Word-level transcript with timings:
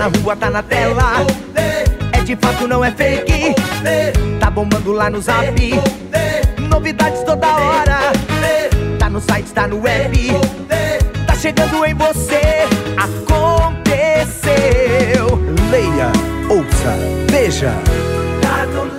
na 0.00 0.06
rua, 0.06 0.34
tá 0.34 0.48
na 0.48 0.62
tela. 0.62 1.26
É 2.12 2.22
de 2.22 2.34
fato, 2.36 2.66
não 2.66 2.82
é 2.82 2.90
fake. 2.90 3.54
Tá 4.40 4.50
bombando 4.50 4.92
lá 4.92 5.10
no 5.10 5.20
zap. 5.20 5.54
Novidades 6.70 7.22
toda 7.22 7.46
hora. 7.46 7.98
Tá 8.98 9.10
no 9.10 9.20
site, 9.20 9.52
tá 9.52 9.68
no 9.68 9.82
web. 9.82 10.30
Tá 11.26 11.34
chegando 11.34 11.84
em 11.84 11.92
você. 11.92 12.40
Aconteceu. 12.96 14.46
Leia, 15.70 16.10
ouça, 16.48 16.96
veja. 17.30 17.74
Tá 18.40 18.64
no 18.64 18.90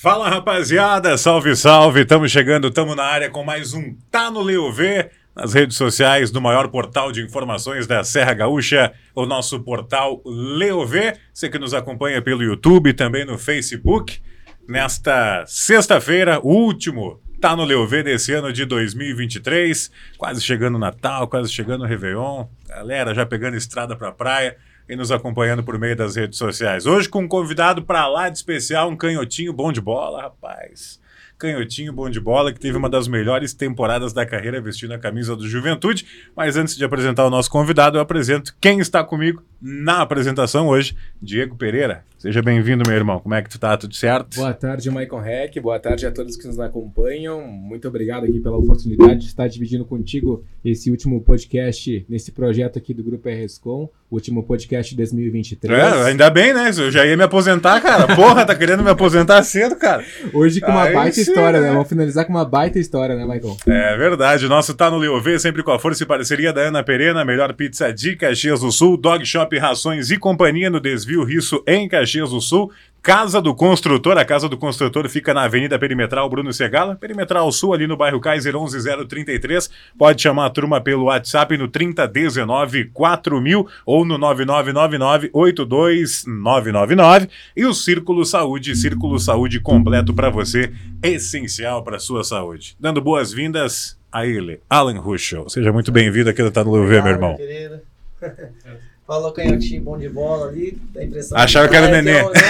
Fala 0.00 0.30
rapaziada, 0.30 1.18
salve, 1.18 1.56
salve! 1.56 2.02
Estamos 2.02 2.30
chegando, 2.30 2.68
estamos 2.68 2.94
na 2.94 3.02
área 3.02 3.28
com 3.28 3.42
mais 3.42 3.74
um 3.74 3.96
Tá 4.12 4.30
no 4.30 4.42
Leo 4.42 4.72
V, 4.72 5.10
nas 5.38 5.54
redes 5.54 5.76
sociais 5.76 6.32
do 6.32 6.40
maior 6.40 6.66
portal 6.66 7.12
de 7.12 7.22
informações 7.22 7.86
da 7.86 8.02
Serra 8.02 8.34
Gaúcha, 8.34 8.92
o 9.14 9.24
nosso 9.24 9.60
portal 9.60 10.20
Leo 10.26 10.84
V. 10.84 11.16
Você 11.32 11.48
que 11.48 11.60
nos 11.60 11.72
acompanha 11.72 12.20
pelo 12.20 12.42
YouTube, 12.42 12.92
também 12.92 13.24
no 13.24 13.38
Facebook. 13.38 14.20
Nesta 14.68 15.44
sexta-feira, 15.46 16.40
o 16.40 16.48
último 16.48 17.20
Tá 17.40 17.54
no 17.54 17.64
Leo 17.64 17.86
V 17.86 18.02
desse 18.02 18.32
ano 18.32 18.52
de 18.52 18.64
2023, 18.64 19.92
quase 20.16 20.42
chegando 20.42 20.76
Natal, 20.76 21.28
quase 21.28 21.52
chegando 21.52 21.84
o 21.84 21.86
Réveillon. 21.86 22.46
Galera 22.66 23.14
já 23.14 23.24
pegando 23.24 23.56
estrada 23.56 23.94
pra 23.94 24.10
praia 24.10 24.56
e 24.88 24.96
nos 24.96 25.12
acompanhando 25.12 25.62
por 25.62 25.78
meio 25.78 25.94
das 25.94 26.16
redes 26.16 26.36
sociais. 26.36 26.84
Hoje 26.84 27.08
com 27.08 27.20
um 27.20 27.28
convidado 27.28 27.80
para 27.80 28.08
lá 28.08 28.28
de 28.28 28.38
especial, 28.38 28.90
um 28.90 28.96
canhotinho 28.96 29.52
bom 29.52 29.70
de 29.70 29.80
bola, 29.80 30.22
rapaz. 30.22 30.98
Canhotinho 31.38 31.92
bom 31.92 32.10
de 32.10 32.18
bola, 32.18 32.52
que 32.52 32.58
teve 32.58 32.76
uma 32.76 32.90
das 32.90 33.06
melhores 33.06 33.54
temporadas 33.54 34.12
da 34.12 34.26
carreira 34.26 34.60
vestindo 34.60 34.92
a 34.92 34.98
camisa 34.98 35.36
do 35.36 35.48
Juventude. 35.48 36.04
Mas 36.34 36.56
antes 36.56 36.76
de 36.76 36.84
apresentar 36.84 37.24
o 37.24 37.30
nosso 37.30 37.48
convidado, 37.48 37.96
eu 37.96 38.02
apresento 38.02 38.56
quem 38.60 38.80
está 38.80 39.04
comigo 39.04 39.42
na 39.60 40.02
apresentação 40.02 40.66
hoje, 40.66 40.96
Diego 41.22 41.56
Pereira. 41.56 42.04
Seja 42.18 42.42
bem-vindo, 42.42 42.82
meu 42.84 42.96
irmão. 42.96 43.20
Como 43.20 43.32
é 43.32 43.40
que 43.40 43.48
tu 43.48 43.60
tá? 43.60 43.76
Tudo 43.76 43.94
certo? 43.94 44.34
Boa 44.34 44.52
tarde, 44.52 44.90
Michael 44.90 45.24
Heck. 45.24 45.60
Boa 45.60 45.78
tarde 45.78 46.04
a 46.04 46.10
todos 46.10 46.36
que 46.36 46.48
nos 46.48 46.58
acompanham. 46.58 47.46
Muito 47.46 47.86
obrigado 47.86 48.24
aqui 48.24 48.40
pela 48.40 48.56
oportunidade 48.56 49.20
de 49.20 49.26
estar 49.26 49.46
dividindo 49.46 49.84
contigo 49.84 50.44
esse 50.64 50.90
último 50.90 51.20
podcast 51.20 52.04
nesse 52.08 52.32
projeto 52.32 52.76
aqui 52.76 52.92
do 52.92 53.04
Grupo 53.04 53.28
RSCom, 53.28 53.88
último 54.10 54.42
podcast 54.42 54.90
de 54.90 54.96
2023. 54.96 55.72
É, 55.72 56.08
ainda 56.08 56.28
bem, 56.28 56.52
né? 56.52 56.70
Eu 56.76 56.90
já 56.90 57.06
ia 57.06 57.16
me 57.16 57.22
aposentar, 57.22 57.80
cara. 57.80 58.12
Porra, 58.16 58.44
tá 58.44 58.52
querendo 58.56 58.82
me 58.82 58.90
aposentar 58.90 59.40
cedo, 59.44 59.76
cara. 59.76 60.04
Hoje 60.34 60.60
com 60.60 60.72
uma 60.72 60.82
Aí 60.82 60.94
baita 60.94 61.14
sim, 61.14 61.20
história, 61.20 61.60
né? 61.60 61.70
Vamos 61.70 61.88
finalizar 61.88 62.24
com 62.24 62.32
uma 62.32 62.44
baita 62.44 62.80
história, 62.80 63.14
né, 63.14 63.22
Michael? 63.22 63.56
É 63.64 63.96
verdade. 63.96 64.48
Nosso 64.48 64.74
tá 64.74 64.90
no 64.90 64.98
Leovê, 64.98 65.38
sempre 65.38 65.62
com 65.62 65.70
a 65.70 65.78
força 65.78 66.02
e 66.02 66.06
parceria 66.06 66.52
da 66.52 66.62
Ana 66.62 66.82
Perena, 66.82 67.24
melhor 67.24 67.52
pizza 67.52 67.92
de 67.92 68.16
Caxias 68.16 68.58
do 68.58 68.72
Sul, 68.72 68.96
Dog 68.96 69.24
Shop 69.24 69.56
Rações 69.56 70.10
e 70.10 70.18
Companhia 70.18 70.68
no 70.68 70.80
Desvio 70.80 71.22
Risso 71.22 71.62
em 71.64 71.88
Caxias 71.88 72.07
do 72.16 72.40
Sul. 72.40 72.70
Casa 73.00 73.40
do 73.40 73.54
Construtor, 73.54 74.18
a 74.18 74.24
Casa 74.24 74.48
do 74.48 74.58
Construtor 74.58 75.08
fica 75.08 75.32
na 75.32 75.44
Avenida 75.44 75.78
Perimetral 75.78 76.28
Bruno 76.28 76.52
Segala, 76.52 76.96
Perimetral 76.96 77.50
Sul, 77.52 77.72
ali 77.72 77.86
no 77.86 77.96
bairro 77.96 78.20
Kaiser 78.20 78.54
11033. 78.54 79.70
Pode 79.96 80.20
chamar 80.20 80.46
a 80.46 80.50
turma 80.50 80.80
pelo 80.80 81.04
WhatsApp 81.04 81.56
no 81.56 81.68
3019 81.68 82.86
4000 82.86 83.66
ou 83.86 84.04
no 84.04 84.18
9999 84.18 85.30
82999. 85.32 87.28
E 87.56 87.64
o 87.64 87.72
Círculo 87.72 88.24
Saúde, 88.24 88.74
Círculo 88.76 89.18
Saúde 89.18 89.60
completo 89.60 90.12
para 90.12 90.28
você, 90.28 90.72
essencial 91.02 91.82
para 91.84 91.98
sua 91.98 92.24
saúde. 92.24 92.76
Dando 92.80 93.00
boas-vindas 93.00 93.96
a 94.10 94.26
ele, 94.26 94.60
Alan 94.68 94.98
Ruschel. 94.98 95.48
Seja 95.48 95.72
muito 95.72 95.92
bem-vindo 95.92 96.28
aqui 96.28 96.42
do 96.42 96.50
Tá 96.50 96.64
no 96.64 96.72
Luver, 96.72 97.02
meu 97.02 97.12
irmão. 97.12 97.36
Querido. 97.36 97.80
Falou 99.08 99.32
canhotinho 99.32 99.80
bom 99.80 99.96
de 99.96 100.06
bola 100.06 100.48
ali. 100.48 100.76
A 100.94 101.02
impressão 101.02 101.38
Acharam 101.38 101.66
que, 101.66 101.72
que 101.72 101.76
era 101.78 101.90
neném. 101.90 102.18
É 102.18 102.26
um, 102.26 102.28
né? 102.28 102.40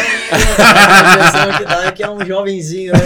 a 0.58 1.12
impressão 1.12 1.56
que 1.56 1.64
dá 1.64 1.84
é 1.86 1.92
que 1.92 2.02
é 2.02 2.10
um 2.10 2.26
jovenzinho, 2.26 2.92
né? 2.94 2.98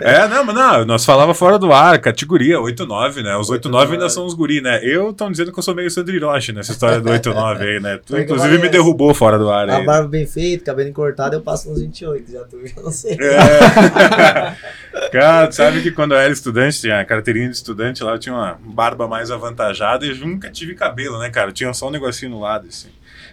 É, 0.00 0.26
não, 0.26 0.42
mas 0.42 0.54
não, 0.54 0.86
nós 0.86 1.04
falava 1.04 1.34
fora 1.34 1.58
do 1.58 1.70
ar, 1.70 1.98
categoria 1.98 2.56
8-9, 2.56 3.22
né? 3.22 3.36
Os 3.36 3.50
8-9 3.50 3.92
ainda 3.92 4.08
são 4.08 4.24
os 4.24 4.32
guri, 4.32 4.62
né? 4.62 4.80
Eu 4.82 5.10
estão 5.10 5.30
dizendo 5.30 5.52
que 5.52 5.58
eu 5.58 5.62
sou 5.62 5.74
meio 5.74 5.90
Sandri 5.90 6.18
Roche 6.18 6.50
nessa 6.50 6.72
história 6.72 6.98
do 6.98 7.10
8-9 7.10 7.60
aí, 7.60 7.78
né? 7.78 8.00
Tu, 8.06 8.20
inclusive, 8.20 8.56
me 8.56 8.70
derrubou 8.70 9.12
fora 9.12 9.38
do 9.38 9.50
ar 9.50 9.68
aí. 9.68 9.82
A 9.82 9.84
barba 9.84 10.08
bem 10.08 10.24
feita, 10.24 10.64
cabelo 10.64 10.90
cortado, 10.94 11.36
eu 11.36 11.42
passo 11.42 11.70
uns 11.70 11.82
28, 11.82 12.32
já, 12.32 12.40
tu, 12.44 12.58
já 12.66 12.80
não 12.80 12.90
sei. 12.90 13.18
É. 13.20 14.56
Cara, 15.10 15.50
sabe 15.52 15.82
que 15.82 15.90
quando 15.90 16.12
eu 16.12 16.18
era 16.18 16.32
estudante, 16.32 16.80
tinha 16.80 17.00
a 17.00 17.04
carteirinha 17.04 17.48
de 17.48 17.56
estudante 17.56 18.02
lá, 18.02 18.12
eu 18.12 18.18
tinha 18.18 18.34
uma 18.34 18.58
barba 18.62 19.08
mais 19.08 19.30
avantajada 19.30 20.06
e 20.06 20.14
nunca 20.14 20.50
tive 20.50 20.74
cabelo, 20.74 21.18
né, 21.18 21.30
cara? 21.30 21.48
Eu 21.50 21.54
tinha 21.54 21.72
só 21.72 21.88
um 21.88 21.90
negocinho 21.90 22.32
no 22.32 22.40
lado, 22.40 22.68
assim. 22.68 22.88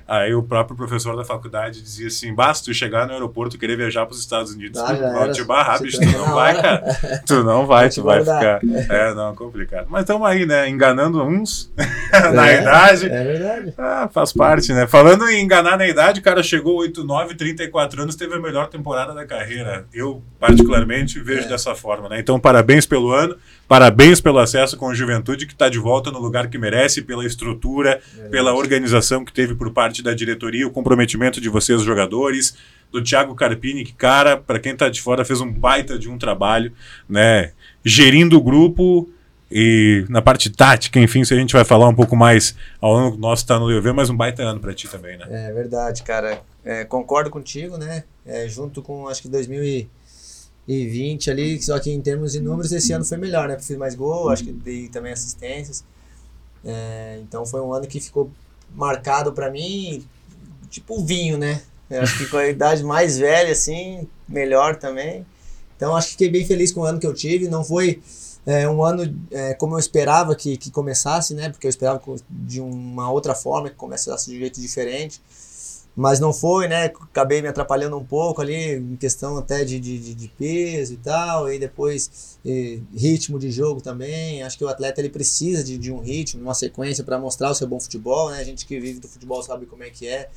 Aí 0.07 0.35
o 0.35 0.43
próprio 0.43 0.77
professor 0.77 1.15
da 1.15 1.25
faculdade 1.25 1.81
dizia 1.81 2.07
assim: 2.07 2.33
basta 2.33 2.65
tu 2.65 2.73
chegar 2.75 3.07
no 3.07 3.13
aeroporto 3.13 3.57
querer 3.57 3.75
viajar 3.75 4.05
para 4.05 4.13
os 4.13 4.19
Estados 4.19 4.53
Unidos, 4.53 4.79
ah, 4.79 5.25
tu, 5.25 5.31
te 5.33 5.43
barrar, 5.43 5.81
bicho, 5.81 5.99
tu 5.99 6.05
não 6.05 6.33
vai, 6.33 6.61
cara. 6.61 6.83
Tu 7.25 7.43
não 7.43 7.65
vai, 7.65 7.89
tu 7.89 8.03
vai 8.03 8.19
ficar. 8.19 8.61
É, 8.89 9.13
não, 9.15 9.35
complicado. 9.35 9.87
Mas 9.89 10.01
estamos 10.01 10.27
aí, 10.27 10.45
né? 10.45 10.69
Enganando 10.69 11.23
uns 11.23 11.73
na 12.33 12.49
é, 12.49 12.61
idade. 12.61 13.05
É 13.07 13.23
verdade. 13.23 13.73
Ah, 13.79 14.07
faz 14.13 14.31
parte, 14.31 14.71
né? 14.73 14.85
Falando 14.85 15.27
em 15.27 15.43
enganar 15.43 15.75
na 15.75 15.87
idade, 15.87 16.19
o 16.19 16.23
cara 16.23 16.43
chegou 16.43 16.77
8, 16.77 17.03
9, 17.03 17.33
34 17.33 18.03
anos, 18.03 18.15
teve 18.15 18.35
a 18.35 18.39
melhor 18.39 18.67
temporada 18.67 19.11
da 19.11 19.25
carreira. 19.25 19.87
Eu, 19.91 20.21
particularmente, 20.39 21.19
vejo 21.19 21.45
é. 21.45 21.49
dessa 21.49 21.73
forma, 21.73 22.09
né? 22.09 22.19
Então, 22.19 22.39
parabéns 22.39 22.85
pelo 22.85 23.11
ano. 23.11 23.35
Parabéns 23.67 24.21
pelo 24.21 24.37
acesso 24.37 24.77
com 24.77 24.89
a 24.89 24.93
juventude 24.93 25.47
que 25.47 25.53
está 25.53 25.67
de 25.69 25.79
volta 25.79 26.11
no 26.11 26.19
lugar 26.19 26.49
que 26.49 26.57
merece, 26.57 27.01
pela 27.01 27.25
estrutura, 27.25 27.99
é 28.17 28.29
pela 28.29 28.53
organização 28.53 29.25
que 29.25 29.33
teve 29.33 29.55
por 29.55 29.71
parte 29.71 30.03
da 30.03 30.13
diretoria, 30.13 30.67
o 30.67 30.71
comprometimento 30.71 31.41
de 31.41 31.49
vocês, 31.49 31.81
jogadores, 31.81 32.55
do 32.91 33.03
Thiago 33.03 33.33
Carpini, 33.33 33.83
que, 33.83 33.93
cara, 33.93 34.37
para 34.37 34.59
quem 34.59 34.73
está 34.73 34.87
de 34.87 35.01
fora, 35.01 35.25
fez 35.25 35.41
um 35.41 35.51
baita 35.51 35.97
de 35.97 36.09
um 36.09 36.17
trabalho, 36.17 36.71
né? 37.09 37.51
Gerindo 37.83 38.37
o 38.37 38.41
grupo 38.41 39.09
e 39.51 40.05
na 40.09 40.21
parte 40.21 40.49
tática, 40.49 40.99
enfim, 40.99 41.23
se 41.23 41.33
a 41.33 41.37
gente 41.37 41.53
vai 41.53 41.63
falar 41.63 41.87
um 41.87 41.95
pouco 41.95 42.15
mais 42.15 42.55
ao 42.79 42.93
longo 42.93 43.15
do 43.15 43.21
nosso 43.21 43.45
tá 43.45 43.59
no 43.59 43.65
Leuve, 43.65 43.91
mas 43.93 44.09
um 44.09 44.15
baita 44.17 44.43
ano 44.43 44.59
para 44.59 44.73
ti 44.73 44.87
também, 44.87 45.17
né? 45.17 45.25
É 45.29 45.53
verdade, 45.53 46.03
cara. 46.03 46.41
É, 46.63 46.83
concordo 46.83 47.29
contigo, 47.29 47.77
né? 47.77 48.03
É, 48.25 48.47
junto 48.47 48.81
com, 48.81 49.07
acho 49.07 49.21
que 49.21 49.29
2000 49.29 49.63
e 49.63 49.89
e 50.67 50.87
20 50.87 51.29
ali, 51.29 51.61
só 51.61 51.79
que 51.79 51.91
em 51.91 52.01
termos 52.01 52.31
de 52.31 52.39
números 52.39 52.71
esse 52.71 52.91
ano 52.91 53.05
foi 53.05 53.17
melhor, 53.17 53.47
né? 53.47 53.57
Fiz 53.59 53.77
mais 53.77 53.93
gol, 53.93 54.29
acho 54.29 54.43
que 54.43 54.51
dei 54.51 54.87
também 54.87 55.11
assistências. 55.13 55.83
É, 56.63 57.19
então 57.21 57.45
foi 57.45 57.61
um 57.61 57.71
ano 57.71 57.85
que 57.85 57.99
ficou 57.99 58.31
marcado 58.73 59.31
para 59.31 59.51
mim, 59.51 60.03
tipo 60.69 61.03
vinho, 61.03 61.37
né? 61.37 61.61
Eu 61.89 62.01
acho 62.01 62.17
que 62.17 62.25
com 62.27 62.37
a 62.37 62.47
idade 62.47 62.83
mais 62.83 63.19
velha, 63.19 63.51
assim, 63.51 64.07
melhor 64.27 64.75
também. 64.77 65.23
Então 65.77 65.95
acho 65.95 66.07
que 66.07 66.13
fiquei 66.13 66.29
bem 66.29 66.45
feliz 66.45 66.71
com 66.71 66.81
o 66.81 66.83
ano 66.83 66.99
que 66.99 67.05
eu 67.05 67.13
tive. 67.13 67.47
Não 67.47 67.63
foi 67.63 68.01
é, 68.43 68.67
um 68.67 68.83
ano 68.83 69.15
é, 69.29 69.53
como 69.53 69.75
eu 69.75 69.79
esperava 69.79 70.35
que, 70.35 70.57
que 70.57 70.71
começasse, 70.71 71.35
né? 71.35 71.49
Porque 71.49 71.67
eu 71.67 71.69
esperava 71.69 72.01
de 72.27 72.59
uma 72.59 73.11
outra 73.11 73.35
forma, 73.35 73.69
que 73.69 73.75
começasse 73.75 74.31
de 74.31 74.37
um 74.37 74.39
jeito 74.39 74.59
diferente 74.59 75.21
mas 75.95 76.19
não 76.19 76.33
foi, 76.33 76.67
né? 76.67 76.85
Acabei 76.85 77.41
me 77.41 77.47
atrapalhando 77.47 77.97
um 77.97 78.03
pouco 78.03 78.41
ali, 78.41 78.75
em 78.75 78.97
questão 78.97 79.37
até 79.37 79.63
de, 79.63 79.79
de, 79.79 80.13
de 80.13 80.27
peso 80.27 80.93
e 80.93 80.97
tal, 80.97 81.49
e 81.49 81.57
depois 81.57 82.37
e, 82.43 82.81
ritmo 82.93 83.39
de 83.39 83.49
jogo 83.49 83.79
também. 83.79 84.43
Acho 84.43 84.57
que 84.57 84.65
o 84.65 84.67
atleta 84.67 84.99
ele 84.99 85.09
precisa 85.09 85.63
de, 85.63 85.77
de 85.77 85.91
um 85.93 85.99
ritmo, 85.99 86.41
uma 86.41 86.53
sequência 86.53 87.03
para 87.03 87.17
mostrar 87.17 87.51
o 87.51 87.55
seu 87.55 87.65
bom 87.65 87.79
futebol, 87.79 88.29
né? 88.29 88.39
A 88.39 88.43
gente 88.43 88.65
que 88.65 88.77
vive 88.77 88.99
do 88.99 89.07
futebol 89.07 89.41
sabe 89.41 89.65
como 89.65 89.83
é 89.83 89.89
que 89.89 90.05
é. 90.05 90.29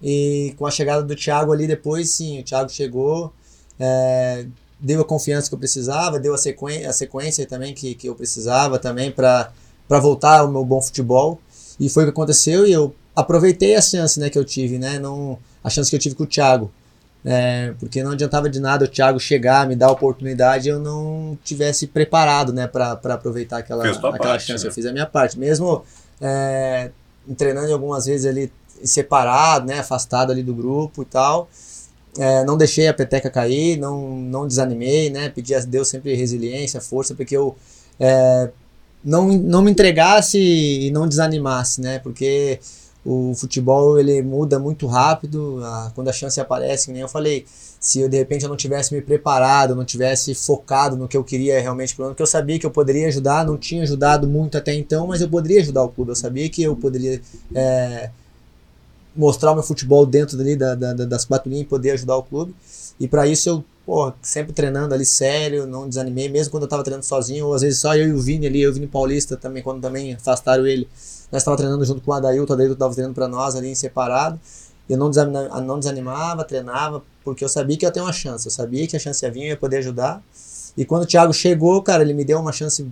E 0.00 0.54
com 0.56 0.66
a 0.66 0.70
chegada 0.70 1.02
do 1.02 1.16
Thiago 1.16 1.52
ali 1.52 1.66
depois, 1.66 2.10
sim, 2.10 2.38
o 2.38 2.44
Thiago 2.44 2.70
chegou, 2.70 3.32
é, 3.80 4.46
deu 4.78 5.00
a 5.00 5.04
confiança 5.04 5.48
que 5.48 5.54
eu 5.54 5.58
precisava, 5.58 6.20
deu 6.20 6.32
a 6.32 6.38
sequência, 6.38 6.88
a 6.88 6.92
sequência 6.92 7.46
também 7.46 7.74
que, 7.74 7.94
que 7.96 8.08
eu 8.08 8.14
precisava 8.14 8.78
também 8.78 9.10
para 9.10 9.50
voltar 9.88 10.40
ao 10.40 10.50
meu 10.50 10.64
bom 10.64 10.80
futebol. 10.80 11.40
E 11.80 11.88
foi 11.88 12.04
o 12.04 12.06
que 12.06 12.10
aconteceu 12.10 12.66
e 12.66 12.72
eu 12.72 12.94
aproveitei 13.16 13.74
a 13.74 13.80
chance 13.80 14.20
né, 14.20 14.28
que 14.28 14.38
eu 14.38 14.44
tive, 14.44 14.78
né? 14.78 14.98
Não, 14.98 15.38
a 15.64 15.70
chance 15.70 15.88
que 15.88 15.96
eu 15.96 16.00
tive 16.00 16.14
com 16.14 16.24
o 16.24 16.26
Thiago. 16.26 16.70
É, 17.24 17.74
porque 17.80 18.04
não 18.04 18.12
adiantava 18.12 18.48
de 18.48 18.60
nada 18.60 18.84
o 18.84 18.88
Thiago 18.88 19.18
chegar, 19.18 19.66
me 19.66 19.74
dar 19.74 19.86
a 19.86 19.90
oportunidade 19.90 20.68
eu 20.68 20.78
não 20.78 21.36
tivesse 21.42 21.88
preparado 21.88 22.52
né, 22.52 22.68
para 22.68 22.92
aproveitar 22.92 23.58
aquela, 23.58 23.84
aquela 23.84 24.16
parte, 24.16 24.46
chance. 24.46 24.62
Né? 24.62 24.70
Eu 24.70 24.72
fiz 24.72 24.86
a 24.86 24.92
minha 24.92 25.06
parte. 25.06 25.36
Mesmo 25.36 25.82
é, 26.20 26.90
treinando 27.36 27.72
algumas 27.72 28.06
vezes 28.06 28.26
ali 28.26 28.52
separado, 28.84 29.66
né, 29.66 29.80
afastado 29.80 30.30
ali 30.30 30.42
do 30.42 30.54
grupo 30.54 31.02
e 31.02 31.06
tal. 31.06 31.48
É, 32.18 32.44
não 32.44 32.56
deixei 32.56 32.86
a 32.86 32.94
peteca 32.94 33.28
cair, 33.28 33.76
não, 33.76 34.16
não 34.16 34.46
desanimei, 34.46 35.10
né? 35.10 35.28
Pedi 35.28 35.54
a 35.54 35.60
Deus 35.60 35.88
sempre 35.88 36.14
resiliência, 36.14 36.80
força, 36.80 37.14
porque 37.14 37.36
eu 37.36 37.56
é, 38.00 38.50
não, 39.04 39.28
não 39.28 39.62
me 39.62 39.70
entregasse 39.70 40.38
e 40.38 40.90
não 40.90 41.06
desanimasse, 41.06 41.80
né? 41.80 41.98
Porque 41.98 42.58
o 43.06 43.32
futebol 43.36 44.00
ele 44.00 44.20
muda 44.20 44.58
muito 44.58 44.84
rápido, 44.88 45.60
a, 45.62 45.92
quando 45.94 46.08
a 46.08 46.12
chance 46.12 46.40
aparece, 46.40 46.86
que 46.86 46.92
nem 46.92 47.02
eu 47.02 47.08
falei, 47.08 47.46
se 47.78 48.00
eu 48.00 48.08
de 48.08 48.16
repente 48.16 48.42
eu 48.42 48.48
não 48.48 48.56
tivesse 48.56 48.92
me 48.92 49.00
preparado, 49.00 49.76
não 49.76 49.84
tivesse 49.84 50.34
focado 50.34 50.96
no 50.96 51.06
que 51.06 51.16
eu 51.16 51.22
queria 51.22 51.60
realmente, 51.60 51.94
porque 51.94 52.20
eu 52.20 52.26
sabia 52.26 52.58
que 52.58 52.66
eu 52.66 52.70
poderia 52.70 53.06
ajudar, 53.06 53.46
não 53.46 53.56
tinha 53.56 53.84
ajudado 53.84 54.26
muito 54.26 54.58
até 54.58 54.74
então, 54.74 55.06
mas 55.06 55.20
eu 55.20 55.28
poderia 55.28 55.60
ajudar 55.60 55.84
o 55.84 55.88
clube, 55.88 56.10
eu 56.10 56.16
sabia 56.16 56.48
que 56.48 56.64
eu 56.64 56.74
poderia 56.74 57.20
é, 57.54 58.10
mostrar 59.14 59.52
o 59.52 59.54
meu 59.54 59.62
futebol 59.62 60.04
dentro 60.04 60.36
dali 60.36 60.56
da, 60.56 60.74
da, 60.74 60.92
das 60.92 61.24
quatro 61.24 61.48
linhas 61.48 61.64
e 61.64 61.68
poder 61.68 61.92
ajudar 61.92 62.16
o 62.16 62.24
clube, 62.24 62.52
e 62.98 63.06
para 63.06 63.24
isso 63.24 63.48
eu 63.88 64.14
sempre 64.20 64.52
treinando 64.52 64.92
ali 64.92 65.06
sério, 65.06 65.64
não 65.64 65.88
desanimei, 65.88 66.28
mesmo 66.28 66.50
quando 66.50 66.64
eu 66.64 66.68
tava 66.68 66.82
treinando 66.82 67.06
sozinho, 67.06 67.46
ou 67.46 67.54
às 67.54 67.62
vezes 67.62 67.78
só 67.78 67.94
eu 67.94 68.08
e 68.08 68.12
o 68.12 68.20
Vini 68.20 68.48
ali, 68.48 68.62
eu 68.62 68.70
e 68.70 68.72
o 68.72 68.74
Vini 68.74 68.88
Paulista 68.88 69.36
também, 69.36 69.62
quando 69.62 69.80
também 69.80 70.14
afastaram 70.14 70.66
ele, 70.66 70.88
nós 71.30 71.42
estávamos 71.42 71.60
treinando 71.60 71.84
junto 71.84 72.00
com 72.00 72.10
o 72.10 72.14
Adailton, 72.14 72.52
o 72.52 72.54
Adailton 72.54 72.74
estava 72.74 72.92
treinando 72.92 73.14
para 73.14 73.28
nós 73.28 73.54
ali 73.56 73.68
em 73.68 73.74
separado, 73.74 74.40
eu 74.88 74.96
não 74.96 75.10
desanimava, 75.10 75.60
não 75.60 75.78
desanimava, 75.78 76.44
treinava, 76.44 77.02
porque 77.24 77.44
eu 77.44 77.48
sabia 77.48 77.76
que 77.76 77.84
ia 77.84 77.90
ter 77.90 78.00
uma 78.00 78.12
chance, 78.12 78.46
eu 78.46 78.52
sabia 78.52 78.86
que 78.86 78.96
a 78.96 78.98
chance 78.98 79.24
ia 79.24 79.30
vir, 79.30 79.42
eu 79.42 79.48
ia 79.48 79.56
poder 79.56 79.78
ajudar, 79.78 80.22
e 80.76 80.84
quando 80.84 81.02
o 81.02 81.06
Thiago 81.06 81.32
chegou, 81.32 81.82
cara, 81.82 82.02
ele 82.02 82.14
me 82.14 82.24
deu 82.24 82.38
uma 82.38 82.52
chance 82.52 82.86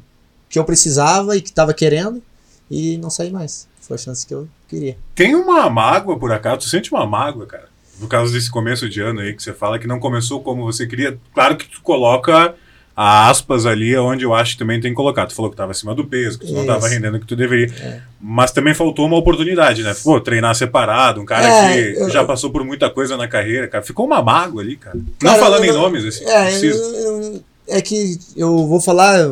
que 0.49 0.59
eu 0.59 0.65
precisava 0.65 1.37
e 1.37 1.41
que 1.41 1.51
estava 1.51 1.73
querendo, 1.73 2.23
e 2.71 2.99
não 2.99 3.11
saí 3.11 3.31
mais, 3.31 3.69
foi 3.81 3.95
a 3.95 3.99
chance 3.99 4.27
que 4.27 4.35
eu 4.35 4.49
queria. 4.69 4.97
Tem 5.15 5.35
uma 5.35 5.69
mágoa, 5.71 6.19
por 6.19 6.33
acaso, 6.33 6.59
tu 6.59 6.69
sente 6.69 6.93
uma 6.93 7.07
mágoa, 7.07 7.47
cara? 7.47 7.75
no 7.99 8.09
caso 8.09 8.33
desse 8.33 8.51
começo 8.51 8.89
de 8.89 9.01
ano 9.01 9.21
aí 9.21 9.35
que 9.35 9.43
você 9.43 9.53
fala 9.53 9.79
que 9.79 9.87
não 9.87 10.01
começou 10.01 10.43
como 10.43 10.65
você 10.65 10.87
queria, 10.87 11.19
claro 11.33 11.57
que 11.57 11.69
tu 11.69 11.81
coloca 11.83 12.55
a 12.97 13.29
aspas 13.29 13.67
ali 13.67 13.97
onde 13.97 14.25
eu 14.25 14.33
acho 14.33 14.53
que 14.53 14.59
também 14.59 14.81
tem 14.81 14.93
que 14.93 14.97
colocar. 14.97 15.27
Tu 15.27 15.35
falou 15.35 15.51
que 15.51 15.55
estava 15.55 15.73
acima 15.73 15.95
do 15.95 16.05
peso, 16.05 16.39
que 16.39 16.47
tu 16.47 16.53
não 16.53 16.61
estava 16.61 16.89
rendendo 16.89 17.17
o 17.17 17.21
que 17.21 17.27
tu 17.27 17.35
deveria. 17.35 17.75
É. 17.81 18.01
Mas 18.21 18.53
também 18.53 18.73
faltou 18.73 19.07
uma 19.07 19.17
oportunidade, 19.17 19.83
né? 19.83 19.95
Pô, 20.03 20.21
treinar 20.21 20.55
separado, 20.55 21.21
um 21.21 21.25
cara 21.25 21.47
é, 21.47 21.73
que 21.93 22.01
eu, 22.01 22.11
já 22.11 22.25
passou 22.25 22.51
por 22.51 22.65
muita 22.65 22.89
coisa 22.89 23.17
na 23.17 23.27
carreira, 23.27 23.67
cara. 23.67 23.83
Ficou 23.83 24.07
uma 24.07 24.23
mágoa 24.23 24.63
ali, 24.63 24.77
cara. 24.77 24.97
cara 25.19 25.35
não 25.35 25.45
falando 25.45 25.65
eu, 25.65 25.75
em 25.75 25.77
nomes, 25.77 26.05
assim. 26.05 26.25
É, 26.25 26.65
eu, 26.65 27.43
é 27.67 27.83
que 27.83 28.17
eu 28.37 28.65
vou 28.67 28.81
falar 28.81 29.27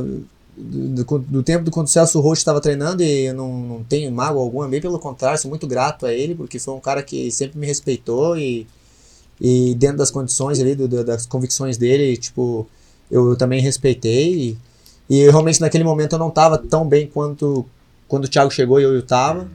do, 0.56 1.04
do, 1.04 1.18
do 1.18 1.42
tempo 1.42 1.64
do 1.64 1.70
quando 1.70 1.86
o 1.86 1.90
Celso 1.90 2.20
Rocha 2.20 2.40
estava 2.40 2.60
treinando 2.60 3.02
e 3.02 3.26
eu 3.26 3.34
não, 3.34 3.52
não 3.60 3.84
tenho 3.84 4.10
mágoa 4.10 4.42
alguma, 4.42 4.66
bem 4.66 4.80
pelo 4.80 4.98
contrário, 4.98 5.38
sou 5.38 5.48
muito 5.48 5.68
grato 5.68 6.04
a 6.04 6.12
ele, 6.12 6.34
porque 6.34 6.58
foi 6.58 6.74
um 6.74 6.80
cara 6.80 7.02
que 7.02 7.30
sempre 7.30 7.58
me 7.58 7.66
respeitou 7.66 8.36
e, 8.36 8.66
e 9.40 9.74
dentro 9.76 9.98
das 9.98 10.10
condições 10.10 10.58
ali, 10.58 10.74
do, 10.74 11.04
das 11.04 11.26
convicções 11.26 11.76
dele, 11.76 12.16
tipo 12.16 12.66
eu 13.12 13.36
também 13.36 13.60
respeitei. 13.60 14.56
E, 15.08 15.24
e 15.24 15.30
realmente 15.30 15.60
naquele 15.60 15.84
momento 15.84 16.14
eu 16.14 16.18
não 16.18 16.30
estava 16.30 16.56
tão 16.56 16.88
bem 16.88 17.06
quanto 17.06 17.66
quando 18.08 18.24
o 18.24 18.28
Thiago 18.28 18.50
chegou 18.50 18.80
e 18.80 18.82
eu 18.82 18.98
estava. 18.98 19.48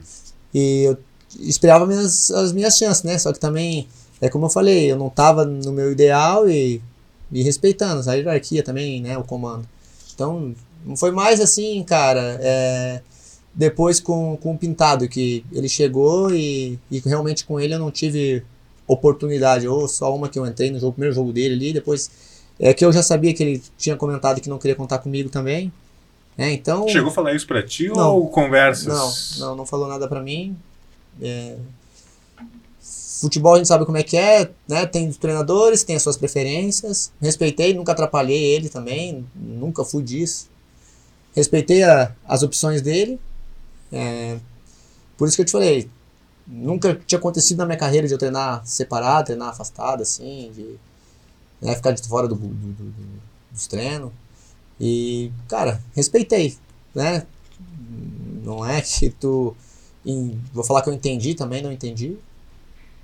E 0.54 0.84
eu 0.84 0.98
esperava 1.40 1.86
minhas, 1.86 2.30
as 2.30 2.52
minhas 2.52 2.78
chances, 2.78 3.02
né? 3.02 3.18
Só 3.18 3.32
que 3.32 3.40
também, 3.40 3.88
é 4.20 4.28
como 4.28 4.46
eu 4.46 4.50
falei, 4.50 4.90
eu 4.90 4.96
não 4.96 5.08
estava 5.08 5.44
no 5.44 5.72
meu 5.72 5.92
ideal 5.92 6.48
e, 6.48 6.80
e 7.32 7.42
respeitando 7.42 8.08
a 8.08 8.14
hierarquia 8.14 8.62
também, 8.62 9.02
né? 9.02 9.18
O 9.18 9.24
comando. 9.24 9.68
Então, 10.14 10.54
não 10.86 10.96
foi 10.96 11.10
mais 11.10 11.40
assim, 11.40 11.82
cara. 11.82 12.38
É, 12.40 13.02
depois 13.54 13.98
com, 14.00 14.36
com 14.36 14.52
o 14.52 14.58
Pintado, 14.58 15.08
que 15.08 15.44
ele 15.52 15.68
chegou 15.68 16.32
e, 16.32 16.78
e 16.90 17.00
realmente 17.00 17.44
com 17.44 17.58
ele 17.58 17.74
eu 17.74 17.78
não 17.78 17.90
tive 17.90 18.44
oportunidade, 18.86 19.68
ou 19.68 19.86
só 19.86 20.14
uma 20.14 20.28
que 20.28 20.38
eu 20.38 20.46
entrei 20.46 20.70
no 20.70 20.80
jogo, 20.80 20.92
primeiro 20.92 21.14
jogo 21.14 21.32
dele 21.32 21.54
ali, 21.54 21.72
depois 21.72 22.10
é 22.58 22.74
que 22.74 22.84
eu 22.84 22.92
já 22.92 23.02
sabia 23.02 23.32
que 23.32 23.42
ele 23.42 23.62
tinha 23.76 23.96
comentado 23.96 24.40
que 24.40 24.48
não 24.48 24.58
queria 24.58 24.74
contar 24.74 24.98
comigo 24.98 25.28
também. 25.28 25.72
É, 26.36 26.52
então. 26.52 26.88
Chegou 26.88 27.10
a 27.10 27.14
falar 27.14 27.34
isso 27.34 27.46
pra 27.46 27.62
ti 27.62 27.88
não, 27.88 28.16
ou 28.16 28.28
conversas? 28.28 29.38
Não, 29.38 29.46
não, 29.46 29.56
não 29.56 29.66
falou 29.66 29.88
nada 29.88 30.06
pra 30.06 30.22
mim. 30.22 30.56
É, 31.20 31.56
futebol 33.20 33.54
a 33.54 33.56
gente 33.58 33.66
sabe 33.66 33.84
como 33.84 33.98
é 33.98 34.02
que 34.02 34.16
é, 34.16 34.50
né? 34.66 34.86
Tem 34.86 35.10
treinadores, 35.12 35.82
tem 35.82 35.96
as 35.96 36.02
suas 36.02 36.16
preferências. 36.16 37.12
Respeitei, 37.20 37.74
nunca 37.74 37.92
atrapalhei 37.92 38.42
ele 38.54 38.68
também, 38.68 39.26
nunca 39.34 39.84
fui 39.84 40.02
disso. 40.02 40.48
Respeitei 41.34 41.82
a, 41.82 42.12
as 42.26 42.42
opções 42.42 42.82
dele. 42.82 43.18
É, 43.92 44.38
por 45.16 45.26
isso 45.26 45.36
que 45.36 45.42
eu 45.42 45.46
te 45.46 45.52
falei, 45.52 45.88
nunca 46.46 46.94
tinha 47.06 47.18
acontecido 47.18 47.58
na 47.58 47.66
minha 47.66 47.78
carreira 47.78 48.06
de 48.06 48.14
eu 48.14 48.18
treinar 48.18 48.64
separado, 48.64 49.26
treinar 49.26 49.48
afastado, 49.48 50.02
assim, 50.02 50.52
de 50.54 50.78
né, 51.60 51.74
ficar 51.74 51.92
de 51.92 52.06
fora 52.06 52.28
do, 52.28 52.34
do, 52.34 52.46
do, 52.46 52.94
dos 53.50 53.66
treinos. 53.66 54.12
E, 54.80 55.32
cara, 55.48 55.82
respeitei, 55.94 56.56
né? 56.94 57.26
Não 58.44 58.64
é 58.64 58.80
que 58.80 59.10
tu. 59.10 59.54
Em, 60.06 60.40
vou 60.52 60.64
falar 60.64 60.82
que 60.82 60.88
eu 60.88 60.94
entendi 60.94 61.34
também, 61.34 61.62
não 61.62 61.72
entendi. 61.72 62.16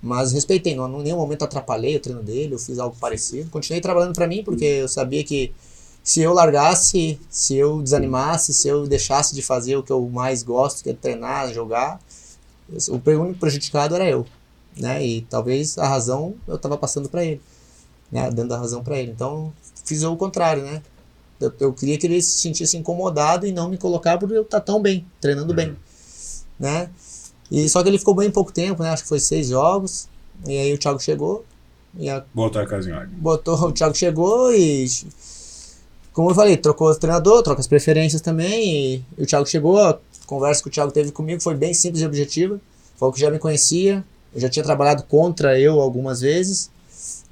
Mas 0.01 0.33
respeitei, 0.33 0.75
não, 0.75 1.01
em 1.01 1.05
nenhum 1.05 1.17
momento 1.17 1.45
atrapalhei 1.45 1.97
o 1.97 2.01
treino 2.01 2.23
dele, 2.23 2.55
eu 2.55 2.59
fiz 2.59 2.79
algo 2.79 2.97
parecido. 3.01 3.51
Continuei 3.51 3.81
trabalhando 3.81 4.15
para 4.15 4.27
mim, 4.27 4.45
porque 4.45 4.65
eu 4.65 4.89
sabia 4.89 5.25
que 5.25 5.53
se 6.03 6.21
eu 6.21 6.35
largasse, 6.35 7.19
se 7.31 7.56
eu 7.56 7.81
desanimasse, 7.81 8.53
se 8.53 8.69
eu 8.69 8.87
deixasse 8.87 9.35
de 9.35 9.41
fazer 9.41 9.77
o 9.77 9.83
que 9.83 9.91
eu 9.91 10.06
mais 10.11 10.43
gosto, 10.43 10.85
que 10.85 10.91
é 10.91 10.93
treinar, 10.93 11.53
jogar, 11.53 11.99
o 12.89 13.11
único 13.11 13.41
prejudicado 13.41 13.95
era 13.95 14.06
eu. 14.06 14.27
Né? 14.77 15.05
E 15.05 15.23
talvez 15.23 15.79
a 15.79 15.89
razão 15.89 16.35
eu 16.47 16.56
estava 16.56 16.77
passando 16.77 17.09
para 17.09 17.25
ele 17.25 17.41
né, 18.15 18.31
dando 18.31 18.55
a 18.55 18.57
razão 18.57 18.85
para 18.85 18.97
ele. 18.97 19.11
Então, 19.11 19.53
fiz 19.85 20.05
o 20.05 20.17
contrário, 20.17 20.63
né? 20.63 20.81
Eu, 21.41 21.53
eu, 21.59 21.73
queria 21.73 21.99
que 21.99 22.07
ele 22.07 22.23
se 22.23 22.39
sentisse 22.39 22.77
incomodado 22.77 23.45
e 23.45 23.51
não 23.51 23.69
me 23.69 23.77
colocar 23.77 24.17
por 24.17 24.31
eu 24.31 24.43
estar 24.43 24.61
tá 24.61 24.65
tão 24.65 24.81
bem, 24.81 25.05
treinando 25.21 25.51
uhum. 25.51 25.57
bem, 25.57 25.77
né? 26.59 26.89
E 27.51 27.69
só 27.69 27.83
que 27.83 27.89
ele 27.89 27.99
ficou 27.99 28.15
bem 28.15 28.31
pouco 28.31 28.53
tempo, 28.53 28.85
né? 28.85 28.91
Acho 28.91 29.03
que 29.03 29.09
foi 29.09 29.19
seis 29.19 29.49
jogos. 29.49 30.09
E 30.47 30.57
aí 30.57 30.73
o 30.73 30.79
Thiago 30.79 31.01
chegou. 31.01 31.45
E 31.99 32.09
a, 32.09 32.25
Botou 32.33 32.63
a 32.63 32.67
casa 32.67 32.89
em 32.89 32.93
ordem. 32.93 33.19
Botou, 33.19 33.69
o 33.69 33.73
Thiago 33.73 33.95
chegou 33.97 34.55
e 34.55 34.87
como 36.13 36.31
eu 36.31 36.35
falei, 36.35 36.57
trocou 36.57 36.89
o 36.89 36.95
treinador, 36.95 37.43
troca 37.43 37.61
as 37.61 37.67
preferências 37.67 38.23
também. 38.23 38.95
E, 38.95 39.05
e 39.19 39.23
o 39.25 39.27
Thiago 39.27 39.47
chegou, 39.47 39.79
a 39.81 39.99
conversa 40.25 40.63
que 40.63 40.69
o 40.69 40.71
Thiago 40.71 40.93
teve 40.93 41.11
comigo 41.11 41.43
foi 41.43 41.57
bem 41.57 41.75
simples 41.75 42.03
e 42.03 42.07
objetiva. 42.07 42.61
Falou 42.97 43.13
que 43.13 43.21
já 43.21 43.31
me 43.31 43.41
conhecia, 43.41 44.05
eu 44.33 44.41
já 44.41 44.49
tinha 44.49 44.65
trabalhado 44.65 45.03
contra 45.03 45.59
eu 45.59 45.81
algumas 45.81 46.21
vezes. 46.21 46.71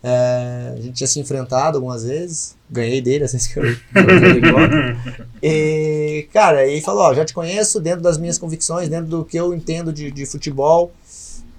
É, 0.04 0.74
a 0.76 0.80
gente 0.80 0.94
tinha 0.94 1.06
se 1.06 1.20
enfrentado 1.20 1.76
algumas 1.76 2.02
vezes, 2.02 2.56
ganhei 2.68 3.00
dele, 3.00 3.22
às 3.22 3.30
vezes 3.32 3.46
que 3.46 3.58
eu 3.58 3.64
E, 5.42 6.28
cara, 6.32 6.66
ele 6.66 6.80
falou: 6.80 7.02
Ó, 7.02 7.14
já 7.14 7.24
te 7.24 7.32
conheço 7.32 7.80
dentro 7.80 8.00
das 8.00 8.18
minhas 8.18 8.36
convicções, 8.36 8.88
dentro 8.88 9.06
do 9.06 9.24
que 9.24 9.36
eu 9.36 9.54
entendo 9.54 9.92
de, 9.92 10.10
de 10.10 10.26
futebol, 10.26 10.92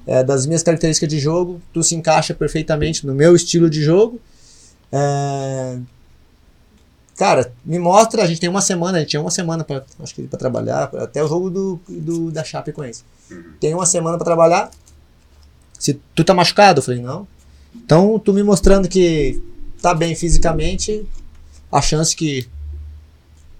é, 0.05 0.23
das 0.23 0.45
minhas 0.45 0.61
características 0.61 1.09
de 1.09 1.19
jogo, 1.19 1.61
tu 1.71 1.81
se 1.81 1.95
encaixa 1.95 2.33
perfeitamente 2.33 3.07
no 3.07 3.15
meu 3.15 3.35
estilo 3.35 3.69
de 3.69 3.81
jogo. 3.81 4.19
É, 4.91 5.77
cara, 7.15 7.51
me 7.63 7.79
mostra, 7.79 8.23
a 8.23 8.25
gente 8.25 8.41
tem 8.41 8.49
uma 8.49 8.61
semana, 8.61 8.97
a 8.97 9.01
gente 9.01 9.11
tinha 9.11 9.21
uma 9.21 9.31
semana 9.31 9.63
para 9.63 9.83
acho 10.01 10.13
que 10.13 10.23
para 10.23 10.37
trabalhar, 10.37 10.83
até 10.95 11.23
o 11.23 11.27
jogo 11.27 11.49
do, 11.49 11.79
do 11.87 12.29
da 12.29 12.43
Chapecoense. 12.43 13.03
Tem 13.59 13.73
uma 13.73 13.85
semana 13.85 14.17
para 14.17 14.25
trabalhar. 14.25 14.69
Se 15.79 15.99
tu 16.13 16.23
tá 16.23 16.33
machucado, 16.33 16.79
eu 16.79 16.83
falei, 16.83 17.01
não. 17.01 17.27
Então, 17.75 18.19
tu 18.19 18.33
me 18.33 18.43
mostrando 18.43 18.87
que 18.87 19.41
tá 19.81 19.93
bem 19.93 20.15
fisicamente, 20.15 21.05
a 21.71 21.81
chance 21.81 22.15
que, 22.15 22.47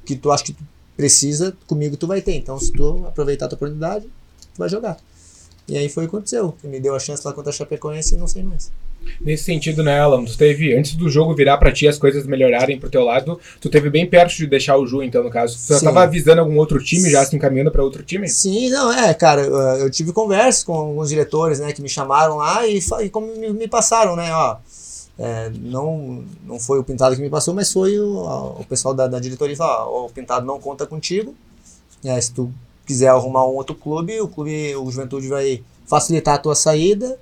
que 0.05 0.15
tu 0.15 0.32
acha 0.32 0.43
que 0.43 0.53
tu 0.53 0.63
precisa, 0.96 1.55
comigo 1.67 1.98
tu 1.98 2.08
vai 2.08 2.22
ter. 2.22 2.36
Então, 2.36 2.58
se 2.60 2.72
tu 2.72 3.05
aproveitar 3.05 3.46
a 3.46 3.50
tua 3.50 3.55
oportunidade, 3.55 4.05
tu 4.05 4.58
vai 4.58 4.70
jogar. 4.70 4.98
E 5.67 5.77
aí 5.77 5.89
foi 5.89 6.05
o 6.05 6.10
que 6.10 6.15
aconteceu. 6.15 6.53
Que 6.62 6.67
me 6.67 6.79
deu 6.79 6.96
a 6.96 7.00
chance 7.00 7.25
lá 7.25 7.34
contra 7.34 7.50
a 7.50 7.53
Chapecoense 7.53 8.15
e 8.15 8.17
não 8.17 8.27
sei 8.27 8.43
mais. 8.43 8.72
Nesse 9.19 9.43
sentido, 9.43 9.83
né, 9.83 10.00
Alan, 10.00 10.25
tu 10.25 10.38
teve, 10.38 10.75
antes 10.75 10.95
do 10.95 11.10
jogo 11.10 11.33
virar 11.33 11.57
para 11.57 11.72
ti 11.72 11.88
as 11.88 11.98
coisas 11.98 12.25
melhorarem 12.25 12.79
pro 12.79 12.89
teu 12.89 13.03
lado, 13.03 13.39
tu 13.62 13.69
teve 13.69 13.89
bem 13.89 14.05
perto 14.05 14.36
de 14.36 14.48
deixar 14.48 14.77
o 14.77 14.86
Ju, 14.86 15.01
então, 15.01 15.24
no 15.24 15.29
caso. 15.29 15.57
Tu 15.57 15.74
já 15.74 15.79
tava 15.79 16.03
avisando 16.03 16.41
algum 16.41 16.57
outro 16.57 16.83
time, 16.83 17.10
já 17.10 17.24
se 17.24 17.36
encaminhando 17.36 17.72
para 17.72 17.83
outro 17.83 18.03
time? 18.03 18.27
Sim, 18.27 18.69
não, 18.69 18.91
é, 18.91 19.13
cara, 19.13 19.41
eu 19.41 19.89
tive 19.89 20.12
conversas 20.12 20.63
com 20.63 20.74
alguns 20.74 21.10
diretores, 21.10 21.60
né, 21.60 21.72
que 21.72 21.81
me 21.81 21.89
chamaram 21.89 22.38
lá 22.38 22.67
e, 22.67 22.79
e 23.01 23.10
como 23.10 23.27
me, 23.36 23.50
me, 23.51 23.67
passaram, 23.67 24.15
né, 24.15 24.31
ó, 24.33 24.57
é, 25.17 25.51
não, 25.60 26.24
não 26.45 26.60
foi 26.60 26.79
o 26.79 26.83
Pintado 26.83 27.15
que 27.15 27.22
me 27.22 27.29
passou, 27.29 27.53
mas 27.53 27.72
foi 27.72 27.98
o, 28.00 28.60
o 28.60 28.65
pessoal 28.67 28.93
da, 28.93 29.07
da 29.07 29.19
diretoria 29.19 29.55
falou, 29.55 30.07
o 30.07 30.10
Pintado 30.10 30.45
não 30.45 30.60
conta 30.60 30.86
contigo, 30.86 31.36
é, 32.03 32.19
se 32.19 32.33
tu 32.33 32.51
quiser 32.86 33.07
arrumar 33.07 33.45
um 33.45 33.55
outro 33.55 33.75
clube, 33.75 34.19
o 34.19 34.27
clube, 34.27 34.75
o 34.75 34.89
Juventude 34.91 35.27
vai 35.27 35.63
facilitar 35.86 36.36
a 36.36 36.38
tua 36.38 36.55
saída, 36.55 37.17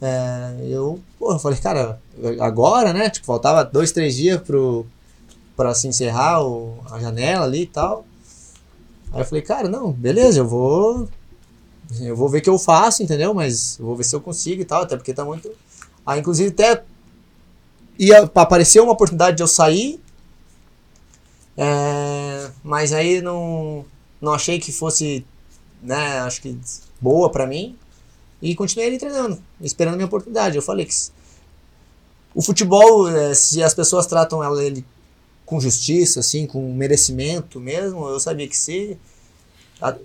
é, 0.00 0.56
eu, 0.68 1.00
porra, 1.18 1.38
falei, 1.38 1.58
cara, 1.58 2.00
agora, 2.40 2.92
né? 2.92 3.10
Tipo, 3.10 3.26
faltava 3.26 3.64
dois, 3.64 3.92
três 3.92 4.14
dias 4.14 4.40
pro, 4.40 4.86
pra 5.56 5.74
se 5.74 5.88
encerrar 5.88 6.44
o, 6.44 6.78
a 6.90 6.98
janela 6.98 7.44
ali 7.44 7.62
e 7.62 7.66
tal. 7.66 8.04
Aí 9.12 9.20
eu 9.20 9.24
falei, 9.24 9.42
cara, 9.42 9.68
não, 9.68 9.92
beleza, 9.92 10.40
eu 10.40 10.48
vou. 10.48 11.08
Eu 12.00 12.16
vou 12.16 12.28
ver 12.28 12.38
o 12.38 12.42
que 12.42 12.50
eu 12.50 12.58
faço, 12.58 13.02
entendeu? 13.02 13.32
Mas 13.34 13.78
eu 13.78 13.86
vou 13.86 13.96
ver 13.96 14.04
se 14.04 14.16
eu 14.16 14.20
consigo 14.20 14.62
e 14.62 14.64
tal, 14.64 14.82
até 14.82 14.96
porque 14.96 15.14
tá 15.14 15.24
muito. 15.24 15.50
Aí, 16.04 16.20
inclusive, 16.20 16.50
até 16.50 16.82
ia 17.98 18.22
aparecer 18.22 18.80
uma 18.80 18.92
oportunidade 18.92 19.36
de 19.36 19.42
eu 19.42 19.48
sair. 19.48 20.00
É, 21.56 22.50
mas 22.64 22.92
aí 22.92 23.22
não, 23.22 23.84
não 24.20 24.32
achei 24.32 24.58
que 24.58 24.72
fosse, 24.72 25.24
né, 25.80 26.18
acho 26.20 26.42
que 26.42 26.58
boa 27.00 27.30
para 27.30 27.46
mim. 27.46 27.76
E 28.42 28.54
continuei 28.54 28.88
ali 28.88 28.98
treinando, 28.98 29.42
esperando 29.60 29.94
a 29.94 29.96
minha 29.96 30.06
oportunidade. 30.06 30.56
Eu 30.56 30.62
falei 30.62 30.84
que 30.84 30.94
o 32.34 32.42
futebol, 32.42 33.08
é, 33.08 33.34
se 33.34 33.62
as 33.62 33.74
pessoas 33.74 34.06
tratam 34.06 34.42
ele 34.60 34.84
com 35.46 35.60
justiça, 35.60 36.20
assim, 36.20 36.46
com 36.46 36.72
merecimento 36.72 37.60
mesmo, 37.60 38.08
eu 38.08 38.18
sabia 38.18 38.48
que 38.48 38.56
se 38.56 38.98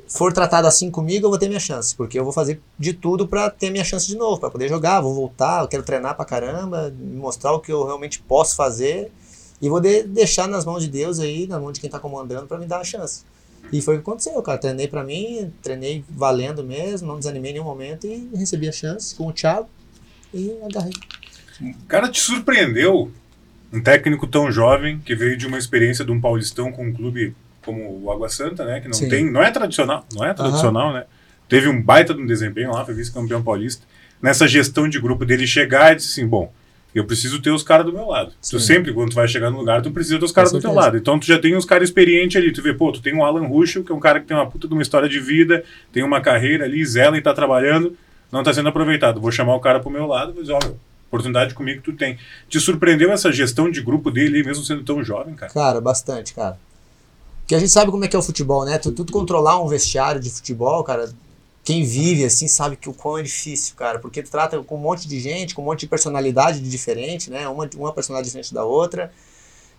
for 0.07 0.33
tratado 0.33 0.67
assim 0.67 0.91
comigo, 0.91 1.25
eu 1.25 1.29
vou 1.29 1.39
ter 1.39 1.47
minha 1.47 1.59
chance, 1.59 1.95
porque 1.95 2.19
eu 2.19 2.23
vou 2.23 2.33
fazer 2.33 2.61
de 2.77 2.91
tudo 2.91 3.27
para 3.27 3.49
ter 3.49 3.69
minha 3.69 3.83
chance 3.83 4.07
de 4.07 4.15
novo, 4.17 4.39
para 4.39 4.49
poder 4.49 4.67
jogar, 4.67 4.99
vou 4.99 5.13
voltar, 5.13 5.61
eu 5.61 5.67
quero 5.67 5.83
treinar 5.83 6.15
pra 6.15 6.25
caramba, 6.25 6.93
mostrar 6.99 7.53
o 7.53 7.59
que 7.59 7.71
eu 7.71 7.85
realmente 7.85 8.19
posso 8.19 8.55
fazer 8.55 9.11
e 9.61 9.69
vou 9.69 9.79
de, 9.79 10.03
deixar 10.03 10.47
nas 10.47 10.65
mãos 10.65 10.83
de 10.83 10.89
Deus 10.89 11.19
aí, 11.19 11.47
na 11.47 11.59
mão 11.59 11.71
de 11.71 11.79
quem 11.79 11.89
tá 11.89 11.99
comandando 11.99 12.47
para 12.47 12.57
me 12.57 12.65
dar 12.65 12.79
a 12.79 12.83
chance. 12.83 13.23
E 13.71 13.81
foi 13.81 13.95
o 13.95 13.97
que 13.97 14.09
aconteceu, 14.09 14.41
cara. 14.41 14.57
Treinei 14.57 14.87
para 14.87 15.03
mim, 15.03 15.51
treinei 15.61 16.03
valendo 16.09 16.63
mesmo, 16.63 17.07
não 17.07 17.19
desanimei 17.19 17.51
em 17.51 17.53
nenhum 17.55 17.65
momento 17.65 18.07
e 18.07 18.29
recebi 18.35 18.67
a 18.67 18.71
chance 18.71 19.13
com 19.15 19.27
o 19.27 19.33
Thiago 19.33 19.69
e 20.33 20.55
agarrei. 20.63 20.93
O 21.61 21.85
cara 21.87 22.09
te 22.09 22.19
surpreendeu 22.19 23.11
um 23.71 23.81
técnico 23.81 24.25
tão 24.25 24.51
jovem 24.51 24.99
que 24.99 25.15
veio 25.15 25.37
de 25.37 25.45
uma 25.45 25.57
experiência 25.57 26.03
de 26.03 26.11
um 26.11 26.19
paulistão 26.19 26.71
com 26.71 26.87
um 26.87 26.93
clube 26.93 27.35
como 27.63 28.03
o 28.03 28.11
Água 28.11 28.29
Santa, 28.29 28.65
né? 28.65 28.79
Que 28.79 28.87
não 28.87 28.93
Sim. 28.93 29.09
tem, 29.09 29.31
não 29.31 29.43
é 29.43 29.51
tradicional, 29.51 30.05
não 30.13 30.25
é 30.25 30.33
tradicional, 30.33 30.93
né? 30.93 31.05
Teve 31.47 31.67
um 31.67 31.81
baita 31.81 32.13
de 32.13 32.21
um 32.21 32.25
desempenho 32.25 32.71
lá, 32.71 32.85
foi 32.85 32.93
vice-campeão 32.93 33.43
paulista. 33.43 33.85
Nessa 34.21 34.47
gestão 34.47 34.87
de 34.87 34.99
grupo 34.99 35.25
dele 35.25 35.45
chegar 35.45 35.93
e 35.93 35.95
disse 35.95 36.11
assim, 36.11 36.27
bom, 36.27 36.51
eu 36.93 37.05
preciso 37.05 37.41
ter 37.41 37.51
os 37.51 37.61
caras 37.61 37.85
do 37.85 37.93
meu 37.93 38.07
lado. 38.07 38.31
Tu 38.41 38.59
Sim. 38.59 38.65
sempre, 38.65 38.93
quando 38.93 39.09
tu 39.09 39.15
vai 39.15 39.27
chegar 39.27 39.51
no 39.51 39.59
lugar, 39.59 39.81
tu 39.81 39.91
precisa 39.91 40.17
ter 40.17 40.25
os 40.25 40.31
caras 40.31 40.51
do 40.51 40.59
teu 40.59 40.73
lado. 40.73 40.97
Então 40.97 41.19
tu 41.19 41.25
já 41.25 41.39
tem 41.39 41.55
uns 41.55 41.65
caras 41.65 41.89
experientes 41.89 42.35
ali. 42.35 42.51
Tu 42.51 42.61
vê, 42.61 42.73
pô, 42.73 42.91
tu 42.91 43.01
tem 43.01 43.15
o 43.15 43.23
Alan 43.23 43.45
Ruschel, 43.45 43.83
que 43.83 43.91
é 43.91 43.95
um 43.95 43.99
cara 43.99 44.19
que 44.19 44.25
tem 44.25 44.35
uma 44.35 44.49
puta 44.49 44.67
de 44.67 44.73
uma 44.73 44.81
história 44.81 45.07
de 45.07 45.19
vida, 45.19 45.63
tem 45.91 46.03
uma 46.03 46.19
carreira 46.19 46.65
ali, 46.65 46.83
zela 46.85 47.17
e 47.17 47.21
tá 47.21 47.33
trabalhando, 47.33 47.95
não 48.31 48.43
tá 48.43 48.53
sendo 48.53 48.69
aproveitado. 48.69 49.21
Vou 49.21 49.31
chamar 49.31 49.55
o 49.55 49.59
cara 49.59 49.79
pro 49.79 49.91
meu 49.91 50.07
lado 50.07 50.33
e 50.35 50.41
dizer, 50.41 50.53
ó, 50.53 50.59
meu, 50.63 50.77
oportunidade 51.07 51.53
comigo 51.53 51.81
que 51.81 51.91
tu 51.91 51.97
tem. 51.97 52.17
Te 52.47 52.59
surpreendeu 52.59 53.11
essa 53.11 53.31
gestão 53.31 53.69
de 53.69 53.81
grupo 53.81 54.09
dele, 54.09 54.43
mesmo 54.43 54.63
sendo 54.63 54.83
tão 54.83 55.03
jovem, 55.03 55.35
cara? 55.35 55.51
Cara, 55.51 55.81
bastante, 55.81 56.33
cara. 56.33 56.57
Porque 57.41 57.55
a 57.55 57.59
gente 57.59 57.71
sabe 57.71 57.91
como 57.91 58.05
é 58.05 58.07
que 58.07 58.15
é 58.15 58.19
o 58.19 58.23
futebol, 58.23 58.63
né? 58.65 58.77
Tu, 58.77 58.91
tu 58.91 59.05
controlar 59.11 59.61
um 59.61 59.67
vestiário 59.67 60.21
de 60.21 60.29
futebol, 60.29 60.83
cara, 60.83 61.09
quem 61.69 61.83
vive 61.83 62.25
assim 62.25 62.47
sabe 62.47 62.75
que 62.75 62.89
o 62.89 62.93
quão 62.95 63.19
é 63.19 63.21
difícil, 63.21 63.75
cara. 63.75 63.99
Porque 63.99 64.23
tu 64.23 64.31
trata 64.31 64.59
com 64.63 64.75
um 64.75 64.79
monte 64.79 65.07
de 65.07 65.19
gente, 65.19 65.53
com 65.53 65.61
um 65.61 65.65
monte 65.65 65.81
de 65.81 65.87
personalidade 65.87 66.59
diferente, 66.61 67.29
né? 67.29 67.47
Uma, 67.47 67.69
uma 67.77 67.93
personalidade 67.93 68.25
diferente 68.25 68.51
da 68.51 68.63
outra. 68.63 69.11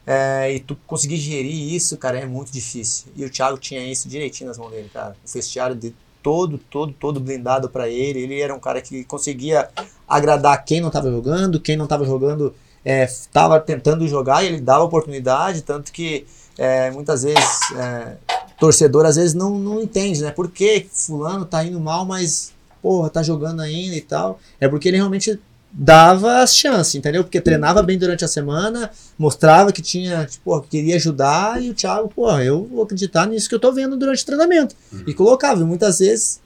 É, 0.07 0.53
e 0.55 0.61
tu 0.61 0.77
conseguir 0.87 1.17
gerir 1.17 1.75
isso, 1.75 1.97
cara, 1.97 2.21
é 2.21 2.27
muito 2.27 2.53
difícil. 2.53 3.09
E 3.17 3.25
o 3.25 3.29
Thiago 3.29 3.59
tinha 3.59 3.85
isso 3.85 4.09
direitinho 4.09 4.47
nas 4.47 4.57
mãos 4.57 4.71
dele, 4.71 4.89
cara. 4.95 5.17
O 5.27 5.33
vestiário 5.33 5.75
de 5.75 5.93
todo, 6.23 6.59
todo, 6.59 6.93
todo 6.93 7.19
blindado 7.19 7.69
pra 7.69 7.89
ele. 7.89 8.21
Ele 8.21 8.41
era 8.41 8.55
um 8.55 8.61
cara 8.61 8.81
que 8.81 9.03
conseguia 9.03 9.69
agradar 10.07 10.65
quem 10.65 10.81
não 10.81 10.93
tava 10.93 11.11
jogando, 11.11 11.59
quem 11.59 11.77
não 11.77 11.89
tava 11.89 12.05
jogando 12.05 12.55
é, 12.85 13.05
tava 13.33 13.59
tentando 13.59 14.07
jogar 14.07 14.45
e 14.45 14.47
ele 14.47 14.61
dava 14.61 14.85
oportunidade, 14.85 15.63
tanto 15.63 15.91
que 15.91 16.25
é, 16.57 16.89
muitas 16.93 17.25
vezes 17.25 17.73
é, 17.77 18.17
torcedor 18.61 19.07
às 19.07 19.17
vezes 19.17 19.35
não, 19.35 19.59
não 19.59 19.81
entende, 19.83 20.23
né? 20.23 20.31
Por 20.31 20.51
que 20.51 20.87
fulano 20.93 21.45
tá 21.45 21.65
indo 21.65 21.81
mal, 21.81 22.05
mas 22.05 22.53
porra, 22.83 23.11
tá 23.11 23.23
jogando 23.23 23.61
ainda 23.61 23.97
e 23.97 24.01
tal. 24.01 24.39
É 24.61 24.69
porque 24.69 24.89
ele 24.89 24.97
realmente 24.99 25.39
dava 25.73 26.43
as 26.43 26.57
chances, 26.57 26.95
entendeu? 26.97 27.23
Porque 27.23 27.41
treinava 27.41 27.83
bem 27.83 27.97
durante 27.97 28.25
a 28.25 28.29
semana, 28.29 28.91
mostrava 29.19 29.71
que 29.73 29.81
tinha, 29.81 30.27
tipo, 30.27 30.45
porra, 30.45 30.65
queria 30.69 30.97
ajudar 30.97 31.63
e 31.63 31.71
o 31.71 31.75
Thiago, 31.75 32.09
porra, 32.09 32.43
eu 32.45 32.65
vou 32.65 32.83
acreditar 32.83 33.27
nisso 33.27 33.49
que 33.49 33.55
eu 33.55 33.61
tô 33.61 33.71
vendo 33.73 33.97
durante 33.97 34.23
o 34.23 34.27
treinamento. 34.27 34.75
E 35.07 35.15
colocava, 35.15 35.61
e 35.61 35.65
muitas 35.65 36.01
vezes 36.01 36.41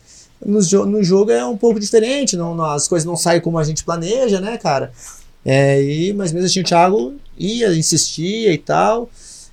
no, 0.45 0.61
jo 0.61 0.85
no 0.85 1.03
jogo 1.03 1.31
é 1.31 1.45
um 1.45 1.57
pouco 1.57 1.81
diferente, 1.81 2.37
não, 2.37 2.55
não- 2.55 2.67
as 2.67 2.87
coisas 2.87 3.07
não 3.07 3.17
saem 3.17 3.41
como 3.41 3.59
a 3.59 3.65
gente 3.65 3.83
planeja, 3.83 4.41
né, 4.41 4.59
cara? 4.59 4.93
É, 5.45 5.83
e, 5.83 6.13
mas 6.13 6.33
mesmo 6.33 6.47
assim 6.47 6.61
o 6.61 6.65
Thiago 6.65 7.15
ia, 7.39 7.75
insistia 7.75 8.53
e 8.53 8.59
tal. 8.59 9.09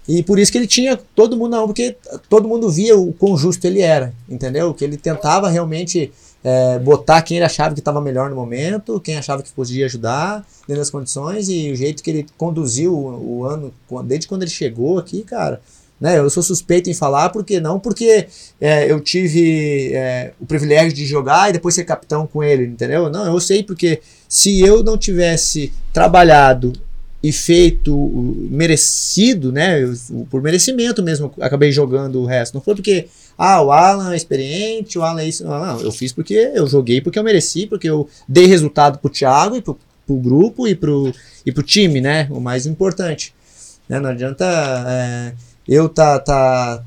E 0.08 0.24
por 0.24 0.40
isso 0.40 0.52
que 0.52 0.58
ele 0.58 0.68
tinha 0.68 0.98
todo 1.16 1.38
mundo 1.38 1.52
não, 1.52 1.68
porque 1.68 1.96
todo 2.28 2.48
mundo 2.48 2.70
via 2.70 2.98
o 2.98 3.14
quão 3.14 3.38
justo 3.38 3.66
ele 3.66 3.82
era, 3.82 4.14
entendeu? 4.28 4.74
Que 4.74 4.84
ele 4.84 4.98
tentava 4.98 5.48
realmente 5.50 6.12
é, 6.44 6.80
botar 6.80 7.22
quem 7.22 7.38
ele 7.38 7.46
achava 7.46 7.74
que 7.74 7.80
estava 7.80 8.02
melhor 8.02 8.30
no 8.30 8.36
momento, 8.36 9.00
quem 9.00 9.18
achava 9.18 9.44
que 9.44 9.52
podia 9.52 9.86
ajudar 9.86 10.46
dentro 10.68 10.82
das 10.82 10.90
condições 10.90 11.50
e 11.50 11.72
o 11.72 11.76
jeito 11.76 12.02
que 12.02 12.10
ele 12.10 12.26
conduziu 12.38 12.94
o, 12.94 13.40
o 13.40 13.46
ano, 13.46 13.74
desde 14.06 14.28
quando 14.28 14.42
ele 14.42 14.52
chegou 14.52 14.98
aqui, 14.98 15.22
cara. 15.24 15.62
Né, 16.00 16.18
eu 16.18 16.28
sou 16.32 16.42
suspeito 16.42 16.90
em 16.90 16.96
falar, 16.96 17.30
porque 17.30 17.60
não 17.60 17.80
porque 17.80 18.28
é, 18.60 18.92
eu 18.92 19.00
tive 19.00 19.94
é, 19.94 20.34
o 20.42 20.48
privilégio 20.48 20.94
de 20.94 21.06
jogar 21.06 21.50
e 21.50 21.54
depois 21.54 21.76
ser 21.76 21.84
capitão 21.84 22.26
com 22.26 22.44
ele, 22.44 22.66
entendeu? 22.66 23.08
Não, 23.08 23.32
eu 23.32 23.40
sei 23.40 23.62
porque 23.62 24.02
se 24.28 24.62
eu 24.62 24.82
não 24.82 24.98
tivesse 24.98 25.72
trabalhado 25.94 26.74
e 27.24 27.32
feito 27.32 27.96
merecido, 28.50 29.52
né? 29.52 29.84
eu- 29.84 30.26
por 30.30 30.42
merecimento 30.42 31.04
mesmo, 31.04 31.32
acabei 31.40 31.72
jogando 31.72 32.20
o 32.20 32.26
resto. 32.26 32.56
Não 32.56 32.62
foi 32.62 32.74
porque, 32.74 33.08
ah, 33.38 33.62
o 33.62 33.72
Alan 33.72 34.14
é 34.14 34.18
experiente, 34.18 34.98
o 34.98 35.04
Alan 35.04 35.22
é 35.22 35.28
isso. 35.28 35.44
Não, 35.44 35.80
eu 35.82 35.92
fiz 35.92 36.12
porque 36.12 36.34
eu 36.34 36.66
joguei 36.68 37.00
porque 37.00 37.20
eu 37.20 37.24
mereci, 37.24 37.68
porque 37.68 37.90
eu 37.90 38.10
dei 38.28 38.48
resultado 38.48 38.98
pro 38.98 39.10
Thiago 39.10 39.56
e 39.56 39.62
pro, 39.62 39.78
pro 40.08 40.16
grupo 40.16 40.68
e 40.68 40.76
pro, 40.76 41.14
e 41.46 41.52
pro 41.52 41.64
time, 41.64 42.02
né? 42.02 42.28
O 42.32 42.40
mais 42.40 42.66
importante. 42.66 43.34
Né? 43.88 44.00
Não 44.00 44.10
adianta 44.10 44.46
é, 44.88 45.34
eu 45.68 45.88
tá, 45.90 46.18
tá, 46.20 46.84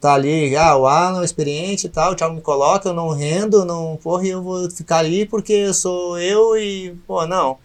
tá 0.00 0.14
ali, 0.14 0.54
ah, 0.56 0.76
o 0.76 0.86
Alan 0.86 1.22
é 1.22 1.24
experiente 1.24 1.86
e 1.86 1.90
tal, 1.90 2.12
o 2.12 2.14
Thiago 2.14 2.34
me 2.36 2.40
coloca, 2.40 2.88
eu 2.88 2.94
não 2.94 3.08
rendo, 3.08 3.64
não, 3.64 3.98
porra, 4.00 4.26
eu 4.26 4.42
vou 4.42 4.70
ficar 4.70 4.98
ali 4.98 5.26
porque 5.26 5.52
eu 5.52 5.74
sou 5.74 6.18
eu 6.20 6.56
e, 6.56 6.94
pô, 7.06 7.26
não. 7.26 7.58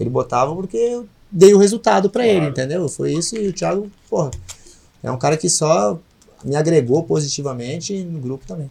Ele 0.00 0.08
botava 0.08 0.54
porque 0.54 1.02
dei 1.32 1.54
o 1.54 1.58
resultado 1.58 2.10
pra 2.10 2.26
ele, 2.26 2.36
Claro. 2.40 2.50
entendeu? 2.50 2.88
Foi 2.88 3.12
isso 3.12 3.36
e 3.36 3.48
o 3.48 3.52
Thiago, 3.52 3.90
porra, 4.10 4.30
é 5.02 5.10
um 5.10 5.18
cara 5.18 5.36
que 5.36 5.48
só 5.48 5.98
me 6.44 6.54
agregou 6.56 7.02
positivamente 7.04 7.96
no 8.04 8.18
grupo 8.20 8.44
também. 8.46 8.68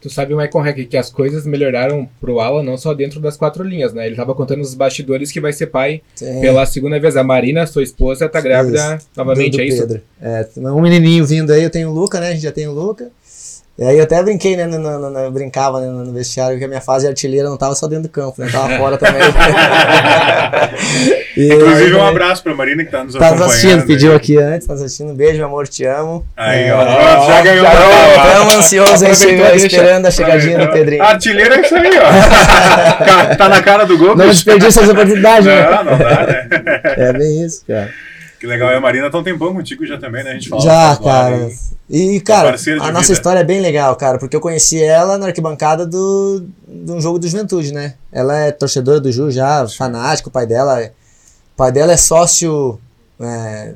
Tu 0.00 0.10
sabe, 0.10 0.34
Michael 0.34 0.64
Hack, 0.64 0.88
que 0.88 0.96
as 0.96 1.10
coisas 1.10 1.46
melhoraram 1.46 2.08
pro 2.20 2.40
Alan 2.40 2.64
não 2.64 2.76
só 2.76 2.92
dentro 2.92 3.20
das 3.20 3.36
quatro 3.36 3.62
linhas, 3.62 3.92
né? 3.92 4.04
Ele 4.04 4.16
tava 4.16 4.34
contando 4.34 4.58
nos 4.58 4.74
bastidores 4.74 5.30
que 5.30 5.40
vai 5.40 5.52
ser 5.52 5.68
pai 5.68 6.02
É, 6.20 6.40
pela 6.40 6.66
segunda 6.66 6.98
vez. 6.98 7.16
A 7.16 7.22
Marina, 7.22 7.64
sua 7.68 7.84
esposa, 7.84 8.28
tá 8.28 8.40
grávida 8.40 8.98
novamente, 9.16 9.52
do, 9.52 9.56
do 9.58 9.62
é 9.62 9.66
isso? 9.66 9.86
Pedro. 9.86 10.02
É, 10.20 10.48
um 10.56 10.80
menininho 10.80 11.24
vindo 11.24 11.52
aí, 11.52 11.62
eu 11.62 11.70
tenho 11.70 11.88
o 11.88 11.92
Luca, 11.94 12.18
né? 12.18 12.30
A 12.30 12.32
gente 12.32 12.42
já 12.42 12.50
tem 12.50 12.66
o 12.66 12.72
Luca. 12.72 13.12
E 13.78 13.84
aí 13.84 13.96
eu 13.96 14.04
até 14.04 14.22
brinquei, 14.22 14.54
né? 14.54 14.66
No, 14.66 14.78
no- 14.78 15.10
no- 15.10 15.18
eu 15.18 15.30
brincava 15.30 15.80
né, 15.80 15.86
no 15.88 16.12
vestiário 16.12 16.58
que 16.58 16.64
a 16.64 16.68
minha 16.68 16.80
fase 16.80 17.04
de 17.06 17.08
artilheira 17.08 17.48
não 17.48 17.56
tava 17.56 17.74
só 17.74 17.86
dentro 17.86 18.04
do 18.04 18.08
campo, 18.10 18.34
né? 18.42 18.48
Tava 18.52 18.76
fora 18.76 18.98
também. 18.98 19.22
E 21.34 21.48
Inclusive, 21.48 21.94
um 21.94 22.06
abraço 22.06 22.42
pra 22.42 22.54
Marina 22.54 22.84
que 22.84 22.90
tá 22.90 23.02
nos 23.04 23.14
Tá 23.14 23.20
nos 23.20 23.40
acompanhando. 23.40 23.50
assistindo, 23.50 23.86
pediu 23.86 24.14
aqui 24.14 24.36
antes, 24.36 24.66
tá 24.66 24.74
nos 24.74 24.82
assistindo. 24.82 25.14
Beijo, 25.14 25.38
meu 25.38 25.46
amor, 25.46 25.66
te 25.66 25.82
amo. 25.86 26.26
Aí, 26.36 26.64
É, 26.64 26.74
ó. 26.74 26.78
ó, 26.82 27.26
já 27.26 27.40
ganhou 27.40 27.64
falar. 27.66 28.26
Estamos 28.28 28.54
ansiosos 28.56 29.02
aí, 29.02 29.36
deixa. 29.36 29.66
esperando 29.66 30.06
a 30.06 30.10
chegadinha 30.10 30.58
do 30.58 30.70
Pedrinho. 30.70 31.02
Artilheiro 31.02 31.54
é 31.54 31.60
isso 31.62 31.74
aí, 31.74 31.90
ó. 31.98 33.04
Ca- 33.04 33.34
tá 33.36 33.48
na 33.48 33.62
cara 33.62 33.84
do 33.86 33.96
gol. 33.96 34.14
Não 34.14 34.28
desperdiça 34.28 34.82
essa 34.82 34.92
oportunidade, 34.92 35.46
né? 35.46 35.62
Não, 35.70 35.84
não 35.84 35.98
dá, 35.98 36.26
né? 36.26 36.48
É 36.98 37.12
bem 37.14 37.42
isso, 37.42 37.64
cara. 37.66 37.88
Que 38.42 38.46
legal. 38.48 38.72
E 38.72 38.74
a 38.74 38.80
Marina 38.80 39.08
tá 39.08 39.18
um 39.18 39.22
tempão 39.22 39.54
contigo 39.54 39.86
já 39.86 39.96
também, 39.96 40.24
né? 40.24 40.32
A 40.32 40.34
gente 40.34 40.48
fala 40.48 40.62
Já, 40.62 40.96
cara. 40.96 41.44
hein? 41.44 41.56
E, 41.88 42.20
cara, 42.20 42.48
parceira 42.48 42.80
de 42.80 42.86
a 42.86 42.90
nossa 42.90 43.02
vida. 43.04 43.12
história 43.12 43.38
é 43.38 43.44
bem 43.44 43.60
legal, 43.60 43.94
cara, 43.94 44.18
porque 44.18 44.34
eu 44.34 44.40
conheci 44.40 44.82
ela 44.82 45.16
na 45.16 45.26
arquibancada 45.26 45.86
do, 45.86 46.44
de 46.66 46.90
um 46.90 47.00
jogo 47.00 47.20
do 47.20 47.28
Juventude, 47.28 47.72
né? 47.72 47.94
Ela 48.10 48.36
é 48.40 48.50
torcedora 48.50 48.98
do 48.98 49.12
Ju 49.12 49.30
já, 49.30 49.64
fanática, 49.68 50.28
o 50.28 50.32
pai 50.32 50.44
dela, 50.44 50.82
é- 50.82 50.88
o 50.88 51.56
pai 51.56 51.70
dela 51.70 51.92
é 51.92 51.96
sócio 51.96 52.80
é, 53.20 53.74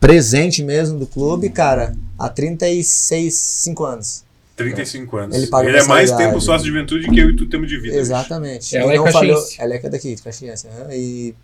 presente 0.00 0.62
mesmo 0.64 0.98
do 0.98 1.06
clube, 1.06 1.50
cara, 1.50 1.94
há 2.18 2.30
36, 2.30 3.34
5 3.34 3.84
anos. 3.84 4.24
35 4.56 5.16
anos. 5.18 5.36
Ele 5.36 5.46
paga 5.48 5.68
é 5.68 5.82
mais 5.84 6.10
tempo 6.12 6.40
sócio 6.40 6.64
de 6.64 6.68
juventude 6.72 7.06
que 7.10 7.20
eu 7.20 7.28
e 7.28 7.36
tu 7.36 7.44
temos 7.50 7.68
de 7.68 7.78
vida. 7.78 7.94
Exatamente. 7.94 8.74
Ela 8.74 8.92
E 8.92 8.96
é 8.96 8.98
não 8.98 9.12
falhou, 9.12 9.44
ela 9.58 9.74
é 9.74 9.78
daqui, 9.90 10.14
de 10.14 10.22
Caxias. 10.22 10.64
aham, 10.64 10.94
E 10.94 11.34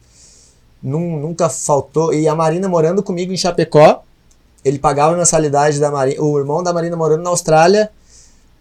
nun- 0.83 1.21
nunca 1.21 1.49
faltou. 1.49 2.13
E 2.13 2.27
a 2.29 2.35
Marina 2.35 2.69
morando 2.69 3.03
comigo 3.03 3.33
em 3.33 3.37
Chapecó, 3.37 4.03
ele 4.65 4.79
pagava 4.79 5.15
a 5.15 5.17
mensalidade 5.17 5.79
da 5.81 5.91
Marina. 5.91 6.23
O 6.23 6.39
irmão 6.39 6.63
da 6.63 6.73
Marina 6.73 6.97
morando 6.97 7.23
na 7.23 7.31
Austrália, 7.31 7.91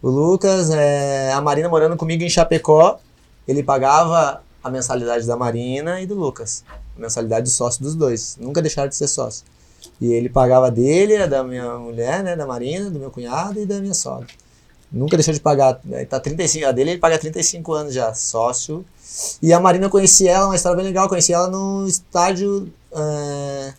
o 0.02 0.08
Lucas, 0.08 0.70
é, 0.70 1.32
a 1.32 1.40
Marina 1.40 1.68
morando 1.68 1.96
comigo 1.96 2.22
em 2.22 2.28
Chapecó, 2.28 2.98
ele 3.46 3.62
pagava 3.62 4.42
a 4.62 4.70
mensalidade 4.70 5.26
da 5.26 5.36
Marina 5.36 6.00
e 6.00 6.06
do 6.06 6.14
Lucas. 6.14 6.64
A 6.96 7.00
mensalidade 7.00 7.44
do 7.44 7.50
sócio 7.50 7.82
dos 7.82 7.94
dois. 7.94 8.36
Nunca 8.40 8.60
deixaram 8.60 8.88
de 8.88 8.96
ser 8.96 9.08
sócio. 9.08 9.44
E 10.00 10.12
ele 10.12 10.28
pagava 10.28 10.70
dele, 10.70 11.26
da 11.26 11.42
minha 11.42 11.76
mulher, 11.78 12.22
né, 12.22 12.36
da 12.36 12.46
Marina, 12.46 12.88
do 12.90 12.98
meu 12.98 13.10
cunhado 13.10 13.58
e 13.60 13.66
da 13.66 13.80
minha 13.80 13.94
sogra. 13.94 14.26
Nunca 14.92 15.16
deixou 15.16 15.32
de 15.32 15.40
pagar. 15.40 15.80
né, 15.84 16.04
Tá 16.04 16.20
35, 16.20 16.66
a 16.66 16.72
dele 16.72 16.90
ele 16.90 16.98
paga 16.98 17.18
35 17.18 17.72
anos 17.72 17.94
já, 17.94 18.12
sócio. 18.14 18.84
E 19.42 19.52
a 19.52 19.58
Marina 19.60 19.86
eu 19.86 19.90
conheci 19.90 20.28
ela, 20.28 20.46
uma 20.46 20.56
história 20.56 20.76
bem 20.76 20.84
legal, 20.86 21.04
eu 21.04 21.08
conheci 21.08 21.32
ela 21.32 21.48
no 21.48 21.86
estádio 21.86 22.68
é, 22.94 23.72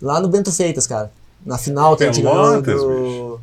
lá 0.00 0.20
no 0.20 0.28
Bento 0.28 0.50
Feitas, 0.52 0.86
cara. 0.86 1.10
Na 1.44 1.56
final 1.58 1.96
que 1.96 2.04
a 2.04 2.06
gente 2.12 2.22
ganhou 2.22 2.62
Pelotas, 2.62 2.80
do. 2.82 3.40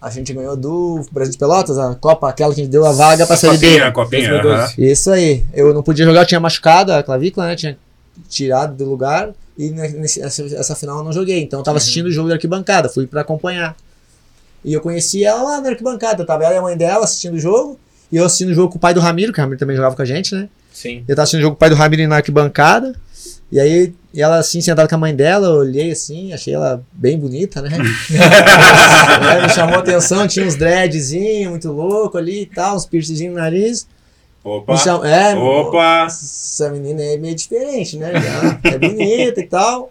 A 0.00 0.10
gente 0.10 0.32
ganhou 0.34 0.54
do 0.56 1.04
Brasil 1.10 1.32
de 1.32 1.38
Pelotas, 1.38 1.78
a 1.78 1.94
Copa, 1.94 2.28
aquela 2.28 2.54
que 2.54 2.60
a 2.60 2.64
gente 2.64 2.70
deu 2.72 2.84
a 2.84 2.92
vaga 2.92 3.26
pra 3.26 3.36
Série 3.36 3.56
B. 3.56 3.66
Copinha, 3.70 3.92
copinha. 3.92 4.28
2012. 4.42 4.62
aham. 4.62 4.74
Isso 4.78 5.10
aí. 5.10 5.44
Eu 5.54 5.72
não 5.72 5.82
podia 5.82 6.04
jogar, 6.04 6.20
eu 6.22 6.26
tinha 6.26 6.38
machucado 6.40 6.92
a 6.92 7.02
clavícula, 7.02 7.46
né? 7.46 7.56
Tinha 7.56 7.78
tirado 8.28 8.74
do 8.76 8.84
lugar. 8.84 9.30
E 9.56 9.70
ne- 9.70 9.88
nesse- 9.88 10.20
essa, 10.20 10.74
final 10.76 10.98
eu 10.98 11.04
não 11.04 11.12
joguei. 11.12 11.42
Então 11.42 11.60
eu 11.60 11.64
tava 11.64 11.78
assistindo 11.78 12.06
o 12.06 12.12
jogo 12.12 12.28
da 12.28 12.34
arquibancada, 12.34 12.88
fui 12.88 13.06
pra 13.06 13.22
acompanhar. 13.22 13.74
E 14.64 14.72
eu 14.72 14.80
conheci 14.80 15.24
ela 15.24 15.42
lá 15.42 15.60
na 15.60 15.70
arquibancada. 15.70 16.24
Tava 16.24 16.44
ela 16.44 16.54
e 16.54 16.58
a 16.58 16.62
mãe 16.62 16.76
dela 16.76 17.04
assistindo 17.04 17.34
o 17.34 17.38
jogo. 17.40 17.78
E 18.10 18.16
eu 18.16 18.24
assistindo 18.24 18.50
o 18.50 18.54
jogo 18.54 18.70
com 18.72 18.78
o 18.78 18.80
pai 18.80 18.94
do 18.94 19.00
Ramiro, 19.00 19.32
que 19.32 19.38
o 19.40 19.42
Ramiro 19.42 19.58
também 19.58 19.76
jogava 19.76 19.94
com 19.96 20.02
a 20.02 20.04
gente, 20.04 20.34
né? 20.34 20.48
Sim. 20.72 21.04
Eu 21.06 21.14
tava 21.14 21.22
assistindo 21.24 21.40
o 21.40 21.42
jogo 21.42 21.54
com 21.54 21.58
o 21.58 21.60
pai 21.60 21.70
do 21.70 21.76
Ramiro 21.76 22.06
na 22.08 22.16
arquibancada. 22.16 22.94
E 23.52 23.60
aí, 23.60 23.94
e 24.12 24.20
ela 24.22 24.38
assim, 24.38 24.60
sentada 24.60 24.88
com 24.88 24.94
a 24.94 24.98
mãe 24.98 25.14
dela, 25.14 25.46
eu 25.46 25.52
olhei 25.60 25.92
assim, 25.92 26.32
achei 26.32 26.54
ela 26.54 26.82
bem 26.92 27.18
bonita, 27.18 27.60
né? 27.62 27.70
É, 29.38 29.42
me 29.42 29.48
chamou 29.50 29.76
a 29.76 29.78
atenção, 29.78 30.26
tinha 30.26 30.46
uns 30.46 30.56
dreadzinhos 30.56 31.50
muito 31.50 31.70
louco 31.70 32.18
ali 32.18 32.42
e 32.42 32.46
tal, 32.46 32.76
uns 32.76 32.86
piercingzinhos 32.86 33.34
no 33.34 33.40
nariz. 33.40 33.86
Opa. 34.42 34.76
Cham- 34.76 35.04
é, 35.04 35.34
Opa. 35.36 36.04
essa 36.06 36.68
menina 36.70 37.02
é 37.02 37.16
meio 37.16 37.34
diferente, 37.34 37.96
né? 37.96 38.12
É 38.64 38.78
bonita 38.78 39.40
e 39.40 39.46
tal. 39.46 39.90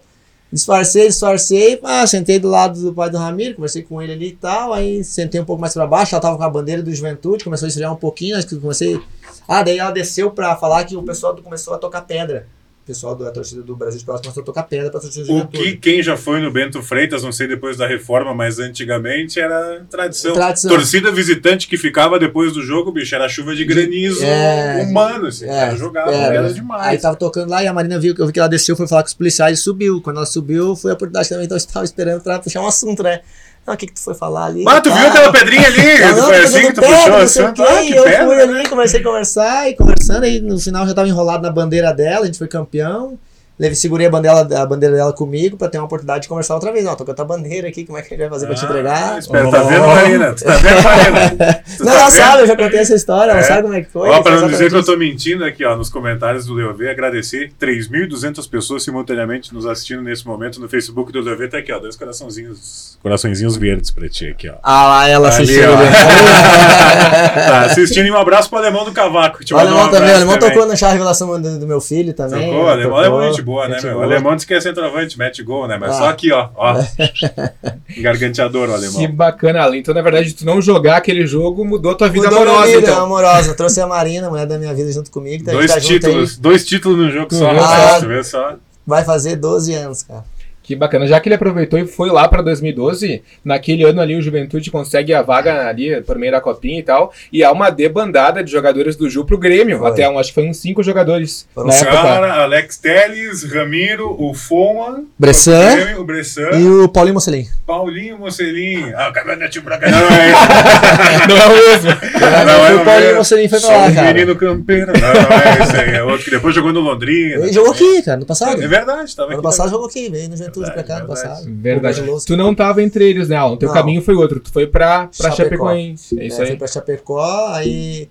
Disfarcei, 0.52 1.08
disfarcei. 1.08 1.80
Ah, 1.82 2.06
sentei 2.06 2.38
do 2.38 2.48
lado 2.48 2.80
do 2.80 2.92
pai 2.92 3.10
do 3.10 3.18
Ramiro, 3.18 3.56
conversei 3.56 3.82
com 3.82 4.00
ele 4.00 4.12
ali 4.12 4.28
e 4.28 4.36
tal. 4.36 4.72
Aí 4.72 5.02
sentei 5.02 5.40
um 5.40 5.44
pouco 5.44 5.60
mais 5.60 5.74
pra 5.74 5.86
baixo. 5.86 6.14
Ela 6.14 6.22
tava 6.22 6.36
com 6.36 6.44
a 6.44 6.50
bandeira 6.50 6.82
do 6.82 6.94
Juventude, 6.94 7.44
começou 7.44 7.66
a 7.66 7.68
esfriar 7.68 7.92
um 7.92 7.96
pouquinho. 7.96 8.36
Acho 8.36 8.46
que 8.46 8.56
comecei. 8.56 9.00
Ah, 9.48 9.62
daí 9.62 9.78
ela 9.78 9.90
desceu 9.90 10.30
pra 10.30 10.54
falar 10.56 10.84
que 10.84 10.96
o 10.96 11.02
pessoal 11.02 11.36
começou 11.36 11.74
a 11.74 11.78
tocar 11.78 12.02
pedra. 12.02 12.46
O 12.84 12.86
pessoal 12.86 13.14
da 13.16 13.30
torcida 13.30 13.62
do 13.62 13.74
Brasil 13.74 13.98
de 13.98 14.04
Pelotas 14.04 14.26
começou 14.26 14.42
a 14.42 14.44
tocar 14.44 14.62
pedra 14.64 14.90
pra 14.90 15.00
torcida 15.00 15.24
do 15.24 15.38
O 15.38 15.48
que 15.48 15.74
quem 15.78 16.02
já 16.02 16.18
foi 16.18 16.38
no 16.38 16.50
Bento 16.52 16.82
Freitas, 16.82 17.22
não 17.22 17.32
sei 17.32 17.48
depois 17.48 17.78
da 17.78 17.86
reforma, 17.86 18.34
mas 18.34 18.58
antigamente 18.58 19.40
era 19.40 19.86
tradição. 19.88 20.34
Tradição. 20.34 20.70
Torcida 20.70 21.10
visitante 21.10 21.66
que 21.66 21.78
ficava 21.78 22.18
depois 22.18 22.52
do 22.52 22.62
jogo, 22.62 22.92
bicho, 22.92 23.14
era 23.14 23.26
chuva 23.26 23.56
de 23.56 23.64
granizo 23.64 24.22
É, 24.22 24.82
humano, 24.86 25.28
assim. 25.28 25.46
é, 25.46 25.48
era 25.48 25.76
jogava, 25.76 26.12
é, 26.14 26.36
era 26.36 26.46
Aí 26.46 26.52
demais. 26.52 27.00
tava 27.00 27.16
tocando 27.16 27.48
lá 27.48 27.64
e 27.64 27.66
a 27.66 27.72
Marina 27.72 27.98
viu 27.98 28.14
que 28.14 28.20
eu 28.20 28.26
vi 28.26 28.34
que 28.34 28.38
ela 28.38 28.48
desceu, 28.50 28.76
foi 28.76 28.86
falar 28.86 29.00
com 29.02 29.08
os 29.08 29.14
policiais 29.14 29.58
e 29.60 29.62
subiu. 29.62 30.02
Quando 30.02 30.18
ela 30.18 30.26
subiu, 30.26 30.76
foi 30.76 30.90
a 30.90 30.94
oportunidade 30.94 31.26
também, 31.30 31.46
então 31.46 31.54
eu 31.54 31.58
estava 31.58 31.86
esperando 31.86 32.20
pra 32.22 32.38
puxar 32.38 32.60
um 32.60 32.66
assunto, 32.66 33.02
né? 33.02 33.20
Não, 33.66 33.74
o 33.74 33.76
que 33.78 33.86
que 33.86 33.94
tu 33.94 34.00
foi 34.00 34.14
falar 34.14 34.44
ali? 34.46 34.64
Ah, 34.68 34.80
tu 34.80 34.92
viu 34.92 35.06
aquela 35.06 35.32
pedrinha 35.32 35.66
ali? 35.66 36.00
Eu 36.02 36.16
não, 36.16 36.24
foi 36.24 36.36
tô 36.38 36.42
assim 36.44 36.60
que 36.60 36.72
tu 36.74 36.80
pedra, 36.82 36.96
puxou 36.96 37.10
não 37.12 37.18
assim? 37.18 37.32
sei 37.34 37.44
o 37.46 37.52
quê, 37.54 37.62
Ah, 37.66 37.82
e 37.82 37.86
que 37.86 37.94
eu 37.94 38.02
fui 38.02 38.10
pedra. 38.12 38.42
ali, 38.58 38.68
comecei 38.68 39.00
a 39.00 39.02
conversar 39.02 39.70
e 39.70 39.74
conversando, 39.74 40.24
aí 40.24 40.40
no 40.40 40.58
final 40.58 40.86
já 40.86 40.92
tava 40.94 41.08
enrolado 41.08 41.42
na 41.42 41.50
bandeira 41.50 41.92
dela, 41.92 42.24
a 42.24 42.26
gente 42.26 42.36
foi 42.38 42.46
campeão. 42.48 43.18
Levei, 43.56 43.76
segurei 43.76 44.08
a 44.08 44.10
bandeira, 44.10 44.40
a 44.62 44.66
bandeira 44.66 44.96
dela 44.96 45.12
comigo 45.12 45.56
pra 45.56 45.68
ter 45.68 45.78
uma 45.78 45.84
oportunidade 45.84 46.22
de 46.22 46.28
conversar 46.28 46.54
outra 46.54 46.72
vez. 46.72 46.84
Ó, 46.86 46.96
tô 46.96 47.04
com 47.04 47.12
a 47.12 47.14
tua 47.14 47.24
bandeira 47.24 47.68
aqui, 47.68 47.84
como 47.84 47.96
é 47.96 48.02
que 48.02 48.08
a 48.08 48.10
gente 48.16 48.20
vai 48.28 48.28
fazer 48.28 48.46
pra 48.46 48.54
te 48.56 48.64
Ah, 48.64 48.68
entregar? 48.68 49.18
espera, 49.20 49.48
tá 49.48 49.62
vendo, 49.62 49.86
Marina? 49.86 50.32
Tu 50.34 50.44
tá 50.44 50.56
vendo, 50.56 50.82
Marina? 50.82 51.62
Tu 51.76 51.84
Não, 51.84 51.92
tá 51.92 51.98
ela 52.00 52.10
vendo? 52.10 52.16
sabe, 52.20 52.42
eu 52.42 52.46
já 52.48 52.56
contei 52.56 52.80
essa 52.80 52.94
história, 52.96 53.30
ela 53.30 53.38
É. 53.40 53.44
sabe 53.44 53.62
como 53.62 53.74
é 53.74 53.82
que 53.82 53.90
foi. 53.90 54.08
Ó, 54.10 54.22
pra 54.22 54.40
não 54.40 54.48
dizer 54.48 54.68
que 54.70 54.74
eu 54.74 54.80
isso. 54.80 54.90
tô 54.90 54.98
mentindo 54.98 55.44
aqui, 55.44 55.64
ó, 55.64 55.76
nos 55.76 55.88
comentários 55.88 56.46
do 56.46 56.54
Leovê, 56.54 56.90
agradecer 56.90 57.52
3.200 57.60 58.44
pessoas 58.50 58.82
simultaneamente 58.82 59.54
nos 59.54 59.66
assistindo 59.66 60.02
nesse 60.02 60.26
momento 60.26 60.60
no 60.60 60.68
Facebook 60.68 61.12
do 61.12 61.20
Leovê. 61.20 61.46
Tá 61.46 61.58
aqui, 61.58 61.70
ó, 61.72 61.78
dois 61.78 61.94
coraçãozinhos, 61.94 62.98
coraçõezinhos 63.04 63.56
verdes 63.56 63.92
pra 63.92 64.08
ti 64.08 64.26
aqui, 64.30 64.48
ó. 64.48 64.54
Ah 64.64 64.88
lá, 64.88 65.08
ela 65.08 65.28
Ali, 65.28 65.42
assistiu. 65.44 65.72
ó. 65.72 65.76
né? 65.76 65.90
tá 67.34 67.60
assistindo 67.66 68.06
e 68.06 68.10
um 68.10 68.16
abraço 68.16 68.48
pro 68.50 68.58
Alemão 68.58 68.84
do 68.84 68.90
Cavaco. 68.92 69.44
te 69.44 69.54
O 69.54 69.56
mandou 69.56 69.72
um 69.74 69.76
alemão 69.76 69.92
também, 69.92 70.10
o 70.12 70.16
alemão 70.16 70.38
tocou 70.38 70.66
na 70.66 70.74
chá 70.74 70.88
revelação 70.90 71.40
do, 71.40 71.58
do 71.60 71.66
meu 71.68 71.80
filho 71.80 72.12
também. 72.14 72.48
Tocou, 72.50 72.64
o 72.64 72.68
alemão, 72.68 72.96
alemão 72.96 73.22
é 73.22 73.30
tocou, 73.44 73.62
gente 73.62 73.66
boa, 73.66 73.68
né, 73.68 73.80
meu? 73.82 73.90
O 73.90 73.94
boa. 73.94 74.04
alemão 74.06 74.36
diz 74.36 74.44
que 74.44 74.54
é 74.54 74.60
centroavante, 74.60 75.18
mete 75.18 75.42
gol, 75.42 75.66
né? 75.68 75.76
Mas 75.78 75.90
Ah. 75.92 75.98
só 75.98 76.08
aqui, 76.08 76.32
ó. 76.32 76.48
ó. 76.54 76.74
Garganteador 78.00 78.64
o 78.68 78.72
Que 78.72 78.74
alemão. 78.86 79.12
bacana, 79.12 79.60
Alan. 79.62 79.76
Então, 79.76 79.94
na 79.94 80.02
verdade, 80.02 80.32
tu 80.34 80.44
não 80.44 80.60
jogar 80.60 80.96
aquele 80.96 81.26
jogo 81.26 81.64
mudou 81.64 81.94
tua 81.94 82.08
vida 82.08 82.24
Mudou 82.26 82.40
minha 82.40 82.52
amorosa, 82.52 82.76
vida, 82.76 82.90
então. 82.90 83.04
amorosa. 83.04 83.54
Trouxe 83.54 83.80
a 83.80 83.86
Marina, 83.86 84.26
a 84.26 84.30
mulher 84.30 84.46
da 84.46 84.58
minha 84.58 84.74
vida, 84.74 84.90
junto 84.92 85.10
comigo. 85.10 85.44
Gente 85.44 85.52
Dois 85.52 85.72
tá 85.72 85.78
junto 85.78 85.92
aí. 85.92 85.98
títulos, 86.00 86.36
dois 86.38 86.64
títulos 86.66 86.98
no 86.98 87.10
jogo 87.10 87.34
só, 87.34 87.50
Ah. 87.50 87.52
rapaz. 87.54 88.02
Tu 88.02 88.08
vê 88.08 88.24
só. 88.24 88.54
Vai 88.86 89.04
fazer 89.04 89.36
12 89.36 89.72
anos, 89.74 90.02
cara. 90.02 90.24
Que 90.64 90.74
bacana. 90.74 91.06
Já 91.06 91.20
que 91.20 91.28
ele 91.28 91.34
aproveitou 91.34 91.78
e 91.78 91.86
foi 91.86 92.08
lá 92.10 92.26
pra 92.26 92.40
2012, 92.40 93.22
naquele 93.44 93.84
ano 93.84 94.00
ali 94.00 94.16
o 94.16 94.22
Juventude 94.22 94.70
consegue 94.70 95.12
a 95.12 95.20
vaga 95.20 95.68
ali 95.68 96.00
por 96.00 96.16
meio 96.18 96.32
da 96.32 96.40
copinha 96.40 96.78
e 96.80 96.82
tal, 96.82 97.12
e 97.30 97.44
há 97.44 97.52
uma 97.52 97.68
debandada 97.68 98.42
de 98.42 98.50
jogadores 98.50 98.96
do 98.96 99.10
Ju 99.10 99.26
pro 99.26 99.36
Grêmio. 99.36 99.80
Foi. 99.80 99.90
Até 99.90 100.08
um, 100.08 100.18
acho 100.18 100.30
que 100.30 100.34
foi 100.34 100.48
uns 100.48 100.56
cinco 100.56 100.82
jogadores 100.82 101.46
Foram 101.54 101.66
na 101.66 101.74
cinco. 101.74 101.90
época. 101.90 102.02
Cara, 102.02 102.42
Alex 102.42 102.78
Teles, 102.78 103.44
Ramiro, 103.44 104.16
o 104.18 104.32
Foman, 104.32 105.04
Bressan 105.18 105.98
o 105.98 106.04
Bressan, 106.04 106.50
e 106.58 106.66
o 106.66 106.88
Paulinho 106.88 107.14
Mocelin. 107.14 107.46
Paulinho 107.66 108.18
Mocelin. 108.18 108.90
Ah, 108.96 109.10
o 109.10 109.12
caminhonete 109.12 109.60
pra 109.60 109.76
cá. 109.76 109.90
Não 109.90 109.98
é 109.98 110.32
Não 111.28 111.36
é 111.36 111.46
o 111.46 111.50
mesmo. 111.50 111.90
Não, 112.20 112.66
é 112.66 112.74
o 112.74 112.80
o 112.80 112.84
Paulinho. 112.86 113.16
Mocelin 113.16 113.48
foi 113.48 113.60
pra 113.60 113.68
lá, 113.76 113.92
cara. 113.92 114.14
menino 114.14 114.34
campeiro. 114.34 114.92
Não, 114.94 115.12
não 115.12 115.38
é 115.38 115.62
esse 115.62 115.76
aí. 115.76 115.94
É 115.96 116.02
outro 116.02 116.24
que 116.24 116.30
depois 116.30 116.54
jogou 116.54 116.72
no 116.72 116.80
Londrina. 116.80 117.42
Ele 117.44 117.52
jogou 117.52 117.72
aqui, 117.72 118.02
cara, 118.02 118.18
no 118.18 118.24
passado. 118.24 118.62
É 118.62 118.66
verdade, 118.66 119.14
tava 119.14 119.32
aqui. 119.34 119.42
passado 119.42 119.68
jogou 119.68 119.86
aqui, 119.86 120.08
veio 120.08 120.30
no 120.30 120.36
Juventude 120.36 120.53
pra 120.60 120.74
Verdade, 120.74 120.88
cá, 120.88 121.00
no 121.00 121.06
verdade. 121.06 121.28
passado. 121.28 121.54
Verdade. 122.02 122.24
Tu 122.26 122.36
não 122.36 122.54
tava 122.54 122.82
entre 122.82 123.08
eles, 123.08 123.28
né, 123.28 123.36
Alan? 123.36 123.56
Teu 123.56 123.68
Não. 123.68 123.74
caminho 123.74 124.02
foi 124.02 124.14
outro. 124.14 124.40
Tu 124.40 124.50
foi 124.52 124.66
pra, 124.66 125.06
pra 125.06 125.30
Chapecó. 125.30 125.36
Chapecoense. 125.66 126.18
É 126.20 126.26
isso 126.26 126.36
É, 126.36 126.44
fui 126.44 126.52
aí. 126.52 126.58
pra 126.58 126.66
Chapecó, 126.68 127.46
aí. 127.52 128.08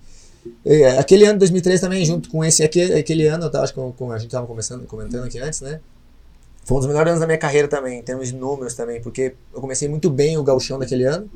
é, 0.65 0.97
aquele 0.99 1.25
ano, 1.25 1.39
2003 1.39 1.79
também, 1.81 2.05
junto 2.05 2.29
com 2.29 2.43
esse 2.43 2.63
aquele, 2.63 2.93
aquele 2.93 3.27
ano, 3.27 3.45
eu 3.45 3.49
tava, 3.51 3.63
acho 3.63 3.73
que 3.73 3.79
com, 3.79 3.91
com- 3.91 4.11
a 4.11 4.17
gente 4.17 4.31
tava 4.31 4.45
começando, 4.47 4.85
comentando 4.85 5.23
aqui 5.25 5.39
antes, 5.39 5.61
né? 5.61 5.79
Foi 6.65 6.77
um 6.77 6.79
dos 6.79 6.87
melhores 6.87 7.09
anos 7.09 7.19
da 7.19 7.25
minha 7.27 7.37
carreira 7.37 7.67
também, 7.67 7.99
em 7.99 8.01
termos 8.01 8.29
de 8.29 8.35
números 8.35 8.73
também, 8.73 9.01
porque 9.01 9.33
eu 9.53 9.59
comecei 9.59 9.89
muito 9.89 10.09
bem 10.09 10.37
o 10.37 10.43
gauchão 10.43 10.79
daquele 10.79 11.03
ano. 11.03 11.29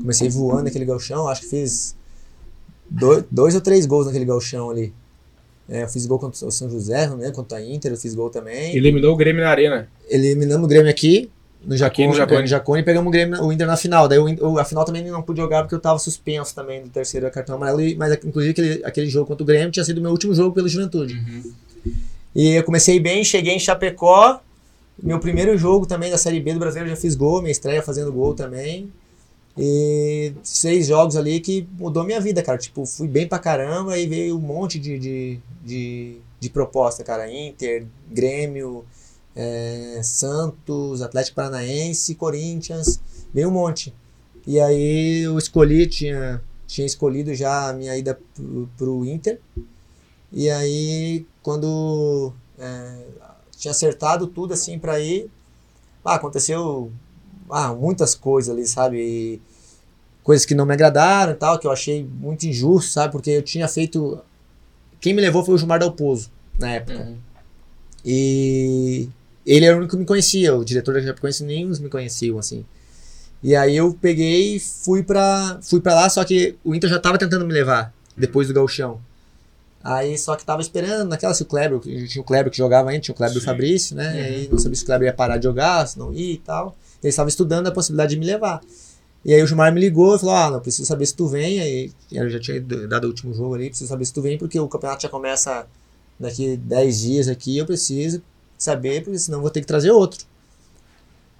Comecei 0.00 0.28
voando 0.28 0.64
naquele 0.64 0.84
gauchão, 0.84 1.28
acho 1.28 1.42
que 1.42 1.46
fiz 1.48 1.94
dois, 2.90 3.24
dois 3.30 3.54
ou 3.54 3.60
três 3.60 3.86
gols 3.86 4.06
naquele 4.06 4.24
gauchão 4.24 4.68
ali. 4.70 4.92
É, 5.68 5.82
eu 5.82 5.88
fiz 5.88 6.06
gol 6.06 6.18
contra 6.18 6.46
o 6.46 6.50
São 6.50 6.70
José, 6.70 7.08
não 7.08 7.16
lembro, 7.16 7.32
contra 7.32 7.58
a 7.58 7.64
Inter, 7.64 7.92
eu 7.92 7.96
fiz 7.96 8.14
gol 8.14 8.30
também. 8.30 8.76
Eliminou 8.76 9.14
o 9.14 9.16
Grêmio 9.16 9.42
na 9.42 9.50
arena. 9.50 9.88
Eliminamos 10.08 10.64
o 10.64 10.68
Grêmio 10.68 10.88
aqui, 10.88 11.28
no 11.66 11.74
Aqui 11.74 11.78
Jacone, 11.78 12.06
no 12.06 12.14
Jacone. 12.14 12.40
no 12.42 12.46
Jacone, 12.46 12.80
e 12.80 12.84
pegamos 12.84 13.08
o, 13.08 13.10
Grêmio, 13.10 13.42
o 13.42 13.52
Inter 13.52 13.66
na 13.66 13.76
final. 13.76 14.06
Daí 14.06 14.18
o, 14.18 14.58
a 14.58 14.64
final 14.64 14.84
também 14.84 15.04
não 15.04 15.20
pude 15.20 15.40
jogar 15.40 15.62
porque 15.62 15.74
eu 15.74 15.80
tava 15.80 15.98
suspenso 15.98 16.54
também 16.54 16.82
do 16.82 16.88
terceiro 16.88 17.28
cartão 17.32 17.56
amarelo. 17.56 17.80
Mas 17.96 18.12
inclusive 18.24 18.52
aquele, 18.52 18.84
aquele 18.84 19.08
jogo 19.08 19.26
contra 19.26 19.42
o 19.42 19.46
Grêmio 19.46 19.72
tinha 19.72 19.84
sido 19.84 20.00
meu 20.00 20.12
último 20.12 20.32
jogo 20.32 20.54
pelo 20.54 20.68
Juventude. 20.68 21.20
E 22.34 22.50
eu 22.50 22.62
comecei 22.62 23.00
bem, 23.00 23.24
cheguei 23.24 23.54
em 23.54 23.58
Chapecó. 23.58 24.40
Meu 25.02 25.18
primeiro 25.18 25.58
jogo 25.58 25.86
também 25.86 26.10
da 26.10 26.16
Série 26.16 26.38
B 26.38 26.52
do 26.52 26.60
Brasileiro 26.60 26.90
já 26.90 26.96
fiz 26.96 27.14
gol, 27.16 27.40
minha 27.40 27.50
estreia 27.50 27.82
fazendo 27.82 28.12
gol 28.12 28.34
também. 28.34 28.88
E 29.58 30.34
seis 30.42 30.86
jogos 30.86 31.16
ali 31.16 31.40
que 31.40 31.66
mudou 31.78 32.04
minha 32.04 32.20
vida, 32.20 32.42
cara. 32.42 32.58
Tipo, 32.58 32.84
fui 32.84 33.08
bem 33.08 33.26
pra 33.26 33.38
caramba 33.38 33.98
e 33.98 34.06
veio 34.06 34.36
um 34.36 34.40
monte 34.40 34.78
de, 34.78 34.98
de, 34.98 35.40
de, 35.64 36.16
de 36.38 36.50
proposta, 36.50 37.02
cara. 37.02 37.30
Inter, 37.32 37.86
Grêmio, 38.10 38.84
é, 39.34 40.00
Santos, 40.02 41.00
Atlético 41.00 41.36
Paranaense, 41.36 42.14
Corinthians, 42.14 43.00
veio 43.32 43.48
um 43.48 43.52
monte. 43.52 43.94
E 44.46 44.60
aí 44.60 45.22
eu 45.22 45.38
escolhi, 45.38 45.86
tinha, 45.86 46.42
tinha 46.66 46.86
escolhido 46.86 47.34
já 47.34 47.70
a 47.70 47.72
minha 47.72 47.96
ida 47.96 48.18
pro, 48.34 48.68
pro 48.76 49.04
Inter. 49.06 49.40
E 50.30 50.50
aí, 50.50 51.26
quando 51.42 52.32
é, 52.58 53.06
tinha 53.56 53.70
acertado 53.70 54.26
tudo 54.26 54.52
assim 54.52 54.78
pra 54.78 55.00
ir, 55.00 55.30
ah, 56.04 56.16
aconteceu 56.16 56.92
ah, 57.50 57.74
muitas 57.74 58.14
coisas 58.14 58.54
ali, 58.54 58.66
sabe? 58.66 58.98
E 58.98 59.40
coisas 60.22 60.44
que 60.44 60.54
não 60.54 60.66
me 60.66 60.72
agradaram 60.72 61.32
e 61.32 61.36
tal, 61.36 61.58
que 61.58 61.66
eu 61.66 61.70
achei 61.70 62.04
muito 62.04 62.46
injusto, 62.46 62.90
sabe? 62.90 63.12
Porque 63.12 63.30
eu 63.30 63.42
tinha 63.42 63.68
feito. 63.68 64.20
Quem 65.00 65.14
me 65.14 65.20
levou 65.20 65.44
foi 65.44 65.54
o 65.54 65.58
Gilmar 65.58 65.78
Dalpozo, 65.78 66.30
na 66.58 66.70
época. 66.70 67.14
E 68.04 69.08
ele 69.46 69.64
era 69.64 69.76
o 69.76 69.78
único 69.78 69.92
que 69.92 70.00
me 70.00 70.06
conhecia, 70.06 70.54
o 70.54 70.64
diretor 70.64 70.94
da 70.94 71.02
Chapecoense 71.02 71.44
nem 71.44 71.66
uns 71.66 71.78
me 71.78 71.88
conheciam, 71.88 72.38
assim. 72.38 72.64
E 73.42 73.54
aí 73.54 73.76
eu 73.76 73.96
peguei 74.00 74.56
e 74.56 74.60
fui 74.60 75.02
pra, 75.02 75.58
fui 75.62 75.80
pra 75.80 75.94
lá, 75.94 76.08
só 76.08 76.24
que 76.24 76.56
o 76.64 76.74
Inter 76.74 76.90
já 76.90 76.98
tava 76.98 77.18
tentando 77.18 77.46
me 77.46 77.52
levar, 77.52 77.94
depois 78.16 78.48
do 78.48 78.54
gauchão. 78.54 79.00
Aí 79.86 80.18
só 80.18 80.34
que 80.34 80.44
tava 80.44 80.60
esperando, 80.60 81.08
naquela 81.08 81.32
se 81.32 81.44
o 81.44 81.46
Kleber, 81.46 81.78
tinha 81.78 82.20
o 82.20 82.24
Kleber 82.24 82.50
que 82.50 82.58
jogava 82.58 82.90
ainda, 82.90 83.02
tinha 83.02 83.14
o 83.14 83.16
Kleber 83.16 83.34
do 83.34 83.40
Sim. 83.40 83.46
Fabrício, 83.46 83.94
né? 83.94 84.16
E 84.16 84.24
aí 84.24 84.48
não 84.50 84.58
sabia 84.58 84.76
se 84.76 84.82
o 84.82 84.86
Kleber 84.86 85.06
ia 85.06 85.12
parar 85.12 85.36
de 85.36 85.44
jogar, 85.44 85.86
se 85.86 85.96
não 85.96 86.12
ia 86.12 86.32
e 86.32 86.38
tal. 86.38 86.76
Eles 87.02 87.12
estavam 87.12 87.28
estudando 87.28 87.68
a 87.68 87.70
possibilidade 87.70 88.14
de 88.14 88.18
me 88.18 88.26
levar. 88.26 88.60
E 89.24 89.32
aí 89.32 89.42
o 89.42 89.46
Gilmar 89.46 89.72
me 89.72 89.80
ligou 89.80 90.16
e 90.16 90.18
falou: 90.18 90.34
Ah, 90.34 90.50
não, 90.50 90.60
preciso 90.60 90.86
saber 90.86 91.06
se 91.06 91.14
tu 91.14 91.28
vem. 91.28 91.60
Aí 91.60 91.92
eu 92.10 92.28
já 92.28 92.40
tinha 92.40 92.60
dado 92.60 93.04
o 93.04 93.08
último 93.08 93.32
jogo 93.32 93.54
ali, 93.54 93.68
preciso 93.68 93.88
saber 93.88 94.04
se 94.04 94.12
tu 94.12 94.20
vem, 94.20 94.36
porque 94.36 94.58
o 94.58 94.68
campeonato 94.68 95.02
já 95.02 95.08
começa 95.08 95.66
daqui 96.18 96.56
10 96.56 97.00
dias 97.00 97.28
aqui, 97.28 97.56
eu 97.56 97.66
preciso 97.66 98.22
saber, 98.58 99.04
porque 99.04 99.18
senão 99.18 99.38
eu 99.38 99.42
vou 99.42 99.50
ter 99.50 99.60
que 99.60 99.66
trazer 99.66 99.90
outro. 99.90 100.24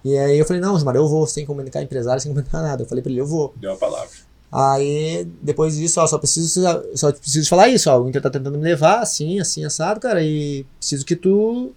E 0.05 0.17
aí 0.17 0.37
eu 0.37 0.45
falei, 0.45 0.61
não, 0.61 0.77
Gilmar, 0.77 0.95
eu 0.95 1.07
vou, 1.07 1.27
sem 1.27 1.45
comunicar 1.45 1.81
empresário, 1.81 2.21
sem 2.21 2.31
comunicar 2.31 2.61
nada. 2.61 2.83
Eu 2.83 2.87
falei 2.87 3.01
pra 3.01 3.11
ele, 3.11 3.19
eu 3.19 3.27
vou. 3.27 3.53
Deu 3.57 3.73
a 3.73 3.75
palavra. 3.75 4.26
Aí, 4.51 5.27
depois 5.41 5.75
disso, 5.75 5.99
ó, 5.99 6.07
só 6.07 6.17
preciso, 6.17 6.61
só 6.95 7.11
preciso 7.11 7.49
falar 7.49 7.67
isso, 7.67 7.89
ó, 7.89 7.99
o 7.99 8.07
Inter 8.07 8.21
tá 8.21 8.29
tentando 8.29 8.57
me 8.57 8.63
levar, 8.63 8.99
assim, 9.01 9.39
assim, 9.39 9.65
assado, 9.65 9.99
cara, 9.99 10.23
e 10.23 10.65
preciso 10.79 11.05
que 11.05 11.15
tu 11.15 11.73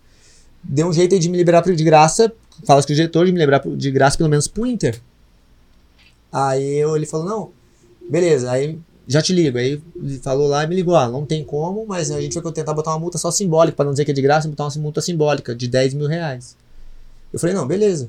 dê 0.62 0.84
um 0.84 0.92
jeito 0.92 1.18
de 1.18 1.28
me 1.28 1.36
liberar 1.36 1.62
de 1.62 1.84
graça, 1.84 2.32
fala 2.64 2.80
com 2.82 2.92
o 2.92 2.94
diretor 2.94 3.26
de 3.26 3.32
me 3.32 3.38
liberar 3.38 3.62
de 3.66 3.90
graça 3.90 4.16
pelo 4.16 4.28
menos 4.28 4.46
pro 4.46 4.66
Inter. 4.66 5.00
Aí 6.32 6.76
eu, 6.76 6.94
ele 6.94 7.06
falou, 7.06 7.26
não, 7.26 7.50
beleza, 8.08 8.50
aí 8.50 8.78
já 9.10 9.20
te 9.20 9.32
ligo. 9.32 9.58
Aí 9.58 9.82
falou 10.22 10.46
lá 10.46 10.62
e 10.62 10.68
me 10.68 10.76
ligou, 10.76 10.94
ah, 10.94 11.08
não 11.08 11.26
tem 11.26 11.42
como, 11.42 11.84
mas 11.86 12.10
a 12.12 12.20
gente 12.20 12.38
vai 12.38 12.52
tentar 12.52 12.72
botar 12.72 12.92
uma 12.92 13.00
multa 13.00 13.18
só 13.18 13.30
simbólica, 13.30 13.76
para 13.76 13.86
não 13.86 13.92
dizer 13.92 14.04
que 14.04 14.12
é 14.12 14.14
de 14.14 14.22
graça, 14.22 14.48
botar 14.48 14.64
uma 14.64 14.82
multa 14.82 15.00
simbólica 15.00 15.54
de 15.54 15.66
10 15.66 15.94
mil 15.94 16.06
reais. 16.06 16.56
Eu 17.32 17.40
falei, 17.40 17.54
não, 17.54 17.66
beleza. 17.66 18.08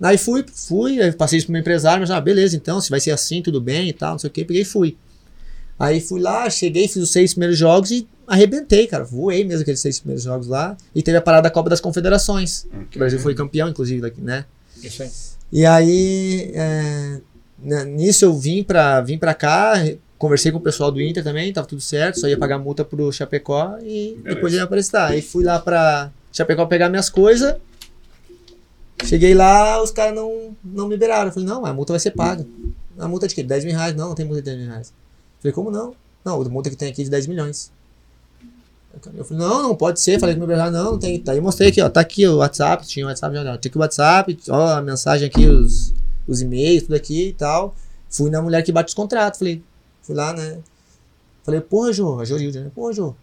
Aí 0.00 0.16
fui, 0.16 0.44
fui, 0.52 1.00
aí 1.02 1.12
passei 1.12 1.38
isso 1.38 1.46
pro 1.46 1.52
meu 1.52 1.60
empresário, 1.60 2.00
mas 2.00 2.10
ah, 2.10 2.20
beleza, 2.20 2.54
então, 2.56 2.80
se 2.80 2.88
vai 2.88 3.00
ser 3.00 3.10
assim, 3.10 3.42
tudo 3.42 3.60
bem 3.60 3.88
e 3.88 3.92
tal, 3.92 4.12
não 4.12 4.18
sei 4.18 4.28
o 4.28 4.32
que, 4.32 4.44
peguei 4.44 4.62
e 4.62 4.64
fui. 4.64 4.96
Aí 5.78 6.00
fui 6.00 6.20
lá, 6.20 6.48
cheguei, 6.50 6.88
fiz 6.88 7.02
os 7.02 7.10
seis 7.12 7.32
primeiros 7.32 7.56
jogos 7.56 7.90
e 7.90 8.06
arrebentei, 8.26 8.86
cara. 8.86 9.04
Voei 9.04 9.44
mesmo 9.44 9.62
aqueles 9.62 9.80
seis 9.80 10.00
primeiros 10.00 10.24
jogos 10.24 10.48
lá. 10.48 10.76
E 10.92 11.02
teve 11.02 11.16
a 11.16 11.22
parada 11.22 11.44
da 11.44 11.50
Copa 11.50 11.70
das 11.70 11.80
Confederações. 11.80 12.66
Que 12.90 12.96
o 12.96 12.98
Brasil 12.98 13.18
foi 13.20 13.34
campeão, 13.34 13.68
inclusive, 13.68 14.12
né? 14.18 14.44
Isso 14.82 15.02
aí. 15.02 15.10
E 15.52 15.64
aí, 15.64 16.50
é, 16.52 17.20
né, 17.62 17.84
nisso 17.84 18.24
eu 18.24 18.36
vim 18.36 18.62
pra, 18.64 19.00
vim 19.00 19.16
pra 19.16 19.34
cá, 19.34 19.74
conversei 20.18 20.50
com 20.50 20.58
o 20.58 20.60
pessoal 20.60 20.90
do 20.90 21.00
Inter 21.00 21.22
também, 21.22 21.52
tava 21.52 21.66
tudo 21.66 21.80
certo, 21.80 22.20
só 22.20 22.28
ia 22.28 22.36
pagar 22.36 22.58
multa 22.58 22.84
pro 22.84 23.10
Chapecó 23.12 23.78
e 23.80 24.16
Beleza. 24.16 24.34
depois 24.34 24.52
ia 24.52 24.64
aparecer. 24.64 24.96
Aí 24.96 25.22
fui 25.22 25.44
lá 25.44 25.58
pra 25.58 26.10
Chapecó 26.32 26.66
pegar 26.66 26.88
minhas 26.88 27.08
coisas. 27.08 27.54
Cheguei 29.04 29.34
lá, 29.34 29.82
os 29.82 29.90
caras 29.90 30.14
não, 30.14 30.56
não 30.64 30.86
me 30.86 30.94
liberaram. 30.94 31.28
Eu 31.28 31.32
falei, 31.32 31.48
não, 31.48 31.64
a 31.64 31.72
multa 31.72 31.92
vai 31.92 32.00
ser 32.00 32.10
paga. 32.10 32.46
A 32.98 33.06
multa 33.08 33.26
é 33.26 33.28
de 33.28 33.34
quê? 33.34 33.42
10 33.42 33.64
mil 33.64 33.74
reais? 33.74 33.94
Não, 33.94 34.08
não 34.08 34.14
tem 34.14 34.26
multa 34.26 34.42
de 34.42 34.46
10 34.46 34.58
mil 34.58 34.68
reais. 34.68 34.88
Eu 34.88 35.42
falei, 35.42 35.52
como 35.52 35.70
não? 35.70 35.94
Não, 36.24 36.40
a 36.40 36.48
multa 36.48 36.68
que 36.68 36.76
tem 36.76 36.90
aqui 36.90 37.02
é 37.02 37.04
de 37.04 37.10
10 37.10 37.26
milhões. 37.26 37.72
Eu 39.14 39.24
falei, 39.24 39.46
não, 39.46 39.62
não 39.62 39.76
pode 39.76 40.00
ser. 40.00 40.18
Falei 40.18 40.34
com 40.34 40.40
meu 40.40 40.46
empresário, 40.46 40.72
não, 40.72 40.92
não 40.92 40.98
tem. 40.98 41.22
Aí 41.28 41.40
mostrei 41.40 41.68
aqui, 41.68 41.80
ó, 41.80 41.88
tá 41.88 42.00
aqui 42.00 42.26
o 42.26 42.38
WhatsApp, 42.38 42.86
tinha 42.86 43.06
o 43.06 43.08
WhatsApp, 43.08 43.34
tem 43.34 43.70
aqui 43.70 43.78
o 43.78 43.80
WhatsApp, 43.80 44.38
ó, 44.48 44.68
a 44.76 44.82
mensagem 44.82 45.28
aqui, 45.28 45.46
os, 45.46 45.94
os 46.26 46.40
e-mails, 46.40 46.82
tudo 46.84 46.94
aqui 46.94 47.28
e 47.28 47.32
tal. 47.32 47.74
Fui 48.10 48.30
na 48.30 48.42
mulher 48.42 48.62
que 48.62 48.72
bate 48.72 48.88
os 48.88 48.94
contratos, 48.94 49.38
falei, 49.38 49.62
fui 50.02 50.14
lá, 50.14 50.32
né? 50.32 50.58
Falei, 51.44 51.60
porra, 51.60 51.92
Jô, 51.92 52.18
a 52.20 52.24
Jorilde, 52.24 52.60
né? 52.60 52.70
Porra, 52.74 52.92
Jô, 52.92 53.14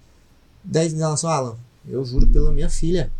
10 0.64 0.94
mil 0.94 1.04
ela 1.04 1.18
falou, 1.18 1.36
Alan, 1.36 1.58
eu 1.88 2.04
juro 2.06 2.28
pela 2.28 2.52
minha 2.52 2.70
filha. 2.70 3.12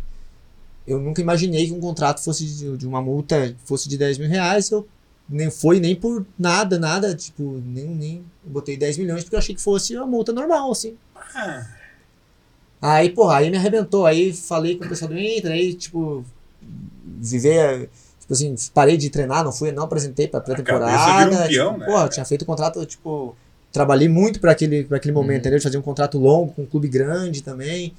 Eu 0.86 1.00
nunca 1.00 1.20
imaginei 1.20 1.66
que 1.66 1.72
um 1.72 1.80
contrato 1.80 2.22
fosse 2.22 2.44
de, 2.44 2.76
de 2.76 2.86
uma 2.86 3.02
multa 3.02 3.54
fosse 3.64 3.88
de 3.88 3.98
10 3.98 4.18
mil 4.18 4.28
reais. 4.28 4.70
Eu 4.70 4.86
nem 5.28 5.50
foi 5.50 5.80
nem 5.80 5.96
por 5.96 6.24
nada, 6.38 6.78
nada, 6.78 7.14
tipo, 7.14 7.60
nem, 7.64 7.86
nem 7.86 8.24
botei 8.44 8.76
10 8.76 8.98
milhões 8.98 9.24
porque 9.24 9.34
eu 9.34 9.40
achei 9.40 9.54
que 9.54 9.60
fosse 9.60 9.96
uma 9.96 10.06
multa 10.06 10.32
normal, 10.32 10.70
assim. 10.70 10.96
Ah, 11.34 11.66
Aí, 12.80 13.10
porra, 13.10 13.38
aí 13.38 13.50
me 13.50 13.56
arrebentou. 13.56 14.06
Aí 14.06 14.32
falei 14.32 14.76
com 14.76 14.84
o 14.84 14.88
pessoal 14.88 15.10
do 15.10 15.18
Inter, 15.18 15.50
aí, 15.50 15.74
tipo, 15.74 16.24
viver. 17.20 17.88
Tipo 18.20 18.32
assim, 18.32 18.54
parei 18.74 18.96
de 18.96 19.08
treinar, 19.08 19.44
não 19.44 19.52
fui, 19.52 19.72
não 19.72 19.84
apresentei 19.84 20.26
pra 20.28 20.40
pré-temporada. 20.40 20.90
um 21.30 21.48
tipo, 21.48 21.78
né? 21.78 21.86
Porra, 21.86 22.04
eu 22.04 22.08
tinha 22.08 22.24
feito 22.24 22.44
contrato, 22.44 22.84
tipo. 22.86 23.36
Trabalhei 23.72 24.08
muito 24.08 24.40
pra 24.40 24.52
aquele, 24.52 24.84
pra 24.84 24.96
aquele 24.96 25.12
momento, 25.12 25.40
entendeu? 25.40 25.58
De 25.58 25.62
fazer 25.62 25.76
um 25.78 25.82
contrato 25.82 26.18
longo 26.18 26.52
com 26.52 26.62
um 26.62 26.66
clube 26.66 26.88
grande 26.88 27.42
também. 27.42 27.92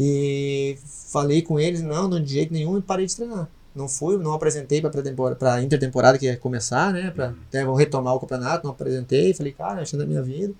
E 0.00 0.78
falei 1.10 1.42
com 1.42 1.58
eles, 1.58 1.82
não, 1.82 2.06
não 2.06 2.22
de 2.22 2.32
jeito 2.32 2.52
nenhum, 2.52 2.78
e 2.78 2.82
parei 2.82 3.04
de 3.04 3.16
treinar. 3.16 3.48
Não 3.74 3.88
fui, 3.88 4.16
não 4.16 4.32
apresentei 4.32 4.80
pré-temporada, 4.80 5.34
pra 5.34 5.60
intertemporada 5.60 6.16
que 6.16 6.26
ia 6.26 6.36
começar, 6.36 6.92
né? 6.92 7.10
Pra 7.10 7.34
até 7.48 7.64
vão 7.64 7.74
retomar 7.74 8.14
o 8.14 8.20
campeonato, 8.20 8.64
não 8.64 8.70
apresentei. 8.70 9.34
Falei, 9.34 9.52
cara, 9.52 9.82
achando 9.82 10.00
da 10.00 10.06
minha 10.06 10.22
vida. 10.22 10.54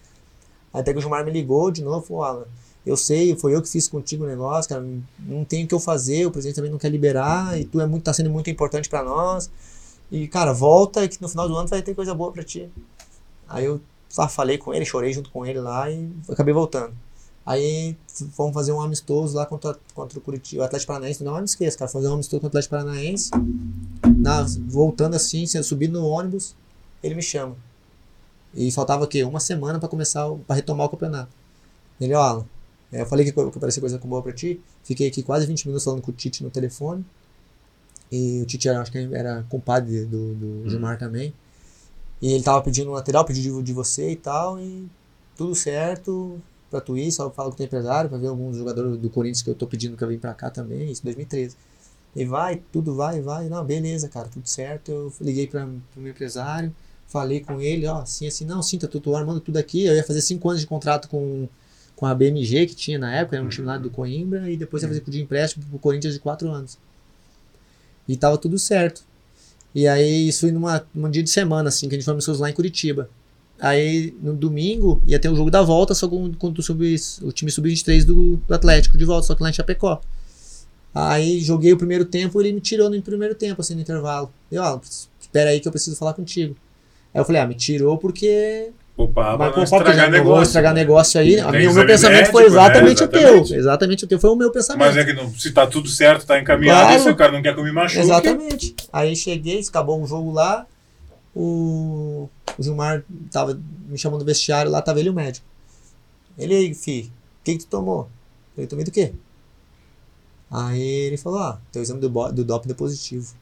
Até 0.72 0.92
que 0.92 0.98
o 0.98 1.00
Gilmar 1.00 1.24
me 1.24 1.30
ligou 1.30 1.70
de 1.70 1.82
novo, 1.82 2.04
falou, 2.04 2.24
Alan, 2.24 2.44
eu 2.84 2.96
sei, 2.96 3.36
foi 3.36 3.54
eu 3.54 3.62
que 3.62 3.68
fiz 3.68 3.88
contigo 3.88 4.24
o 4.24 4.26
negócio, 4.26 4.68
cara, 4.68 4.84
não 5.20 5.44
tem 5.44 5.64
o 5.64 5.68
que 5.68 5.74
eu 5.74 5.80
fazer, 5.80 6.26
o 6.26 6.30
presidente 6.30 6.56
também 6.56 6.70
não 6.70 6.78
quer 6.78 6.88
liberar, 6.88 7.58
e 7.58 7.64
tu 7.64 7.80
é 7.80 7.86
muito, 7.86 8.04
tá 8.04 8.12
sendo 8.12 8.30
muito 8.30 8.50
importante 8.50 8.88
pra 8.88 9.04
nós. 9.04 9.50
E, 10.10 10.26
cara, 10.26 10.52
volta 10.52 11.06
que 11.06 11.20
no 11.22 11.28
final 11.28 11.48
do 11.48 11.56
ano 11.56 11.68
vai 11.68 11.82
ter 11.82 11.94
coisa 11.94 12.14
boa 12.14 12.32
pra 12.32 12.42
ti. 12.42 12.68
Aí 13.48 13.64
eu 13.64 13.80
lá 14.16 14.28
falei 14.28 14.58
com 14.58 14.74
ele, 14.74 14.84
chorei 14.84 15.12
junto 15.12 15.30
com 15.30 15.46
ele 15.46 15.60
lá 15.60 15.90
e 15.90 16.10
acabei 16.28 16.52
voltando. 16.52 16.92
Aí 17.48 17.96
fomos 18.32 18.52
fazer 18.52 18.72
um 18.72 18.80
amistoso 18.82 19.34
lá 19.34 19.46
contra, 19.46 19.74
contra 19.94 20.18
o 20.18 20.20
Curitiba, 20.20 20.60
o 20.60 20.66
Atlético 20.66 20.92
Paranaense, 20.92 21.24
não 21.24 21.34
me 21.38 21.44
esqueça, 21.44 21.78
cara, 21.78 21.90
fazer 21.90 22.06
um 22.06 22.12
amistoso 22.12 22.42
contra 22.42 22.58
o 22.58 22.60
Atlético 22.60 22.76
Paranaense. 22.76 23.30
Na, 24.18 24.44
voltando 24.66 25.16
assim, 25.16 25.46
sendo 25.46 25.64
subindo 25.64 25.98
no 25.98 26.06
ônibus, 26.06 26.54
ele 27.02 27.14
me 27.14 27.22
chama. 27.22 27.56
E 28.52 28.70
faltava 28.70 29.04
o 29.04 29.08
quê? 29.08 29.24
Uma 29.24 29.40
semana 29.40 29.78
pra 29.78 29.88
começar, 29.88 30.30
pra 30.46 30.56
retomar 30.56 30.88
o 30.88 30.90
campeonato. 30.90 31.34
Ele, 31.98 32.12
ó, 32.12 32.20
Alan, 32.20 32.46
é, 32.92 33.00
eu 33.00 33.06
falei 33.06 33.24
que, 33.24 33.32
que 33.32 33.58
parecia 33.58 33.80
coisa 33.80 33.96
boa 33.96 34.20
pra 34.20 34.32
ti. 34.34 34.60
Fiquei 34.84 35.08
aqui 35.08 35.22
quase 35.22 35.46
20 35.46 35.68
minutos 35.68 35.84
falando 35.84 36.02
com 36.02 36.10
o 36.10 36.14
Tite 36.14 36.44
no 36.44 36.50
telefone. 36.50 37.02
E 38.12 38.42
o 38.42 38.44
Tite 38.44 38.68
era, 38.68 38.82
acho 38.82 38.92
que 38.92 38.98
era 38.98 39.42
compadre 39.48 40.04
do, 40.04 40.34
do 40.34 40.68
Gilmar 40.68 40.98
também. 40.98 41.32
E 42.20 42.30
ele 42.30 42.44
tava 42.44 42.60
pedindo 42.60 42.90
um 42.90 42.92
lateral, 42.92 43.24
pediu 43.24 43.56
de, 43.56 43.68
de 43.68 43.72
você 43.72 44.10
e 44.10 44.16
tal. 44.16 44.60
E 44.60 44.86
tudo 45.34 45.54
certo 45.54 46.38
pra 46.70 46.82
ir, 46.96 47.10
só 47.12 47.30
falo 47.30 47.52
com 47.52 47.62
o 47.62 47.66
empresário, 47.66 48.10
pra 48.10 48.18
ver 48.18 48.28
alguns 48.28 48.56
jogadores 48.56 48.98
do 48.98 49.10
Corinthians 49.10 49.42
que 49.42 49.50
eu 49.50 49.54
tô 49.54 49.66
pedindo 49.66 49.96
que 49.96 50.04
eu 50.04 50.08
vim 50.08 50.18
pra 50.18 50.34
cá 50.34 50.50
também, 50.50 50.90
isso 50.90 51.02
em 51.02 51.04
2013. 51.04 51.56
E 52.14 52.24
vai, 52.24 52.62
tudo 52.72 52.94
vai, 52.94 53.20
vai. 53.20 53.48
Não, 53.48 53.64
beleza, 53.64 54.08
cara, 54.08 54.28
tudo 54.28 54.48
certo. 54.48 54.90
Eu 54.90 55.12
liguei 55.20 55.46
pra, 55.46 55.66
pro 55.92 56.00
meu 56.02 56.10
empresário, 56.10 56.74
falei 57.06 57.40
com 57.40 57.60
ele, 57.60 57.86
ó, 57.86 58.00
assim, 58.00 58.26
assim, 58.26 58.44
não, 58.44 58.62
sim, 58.62 58.78
tá, 58.78 58.86
tô, 58.86 59.00
tô 59.00 59.14
armando 59.16 59.40
tudo 59.40 59.56
aqui. 59.56 59.84
Eu 59.84 59.94
ia 59.94 60.04
fazer 60.04 60.20
cinco 60.20 60.48
anos 60.48 60.60
de 60.60 60.66
contrato 60.66 61.08
com, 61.08 61.48
com 61.96 62.06
a 62.06 62.14
BMG, 62.14 62.66
que 62.66 62.74
tinha 62.74 62.98
na 62.98 63.14
época, 63.14 63.36
era 63.36 63.44
um 63.44 63.48
time 63.48 63.66
lá 63.66 63.78
do 63.78 63.90
Coimbra, 63.90 64.50
e 64.50 64.56
depois 64.56 64.82
ia 64.82 64.88
fazer 64.88 65.02
de 65.02 65.20
empréstimo 65.22 65.64
pro 65.66 65.78
Corinthians 65.78 66.14
de 66.14 66.20
quatro 66.20 66.50
anos. 66.50 66.78
E 68.06 68.16
tava 68.16 68.38
tudo 68.38 68.58
certo. 68.58 69.04
E 69.74 69.86
aí, 69.86 70.28
isso 70.28 70.40
foi 70.40 70.50
numa, 70.50 70.84
num 70.94 71.10
dia 71.10 71.22
de 71.22 71.30
semana, 71.30 71.68
assim, 71.68 71.88
que 71.88 71.94
a 71.94 71.98
gente 71.98 72.04
foi 72.04 72.14
amistoso 72.14 72.42
lá 72.42 72.50
em 72.50 72.54
Curitiba. 72.54 73.08
Aí, 73.60 74.14
no 74.22 74.34
domingo, 74.34 75.02
ia 75.06 75.18
ter 75.18 75.28
o 75.28 75.34
jogo 75.34 75.50
da 75.50 75.62
volta, 75.62 75.94
só 75.94 76.06
com, 76.08 76.32
com 76.34 76.48
o, 76.56 76.62
sub, 76.62 76.96
o 77.22 77.32
time 77.32 77.50
sub-23 77.50 78.04
do, 78.04 78.36
do 78.36 78.54
Atlético 78.54 78.96
de 78.96 79.04
volta, 79.04 79.26
só 79.26 79.34
que 79.34 79.42
lá 79.42 79.50
em 79.50 79.52
Chapecó. 79.52 80.00
Aí, 80.94 81.40
joguei 81.40 81.72
o 81.72 81.76
primeiro 81.76 82.04
tempo, 82.04 82.40
ele 82.40 82.52
me 82.52 82.60
tirou 82.60 82.88
no 82.88 83.00
primeiro 83.02 83.34
tempo, 83.34 83.60
assim, 83.60 83.74
no 83.74 83.80
intervalo. 83.80 84.32
Eu, 84.50 84.62
ó, 84.62 84.80
espera 85.20 85.50
aí 85.50 85.60
que 85.60 85.66
eu 85.68 85.72
preciso 85.72 85.96
falar 85.96 86.14
contigo. 86.14 86.56
Aí 87.12 87.20
eu 87.20 87.24
falei, 87.24 87.40
ah, 87.42 87.46
me 87.46 87.54
tirou 87.54 87.98
porque 87.98 88.70
poupava 88.96 89.38
mas 89.38 89.46
não 89.56 89.64
pô, 89.64 89.70
pode 89.70 89.90
estragar 89.90 90.10
não 90.10 90.18
vou 90.18 90.24
negócio. 90.24 90.42
estragar 90.48 90.74
negócio 90.74 91.20
aí. 91.20 91.40
O 91.40 91.74
meu 91.74 91.86
pensamento 91.86 92.30
foi 92.32 92.42
médico, 92.42 92.42
né? 92.42 92.46
exatamente 92.46 93.02
o 93.02 93.04
Exatamente. 93.04 93.48
teu. 93.48 93.58
Exatamente 93.58 94.04
o 94.04 94.08
teu. 94.08 94.18
Foi 94.18 94.30
o 94.30 94.36
meu 94.36 94.50
pensamento. 94.50 94.86
Mas 94.86 94.96
é 94.96 95.04
que 95.04 95.12
não, 95.12 95.32
se 95.32 95.52
tá 95.52 95.66
tudo 95.68 95.88
certo, 95.88 96.26
tá 96.26 96.40
encaminhado, 96.40 96.88
Claro. 96.88 97.02
se 97.02 97.08
o 97.08 97.16
cara 97.16 97.30
não 97.32 97.40
quer 97.42 97.54
que 97.54 97.60
eu 97.60 97.64
me 97.64 97.70
machuque. 97.72 98.00
Exatamente. 98.00 98.74
Aí 98.92 99.14
cheguei, 99.14 99.60
acabou 99.60 100.02
o 100.02 100.06
jogo 100.06 100.32
lá. 100.32 100.66
O, 101.40 102.28
o 102.58 102.62
Gilmar 102.62 103.04
tava 103.30 103.60
me 103.86 103.96
chamando 103.96 104.20
do 104.20 104.26
vestiário 104.26 104.70
lá, 104.70 104.82
tava 104.82 104.98
ele 104.98 105.08
o 105.08 105.14
médico. 105.14 105.46
Ele 106.36 106.52
aí, 106.52 106.74
fi, 106.74 107.12
o 107.40 107.44
que, 107.44 107.52
que 107.52 107.64
tu 107.64 107.68
tomou? 107.68 108.08
Eu 108.56 108.66
tomei 108.66 108.84
do 108.84 108.90
quê? 108.90 109.12
Aí 110.50 110.80
ele 110.80 111.16
falou, 111.16 111.38
ah, 111.38 111.60
teu 111.70 111.80
exame 111.80 112.00
do, 112.00 112.08
do 112.32 112.44
doping 112.44 112.66
deu 112.66 112.76
positivo. 112.76 113.34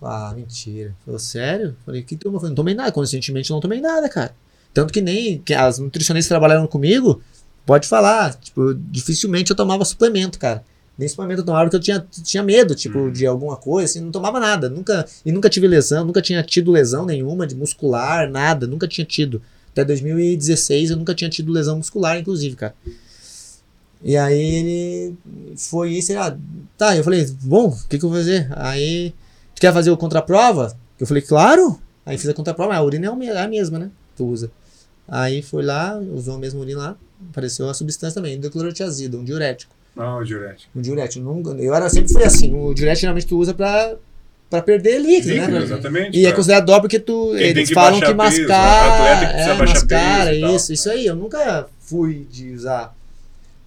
Ah, 0.00 0.32
mentira. 0.34 0.94
Falou, 1.04 1.18
sério? 1.18 1.76
Falei, 1.84 2.02
que 2.02 2.16
tomou? 2.16 2.38
Falei, 2.38 2.50
não 2.50 2.56
tomei 2.56 2.74
nada, 2.74 2.92
conscientemente 2.92 3.50
não 3.50 3.60
tomei 3.60 3.80
nada, 3.80 4.08
cara. 4.08 4.34
Tanto 4.72 4.92
que 4.92 5.00
nem 5.00 5.38
que 5.38 5.54
as 5.54 5.78
nutricionistas 5.80 6.28
que 6.28 6.32
trabalharam 6.32 6.66
comigo, 6.68 7.20
pode 7.66 7.88
falar, 7.88 8.34
tipo, 8.34 8.74
dificilmente 8.74 9.50
eu 9.50 9.56
tomava 9.56 9.84
suplemento, 9.84 10.38
cara. 10.38 10.64
Nem 11.02 11.08
suplemento 11.08 11.40
eu 11.40 11.44
tomava 11.44 11.64
porque 11.64 11.76
eu 11.76 11.80
tinha, 11.80 12.06
tinha 12.22 12.44
medo, 12.44 12.76
tipo, 12.76 12.96
Uhum. 12.96 13.10
de 13.10 13.26
alguma 13.26 13.56
coisa, 13.56 13.90
assim, 13.90 14.00
não 14.00 14.12
tomava 14.12 14.38
nada. 14.38 14.68
Nunca, 14.68 15.04
e 15.26 15.32
nunca 15.32 15.50
tive 15.50 15.66
lesão, 15.66 16.04
nunca 16.04 16.22
tinha 16.22 16.40
tido 16.44 16.70
lesão 16.70 17.04
nenhuma 17.04 17.44
de 17.44 17.56
muscular, 17.56 18.30
nada, 18.30 18.68
nunca 18.68 18.86
tinha 18.86 19.04
tido. 19.04 19.42
Até 19.72 19.84
2016 19.84 20.90
eu 20.90 20.96
nunca 20.96 21.12
tinha 21.12 21.28
tido 21.28 21.50
lesão 21.50 21.76
muscular, 21.76 22.16
inclusive, 22.18 22.54
cara. 22.54 22.72
E 24.00 24.16
aí 24.16 24.40
ele 24.40 25.16
foi 25.56 25.94
isso, 25.94 26.12
ele, 26.12 26.20
ah, 26.20 26.36
tá, 26.78 26.96
eu 26.96 27.02
falei, 27.02 27.26
bom, 27.42 27.68
o 27.70 27.88
que, 27.88 27.98
que 27.98 28.04
eu 28.04 28.08
vou 28.08 28.18
fazer? 28.18 28.48
Aí, 28.54 29.12
tu 29.56 29.60
quer 29.60 29.72
fazer 29.72 29.90
o 29.90 29.96
contraprova? 29.96 30.76
Eu 31.00 31.06
falei, 31.06 31.20
claro. 31.22 31.80
Aí 32.06 32.16
fiz 32.16 32.28
a 32.28 32.34
contraprova, 32.34 32.74
a 32.76 32.82
urina 32.82 33.06
é 33.06 33.26
é 33.26 33.40
a 33.42 33.48
mesma, 33.48 33.76
né? 33.76 33.90
Tu 34.16 34.24
usa. 34.24 34.52
Aí 35.08 35.42
foi 35.42 35.64
lá, 35.64 35.98
usou 35.98 36.36
a 36.36 36.38
mesma 36.38 36.60
urina 36.60 36.78
lá, 36.78 36.96
apareceu 37.28 37.68
a 37.68 37.74
substância 37.74 38.14
também, 38.14 38.34
endoclorotiazida, 38.36 39.16
um 39.16 39.24
diurético. 39.24 39.74
Não, 39.94 40.22
diurético. 40.24 40.70
Um 40.74 40.80
diurético. 40.80 41.24
Nunca, 41.24 41.50
eu 41.50 41.74
era, 41.74 41.88
sempre 41.88 42.12
fui 42.12 42.24
assim, 42.24 42.52
o 42.54 42.72
diurético 42.74 43.00
geralmente 43.02 43.26
tu 43.26 43.38
usa 43.38 43.52
pra, 43.52 43.94
pra 44.48 44.62
perder 44.62 44.98
líquido, 44.98 45.34
Líquido, 45.34 45.52
né? 45.52 45.62
Exatamente. 45.62 46.18
e 46.18 46.24
é 46.24 46.28
pra- 46.28 46.36
considerado 46.36 46.66
doping 46.66 46.80
porque 46.82 46.98
tu, 46.98 47.32
Quem 47.36 47.46
eles 47.48 47.68
que 47.68 47.74
falam 47.74 48.00
que 48.00 48.14
mascara, 48.14 49.26
que 49.28 49.50
é, 49.50 49.54
mascara, 49.54 50.34
isso, 50.34 50.72
isso 50.72 50.90
aí. 50.90 51.06
Eu 51.06 51.16
nunca 51.16 51.66
fui 51.80 52.26
de 52.30 52.50
usar. 52.52 52.94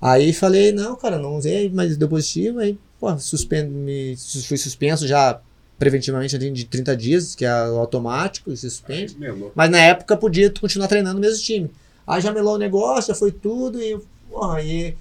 Aí 0.01 0.33
falei, 0.33 0.71
não, 0.71 0.95
cara, 0.95 1.17
não 1.17 1.35
usei, 1.37 1.69
mas 1.73 1.95
deu 1.97 2.07
positivo, 2.09 2.59
aí, 2.59 2.77
pô, 2.99 3.17
suspendo, 3.17 3.71
me, 3.71 4.15
fui 4.47 4.57
suspenso 4.57 5.07
já 5.07 5.39
preventivamente 5.79 6.35
assim, 6.35 6.53
de 6.53 6.65
30 6.65 6.95
dias, 6.95 7.35
que 7.35 7.43
é 7.45 7.49
automático, 7.49 8.55
se 8.55 8.69
suspende. 8.69 9.15
Mas 9.55 9.69
na 9.69 9.79
época 9.79 10.15
podia 10.17 10.49
continuar 10.51 10.87
treinando 10.87 11.15
no 11.15 11.21
mesmo 11.21 11.43
time. 11.43 11.69
Aí 12.07 12.21
já 12.21 12.31
melou 12.31 12.55
o 12.55 12.57
negócio, 12.57 13.13
já 13.13 13.15
foi 13.17 13.31
tudo, 13.31 13.81
e, 13.81 13.97
porra, 14.29 14.61
e, 14.61 14.95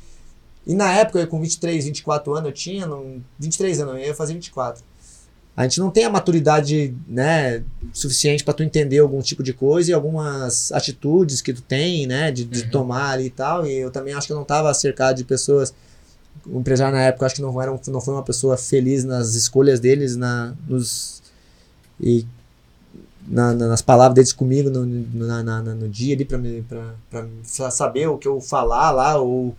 e 0.67 0.75
na 0.75 0.91
época, 0.93 1.19
eu 1.21 1.27
com 1.27 1.41
23, 1.41 1.85
24 1.85 2.33
anos, 2.35 2.47
eu 2.49 2.53
tinha, 2.53 2.87
não, 2.87 3.23
23 3.39 3.81
anos, 3.81 3.95
eu 3.95 4.01
ia 4.01 4.15
fazer 4.15 4.35
24. 4.35 4.83
a 5.57 5.63
gente 5.63 5.79
não 5.79 5.89
tem 5.91 6.05
a 6.05 6.11
maturidade, 6.11 6.97
né, 7.07 7.63
suficiente 7.93 8.43
para 8.43 8.55
tu 8.55 8.65
entender 8.65 8.99
algum 8.99 9.21
tipo 9.23 9.41
de 9.41 9.53
coisa 9.53 9.89
e 9.91 9.95
algumas 9.95 10.73
atitudes 10.73 11.41
que 11.41 11.53
tu 11.53 11.63
tem, 11.63 12.09
né, 12.09 12.33
de, 12.33 12.45
de 12.45 12.63
Uhum. 12.65 12.71
tomar 12.71 13.11
ali 13.13 13.27
e 13.27 13.31
tal. 13.31 13.65
E 13.65 13.73
eu 13.73 13.89
também 13.91 14.15
acho 14.15 14.27
que 14.27 14.33
eu 14.33 14.37
não 14.37 14.43
estava 14.43 14.75
cercado 14.75 15.17
de 15.17 15.23
pessoas. 15.25 15.73
O 16.45 16.59
empresário 16.59 16.93
na 16.97 17.03
época 17.05 17.27
acho 17.27 17.37
que 17.37 17.41
não 17.43 17.63
era, 17.63 17.71
não 17.87 18.01
foi 18.01 18.15
uma 18.15 18.25
pessoa 18.25 18.57
feliz 18.57 19.05
nas 19.05 19.35
escolhas 19.37 19.79
deles, 19.79 20.17
na, 20.17 20.55
nos 20.69 21.23
e 22.01 22.27
na- 23.29 23.55
na- 23.55 23.69
nas 23.69 23.81
palavras 23.81 24.15
deles 24.17 24.33
comigo 24.33 24.69
no, 24.71 24.85
no, 24.85 25.27
na- 25.45 25.63
no 25.63 25.89
dia 25.89 26.15
ali 26.17 26.25
para 26.25 27.71
saber 27.71 28.09
o 28.09 28.19
que 28.19 28.27
eu 28.27 28.41
falar 28.41 28.91
lá 28.91 29.17
ou 29.21 29.57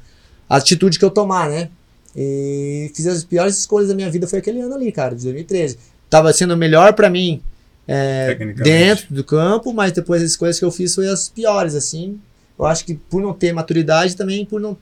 a 0.50 0.58
atitude 0.58 1.00
que 1.00 1.06
eu 1.06 1.10
tomar, 1.10 1.50
né? 1.50 1.70
E 2.16 2.92
fiz 2.96 3.06
as 3.08 3.24
piores 3.24 3.58
escolhas 3.58 3.90
da 3.90 3.96
minha 3.96 4.10
vida 4.10 4.28
foi 4.28 4.40
aquele 4.40 4.62
ano 4.62 4.76
ali, 4.76 4.92
cara, 4.92 5.16
de 5.16 5.24
2013. 5.24 5.78
Tava 6.10 6.32
sendo 6.32 6.56
melhor 6.56 6.94
pra 6.94 7.10
mim 7.10 7.42
é, 7.88 8.34
dentro 8.56 9.14
do 9.14 9.24
campo, 9.24 9.74
mas 9.74 9.92
depois 9.92 10.22
as 10.22 10.32
escolhas 10.32 10.58
que 10.58 10.66
eu 10.66 10.72
fiz 10.72 10.96
foi 10.96 11.10
as 11.10 11.28
piores, 11.28 11.76
assim. 11.76 12.20
Eu 12.58 12.66
acho 12.66 12.86
que 12.86 12.96
por 12.96 13.22
não 13.22 13.34
ter 13.34 13.52
maturidade 13.52 14.16
também, 14.16 14.46
por 14.46 14.62
não 14.62 14.78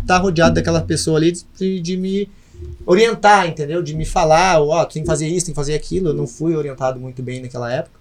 estar 0.00 0.18
rodeado 0.18 0.54
daquela 0.54 0.80
pessoa 0.80 1.18
ali 1.18 1.32
de, 1.58 1.80
de 1.80 1.96
me 1.96 2.28
orientar, 2.86 3.46
entendeu? 3.46 3.82
De 3.82 3.94
me 3.94 4.06
falar, 4.06 4.60
ó, 4.62 4.84
tu 4.84 4.94
tem 4.94 5.02
que 5.02 5.08
fazer 5.08 5.28
isso, 5.28 5.46
tem 5.46 5.54
que 5.54 5.60
fazer 5.60 5.74
aquilo. 5.74 6.08
Eu 6.08 6.14
não 6.14 6.26
fui 6.26 6.54
orientado 6.54 6.98
muito 6.98 7.22
bem 7.22 7.42
naquela 7.42 7.70
época. 7.70 7.98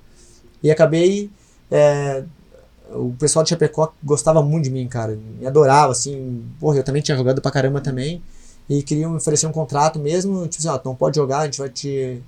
E 0.63 0.71
acabei. 0.71 1.29
é, 1.69 2.23
o 2.93 3.13
pessoal 3.17 3.43
de 3.43 3.49
Chapecó 3.49 3.93
gostava 4.03 4.41
muito 4.41 4.65
de 4.65 4.71
mim, 4.71 4.87
cara. 4.87 5.17
Me 5.39 5.45
adorava, 5.45 5.91
assim. 5.91 6.43
Porra, 6.59 6.77
eu 6.77 6.83
também 6.83 7.01
tinha 7.01 7.17
jogado 7.17 7.41
pra 7.41 7.51
caramba 7.51 7.81
também. 7.81 8.21
E 8.69 8.83
queriam 8.83 9.11
me 9.11 9.17
oferecer 9.17 9.47
um 9.47 9.51
contrato 9.51 9.99
mesmo. 9.99 10.47
Tipo 10.47 10.67
assim, 10.67 10.67
ó, 10.67 10.79
não 10.83 10.95
pode 10.95 11.15
jogar, 11.15 11.39
a 11.39 11.45
gente 11.45 11.59
vai 11.59 11.69
te. 11.69 12.21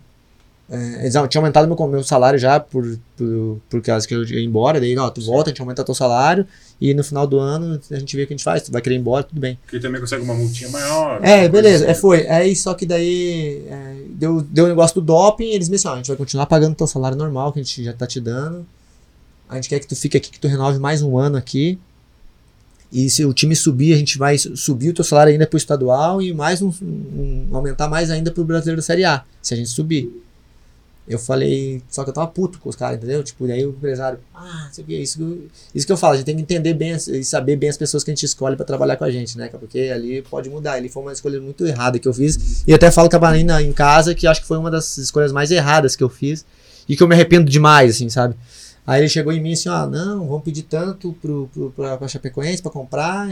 É, 0.70 1.02
eles 1.02 1.14
tinham 1.30 1.42
aumentado 1.42 1.68
meu, 1.68 1.88
meu 1.88 2.04
salário 2.04 2.40
já 2.40 2.58
por, 2.58 2.98
por, 3.18 3.60
por 3.70 3.82
causa 3.82 4.08
que 4.08 4.16
eu 4.16 4.24
ia 4.24 4.44
embora. 4.44 4.80
Daí, 4.80 4.98
ó, 4.98 5.10
tu 5.10 5.22
volta, 5.22 5.50
a 5.50 5.52
gente 5.52 5.62
aumenta 5.62 5.84
teu 5.84 5.94
salário. 5.94 6.48
E 6.80 6.94
no 6.94 7.04
final 7.04 7.28
do 7.28 7.38
ano 7.38 7.80
a 7.92 8.00
gente 8.00 8.16
vê 8.16 8.24
o 8.24 8.28
que 8.28 8.34
a 8.34 8.38
gente 8.38 8.44
faz. 8.44 8.64
Tu 8.64 8.72
vai 8.72 8.82
querer 8.82 8.96
ir 8.96 9.00
embora, 9.00 9.24
tudo 9.24 9.40
bem. 9.40 9.60
Que 9.68 9.80
também 9.80 10.00
consegue 10.00 10.24
uma 10.24 10.34
multinha 10.34 10.70
maior. 10.70 11.20
É, 11.24 11.42
uma 11.42 11.50
beleza, 11.50 11.78
coisa 11.80 11.86
é, 11.86 11.92
assim. 11.92 12.02
foi. 12.02 12.28
Aí 12.28 12.56
só 12.56 12.74
que 12.74 12.86
daí 12.86 13.66
é, 13.68 13.96
deu, 14.10 14.42
deu 14.42 14.66
o 14.66 14.68
negócio 14.70 14.96
do 14.96 15.06
doping, 15.06 15.52
eles 15.52 15.68
me 15.70 15.76
disseram, 15.76 15.94
ó, 15.94 15.96
a 15.96 15.98
gente 15.98 16.08
vai 16.08 16.18
continuar 16.18 16.46
pagando 16.46 16.76
teu 16.76 16.88
salário 16.88 17.18
normal 17.18 17.52
que 17.52 17.60
a 17.60 17.64
gente 17.64 17.84
já 17.84 17.94
tá 17.94 18.08
te 18.08 18.20
dando. 18.22 18.66
A 19.52 19.56
gente 19.56 19.68
quer 19.70 19.80
que 19.80 19.88
tu 19.88 19.96
fique 19.96 20.16
aqui, 20.18 20.32
que 20.32 20.40
tu 20.40 20.48
renove 20.48 20.80
mais 20.80 21.02
um 21.02 21.18
ano 21.18 21.36
aqui. 21.38 21.78
E 22.92 23.10
se 23.10 23.24
o 23.26 23.34
time 23.34 23.56
subir, 23.56 23.94
a 23.94 23.98
gente 23.98 24.18
vai 24.18 24.38
su- 24.38 24.56
subir 24.56 24.90
o 24.90 24.94
teu 24.94 25.04
salário 25.04 25.32
ainda 25.32 25.46
pro 25.46 25.58
estadual 25.58 26.22
e 26.22 26.34
mais 26.34 26.62
um, 26.62 26.70
um- 26.82 27.48
aumentar 27.52 27.88
mais 27.90 28.10
ainda 28.10 28.32
pro 28.32 28.44
brasileiro 28.46 28.78
da 28.82 28.86
Série 28.86 29.04
A, 29.06 29.24
se 29.42 29.54
a 29.54 29.58
gente 29.58 29.70
subir. 29.70 30.10
Eu 31.08 31.18
falei, 31.20 31.82
só 31.90 32.04
que 32.04 32.10
eu 32.10 32.14
tava 32.14 32.28
puto 32.28 32.60
com 32.60 32.70
os 32.70 32.76
caras, 32.76 32.98
entendeu? 32.98 33.24
Tipo, 33.24 33.48
daí 33.48 33.66
o 33.66 33.70
empresário, 33.72 34.20
ah, 34.36 34.70
isso 34.72 34.82
aqui, 34.82 35.02
isso, 35.02 35.18
que- 35.18 35.48
isso 35.76 35.86
que 35.86 35.92
eu 35.92 35.98
falo, 35.98 36.14
a 36.14 36.18
gente 36.18 36.26
tem 36.26 36.36
que 36.36 36.42
entender 36.42 36.74
bem 36.74 36.92
e 36.96 37.24
saber 37.24 37.56
bem 37.58 37.70
as 37.70 37.78
pessoas 37.78 38.04
que 38.04 38.12
a 38.12 38.14
gente 38.14 38.26
escolhe 38.26 38.56
pra 38.56 38.66
trabalhar 38.66 38.96
com 38.98 39.04
a 39.04 39.12
gente, 39.12 39.38
né? 39.38 39.50
Porque 39.50 39.90
ali 39.94 40.22
pode 40.22 40.50
mudar. 40.50 40.78
Ele 40.78 40.88
foi 40.90 41.02
uma 41.04 41.12
escolha 41.12 41.42
muito 41.42 41.66
errada 41.66 41.98
que 42.00 42.08
eu 42.08 42.14
fiz. 42.14 42.64
E 42.68 42.74
até 42.74 42.90
falo 42.92 43.10
com 43.10 43.16
a 43.18 43.20
Marina 43.20 43.62
em 43.62 43.74
casa 43.74 44.14
que 44.16 44.28
acho 44.28 44.42
que 44.42 44.48
foi 44.48 44.58
uma 44.58 44.72
das 44.72 44.98
escolhas 44.98 45.32
mais 45.34 45.50
erradas 45.52 45.96
que 45.96 46.04
eu 46.04 46.10
fiz 46.10 46.46
e 46.88 46.96
que 46.96 47.02
eu 47.04 47.08
me 47.08 47.16
arrependo 47.16 47.50
demais, 47.50 47.96
assim, 47.96 48.08
sabe? 48.10 48.36
Aí 48.86 49.02
ele 49.02 49.10
chegou 49.10 49.32
em 49.32 49.40
mim 49.40 49.54
assim, 49.54 49.70
ó, 49.70 49.86
não, 49.86 50.28
vamos 50.28 50.44
pedir 50.44 50.64
tanto 50.64 51.14
pro, 51.22 51.50
pro, 51.54 51.72
pra, 51.72 51.98
pra 51.98 52.08
Chapecoense 52.08 52.62
pra 52.62 52.72
comprar. 52.72 53.28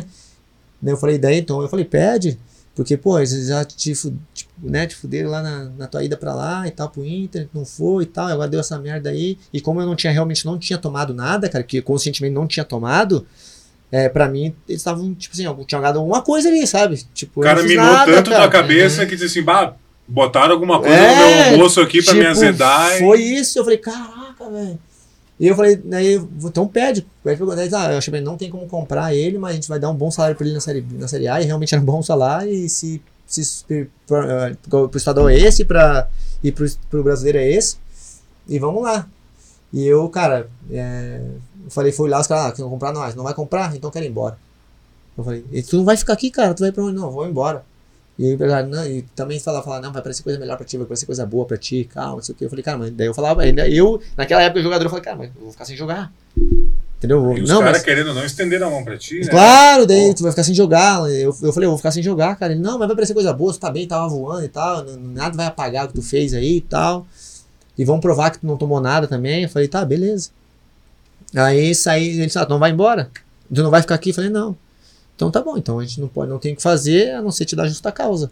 Daí 0.81 0.93
eu 0.93 0.97
falei, 0.97 1.17
daí 1.17 1.39
então, 1.39 1.61
eu 1.61 1.67
falei, 1.67 1.83
pede, 1.85 2.37
porque, 2.75 2.95
pô, 2.95 3.17
eles 3.17 3.47
já 3.47 3.65
te, 3.65 3.75
tipo, 3.75 4.13
né, 4.61 4.87
te 4.87 4.95
fuderam 4.95 5.29
lá 5.29 5.41
na, 5.41 5.65
na 5.77 5.87
tua 5.87 6.03
ida 6.03 6.15
pra 6.15 6.33
lá 6.33 6.65
e 6.67 6.71
tal, 6.71 6.89
pro 6.89 7.03
Inter, 7.05 7.49
não 7.53 7.65
foi 7.65 8.03
e 8.03 8.05
tal, 8.05 8.27
agora 8.27 8.47
deu 8.49 8.59
essa 8.59 8.77
merda 8.79 9.09
aí. 9.09 9.37
E 9.51 9.59
como 9.59 9.81
eu 9.81 9.85
não 9.85 9.95
tinha, 9.95 10.13
realmente 10.13 10.45
não 10.45 10.57
tinha 10.57 10.77
tomado 10.77 11.13
nada, 11.13 11.49
cara, 11.49 11.63
que 11.63 11.81
conscientemente 11.81 12.33
não 12.33 12.47
tinha 12.47 12.63
tomado, 12.63 13.25
é, 13.91 14.07
pra 14.07 14.29
mim, 14.29 14.55
eles 14.67 14.79
estavam, 14.81 15.13
tipo 15.15 15.33
assim, 15.33 15.43
tinham 15.43 15.65
jogado 15.81 15.97
alguma 15.97 16.21
coisa 16.21 16.47
ali, 16.47 16.65
sabe? 16.67 17.03
Tipo, 17.13 17.41
O 17.41 17.43
cara 17.43 17.63
minou 17.63 17.83
nada, 17.85 18.13
tanto 18.13 18.29
cara. 18.29 18.45
na 18.45 18.49
cabeça 18.51 19.05
que 19.05 19.15
disse 19.15 19.25
assim, 19.39 19.41
bah, 19.41 19.73
botaram 20.07 20.53
alguma 20.53 20.79
coisa 20.79 20.95
É, 20.95 21.09
no 21.09 21.15
meu 21.15 21.53
almoço 21.53 21.81
aqui 21.81 22.01
pra 22.03 22.13
me 22.13 22.19
Tipo, 22.19 22.31
azedar. 22.31 22.95
e- 22.95 22.99
Foi 22.99 23.21
isso, 23.21 23.59
eu 23.59 23.63
falei, 23.63 23.79
caraca, 23.79 24.49
velho. 24.49 24.79
E 25.39 25.47
eu 25.47 25.55
falei, 25.55 25.77
daí, 25.77 26.13
eu- 26.15 26.29
então 26.43 26.67
pede. 26.67 27.05
Pede 27.23 27.37
pra 27.43 27.55
daí, 27.55 27.69
ah, 27.73 27.91
eu 27.93 27.97
achei 27.97 28.11
bem, 28.11 28.21
não 28.21 28.35
tem 28.37 28.49
como 28.49 28.67
comprar 28.67 29.13
ele, 29.15 29.37
mas 29.37 29.51
a 29.51 29.55
gente 29.55 29.69
vai 29.69 29.79
dar 29.79 29.89
um 29.89 29.95
bom 29.95 30.11
salário 30.11 30.35
pra 30.35 30.45
ele 30.45 30.53
na 30.53 30.59
série, 30.61 30.85
na 30.91 31.07
série 31.07 31.27
A, 31.27 31.41
e 31.41 31.45
realmente 31.45 31.73
era 31.73 31.81
um 31.81 31.85
bom 31.85 32.01
salário, 32.03 32.51
e 32.51 32.67
se, 32.67 33.01
se 33.25 33.65
eh, 33.71 33.87
pro 34.69 34.89
estadual 34.95 35.29
é 35.29 35.37
esse, 35.37 35.63
pra, 35.63 36.09
e 36.43 36.51
pro, 36.51 36.65
pro 36.89 37.03
brasileiro 37.03 37.37
é 37.37 37.49
esse, 37.49 37.77
e 38.47 38.59
vamos 38.59 38.83
lá. 38.83 39.07
E 39.71 39.85
eu, 39.85 40.09
cara, 40.09 40.49
é, 40.69 41.21
eu 41.63 41.69
falei, 41.71 41.91
fui 41.91 42.09
lá, 42.09 42.19
os 42.19 42.27
caras, 42.27 42.45
ah, 42.47 42.51
que 42.51 42.61
não 42.61 42.69
comprar 42.69 42.91
nós, 42.91 43.15
não 43.15 43.23
vai 43.23 43.33
comprar, 43.33 43.73
então 43.75 43.89
quero 43.91 44.05
ir 44.05 44.09
embora. 44.09 44.37
Eu 45.17 45.23
falei, 45.23 45.45
e 45.51 45.61
tu 45.63 45.77
não 45.77 45.85
vai 45.85 45.95
ficar 45.95 46.13
aqui, 46.13 46.29
cara, 46.31 46.53
tu 46.53 46.61
vai 46.61 46.71
pra 46.71 46.83
onde? 46.83 46.95
Não, 46.99 47.11
vou 47.11 47.25
embora. 47.27 47.63
E 48.19 48.31
o 48.31 48.33
empresário, 48.33 48.69
não, 48.69 48.85
e 48.85 49.01
também 49.15 49.39
falava, 49.39 49.63
falava, 49.63 49.81
não, 49.81 49.93
vai 49.93 50.01
parecer 50.01 50.23
coisa 50.23 50.37
melhor 50.37 50.57
pra 50.57 50.65
ti, 50.65 50.77
vai 50.77 50.85
parecer 50.85 51.05
coisa 51.05 51.25
boa 51.25 51.45
pra 51.45 51.55
ti, 51.55 51.89
calma, 51.89 52.15
não 52.17 52.21
sei 52.21 52.35
o 52.35 52.37
que. 52.37 52.43
Eu 52.43 52.49
falei, 52.49 52.61
cara, 52.61 52.77
mas 52.77 52.91
daí 52.91 53.07
eu 53.07 53.13
falava, 53.13 53.43
ainda 53.43 53.65
eu, 53.69 54.01
naquela 54.17 54.41
época, 54.41 54.59
o 54.59 54.63
jogador, 54.63 54.83
eu 54.83 54.89
falei, 54.89 55.05
cara, 55.05 55.15
mas 55.15 55.29
eu 55.33 55.41
vou 55.41 55.51
ficar 55.53 55.63
sem 55.63 55.77
jogar. 55.77 56.11
Entendeu? 56.97 57.21
Vou- 57.23 57.37
E 57.37 57.41
os 57.43 57.49
não, 57.49 57.59
caras 57.59 57.77
mas, 57.77 57.83
querendo 57.83 58.13
não 58.13 58.25
estender 58.25 58.61
a 58.61 58.69
mão 58.69 58.83
pra 58.83 58.97
ti, 58.97 59.21
né? 59.21 59.27
claro, 59.29 59.85
daí 59.87 60.13
tu 60.13 60.23
vai 60.23 60.33
ficar 60.33 60.43
sem 60.43 60.53
jogar. 60.53 61.09
Eu, 61.09 61.33
eu 61.41 61.53
falei, 61.53 61.65
eu 61.67 61.71
vou 61.71 61.77
ficar 61.77 61.91
sem 61.91 62.03
jogar, 62.03 62.35
cara. 62.35 62.51
Ele, 62.51 62.61
não, 62.61 62.77
mas 62.77 62.89
vai 62.89 62.95
parecer 62.97 63.13
coisa 63.13 63.31
boa, 63.31 63.53
tu 63.53 63.59
tá 63.59 63.71
bem, 63.71 63.87
tava 63.87 64.09
voando 64.09 64.43
e 64.43 64.49
tal, 64.49 64.83
nada 64.97 65.37
vai 65.37 65.45
apagar 65.45 65.85
o 65.85 65.87
que 65.87 65.93
tu 65.93 66.01
fez 66.01 66.33
aí 66.33 66.57
e 66.57 66.61
tal. 66.61 67.07
E 67.77 67.85
vão 67.85 68.01
provar 68.01 68.31
que 68.31 68.39
tu 68.39 68.45
não 68.45 68.57
tomou 68.57 68.81
nada 68.81 69.07
também. 69.07 69.43
Eu 69.43 69.49
falei, 69.49 69.69
tá, 69.69 69.85
beleza. 69.85 70.29
Aí 71.33 71.73
saí, 71.73 72.09
ele 72.17 72.25
disse, 72.25 72.37
ah, 72.37 72.45
tu 72.45 72.49
não 72.49 72.59
vai 72.59 72.71
embora? 72.71 73.09
Tu 73.53 73.63
não 73.63 73.71
vai 73.71 73.81
ficar 73.81 73.95
aqui? 73.95 74.09
Eu 74.09 74.15
falei, 74.15 74.29
não. 74.29 74.57
Então 75.19 75.29
tá 75.29 75.41
bom, 75.41 75.57
então 75.57 75.79
a 75.79 75.83
gente 75.83 75.99
não 75.99 76.07
pode, 76.07 76.29
não 76.31 76.39
tem 76.39 76.53
o 76.53 76.55
que 76.55 76.61
fazer 76.61 77.11
a 77.11 77.21
não 77.21 77.29
ser 77.29 77.43
te 77.43 77.53
dar 77.53 77.67
justa 77.67 77.91
causa. 77.91 78.31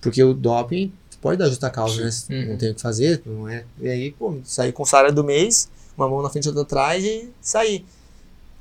Porque 0.00 0.22
o 0.22 0.32
doping 0.32 0.92
pode 1.20 1.36
dar 1.36 1.48
justa 1.48 1.68
causa, 1.68 2.00
né? 2.04 2.10
Uhum. 2.30 2.50
Não 2.50 2.56
tem 2.56 2.70
o 2.70 2.74
que 2.76 2.80
fazer, 2.80 3.20
não 3.26 3.48
é? 3.48 3.64
E 3.80 3.88
aí, 3.88 4.12
pô, 4.12 4.36
saí 4.44 4.70
com 4.70 4.84
o 4.84 4.86
salário 4.86 5.12
do 5.12 5.24
mês, 5.24 5.68
uma 5.98 6.08
mão 6.08 6.22
na 6.22 6.30
frente 6.30 6.44
e 6.44 6.48
outra 6.48 6.62
atrás 6.62 7.02
e 7.04 7.28
saí. 7.40 7.84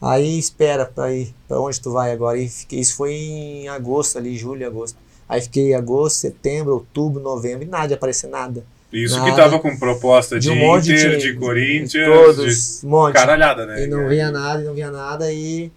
Aí 0.02 0.40
espera 0.40 0.88
pra 0.88 1.14
ir, 1.14 1.36
pra 1.48 1.60
onde 1.62 1.80
tu 1.80 1.92
vai 1.92 2.12
agora? 2.12 2.36
E 2.36 2.50
fiquei, 2.50 2.80
isso 2.80 2.96
foi 2.96 3.14
em 3.14 3.68
agosto 3.68 4.18
ali, 4.18 4.36
julho, 4.36 4.66
agosto. 4.66 4.98
Aí 5.30 5.40
fiquei 5.40 5.76
agosto, 5.76 6.16
setembro, 6.18 6.74
outubro, 6.74 7.22
novembro, 7.22 7.64
e 7.64 7.68
nada 7.68 7.90
de 7.90 7.94
aparecer 7.94 8.28
nada. 8.28 8.66
Isso 8.92 9.16
Nada. 9.20 9.30
que 9.30 9.38
tava 9.38 9.60
com 9.60 9.78
proposta 9.78 10.40
de, 10.40 10.48
De 10.48 10.52
um 10.52 10.56
monte 10.56 10.86
de 10.86 10.94
Inter, 10.96 11.20
time. 11.20 11.34
de 11.34 11.40
Corinthians, 11.40 12.08
Todos, 12.08 12.78
um 12.84 12.88
de 12.88 12.92
monte. 12.92 13.14
caralhada, 13.14 13.68
né? 13.68 13.84
E 13.84 13.88
não 13.88 14.10
via 14.10 14.32
nada, 14.32 14.62
e 14.64 14.66
não 14.66 14.74
via 14.74 14.90
nada, 14.90 15.32
e 15.32 15.72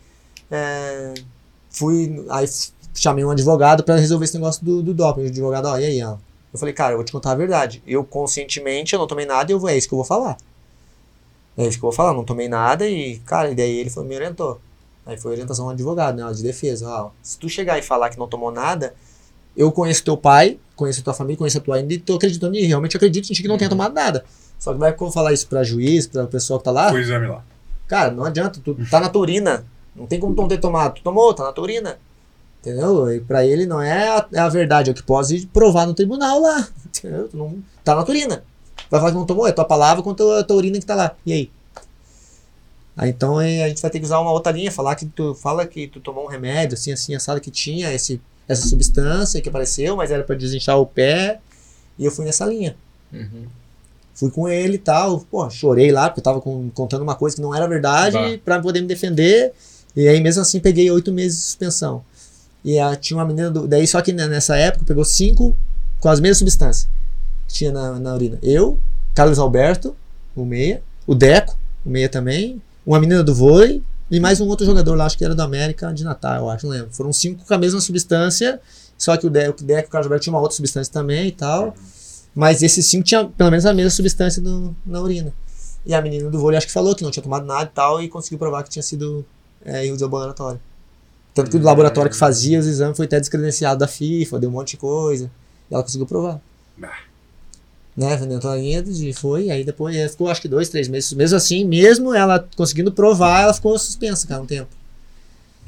é, 0.51 1.15
fui, 1.75 2.25
aí 2.31 2.47
chamei 2.95 3.25
um 3.25 3.31
advogado 3.31 3.83
pra 3.83 3.97
resolver 3.97 4.25
esse 4.25 4.35
negócio 4.35 4.65
do, 4.65 4.83
do 4.83 4.95
doping. 4.95 5.25
O 5.25 5.27
advogado, 5.27 5.67
ó, 5.67 5.79
e 5.79 5.85
aí, 5.85 6.03
ó. 6.03 6.17
Eu 6.53 6.59
falei, 6.59 6.73
cara, 6.73 6.93
eu 6.93 6.99
vou 6.99 7.05
te 7.05 7.11
contar 7.11 7.33
a 7.33 7.35
verdade. 7.35 7.83
Eu 7.85 8.05
conscientemente, 8.05 8.95
eu 8.95 9.01
não 9.01 9.09
tomei 9.09 9.27
nada 9.27 9.51
e 9.51 9.55
eu 9.55 9.59
vou, 9.59 9.69
é 9.69 9.77
isso 9.77 9.89
que 9.89 9.95
eu 9.95 9.99
vou 9.99 10.05
falar. 10.05 10.37
É 11.57 11.67
isso 11.67 11.79
que 11.79 11.85
eu 11.85 11.91
vou 11.91 11.93
falar, 11.93 12.15
não 12.15 12.25
tomei 12.25 12.49
nada 12.49 12.89
e, 12.89 13.19
cara, 13.19 13.51
e 13.51 13.55
daí 13.55 13.79
ele 13.79 13.91
foi, 13.91 14.05
me 14.05 14.15
orientou. 14.15 14.61
Aí 15.05 15.19
foi 15.19 15.33
orientação 15.33 15.67
do 15.67 15.73
advogado, 15.73 16.17
né, 16.17 16.33
de 16.33 16.43
defesa. 16.43 16.89
Ó, 16.89 17.11
se 17.23 17.39
tu 17.39 17.49
chegar 17.49 17.79
e 17.79 17.83
falar 17.83 18.09
que 18.11 18.19
não 18.19 18.29
tomou 18.29 18.51
nada, 18.51 18.95
eu 19.57 19.71
conheço 19.71 20.05
teu 20.05 20.17
pai, 20.17 20.59
conheço 20.77 21.03
tua 21.03 21.13
família, 21.13 21.37
conheço 21.37 21.59
a 21.59 21.61
tua 21.61 21.77
ainda 21.77 21.93
e 21.93 21.99
tô 21.99 22.15
acreditando 22.15 22.57
e 22.57 22.65
realmente 22.65 22.97
acredito 22.97 23.31
em 23.31 23.35
ti 23.35 23.43
que 23.43 23.49
não 23.49 23.59
tenha 23.59 23.71
tomado 23.71 23.93
nada. 23.93 24.25
Só 24.59 24.73
que 24.73 24.79
vai 24.79 24.95
falar 25.13 25.33
isso 25.33 25.47
pra 25.49 25.63
juiz, 25.63 26.07
pra 26.07 26.27
pessoa 26.27 26.59
que 26.59 26.65
tá 26.65 26.71
lá, 26.71 26.93
o 26.93 26.99
exame 26.99 27.27
lá. 27.27 27.45
Cara, 27.87 28.11
não 28.11 28.25
adianta, 28.25 28.61
tu 28.65 28.77
tá 28.91 29.01
na 29.01 29.09
tua 29.09 29.23
urina. 29.23 29.65
Não 29.95 30.07
tem 30.07 30.19
como 30.21 30.35
tu 30.35 30.41
não 30.43 30.49
ter 30.49 30.59
tomado. 30.59 30.95
Tu 30.95 31.03
tomou, 31.03 31.33
tá 31.35 31.45
na 31.45 31.53
tua 31.53 31.65
urina. 31.65 31.99
Entendeu? 32.61 33.13
E 33.13 33.21
pra 33.21 33.45
ele 33.45 33.67
não 33.67 33.81
é 33.81 34.09
a, 34.09 34.27
é 34.33 34.39
a 34.41 34.49
verdade, 34.49 34.91
é 34.91 34.93
o 34.93 34.95
que 34.95 35.03
pode 35.03 35.47
provar 35.53 35.87
no 35.87 35.95
tribunal 35.95 36.41
lá. 36.41 36.67
Entendeu? 36.87 37.29
Tu 37.29 37.37
não, 37.37 37.59
tá 37.85 37.95
na 37.95 38.03
tua 38.03 38.15
urina. 38.15 38.43
Vai 38.91 39.01
falar 39.01 39.13
que 39.13 39.19
não 39.19 39.27
tomou, 39.27 39.47
é 39.47 39.53
tua 39.53 39.65
palavra 39.65 40.03
contra 40.03 40.41
a 40.41 40.45
tua 40.45 40.57
urina 40.57 40.79
que 40.79 40.87
tá 40.87 40.95
lá. 40.95 41.15
E 41.27 41.33
aí? 41.33 41.51
Aí 42.97 43.11
então 43.11 43.41
é, 43.41 43.65
a 43.65 43.69
gente 43.69 43.83
vai 43.83 43.91
ter 43.91 43.99
que 43.99 44.05
usar 44.05 44.21
uma 44.21 44.31
outra 44.31 44.53
linha, 44.53 44.71
falar 44.71 44.95
que 44.95 45.05
tu 45.07 45.35
fala 45.35 45.67
que 45.67 45.89
tu 45.89 46.01
tomou 46.01 46.25
um 46.25 46.29
remédio, 46.29 46.75
assim, 46.75 46.93
assim, 46.93 47.15
assado 47.15 47.41
que 47.41 47.51
tinha 47.51 47.93
esse, 47.93 48.21
essa 48.49 48.69
substância 48.69 49.41
que 49.41 49.49
apareceu, 49.49 49.97
mas 49.97 50.11
era 50.13 50.23
pra 50.23 50.37
desinchar 50.37 50.79
o 50.79 50.87
pé. 50.87 51.41
E 51.99 52.05
eu 52.05 52.11
fui 52.13 52.25
nessa 52.25 52.45
linha. 52.47 52.77
Uhum. 53.13 53.47
Fui 54.15 54.31
com 54.31 54.49
ele 54.49 54.75
e 54.75 54.79
tal, 54.79 55.21
pô, 55.29 55.49
chorei 55.51 55.91
lá, 55.91 56.09
porque 56.09 56.21
eu 56.21 56.25
tava 56.25 56.41
com- 56.41 56.71
contando 56.71 57.03
uma 57.03 57.17
coisa 57.17 57.35
que 57.35 57.43
não 57.43 57.53
era 57.55 57.67
verdade 57.67 58.17
Bah. 58.17 58.39
pra 58.45 58.61
poder 58.61 58.81
me 58.81 58.87
defender. 58.87 59.53
E 59.97 60.09
aí, 60.09 60.21
mesmo 60.21 60.43
assim, 60.43 60.61
peguei 60.61 60.91
oito 60.91 61.13
meses 61.13 61.39
de 61.39 61.45
suspensão. 61.45 62.05
E 62.65 62.79
ah, 62.79 62.97
tinha 62.97 63.17
uma 63.19 63.25
menina, 63.25 63.51
do, 63.51 63.69
daí 63.69 63.87
só 63.87 64.01
que 64.01 64.13
nessa 64.13 64.57
época 64.57 64.85
pegou 64.87 65.05
cinco 65.05 65.55
com 66.01 66.09
as 66.09 66.19
mesmas 66.19 66.39
substâncias 66.39 66.89
que 67.47 67.55
tinha 67.55 67.71
na, 67.71 67.99
na 67.99 68.15
urina. 68.15 68.39
Eu, 68.43 68.79
Carlos 69.15 69.39
Alberto, 69.39 69.95
o 70.35 70.45
meia, 70.45 70.83
o 71.07 71.15
Deco, 71.15 71.59
o 71.85 71.91
meia 71.91 72.09
também, 72.09 72.61
uma 72.87 72.99
menina 72.99 73.23
do 73.23 73.35
vôlei 73.35 73.83
e 74.11 74.19
mais 74.19 74.41
um 74.41 74.49
outro 74.49 74.65
jogador 74.65 74.95
lá, 74.95 75.07
acho 75.07 75.17
que 75.17 75.25
era 75.25 75.35
do 75.35 75.43
América 75.43 75.93
de 75.93 76.05
Natal, 76.05 76.37
eu 76.43 76.51
acho, 76.51 76.67
não 76.67 76.73
lembro. 76.73 76.89
Foram 76.93 77.13
cinco 77.13 77.45
com 77.45 77.55
a 77.55 77.59
mesma 77.59 77.81
substância, 77.81 78.61
só 78.97 79.17
que 79.17 79.27
o 79.27 79.31
Deco, 79.31 79.63
o 79.63 79.65
Deco 79.65 79.89
o 79.89 79.91
Carlos 79.91 80.07
Alberto 80.07 80.25
tinha 80.25 80.33
uma 80.33 80.41
outra 80.41 80.57
substância 80.57 80.93
também 80.93 81.29
e 81.29 81.33
tal. 81.33 81.75
Mas 82.35 82.63
esses 82.63 82.87
cinco 82.87 83.05
tinham 83.05 83.31
pelo 83.31 83.51
menos 83.51 83.65
a 83.65 83.73
mesma 83.73 83.91
substância 83.91 84.43
do- 84.43 84.75
na 84.85 85.01
urina. 85.01 85.33
E 85.87 85.95
a 85.95 86.03
menina 86.03 86.29
do 86.31 86.39
vôlei 86.39 86.59
acho 86.59 86.67
que 86.67 86.73
falou 86.73 86.95
que 86.95 87.05
não 87.05 87.11
tinha 87.11 87.23
tomado 87.23 87.47
nada 87.47 87.65
e 87.65 87.75
tal, 87.75 88.03
e 88.03 88.09
conseguiu 88.09 88.39
provar 88.39 88.63
que 88.65 88.71
tinha 88.71 88.83
sido 88.83 89.25
é, 89.65 89.87
erro 89.87 89.97
de 89.97 90.03
laboratório. 90.03 90.61
Tanto 91.35 91.51
que 91.51 91.57
o 91.57 91.63
laboratório 91.63 92.11
que 92.11 92.17
fazia 92.17 92.59
os 92.59 92.67
exames 92.67 92.97
foi 92.97 93.07
até 93.07 93.19
descredenciado 93.19 93.81
da 93.81 93.89
FIFA, 93.89 94.39
deu 94.39 94.49
um 94.49 94.53
monte 94.53 94.73
de 94.73 94.77
coisa. 94.77 95.31
E 95.71 95.75
ela 95.75 95.83
conseguiu 95.83 96.07
provar. 96.07 96.41
Né, 97.97 98.17
vendendo 98.17 98.49
a 98.49 98.57
linha 98.57 98.85
e 98.87 99.13
foi, 99.13 99.51
aí 99.51 99.65
depois 99.65 99.95
ela 99.95 100.09
ficou 100.09 100.29
acho 100.29 100.43
que 100.43 100.49
dois, 100.49 100.69
três 100.69 100.89
meses. 100.89 101.13
Mesmo 101.13 101.37
assim, 101.37 101.65
mesmo 101.65 102.13
ela 102.13 102.47
conseguindo 102.57 102.93
provar, 102.93 103.43
ela 103.43 103.55
ficou 103.55 103.79
suspensa, 103.79 104.27
cara, 104.27 104.43
um 104.43 104.47
tempo. 104.47 104.69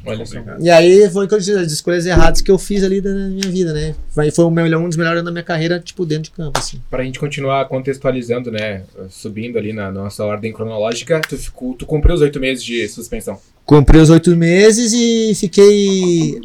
Olha 0.07 0.25
só. 0.25 0.39
E 0.61 0.71
aí 0.71 1.11
foi 1.11 1.27
que 1.27 1.35
eu 1.35 1.39
disse, 1.39 1.53
as 1.53 1.73
escolhas 1.73 2.07
erradas 2.07 2.41
que 2.41 2.51
eu 2.51 2.59
fiz 2.59 2.85
ali 2.85 3.01
da 3.01 3.11
minha 3.11 3.51
vida, 3.51 3.73
né? 3.73 3.95
Foi, 4.33 4.51
melhor, 4.51 4.81
um 4.81 4.89
dos 4.89 4.97
melhores 4.97 5.19
anos 5.19 5.27
da 5.27 5.33
minha 5.33 5.43
carreira, 5.43 5.81
tipo, 5.81 6.07
dentro 6.07 6.25
de 6.25 6.31
campo, 6.31 6.59
assim. 6.59 6.81
Pra 6.89 7.03
gente 7.03 7.19
continuar 7.19 7.67
contextualizando, 7.69 8.51
né? 8.51 8.83
Subindo 9.11 9.59
ali 9.59 9.73
na 9.73 9.91
nossa 9.91 10.25
ordem 10.25 10.53
cronológica, 10.53 11.21
tu, 11.29 11.37
ficou, 11.37 11.75
tu 11.75 11.85
cumpriu 11.85 12.15
os 12.15 12.21
oito 12.21 12.39
meses 12.39 12.63
de 12.63 12.89
suspensão. 12.89 13.39
Comprei 13.65 14.01
os 14.01 14.11
oito 14.11 14.35
meses 14.37 14.93
e 14.93 15.35
fiquei. 15.35 16.41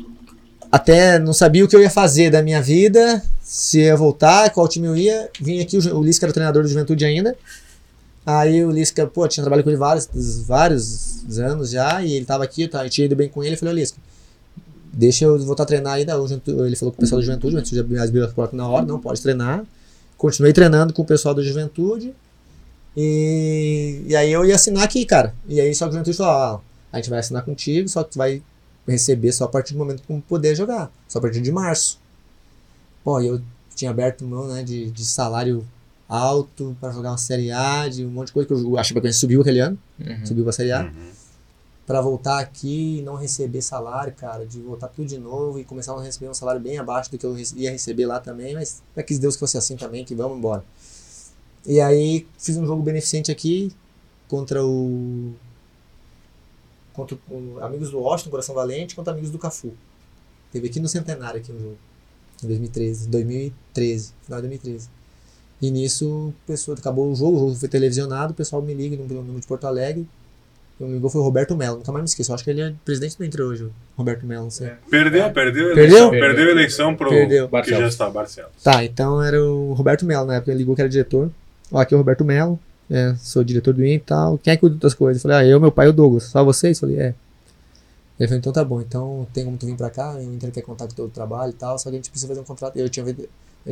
Até 0.72 1.20
não 1.20 1.34
sabia 1.34 1.64
o 1.64 1.68
que 1.68 1.76
eu 1.76 1.82
ia 1.82 1.90
fazer 1.90 2.30
da 2.32 2.42
minha 2.42 2.62
vida, 2.62 3.22
se 3.42 3.82
ia 3.82 3.96
voltar, 3.96 4.50
qual 4.50 4.68
time 4.68 4.88
eu 4.88 4.96
ia. 4.96 5.30
Vim 5.40 5.60
aqui, 5.60 5.78
o, 5.78 5.98
o 5.98 6.04
Lisca 6.04 6.26
era 6.26 6.32
o 6.32 6.34
treinador 6.34 6.64
do 6.64 6.70
Juventude 6.70 7.06
ainda. 7.06 7.36
Aí 8.26 8.64
o 8.64 8.70
Lisca, 8.70 9.08
pô, 9.08 9.28
tinha 9.28 9.44
trabalhado 9.44 9.64
com 9.64 9.70
ele 9.72 9.78
vários, 9.78 10.08
vários 10.46 11.40
anos 11.40 11.72
já, 11.72 12.04
e 12.04 12.14
ele 12.14 12.26
tava 12.26 12.44
aqui, 12.44 12.70
eu 12.72 12.80
eu 12.80 12.90
tinha 12.90 13.06
ido 13.06 13.16
bem 13.16 13.28
com 13.28 13.44
ele. 13.44 13.56
Eu 13.56 13.60
falei, 13.60 13.74
Lisca, 13.74 13.98
deixa 14.94 15.26
eu 15.26 15.40
voltar 15.40 15.64
a 15.64 15.66
treinar 15.66 15.94
ainda. 15.94 16.14
Ele 16.14 16.76
falou 16.76 16.92
com 16.92 16.98
o 16.98 17.02
pessoal 17.02 17.20
do 17.20 17.26
Juventude, 17.26 17.56
o 17.56 17.60
Juventude 17.60 17.80
abriu 18.00 18.24
as 18.24 18.34
portas 18.34 18.58
na 18.58 18.68
hora, 18.68 18.86
não 18.86 19.00
pode 19.00 19.22
treinar. 19.22 19.66
Continuei 20.18 20.54
treinando 20.54 20.94
com 20.94 21.02
o 21.02 21.06
pessoal 21.06 21.34
do 21.34 21.44
Juventude. 21.44 22.14
E, 22.96 24.04
e 24.06 24.16
aí 24.16 24.32
eu 24.32 24.46
ia 24.46 24.56
assinar 24.56 24.84
aqui, 24.84 25.06
cara. 25.06 25.34
E 25.48 25.60
aí 25.60 25.74
só 25.74 25.86
que 25.86 25.90
o 25.90 25.94
Juventude 25.94 26.18
falou, 26.18 26.34
ó, 26.34 26.60
a 26.92 26.98
gente 26.98 27.10
vai 27.10 27.20
assinar 27.20 27.44
contigo, 27.44 27.90
só 27.90 28.04
que 28.04 28.12
tu 28.12 28.18
vai 28.18 28.44
receber 28.88 29.32
só 29.32 29.46
a 29.46 29.48
partir 29.48 29.74
do 29.74 29.80
momento 29.80 30.04
que 30.04 30.22
poder 30.22 30.56
jogar. 30.56 30.92
Só 31.08 31.20
a 31.20 31.22
partir 31.22 31.42
de 31.42 31.52
março. 31.52 32.00
E 33.22 33.26
eu 33.26 33.42
tinha 33.76 33.90
aberto 33.90 34.24
mão, 34.26 34.48
né, 34.48 34.62
de, 34.62 34.92
de 34.92 35.06
salário 35.06 35.66
alto 36.12 36.76
pra 36.78 36.92
jogar 36.92 37.12
uma 37.12 37.18
Série 37.18 37.52
A, 37.52 37.88
de 37.88 38.06
um 38.06 38.10
monte 38.10 38.28
de 38.28 38.34
coisa 38.34 38.48
que 38.48 38.54
eu 38.54 38.78
acho 38.78 38.94
que 38.94 39.00
a 39.00 39.02
gente 39.04 39.16
subiu 39.16 39.40
aquele 39.40 39.62
ano, 39.62 39.80
subiu 40.26 40.44
pra 40.44 40.52
Série 40.52 40.74
A. 40.74 40.82
Uhum. 40.82 41.12
Pra 41.88 42.02
voltar 42.02 42.40
aqui 42.40 43.00
e 43.00 43.02
não 43.02 43.16
receber 43.16 43.62
salário, 43.62 44.14
cara, 44.14 44.46
de 44.46 44.60
voltar 44.60 44.90
tudo 44.90 45.08
de 45.08 45.18
novo 45.18 45.58
e 45.58 45.64
começar 45.64 45.94
a 45.94 46.02
receber 46.02 46.30
um 46.30 46.34
salário 46.34 46.60
bem 46.60 46.78
abaixo 46.78 47.10
do 47.10 47.18
que 47.18 47.26
eu 47.26 47.36
ia 47.56 47.72
receber 47.72 48.06
lá 48.06 48.20
também, 48.20 48.54
mas 48.54 48.84
é 48.96 49.02
que 49.02 49.18
Deus 49.18 49.36
que 49.36 49.40
fosse 49.40 49.58
assim 49.58 49.78
também, 49.78 50.04
que 50.04 50.14
vamos 50.14 50.38
embora. 50.38 50.64
E 51.66 51.80
aí 51.80 52.28
fiz 52.38 52.58
um 52.58 52.66
jogo 52.66 52.82
beneficente 52.84 53.32
aqui 53.32 53.72
contra 54.28 54.66
o 54.66 55.34
contra 56.94 57.18
o 57.30 57.60
amigos 57.64 57.90
do 57.90 58.00
Washington, 58.00 58.32
Coração 58.32 58.54
Valente, 58.54 58.96
contra 58.96 59.14
amigos 59.14 59.32
do 59.32 59.40
Cafu. 59.40 59.72
Teve 60.52 60.68
aqui 60.68 60.80
no 60.80 60.90
Centenário 60.90 61.40
aqui 61.40 61.52
um 61.52 61.60
jogo. 61.60 61.78
Em 62.44 62.48
2013, 62.48 63.08
2013, 63.08 64.14
final 64.24 64.42
de 64.42 64.48
2013. 64.48 65.01
E 65.62 65.70
nisso, 65.70 66.08
o 66.30 66.34
pessoal 66.48 66.76
acabou 66.78 67.12
o 67.12 67.16
jogo, 67.16 67.38
o 67.38 67.40
jogo 67.40 67.56
foi 67.56 67.70
televisionado, 67.70 68.32
o 68.32 68.36
pessoal 68.36 68.62
me 68.62 68.74
liga 68.74 68.96
no 68.96 69.04
número 69.06 69.40
de 69.40 69.46
Porto 69.48 69.66
Alegre. 69.66 70.08
Quem 70.78 70.88
me 70.88 70.96
ligou 70.96 71.12
foi 71.12 71.22
o 71.22 71.24
Roberto 71.24 71.56
Melo, 71.56 71.78
nunca 71.78 71.92
mais 71.92 72.02
me 72.02 72.08
esqueço. 72.08 72.32
Eu 72.32 72.36
acho 72.36 72.44
que 72.44 72.50
ele 72.50 72.62
é 72.62 72.74
presidente 72.84 73.16
do 73.16 73.24
Inter 73.24 73.42
hoje, 73.42 73.64
o 73.66 73.72
Roberto 73.96 74.26
Melo, 74.26 74.46
não 74.46 74.50
sei. 74.50 74.68
É. 74.68 74.78
Perdeu, 74.90 75.32
perdeu 75.32 75.72
a 75.72 75.76
Perdeu? 75.76 75.98
eleição. 75.98 76.10
Perdeu 76.10 76.48
a 76.48 76.52
eleição 76.52 76.96
pro 76.96 77.10
Perdeu. 77.10 77.48
que 77.48 77.70
já 77.70 77.88
está 77.88 78.10
Barcelos. 78.10 78.52
Tá, 78.64 78.84
então 78.84 79.22
era 79.22 79.40
o 79.40 79.74
Roberto 79.74 80.04
Melo 80.04 80.26
na 80.26 80.38
época, 80.38 80.52
ele 80.52 80.58
ligou 80.58 80.74
que 80.74 80.82
era 80.82 80.90
diretor. 80.90 81.30
Ó, 81.72 81.78
aqui 81.80 81.94
é 81.94 81.96
o 81.96 82.00
Roberto 82.00 82.26
Melo, 82.26 82.60
é, 82.90 83.14
sou 83.20 83.44
diretor 83.44 83.76
do 83.76 83.86
Inter 83.86 83.94
e 83.94 84.00
tal. 84.00 84.38
Quem 84.40 84.54
é 84.54 84.56
que 84.56 84.62
cuida 84.62 84.76
das 84.78 84.96
coisas? 84.96 85.24
Eu 85.24 85.30
falei, 85.30 85.46
ah, 85.46 85.48
eu, 85.48 85.60
meu 85.60 85.72
pai 85.72 85.86
e 85.86 85.90
o 85.90 85.94
Douglas. 85.94 86.24
Só 86.24 86.44
vocês? 86.44 86.82
Eu 86.82 86.90
falei, 86.90 87.00
é. 87.00 87.14
Ele 88.20 88.28
falou, 88.28 88.40
então 88.40 88.52
tá 88.52 88.64
bom, 88.64 88.82
então 88.82 89.28
tem 89.34 89.46
como 89.46 89.58
tu 89.58 89.68
vir 89.68 89.76
pra 89.76 89.90
cá, 89.92 90.16
o 90.16 90.22
Inter 90.22 90.52
quer 90.52 90.62
contar 90.62 90.88
com 90.88 90.94
o 90.94 90.96
teu 90.96 91.10
trabalho 91.10 91.52
e 91.52 91.54
tal, 91.54 91.78
só 91.78 91.90
que 91.90 91.96
a 91.96 92.00
gente 92.00 92.10
precisa 92.10 92.28
fazer 92.28 92.40
um 92.42 92.44
contrato. 92.44 92.76
Eu 92.78 92.90
tinha 92.90 93.06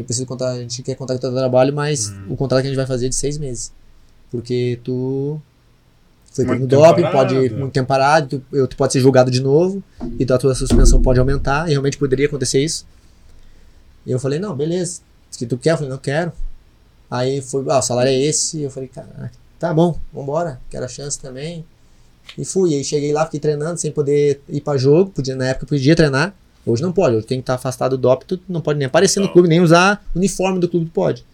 precisa 0.04 0.26
contar, 0.26 0.52
a 0.52 0.60
gente 0.60 0.82
quer 0.84 0.96
contar 0.96 1.14
com 1.16 1.18
o 1.18 1.22
teu 1.22 1.32
trabalho, 1.34 1.74
mas 1.74 2.10
Hum. 2.10 2.26
o 2.30 2.36
contrato 2.38 2.62
que 2.62 2.68
a 2.68 2.70
gente 2.70 2.78
vai 2.78 2.86
fazer 2.86 3.08
é 3.08 3.10
de 3.10 3.16
seis 3.16 3.38
meses. 3.38 3.72
Porque 4.32 4.80
tu 4.84 5.42
foi 6.32 6.46
tempo 6.46 6.68
doping, 6.68 7.02
parado. 7.02 7.18
pode 7.36 7.50
muito 7.56 7.74
tempo 7.74 7.88
parado, 7.88 8.28
tu, 8.40 8.56
eu- 8.56 8.68
tu 8.68 8.76
pode 8.78 8.94
ser 8.94 9.00
julgado 9.00 9.32
de 9.32 9.42
novo, 9.42 9.82
então 10.20 10.36
a 10.36 10.40
tua 10.40 10.54
suspensão 10.54 11.02
pode 11.02 11.20
aumentar, 11.20 11.68
e 11.68 11.72
realmente 11.72 11.98
poderia 11.98 12.28
acontecer 12.28 12.64
isso. 12.64 12.86
E 14.06 14.12
eu 14.12 14.20
falei, 14.20 14.40
não, 14.40 14.56
beleza. 14.56 15.02
Se 15.32 15.46
tu 15.46 15.58
quer, 15.58 15.72
eu 15.72 15.78
falei, 15.78 15.90
não 15.92 15.98
quero. 15.98 16.32
Aí 17.10 17.42
foi, 17.42 17.66
ah, 17.70 17.80
o 17.80 17.82
salário 17.82 18.12
é 18.12 18.20
esse. 18.20 18.62
Eu 18.62 18.70
falei, 18.70 18.88
cara, 18.90 19.32
tá 19.58 19.74
bom, 19.74 19.98
vambora, 20.14 20.60
quero 20.70 20.86
a 20.86 20.88
chance 20.88 21.20
também. 21.20 21.66
E 22.38 22.46
fui, 22.46 22.76
aí 22.76 22.84
cheguei 22.84 23.12
lá, 23.12 23.26
fiquei 23.26 23.40
treinando 23.40 23.80
sem 23.80 23.92
poder 23.92 24.42
ir 24.48 24.62
pra 24.62 24.78
jogo, 24.78 25.10
podia, 25.10 25.36
na 25.36 25.48
época 25.48 25.66
podia 25.66 25.96
treinar. 25.96 26.34
Hoje 26.66 26.82
não 26.82 26.92
pode, 26.92 27.16
hoje 27.16 27.26
tem 27.26 27.40
que 27.40 27.44
estar 27.44 27.56
afastado 27.56 27.98
do 27.98 28.16
tu 28.18 28.40
não 28.48 28.62
pode 28.62 28.78
nem 28.78 28.86
aparecer 28.86 29.20
no 29.20 29.30
clube, 29.30 29.48
nem 29.48 29.62
usar 29.62 30.06
o 30.14 30.20
uniforme 30.20 30.60
do 30.60 30.68
clube 30.68 30.90
pode. 30.94 31.26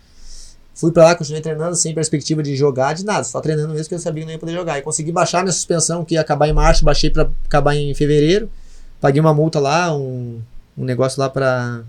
Fui 0.74 0.92
pra 0.92 1.06
lá, 1.06 1.16
continuei 1.16 1.42
treinando 1.42 1.76
sem 1.76 1.94
perspectiva 1.94 2.44
de 2.44 2.56
jogar, 2.56 2.94
de 2.94 3.06
nada, 3.06 3.24
só 3.24 3.40
treinando 3.40 3.70
mesmo 3.70 3.84
porque 3.86 3.96
eu 3.96 4.00
sabia 4.00 4.24
que 4.24 4.26
não 4.26 4.34
ia 4.34 4.40
poder 4.40 4.54
jogar. 4.54 4.78
E 4.78 4.82
consegui 4.82 5.12
baixar 5.12 5.42
minha 5.42 5.54
suspensão, 5.54 6.04
que 6.04 6.16
ia 6.16 6.22
acabar 6.22 6.50
em 6.50 6.54
março, 6.54 6.84
baixei 6.84 7.10
pra 7.10 7.30
acabar 7.46 7.76
em 7.76 7.94
fevereiro. 7.94 8.50
Paguei 9.00 9.22
uma 9.22 9.34
multa 9.34 9.60
lá, 9.60 9.96
um, 9.96 10.42
um 10.78 10.84
negócio 10.84 11.20
lá 11.20 11.30
pra, 11.30 11.82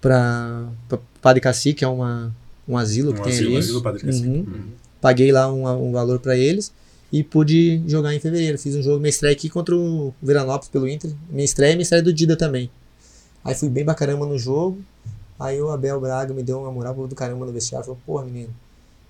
pra, 0.00 0.64
pra 0.88 0.98
Padre 1.20 1.40
Cacique, 1.42 1.80
que 1.80 1.84
é 1.84 1.88
uma, 1.88 2.34
um 2.66 2.76
asilo 2.78 3.12
que 3.12 3.20
Um 3.20 3.24
tem 3.24 3.32
asilo, 3.32 3.48
ali. 3.50 3.58
asilo 3.58 3.82
Padre 3.82 4.00
Cacique. 4.00 4.26
Uhum. 4.28 4.34
Uhum. 4.34 4.62
Paguei 5.00 5.30
lá 5.30 5.52
um, 5.52 5.88
um 5.88 5.92
valor 5.92 6.18
pra 6.20 6.36
eles 6.36 6.72
e 7.12 7.24
pude 7.24 7.82
jogar 7.86 8.14
em 8.14 8.20
fevereiro. 8.20 8.58
Fiz 8.58 8.74
um 8.76 8.82
jogo, 8.82 8.98
minha 8.98 9.10
estreia 9.10 9.34
aqui 9.34 9.48
contra 9.48 9.76
o 9.76 10.14
Veranópolis 10.22 10.68
pelo 10.68 10.88
Inter. 10.88 11.12
Minha 11.28 11.44
estreia 11.44 11.72
e 11.72 11.76
minha 11.76 11.82
estreia 11.82 12.02
do 12.02 12.12
Dida 12.12 12.36
também. 12.36 12.70
Aí 13.44 13.54
fui 13.54 13.68
bem 13.68 13.84
pra 13.84 13.94
caramba 13.94 14.26
no 14.26 14.38
jogo. 14.38 14.82
Aí 15.38 15.60
o 15.60 15.70
Abel 15.70 16.00
Braga 16.00 16.34
me 16.34 16.42
deu 16.42 16.60
uma 16.60 16.70
moral 16.70 16.94
do 16.94 17.14
caramba 17.14 17.46
no 17.46 17.52
vestiário. 17.52 17.86
Falou, 17.86 18.00
porra, 18.06 18.24
menino, 18.24 18.54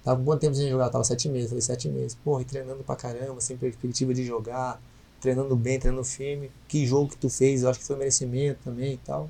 tava 0.04 0.18
com 0.18 0.24
quanto 0.24 0.40
tempo 0.40 0.54
sem 0.54 0.70
jogar? 0.70 0.88
Tava 0.88 1.04
sete 1.04 1.28
meses. 1.28 1.48
Falei, 1.48 1.62
sete 1.62 1.88
meses. 1.88 2.16
Porra, 2.24 2.42
e 2.42 2.44
treinando 2.44 2.82
pra 2.84 2.96
caramba, 2.96 3.40
sem 3.40 3.56
perspectiva 3.56 4.14
de 4.14 4.24
jogar, 4.24 4.80
treinando 5.20 5.54
bem, 5.56 5.78
treinando 5.78 6.04
firme. 6.04 6.50
Que 6.68 6.86
jogo 6.86 7.10
que 7.10 7.16
tu 7.16 7.28
fez, 7.28 7.62
eu 7.62 7.68
acho 7.68 7.80
que 7.80 7.84
foi 7.84 7.96
merecimento 7.96 8.60
também 8.64 8.94
e 8.94 8.98
tal. 8.98 9.28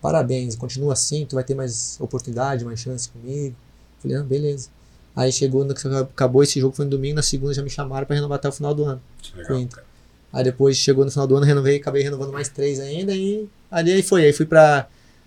Parabéns, 0.00 0.54
continua 0.54 0.92
assim, 0.92 1.26
tu 1.26 1.34
vai 1.34 1.44
ter 1.44 1.54
mais 1.54 2.00
oportunidade, 2.00 2.64
mais 2.64 2.80
chance 2.80 3.08
comigo. 3.08 3.54
Falei, 4.00 4.16
ah, 4.16 4.22
beleza. 4.22 4.70
Aí 5.18 5.32
chegou, 5.32 5.64
no- 5.64 5.74
acabou 5.98 6.44
esse 6.44 6.60
jogo, 6.60 6.76
foi 6.76 6.84
no 6.84 6.92
domingo, 6.92 7.16
na 7.16 7.22
segunda 7.22 7.52
já 7.52 7.60
me 7.60 7.68
chamaram 7.68 8.06
pra 8.06 8.14
renovar 8.14 8.36
até 8.36 8.48
o 8.48 8.52
final 8.52 8.72
do 8.72 8.84
ano. 8.84 9.00
Legal. 9.36 9.66
Aí 10.32 10.44
depois 10.44 10.76
chegou 10.76 11.04
no 11.04 11.10
final 11.10 11.26
do 11.26 11.34
ano, 11.34 11.44
renovei, 11.44 11.76
acabei 11.78 12.02
renovando 12.04 12.32
mais 12.32 12.48
três 12.48 12.78
ainda 12.78 13.12
e 13.12 13.48
ali 13.68 13.90
aí 13.92 14.02
foi. 14.02 14.24
Aí 14.26 14.32
fui 14.32 14.46
pra, 14.46 14.86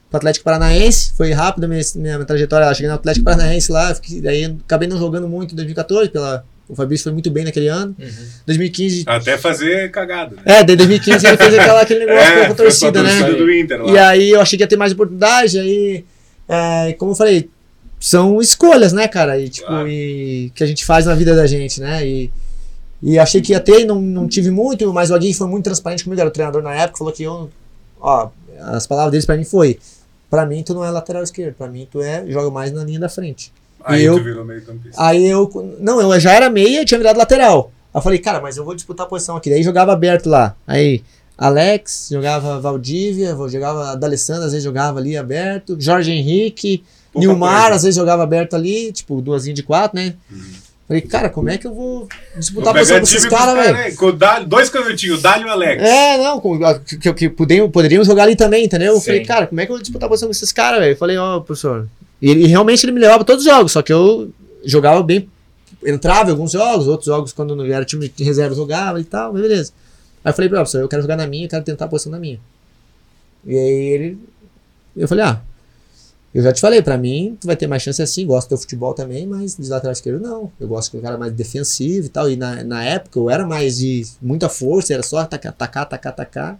pro 0.09 0.17
Atlético 0.17 0.45
Paranaense, 0.45 1.11
foi 1.17 1.31
rápido 1.33 1.65
a 1.65 1.67
minha, 1.67 1.81
minha, 1.95 2.15
minha 2.15 2.25
trajetória 2.25 2.67
lá. 2.67 2.73
Cheguei 2.73 2.87
no 2.87 2.95
Atlético 2.95 3.25
Paranaense 3.25 3.69
lá, 3.69 3.93
fiquei, 3.93 4.21
daí 4.21 4.45
acabei 4.63 4.87
não 4.87 4.97
jogando 4.97 5.27
muito 5.27 5.51
em 5.51 5.55
2014, 5.57 6.09
pela, 6.09 6.45
o 6.69 6.75
Fabrício 6.75 7.03
foi 7.03 7.11
muito 7.11 7.29
bem 7.29 7.43
naquele 7.43 7.67
ano. 7.67 7.93
Uhum. 7.99 8.25
2015. 8.45 9.03
Até 9.07 9.37
fazer 9.37 9.91
cagada. 9.91 10.37
Né? 10.37 10.41
É, 10.45 10.63
daí 10.63 10.77
2015 10.77 11.27
ele 11.27 11.35
fez 11.35 11.53
aquela, 11.53 11.81
aquele 11.81 12.05
negócio 12.05 12.33
com 12.47 12.51
a 12.53 12.55
torcida, 12.55 13.03
né? 13.03 13.23
do 13.33 13.51
Inter 13.51 13.81
lá. 13.83 13.91
E 13.91 13.97
aí 13.97 14.29
eu 14.29 14.39
achei 14.39 14.55
que 14.55 14.63
ia 14.63 14.67
ter 14.67 14.77
mais 14.77 14.93
oportunidade, 14.93 15.59
aí, 15.59 16.05
é, 16.47 16.93
como 16.93 17.11
eu 17.11 17.15
falei, 17.15 17.49
são 18.01 18.41
escolhas, 18.41 18.91
né, 18.91 19.07
cara? 19.07 19.39
E, 19.39 19.47
tipo, 19.47 19.71
e, 19.87 20.51
que 20.55 20.63
a 20.63 20.67
gente 20.67 20.83
faz 20.83 21.05
na 21.05 21.13
vida 21.13 21.35
da 21.35 21.45
gente, 21.45 21.79
né? 21.79 22.05
E, 22.05 22.31
e 23.01 23.19
achei 23.19 23.39
que 23.41 23.51
ia 23.53 23.59
ter 23.59 23.85
não, 23.85 24.01
não 24.01 24.27
tive 24.27 24.49
muito, 24.49 24.91
mas 24.91 25.11
o 25.11 25.15
Aguirre 25.15 25.35
foi 25.35 25.47
muito 25.47 25.63
transparente 25.65 26.03
comigo, 26.03 26.19
era 26.19 26.29
o 26.29 26.33
treinador 26.33 26.63
na 26.63 26.73
época, 26.73 26.97
falou 26.97 27.13
que 27.13 27.23
eu, 27.23 27.49
ó, 27.99 28.29
as 28.59 28.87
palavras 28.87 29.11
deles 29.11 29.25
pra 29.25 29.37
mim 29.37 29.43
foi, 29.45 29.79
pra 30.29 30.45
mim 30.45 30.63
tu 30.63 30.73
não 30.73 30.83
é 30.83 30.89
lateral 30.89 31.21
esquerdo, 31.23 31.55
pra 31.55 31.67
mim 31.67 31.87
tu 31.89 32.01
é, 32.01 32.25
joga 32.27 32.49
mais 32.49 32.71
na 32.71 32.83
linha 32.83 32.99
da 32.99 33.09
frente. 33.09 33.53
Aí 33.83 34.01
e 34.01 34.05
eu- 34.05 34.17
tu 34.17 34.23
virou 34.23 34.45
meio 34.45 34.63
campista. 34.63 35.01
Aí 35.01 35.25
eu, 35.27 35.49
não, 35.79 36.01
eu 36.01 36.19
já 36.19 36.33
era 36.33 36.49
meia 36.49 36.81
e 36.81 36.85
tinha 36.85 36.97
virado 36.97 37.17
lateral. 37.17 37.71
Aí 37.93 37.99
eu 37.99 38.01
falei, 38.01 38.19
cara, 38.19 38.39
mas 38.41 38.57
eu 38.57 38.65
vou 38.65 38.75
disputar 38.75 39.05
a 39.05 39.09
posição 39.09 39.35
aqui. 39.35 39.49
Daí 39.49 39.63
jogava 39.63 39.91
aberto 39.91 40.29
lá. 40.29 40.55
Aí, 40.67 41.03
Alex, 41.37 42.09
jogava 42.11 42.59
Valdívia, 42.59 43.35
jogava 43.49 43.95
D'Alessandro, 43.95 44.43
às 44.45 44.51
vezes 44.51 44.63
jogava 44.63 44.99
ali 44.99 45.17
aberto. 45.17 45.75
Jorge 45.79 46.11
Henrique, 46.11 46.83
Pouca 47.11 47.27
Nilmar, 47.27 47.61
coisa. 47.61 47.75
às 47.75 47.83
vezes 47.83 47.95
jogava 47.95 48.23
aberto 48.23 48.55
ali, 48.55 48.91
tipo, 48.91 49.21
duasinho 49.21 49.55
de 49.55 49.63
quatro, 49.63 49.97
né? 49.99 50.13
Uhum. 50.31 50.41
Falei, 50.87 51.01
cara, 51.01 51.29
como 51.29 51.49
é 51.49 51.57
que 51.57 51.65
eu 51.65 51.73
vou 51.73 52.07
disputar 52.37 52.69
a 52.69 52.77
posição 52.77 52.97
com 52.97 53.03
esses 53.03 53.25
caras, 53.25 53.55
velho? 53.55 54.11
Dálio- 54.13 54.47
Dois 54.47 54.69
canhotinhos, 54.69 55.19
o 55.19 55.21
Dálio 55.21 55.47
e 55.47 55.49
o 55.49 55.51
Alex. 55.51 55.81
É, 55.83 56.17
não, 56.17 56.39
com- 56.41 56.59
que, 56.99 57.13
que 57.13 57.29
poderiam, 57.29 57.69
poderiam 57.71 58.03
jogar 58.03 58.23
ali 58.23 58.35
também, 58.35 58.65
entendeu? 58.65 58.93
Eu 58.93 58.99
Sim. 58.99 59.05
falei, 59.05 59.25
cara, 59.25 59.47
como 59.47 59.61
é 59.61 59.65
que 59.65 59.71
eu 59.71 59.75
vou 59.75 59.81
disputar 59.81 60.07
a 60.07 60.09
posição 60.09 60.27
com 60.27 60.31
esses 60.33 60.51
caras, 60.51 60.79
velho? 60.81 60.91
Eu 60.93 60.97
falei, 60.97 61.17
ó, 61.17 61.39
professor. 61.39 61.87
E 62.21 62.29
ele 62.29 62.45
realmente 62.47 62.83
ele 62.85 62.91
me 62.91 62.99
levava 62.99 63.23
todos 63.23 63.45
os 63.45 63.49
jogos, 63.51 63.71
só 63.71 63.81
que 63.81 63.91
eu 63.93 64.31
jogava 64.65 65.01
bem, 65.01 65.29
entrava 65.85 66.29
em 66.29 66.31
alguns 66.33 66.51
jogos, 66.51 66.87
outros 66.87 67.05
jogos, 67.07 67.31
quando 67.33 67.55
não 67.55 67.65
era 67.65 67.85
time 67.85 68.09
de 68.13 68.23
reserva, 68.23 68.53
jogava 68.53 68.99
e 68.99 69.03
tal, 69.05 69.31
mas 69.33 69.41
beleza. 69.41 69.71
Aí 70.23 70.29
eu 70.31 70.35
falei, 70.35 70.49
professor, 70.49 70.81
eu 70.81 70.87
quero 70.89 71.01
jogar 71.01 71.15
na 71.15 71.25
minha, 71.25 71.45
eu 71.45 71.49
quero 71.49 71.63
tentar 71.63 71.85
a 71.85 71.87
posição 71.87 72.11
na 72.11 72.19
minha. 72.19 72.39
E 73.45 73.57
aí 73.57 73.93
ele. 73.93 74.17
Eu 74.95 75.07
falei, 75.07 75.23
ah. 75.23 75.41
Eu 76.33 76.41
já 76.41 76.53
te 76.53 76.61
falei, 76.61 76.81
pra 76.81 76.97
mim, 76.97 77.37
tu 77.39 77.45
vai 77.45 77.57
ter 77.57 77.67
mais 77.67 77.83
chance 77.83 78.01
assim, 78.01 78.25
gosto 78.25 78.49
do 78.49 78.57
futebol 78.57 78.93
também, 78.93 79.27
mas 79.27 79.57
de 79.57 79.67
lateral 79.69 79.91
esquerdo 79.91 80.21
não. 80.21 80.51
Eu 80.59 80.67
gosto 80.67 80.91
de 80.91 80.97
um 80.97 81.01
cara 81.01 81.17
mais 81.17 81.33
defensivo 81.33 82.05
e 82.05 82.09
tal. 82.09 82.31
E 82.31 82.37
na, 82.37 82.63
na 82.63 82.83
época 82.83 83.19
eu 83.19 83.29
era 83.29 83.45
mais 83.45 83.79
de 83.79 84.05
muita 84.21 84.47
força, 84.47 84.93
era 84.93 85.03
só 85.03 85.17
atacar, 85.17 85.51
atacar, 85.51 85.83
atacar, 85.83 86.13
atacar. 86.13 86.59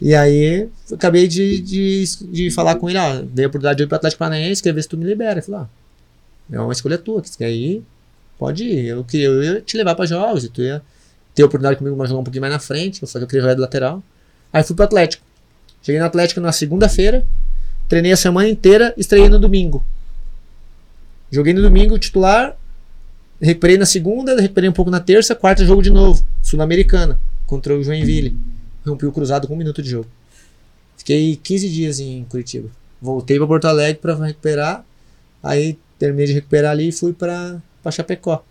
E 0.00 0.14
aí 0.14 0.68
eu 0.88 0.96
acabei 0.96 1.26
de, 1.26 1.60
de, 1.60 2.04
de 2.30 2.50
falar 2.52 2.76
com 2.76 2.88
ele, 2.88 2.98
ó, 2.98 3.20
dei 3.22 3.46
a 3.46 3.48
oportunidade 3.48 3.78
de 3.78 3.82
ir 3.82 3.86
pro 3.88 3.96
Atlético 3.96 4.20
Paranaense, 4.20 4.62
quer 4.62 4.72
ver 4.72 4.82
se 4.82 4.88
tu 4.88 4.96
me 4.96 5.04
libera. 5.04 5.32
Ele 5.32 5.42
falou, 5.42 5.62
ó, 5.62 6.54
é 6.54 6.60
uma 6.60 6.72
escolha 6.72 6.96
tua, 6.96 7.20
que 7.20 7.28
você 7.28 7.36
quer 7.36 7.50
ir, 7.50 7.82
pode 8.38 8.62
ir. 8.62 8.86
Eu, 8.86 9.04
eu 9.12 9.42
ia 9.42 9.60
te 9.60 9.76
levar 9.76 9.96
pra 9.96 10.06
jogos, 10.06 10.44
e 10.44 10.48
tu 10.48 10.62
ia 10.62 10.80
ter 11.34 11.42
a 11.42 11.46
oportunidade 11.46 11.78
comigo 11.78 11.96
mas 11.96 12.08
jogar 12.08 12.20
um 12.20 12.24
pouquinho 12.24 12.42
mais 12.42 12.52
na 12.52 12.60
frente, 12.60 13.02
eu 13.02 13.08
falei 13.08 13.22
que 13.22 13.24
eu 13.24 13.28
queria 13.28 13.42
jogar 13.42 13.54
de 13.54 13.60
lateral. 13.60 14.02
Aí 14.52 14.62
fui 14.62 14.76
pro 14.76 14.84
Atlético. 14.84 15.24
Cheguei 15.82 16.00
no 16.00 16.06
Atlético 16.06 16.40
na 16.40 16.52
segunda-feira, 16.52 17.26
treinei 17.88 18.12
a 18.12 18.16
semana 18.16 18.48
inteira, 18.48 18.94
estreiei 18.96 19.28
no 19.28 19.38
domingo. 19.38 19.84
Joguei 21.30 21.52
no 21.52 21.62
domingo, 21.62 21.98
titular, 21.98 22.56
recuperei 23.40 23.76
na 23.76 23.86
segunda, 23.86 24.40
recuperei 24.40 24.68
um 24.70 24.72
pouco 24.72 24.90
na 24.90 25.00
terça, 25.00 25.34
quarta 25.34 25.64
jogo 25.64 25.82
de 25.82 25.90
novo, 25.90 26.24
Sul-Americana, 26.42 27.20
contra 27.46 27.76
o 27.76 27.82
Joinville. 27.82 28.36
Rompi 28.86 29.06
o 29.06 29.12
cruzado 29.12 29.46
com 29.46 29.54
um 29.54 29.58
minuto 29.58 29.82
de 29.82 29.90
jogo. 29.90 30.06
Fiquei 30.96 31.36
15 31.36 31.68
dias 31.68 32.00
em 32.00 32.24
Curitiba. 32.24 32.68
Voltei 33.00 33.38
para 33.38 33.46
Porto 33.46 33.66
Alegre 33.66 34.00
para 34.00 34.14
recuperar. 34.14 34.84
Aí 35.42 35.78
terminei 35.98 36.26
de 36.26 36.32
recuperar 36.32 36.72
ali 36.72 36.88
e 36.88 36.92
fui 36.92 37.12
para 37.12 37.60
Chapecó. 37.90 38.44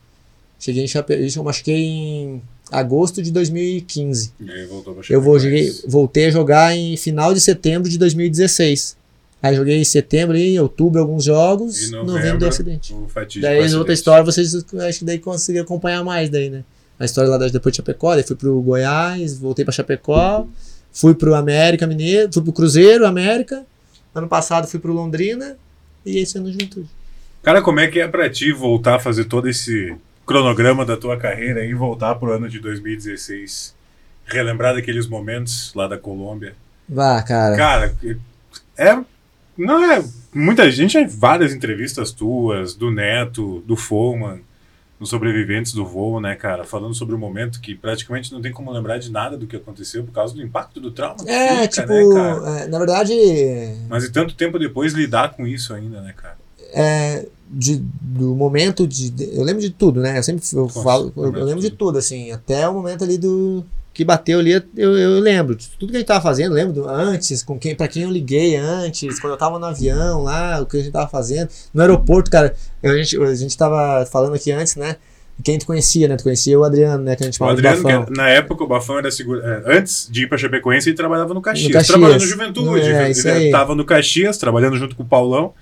Cheguei 0.60 0.84
em 0.84 0.88
Chapecó, 0.88 1.22
eu 1.22 1.44
machuquei 1.44 1.84
em 1.84 2.42
agosto 2.72 3.22
de 3.22 3.32
2015. 3.32 4.34
E 4.40 4.52
aí 4.52 4.66
voltou 4.66 4.94
pra 4.94 5.04
Eu 5.10 5.22
vou, 5.22 5.40
joguei, 5.40 5.72
voltei 5.88 6.28
a 6.28 6.32
jogar 6.32 6.76
em 6.76 6.96
final 6.98 7.34
de 7.34 7.42
setembro 7.42 7.90
de 7.90 7.98
2016. 7.98 8.98
Aí 9.42 9.56
joguei 9.56 9.78
em 9.78 9.84
setembro 9.84 10.36
e 10.36 10.56
em 10.56 10.60
outubro 10.60 11.00
alguns 11.00 11.24
jogos, 11.24 11.84
E 11.90 11.92
novembro, 11.92 12.14
novembro, 12.14 12.40
deu 12.40 12.50
acidente. 12.50 12.94
o 12.94 13.08
fatídico 13.08 13.42
Daí 13.46 13.58
outra 13.60 13.66
acidente. 13.78 13.94
história, 13.94 14.24
vocês 14.26 14.56
acho 14.56 15.00
que 15.00 15.06
daí 15.06 15.20
conseguiram 15.20 15.64
acompanhar 15.66 16.04
mais 16.04 16.30
daí, 16.30 16.50
né? 16.50 16.64
A 17.00 17.06
história 17.06 17.30
lá 17.30 17.38
da- 17.38 17.48
depois 17.48 17.72
de 17.74 17.78
Chapecó, 17.78 18.16
daí 18.16 18.24
fui 18.24 18.36
pro 18.36 18.60
Goiás, 18.62 19.38
voltei 19.38 19.64
pra 19.64 19.72
Chapecó, 19.72 20.48
fui 20.92 21.14
pro 21.14 21.36
América 21.36 21.86
Mineiro, 21.86 22.34
fui 22.34 22.42
pro 22.42 22.52
Cruzeiro, 22.52 23.06
América. 23.06 23.64
Ano 24.16 24.28
passado 24.28 24.66
fui 24.68 24.80
pro 24.80 24.92
Londrina 24.92 25.56
e 26.04 26.18
esse 26.18 26.40
ano 26.40 26.52
Juventude. 26.52 26.90
Cara, 27.44 27.62
como 27.62 27.80
é 27.80 27.88
que 27.88 28.00
é 28.00 28.08
pra 28.08 28.28
ti 28.30 28.52
voltar 28.52 28.96
a 28.96 29.00
fazer 29.00 29.26
todo 29.26 29.48
esse 29.48 29.96
cronograma 30.26 30.84
da 30.84 30.98
tua 30.98 31.16
carreira 31.16 31.64
e 31.64 31.74
voltar 31.76 32.16
pro 32.16 32.32
ano 32.34 32.50
de 32.50 32.60
2016? 32.60 33.76
Relembrar 34.26 34.74
daqueles 34.74 35.08
momentos 35.08 35.72
lá 35.76 35.88
da 35.88 35.98
Colômbia. 35.98 36.56
Vá, 36.90 37.22
cara. 37.22 37.56
Cara, 37.56 37.96
é. 38.76 38.98
Não 39.58 39.92
é. 39.92 40.04
Muita 40.34 40.70
gente, 40.70 41.04
várias 41.06 41.54
entrevistas 41.54 42.12
tuas, 42.12 42.76
do 42.76 42.92
Neto, 42.92 43.64
do 43.66 43.76
Foman, 43.76 44.40
nos 45.00 45.10
sobreviventes 45.10 45.74
do 45.74 45.86
voo, 45.86 46.20
né, 46.20 46.36
cara? 46.36 46.64
Falando 46.64 46.94
sobre 46.94 47.16
o 47.16 47.18
momento 47.18 47.60
que 47.62 47.76
praticamente 47.76 48.32
não 48.32 48.42
tem 48.42 48.52
como 48.52 48.72
lembrar 48.72 48.98
de 48.98 49.12
nada 49.12 49.38
do 49.38 49.48
que 49.48 49.56
aconteceu 49.56 50.04
por 50.04 50.12
causa 50.12 50.34
do 50.34 50.42
impacto 50.42 50.80
do 50.80 50.92
trauma. 50.92 51.18
É, 51.26 51.64
fica, 51.64 51.68
tipo, 51.68 51.94
né, 51.94 52.16
cara? 52.16 52.60
é, 52.60 52.68
na 52.68 52.78
verdade, 52.78 53.14
Mas 53.90 54.04
e 54.04 54.12
tanto 54.12 54.36
tempo 54.36 54.60
depois 54.60 54.94
lidar 54.94 55.34
com 55.34 55.46
isso 55.48 55.74
ainda, 55.74 56.02
né, 56.02 56.14
cara? 56.16 56.38
é, 56.74 57.26
de, 57.50 57.78
do 58.02 58.36
momento 58.36 58.88
de, 58.88 59.14
Eu 59.34 59.44
lembro 59.44 59.62
de 59.62 59.70
tudo, 59.70 60.02
né? 60.02 60.18
Eu 60.18 60.24
sempre 60.24 60.44
eu 60.54 60.64
Nossa, 60.64 60.84
falo. 60.84 61.14
Eu, 61.16 61.34
eu 61.34 61.46
lembro 61.46 61.62
de 61.62 61.72
tudo, 61.72 61.98
assim. 61.98 62.32
Até 62.32 62.68
o 62.68 62.74
momento 62.74 63.04
ali 63.04 63.18
do. 63.18 63.66
Que 63.98 64.06
bateu 64.06 64.38
ali, 64.38 64.52
eu, 64.52 64.96
eu 64.96 65.20
lembro. 65.20 65.56
de 65.56 65.70
Tudo 65.70 65.90
que 65.90 65.96
a 65.96 66.00
gente 66.00 66.08
tava 66.08 66.22
fazendo, 66.22 66.54
lembro 66.54 66.88
antes, 66.88 67.42
com 67.42 67.58
quem, 67.58 67.74
pra 67.74 67.88
quem 67.88 68.04
eu 68.04 68.12
liguei 68.12 68.56
antes, 68.56 69.20
quando 69.20 69.34
eu 69.34 69.38
tava 69.38 69.58
no 69.58 69.66
avião 69.66 70.22
lá, 70.22 70.62
o 70.62 70.68
que 70.68 70.78
a 70.78 70.80
gente 70.80 70.92
tava 70.92 71.08
fazendo. 71.08 71.50
No 71.74 71.82
aeroporto, 71.82 72.30
cara, 72.30 72.54
a, 72.84 72.96
gente, 72.96 73.20
a 73.20 73.34
gente 73.34 73.58
tava 73.58 74.06
falando 74.06 74.36
aqui 74.36 74.52
antes, 74.52 74.76
né? 74.76 74.98
Quem 75.44 75.58
tu 75.58 75.66
conhecia, 75.66 76.08
né? 76.08 76.16
Tu 76.16 76.26
conhecia 76.26 76.60
o 76.60 76.64
Adriano, 76.64 77.04
né? 77.04 77.16
Que 77.16 77.24
a 77.24 77.26
gente 77.26 77.42
O 77.42 77.46
Adriano, 77.46 78.06
que 78.06 78.16
na 78.16 78.30
época, 78.30 78.64
o 78.64 78.68
Bafão 78.68 79.00
era 79.00 79.10
seguro. 79.10 79.42
é, 79.42 79.64
antes 79.66 80.08
de 80.12 80.26
ir 80.26 80.30
pra 80.30 80.38
Chapecoense, 80.38 80.90
ele 80.90 80.96
trabalhava 80.96 81.34
no 81.34 81.42
Caxias. 81.42 81.68
No 81.68 81.74
Caxias. 81.74 81.98
Trabalhando 81.98 82.22
no 82.22 82.28
Juventude. 82.28 82.82
É, 82.82 83.02
ele 83.02 83.12
isso 83.12 83.28
aí. 83.28 83.50
tava 83.50 83.74
no 83.74 83.84
Caxias, 83.84 84.38
trabalhando 84.38 84.78
junto 84.78 84.96
com 84.96 85.02
o 85.02 85.08
Paulão. 85.08 85.56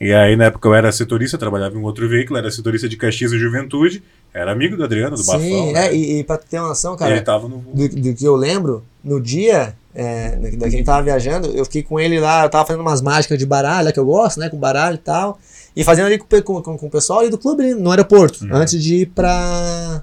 E 0.00 0.12
aí, 0.12 0.34
na 0.34 0.46
época, 0.46 0.68
eu 0.68 0.74
era 0.74 0.90
setorista, 0.90 1.38
trabalhava 1.38 1.76
em 1.76 1.78
um 1.78 1.84
outro 1.84 2.08
veículo, 2.08 2.36
era 2.36 2.50
setorista 2.50 2.88
de 2.88 2.96
Caxias 2.96 3.30
e 3.30 3.38
Juventude. 3.38 4.02
Era 4.36 4.52
amigo 4.52 4.76
do 4.76 4.84
Adriano, 4.84 5.16
do 5.16 5.22
Sim, 5.22 5.32
Bafão. 5.32 5.72
né? 5.72 5.86
é, 5.86 5.94
e, 5.94 6.18
e 6.18 6.24
pra 6.24 6.36
ter 6.36 6.58
uma 6.58 6.68
noção, 6.68 6.94
cara, 6.96 7.12
ele 7.12 7.22
tava 7.22 7.48
no. 7.48 7.56
do, 7.58 7.88
do 7.88 8.14
que 8.14 8.24
eu 8.24 8.36
lembro, 8.36 8.84
no 9.02 9.18
dia 9.20 9.74
é, 9.94 10.36
da 10.56 10.66
a 10.66 10.68
gente 10.68 10.84
tava 10.84 11.02
viajando, 11.02 11.48
eu 11.48 11.64
fiquei 11.64 11.82
com 11.82 11.98
ele 11.98 12.20
lá, 12.20 12.44
eu 12.44 12.50
tava 12.50 12.66
fazendo 12.66 12.82
umas 12.82 13.00
mágicas 13.00 13.38
de 13.38 13.46
baralho, 13.46 13.90
que 13.92 13.98
eu 13.98 14.04
gosto, 14.04 14.38
né, 14.38 14.50
com 14.50 14.58
baralho 14.58 14.96
e 14.96 14.98
tal, 14.98 15.38
e 15.74 15.82
fazendo 15.82 16.04
ali 16.06 16.18
com, 16.18 16.26
com, 16.42 16.62
com, 16.62 16.76
com 16.78 16.86
o 16.86 16.90
pessoal 16.90 17.20
ali 17.20 17.30
do 17.30 17.38
clube, 17.38 17.62
ali 17.62 17.74
no 17.74 17.90
aeroporto, 17.90 18.44
Uhum. 18.44 18.50
antes 18.54 18.82
de 18.82 18.96
ir 18.96 19.06
pra, 19.06 20.02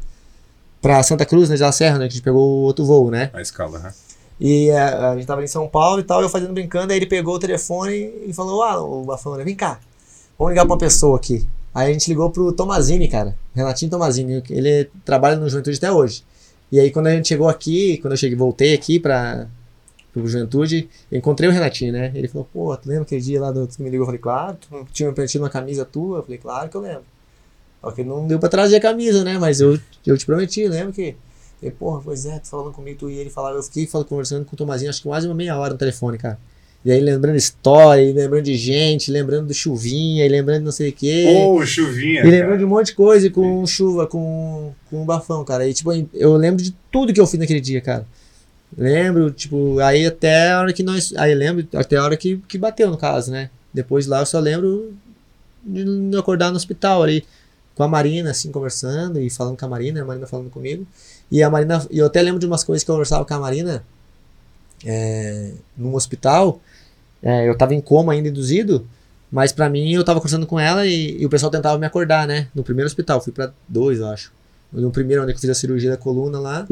pra 0.81 1.03
Santa 1.03 1.25
Cruz, 1.27 1.49
né, 1.49 1.55
de 1.55 1.61
La 1.61 1.71
Serra, 1.71 1.99
né, 1.99 2.05
que 2.07 2.13
a 2.13 2.15
gente 2.15 2.23
pegou 2.23 2.41
o 2.41 2.63
outro 2.63 2.83
voo, 2.85 3.11
né. 3.11 3.29
A 3.33 3.41
escala, 3.41 3.77
né? 3.77 3.93
E 4.39 4.69
é, 4.71 4.81
a 4.81 5.15
gente 5.15 5.27
tava 5.27 5.41
ali 5.41 5.45
em 5.45 5.47
São 5.47 5.67
Paulo 5.67 5.99
e 5.99 6.03
tal, 6.03 6.23
eu 6.23 6.29
fazendo 6.29 6.53
brincando, 6.53 6.91
aí 6.91 6.97
ele 6.97 7.05
pegou 7.05 7.35
o 7.35 7.39
telefone 7.39 8.11
e 8.25 8.33
falou, 8.33 8.63
ah, 8.63 8.81
o 8.81 9.03
Bafão, 9.03 9.35
né, 9.35 9.43
vem 9.43 9.55
cá, 9.55 9.79
vamos 10.39 10.51
ligar 10.53 10.65
pra 10.65 10.73
uma 10.73 10.79
pessoa 10.79 11.17
aqui. 11.17 11.47
Aí 11.73 11.89
a 11.89 11.93
gente 11.93 12.07
ligou 12.07 12.29
pro 12.29 12.51
Tomazini, 12.53 13.07
cara, 13.07 13.35
Renatinho 13.55 13.89
Tomazini, 13.89 14.43
ele 14.49 14.89
trabalha 15.03 15.35
no 15.35 15.49
Juventude 15.49 15.77
até 15.77 15.91
hoje. 15.91 16.23
E 16.71 16.79
aí 16.79 16.91
quando 16.91 17.07
a 17.07 17.11
gente 17.11 17.27
chegou 17.27 17.49
aqui, 17.49 17.97
quando 17.97 18.13
eu 18.13 18.17
cheguei, 18.17 18.37
voltei 18.37 18.73
aqui 18.73 18.99
pra 18.99 19.47
pro 20.13 20.27
Juventude, 20.27 20.87
encontrei 21.11 21.49
o 21.49 21.51
Renatinho, 21.51 21.91
né? 21.91 22.11
Ele 22.13 22.27
falou, 22.27 22.47
pô, 22.53 22.77
tu 22.77 22.87
lembra 22.87 23.03
aquele 23.03 23.19
dia 23.19 23.41
lá 23.41 23.51
do, 23.51 23.65
tu 23.65 23.81
me 23.81 23.89
ligou? 23.89 24.03
Eu 24.03 24.05
falei, 24.05 24.21
claro, 24.21 24.57
tu 24.69 24.87
tinha 24.93 25.11
preenchido 25.11 25.43
uma 25.43 25.49
camisa 25.49 25.83
tua? 25.83 26.19
Eu 26.19 26.23
falei, 26.23 26.37
claro 26.37 26.69
que 26.69 26.77
eu 26.77 26.81
lembro. 26.81 27.03
Só 27.81 27.91
que 27.91 28.03
não 28.03 28.27
deu 28.27 28.39
pra 28.39 28.47
trazer 28.47 28.75
a 28.75 28.79
camisa, 28.79 29.23
né? 29.23 29.39
Mas 29.39 29.59
eu, 29.59 29.77
eu 30.05 30.17
te 30.17 30.25
prometi, 30.25 30.67
lembra 30.67 30.93
que... 30.93 31.09
Eu 31.09 31.15
falei, 31.59 31.71
porra, 31.71 32.01
pois 32.03 32.25
é, 32.25 32.37
tu 32.37 32.47
falando 32.47 32.71
comigo, 32.71 32.99
tu 32.99 33.09
e 33.09 33.17
ele 33.17 33.29
falava, 33.29 33.57
eu 33.57 33.63
fiquei 33.63 33.87
falando, 33.87 34.07
conversando 34.07 34.45
com 34.45 34.53
o 34.53 34.57
Tomazinho, 34.57 34.89
acho 34.89 35.01
que 35.01 35.07
quase 35.07 35.27
uma 35.27 35.33
meia 35.33 35.57
hora 35.57 35.73
no 35.73 35.79
telefone, 35.79 36.17
cara. 36.17 36.37
E 36.85 36.91
aí 36.91 36.99
lembrando 36.99 37.37
história, 37.37 38.01
e 38.01 38.11
lembrando 38.11 38.43
de 38.43 38.57
gente, 38.57 39.09
lembrando 39.09 39.47
do 39.47 39.53
chuvinha, 39.53 40.25
e 40.25 40.29
lembrando 40.29 40.59
de 40.59 40.65
não 40.65 40.71
sei 40.71 40.89
o 40.89 40.93
quê. 40.93 41.45
Ô, 41.47 41.65
chuvinha. 41.65 42.21
E 42.21 42.29
lembrando 42.29 42.47
cara. 42.47 42.57
de 42.57 42.65
um 42.65 42.67
monte 42.67 42.87
de 42.87 42.95
coisa, 42.95 43.27
e 43.27 43.29
com 43.29 43.65
chuva, 43.65 44.05
com, 44.05 44.73
com 44.89 45.05
bafão, 45.05 45.45
cara. 45.45 45.65
E 45.65 45.73
tipo, 45.73 45.91
eu 46.13 46.35
lembro 46.35 46.61
de 46.61 46.75
tudo 46.91 47.13
que 47.13 47.21
eu 47.21 47.27
fiz 47.27 47.39
naquele 47.39 47.61
dia, 47.61 47.79
cara. 47.79 48.05
Lembro, 48.77 49.31
tipo, 49.31 49.79
aí 49.79 50.05
até 50.05 50.51
a 50.51 50.59
hora 50.59 50.73
que 50.73 50.83
nós. 50.83 51.13
Aí 51.15 51.33
lembro, 51.33 51.65
até 51.73 51.95
a 51.95 52.03
hora 52.03 52.17
que, 52.17 52.37
que 52.47 52.57
bateu, 52.57 52.89
no 52.89 52.97
caso, 52.97 53.31
né? 53.31 53.49
Depois 53.73 54.05
lá 54.05 54.19
eu 54.19 54.25
só 54.25 54.39
lembro 54.39 54.93
de 55.63 56.17
acordar 56.17 56.51
no 56.51 56.57
hospital 56.57 57.01
ali, 57.01 57.23
com 57.75 57.83
a 57.83 57.87
Marina, 57.87 58.31
assim, 58.31 58.51
conversando 58.51 59.21
e 59.21 59.29
falando 59.29 59.57
com 59.57 59.65
a 59.65 59.69
Marina, 59.69 60.01
a 60.01 60.05
Marina 60.05 60.27
falando 60.27 60.49
comigo. 60.49 60.85
E 61.31 61.41
a 61.41 61.49
Marina, 61.49 61.85
e 61.89 61.99
eu 61.99 62.05
até 62.05 62.21
lembro 62.21 62.39
de 62.39 62.45
umas 62.45 62.63
coisas 62.63 62.83
que 62.83 62.91
eu 62.91 62.95
conversava 62.95 63.23
com 63.23 63.33
a 63.33 63.39
Marina 63.39 63.83
é, 64.85 65.51
num 65.77 65.95
hospital. 65.95 66.59
É, 67.21 67.47
eu 67.47 67.57
tava 67.57 67.73
em 67.73 67.81
coma 67.81 68.13
ainda 68.13 68.29
induzido, 68.29 68.87
mas 69.31 69.51
pra 69.51 69.69
mim 69.69 69.93
eu 69.93 70.03
tava 70.03 70.19
conversando 70.19 70.45
com 70.45 70.59
ela 70.59 70.85
e, 70.85 71.21
e 71.21 71.25
o 71.25 71.29
pessoal 71.29 71.51
tentava 71.51 71.77
me 71.77 71.85
acordar, 71.85 72.27
né? 72.27 72.47
No 72.53 72.63
primeiro 72.63 72.87
hospital, 72.87 73.21
fui 73.21 73.31
pra 73.31 73.51
dois, 73.67 73.99
eu 73.99 74.07
acho. 74.07 74.31
No 74.71 74.91
primeiro, 74.91 75.23
onde 75.23 75.31
eu 75.31 75.37
fiz 75.37 75.49
a 75.49 75.53
cirurgia 75.53 75.91
da 75.91 75.97
coluna 75.97 76.39
lá, 76.39 76.67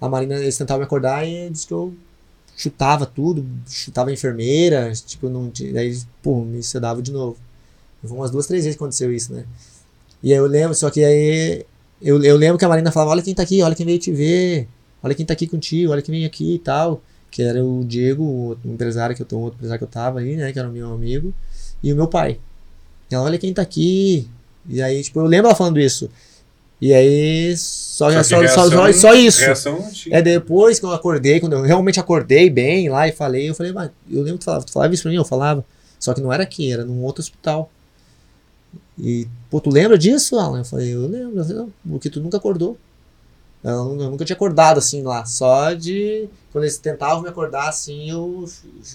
a 0.00 0.08
Marina, 0.08 0.36
eles 0.36 0.56
tentavam 0.56 0.80
me 0.80 0.84
acordar 0.86 1.26
e 1.26 1.50
disse 1.50 1.66
que 1.66 1.74
eu 1.74 1.94
chutava 2.56 3.06
tudo, 3.06 3.46
chutava 3.68 4.10
a 4.10 4.12
enfermeira, 4.12 4.92
tipo, 4.92 5.28
não 5.28 5.50
tinha, 5.50 5.72
daí, 5.72 5.98
pô, 6.22 6.42
me 6.42 6.62
sedava 6.62 7.00
de 7.02 7.12
novo. 7.12 7.36
Foi 8.02 8.16
umas 8.16 8.30
duas, 8.30 8.46
três 8.46 8.64
vezes 8.64 8.76
que 8.76 8.82
aconteceu 8.82 9.12
isso, 9.12 9.32
né? 9.32 9.44
E 10.22 10.32
aí 10.32 10.38
eu 10.38 10.46
lembro, 10.46 10.74
só 10.74 10.90
que 10.90 11.04
aí 11.04 11.64
eu, 12.00 12.22
eu 12.22 12.36
lembro 12.36 12.58
que 12.58 12.64
a 12.64 12.68
Marina 12.68 12.90
falava, 12.90 13.12
olha 13.12 13.22
quem 13.22 13.34
tá 13.34 13.42
aqui, 13.42 13.62
olha 13.62 13.74
quem 13.74 13.84
veio 13.84 13.98
te 13.98 14.10
ver, 14.10 14.68
olha 15.02 15.14
quem 15.14 15.24
tá 15.24 15.34
aqui 15.34 15.46
contigo, 15.46 15.92
olha 15.92 16.02
quem 16.02 16.14
vem 16.14 16.24
aqui 16.24 16.54
e 16.54 16.58
tal. 16.58 17.02
Que 17.30 17.42
era 17.42 17.64
o 17.64 17.84
Diego, 17.84 18.22
o 18.24 18.48
outro 18.48 18.68
empresário 18.70 19.14
que 19.14 19.22
eu 19.22 19.26
tô, 19.26 19.36
o 19.36 19.40
outro 19.42 19.56
empresário 19.58 19.78
que 19.78 19.84
eu 19.84 19.88
tava 19.88 20.18
aí, 20.20 20.36
né? 20.36 20.52
Que 20.52 20.58
era 20.58 20.68
o 20.68 20.72
meu 20.72 20.92
amigo, 20.92 21.32
e 21.82 21.92
o 21.92 21.96
meu 21.96 22.08
pai. 22.08 22.38
E 23.10 23.14
ela, 23.14 23.24
olha 23.24 23.38
quem 23.38 23.52
tá 23.54 23.62
aqui. 23.62 24.28
E 24.68 24.82
aí, 24.82 25.02
tipo, 25.02 25.20
eu 25.20 25.24
lembro 25.26 25.46
ela 25.46 25.54
falando 25.56 25.78
isso. 25.78 26.10
E 26.80 26.92
aí, 26.94 27.54
só, 27.56 28.10
Só 28.10 28.22
só, 28.22 28.40
que 28.40 28.48
só, 28.48 28.68
só, 28.70 28.82
reação- 28.82 29.14
isso. 29.14 29.40
Reação. 29.40 29.90
É 30.10 30.22
depois 30.22 30.78
que 30.80 30.84
eu 30.86 30.92
acordei, 30.92 31.38
quando 31.38 31.52
eu 31.52 31.62
realmente 31.62 32.00
acordei 32.00 32.48
bem 32.48 32.88
lá 32.88 33.06
e 33.06 33.12
falei, 33.12 33.50
eu 33.50 33.54
falei, 33.54 33.72
mas 33.72 33.90
eu 34.10 34.22
lembro 34.22 34.34
que 34.34 34.38
tu 34.40 34.44
falava, 34.46 34.64
tu 34.64 34.72
falava 34.72 34.94
isso 34.94 35.02
pra 35.02 35.10
mim, 35.12 35.18
eu 35.18 35.24
falava. 35.24 35.64
Só 35.98 36.14
que 36.14 36.20
não 36.22 36.32
era 36.32 36.42
aqui, 36.42 36.72
era 36.72 36.84
num 36.84 37.02
outro 37.04 37.20
hospital. 37.20 37.70
E, 38.98 39.26
pô, 39.50 39.60
tu 39.60 39.70
lembra 39.70 39.98
disso, 39.98 40.38
Alan? 40.38 40.58
Eu 40.60 40.64
falei, 40.64 40.94
eu 40.94 41.06
lembro, 41.06 41.72
porque 41.88 42.08
tu 42.10 42.20
nunca 42.20 42.38
acordou. 42.38 42.78
Eu, 43.62 43.84
nu- 43.94 44.02
eu 44.02 44.10
nunca 44.10 44.24
tinha 44.24 44.34
acordado 44.36 44.78
assim 44.78 45.02
lá, 45.02 45.24
só 45.24 45.72
de. 45.72 46.28
Quando 46.52 46.64
eles 46.64 46.78
tentavam 46.78 47.22
me 47.22 47.28
acordar 47.28 47.68
assim, 47.68 48.10
eu 48.10 48.44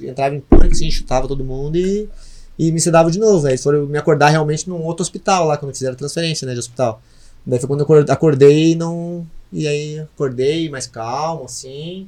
entrava 0.01 0.35
em 0.35 0.39
pânico, 0.41 0.73
assim, 0.73 0.89
chutava 0.91 1.27
todo 1.27 1.43
mundo 1.43 1.77
e, 1.77 2.09
e 2.57 2.71
me 2.71 2.79
sedava 2.81 3.09
de 3.11 3.19
novo. 3.19 3.45
Aí 3.45 3.53
eles 3.53 3.63
foram 3.63 3.85
me 3.85 3.97
acordar 3.97 4.29
realmente 4.29 4.67
num 4.67 4.81
outro 4.83 5.03
hospital 5.03 5.45
lá, 5.47 5.57
quando 5.57 5.73
fizeram 5.73 5.93
a 5.93 5.97
transferência, 5.97 6.45
né, 6.47 6.53
de 6.53 6.59
hospital. 6.59 7.01
Daí 7.45 7.59
foi 7.59 7.67
quando 7.67 7.81
eu 7.81 7.85
acor- 7.85 8.05
acordei 8.09 8.71
e 8.71 8.75
não. 8.75 9.25
E 9.53 9.67
aí 9.67 9.99
acordei 9.99 10.69
mais 10.69 10.87
calmo, 10.87 11.45
assim. 11.45 12.07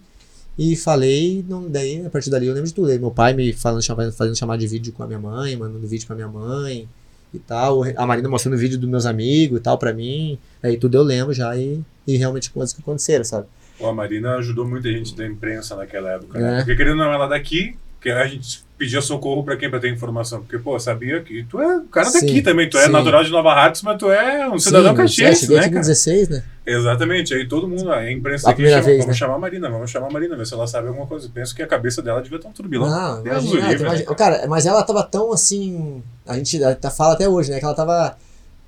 E 0.57 0.75
falei, 0.75 1.45
não, 1.47 1.69
daí 1.69 2.03
a 2.05 2.09
partir 2.09 2.29
dali 2.31 2.47
eu 2.47 2.53
lembro 2.53 2.67
de 2.67 2.73
tudo. 2.73 2.89
Aí 2.89 2.97
meu 2.99 3.11
pai 3.11 3.33
me 3.33 3.53
falando, 3.53 3.83
fazendo 4.11 4.35
chamada 4.35 4.59
de 4.59 4.67
vídeo 4.67 4.91
com 4.93 5.03
a 5.03 5.07
minha 5.07 5.19
mãe, 5.19 5.55
mandando 5.55 5.87
vídeo 5.87 6.07
pra 6.07 6.15
minha 6.15 6.27
mãe 6.27 6.89
e 7.33 7.39
tal. 7.39 7.83
A 7.95 8.05
Marina 8.05 8.29
mostrando 8.29 8.57
vídeo 8.57 8.77
dos 8.77 8.89
meus 8.89 9.05
amigos 9.05 9.59
e 9.59 9.61
tal 9.61 9.77
pra 9.77 9.93
mim. 9.93 10.37
Aí 10.63 10.77
tudo 10.77 10.95
eu 10.97 11.03
lembro 11.03 11.33
já 11.33 11.55
e, 11.57 11.81
e 12.07 12.17
realmente 12.17 12.49
coisas 12.51 12.73
que 12.73 12.81
aconteceram, 12.81 13.23
sabe? 13.23 13.47
Pô, 13.77 13.87
a 13.87 13.93
Marina 13.93 14.35
ajudou 14.37 14.67
muita 14.67 14.89
gente 14.91 15.15
da 15.15 15.25
imprensa 15.25 15.75
naquela 15.75 16.11
época, 16.13 16.37
É. 16.37 16.41
né? 16.41 16.57
Porque 16.57 16.75
querendo 16.75 16.99
ou 16.99 17.05
não, 17.05 17.13
ela 17.13 17.27
daqui, 17.27 17.75
que 18.01 18.09
a 18.09 18.25
gente 18.25 18.63
pedia 18.77 19.01
socorro 19.01 19.43
pra 19.43 19.57
quem 19.57 19.69
pra 19.69 19.79
ter 19.79 19.91
informação. 19.91 20.39
Porque, 20.41 20.57
pô, 20.59 20.79
sabia 20.79 21.21
que 21.21 21.43
tu 21.45 21.59
é 21.59 21.77
o 21.77 21.83
cara 21.85 22.09
Sim, 22.09 22.19
daqui 22.21 22.41
também, 22.41 22.69
tu 22.69 22.77
é 22.77 22.85
sim. 22.85 22.91
natural 22.91 23.23
de 23.23 23.31
Nova 23.31 23.51
Hartz, 23.51 23.81
mas 23.81 23.97
tu 23.97 24.11
é 24.11 24.47
um 24.49 24.59
cidadão 24.59 24.91
é, 24.93 24.95
caxiense, 24.95 25.51
né, 25.51 25.61
cara? 25.61 25.81
16, 25.81 26.29
né? 26.29 26.43
Exatamente, 26.65 27.33
aí 27.33 27.47
todo 27.47 27.67
mundo, 27.67 27.91
a 27.91 28.11
imprensa 28.11 28.49
A 28.49 28.51
aqui 28.51 28.67
chama, 28.67 28.81
vamos 28.81 29.05
né? 29.07 29.13
chamar 29.13 29.35
a 29.35 29.39
Marina, 29.39 29.69
vamos 29.69 29.89
chamar 29.89 30.07
a 30.07 30.11
Marina, 30.11 30.35
ver 30.35 30.45
se 30.45 30.53
ela 30.53 30.67
sabe 30.67 30.89
alguma 30.89 31.07
coisa. 31.07 31.29
Penso 31.33 31.55
que 31.55 31.63
a 31.63 31.67
cabeça 31.67 32.01
dela 32.01 32.21
devia 32.21 32.35
estar 32.37 32.49
um 32.49 32.51
turbilhão. 32.51 32.87
Não, 32.89 33.25
imagina, 33.25 33.67
livre, 33.69 33.83
imagina- 33.85 34.09
né? 34.09 34.15
Cara, 34.15 34.47
mas 34.47 34.65
ela 34.65 34.83
tava 34.83 35.01
tão 35.03 35.31
assim. 35.31 36.03
A 36.27 36.35
gente 36.35 36.63
até 36.63 36.89
fala 36.89 37.13
até 37.13 37.27
hoje, 37.27 37.49
né? 37.51 37.59
Que 37.59 37.65
ela 37.65 37.73
tava 37.73 38.17